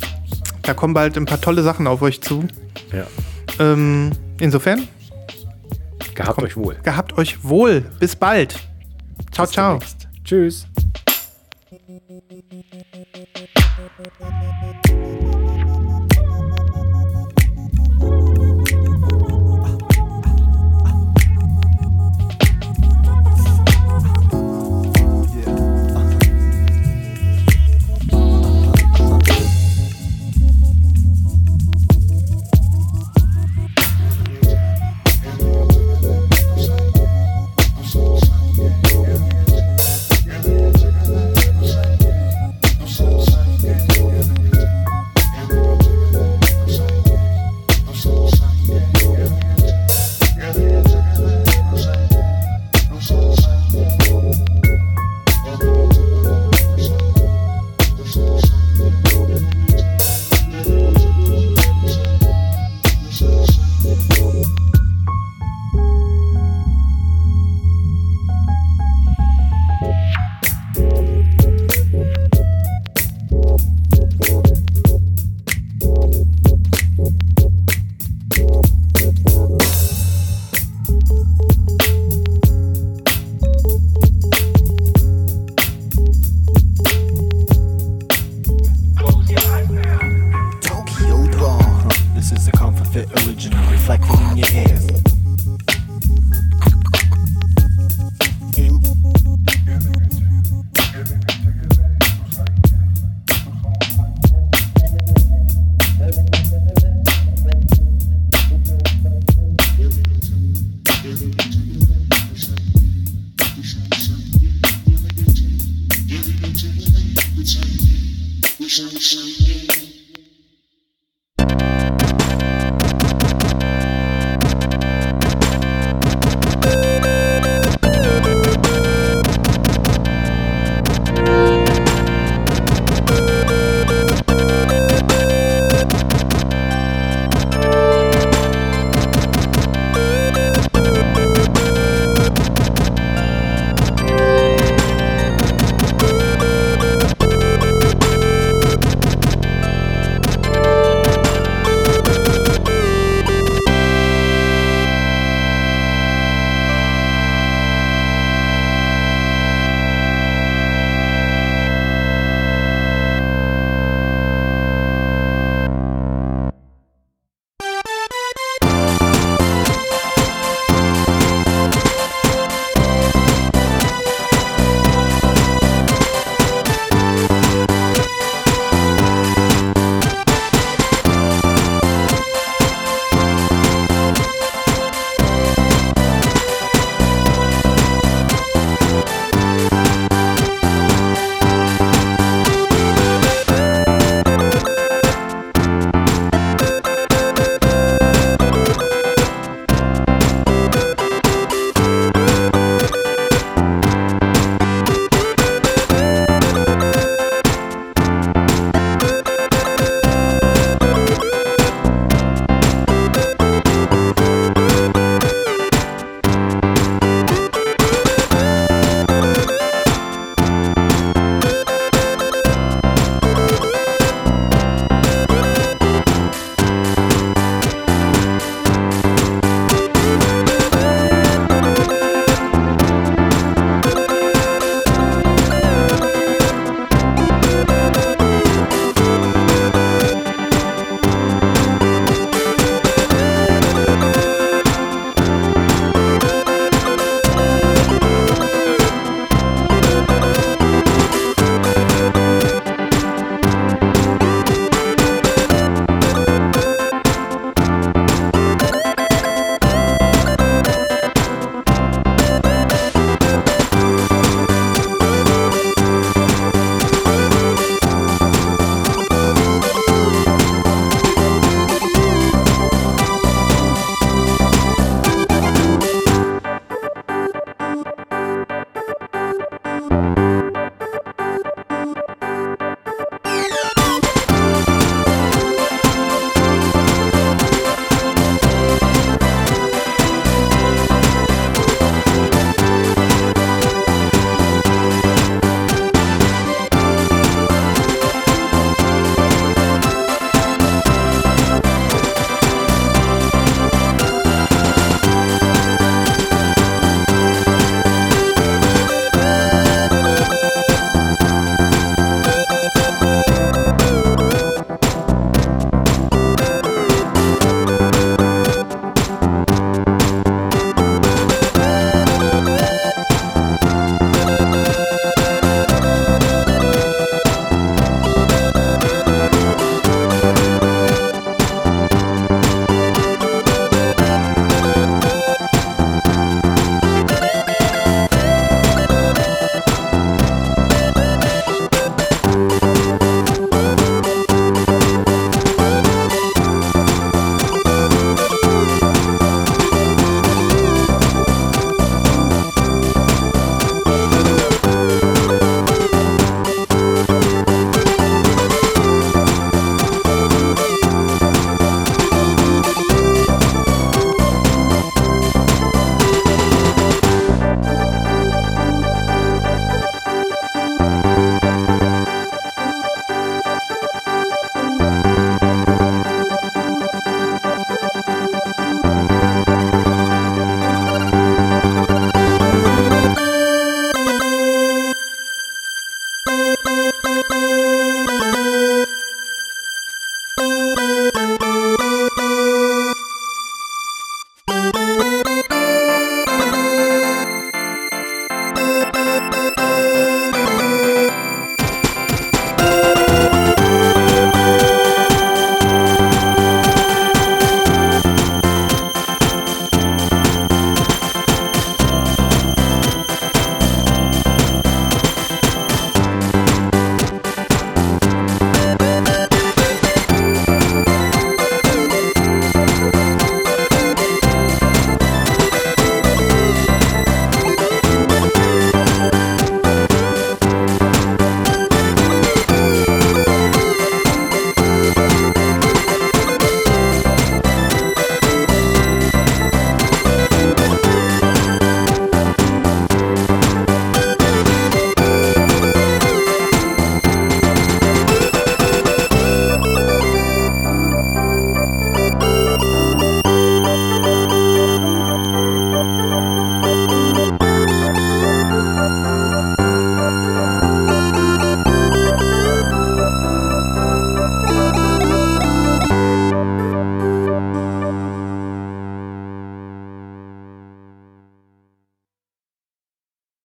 Da 0.63 0.75
kommen 0.75 0.95
bald 0.95 1.17
ein 1.17 1.27
paar 1.27 1.41
tolle 1.41 1.63
Sachen 1.63 1.87
auf 1.87 2.01
euch 2.03 2.21
zu. 2.21 2.45
Ja. 2.93 3.07
Ähm, 3.59 4.13
insofern, 4.39 4.89
Gehabt 6.21 6.35
Kommt, 6.37 6.49
euch 6.49 6.57
wohl. 6.57 6.75
Gehabt 6.83 7.17
euch 7.17 7.45
wohl. 7.45 7.81
Bis 7.99 8.15
bald. 8.15 8.59
Ciao, 9.33 9.47
Bis 9.47 9.55
ciao. 9.55 9.79
Demnächst. 9.79 10.09
Tschüss. 10.23 10.67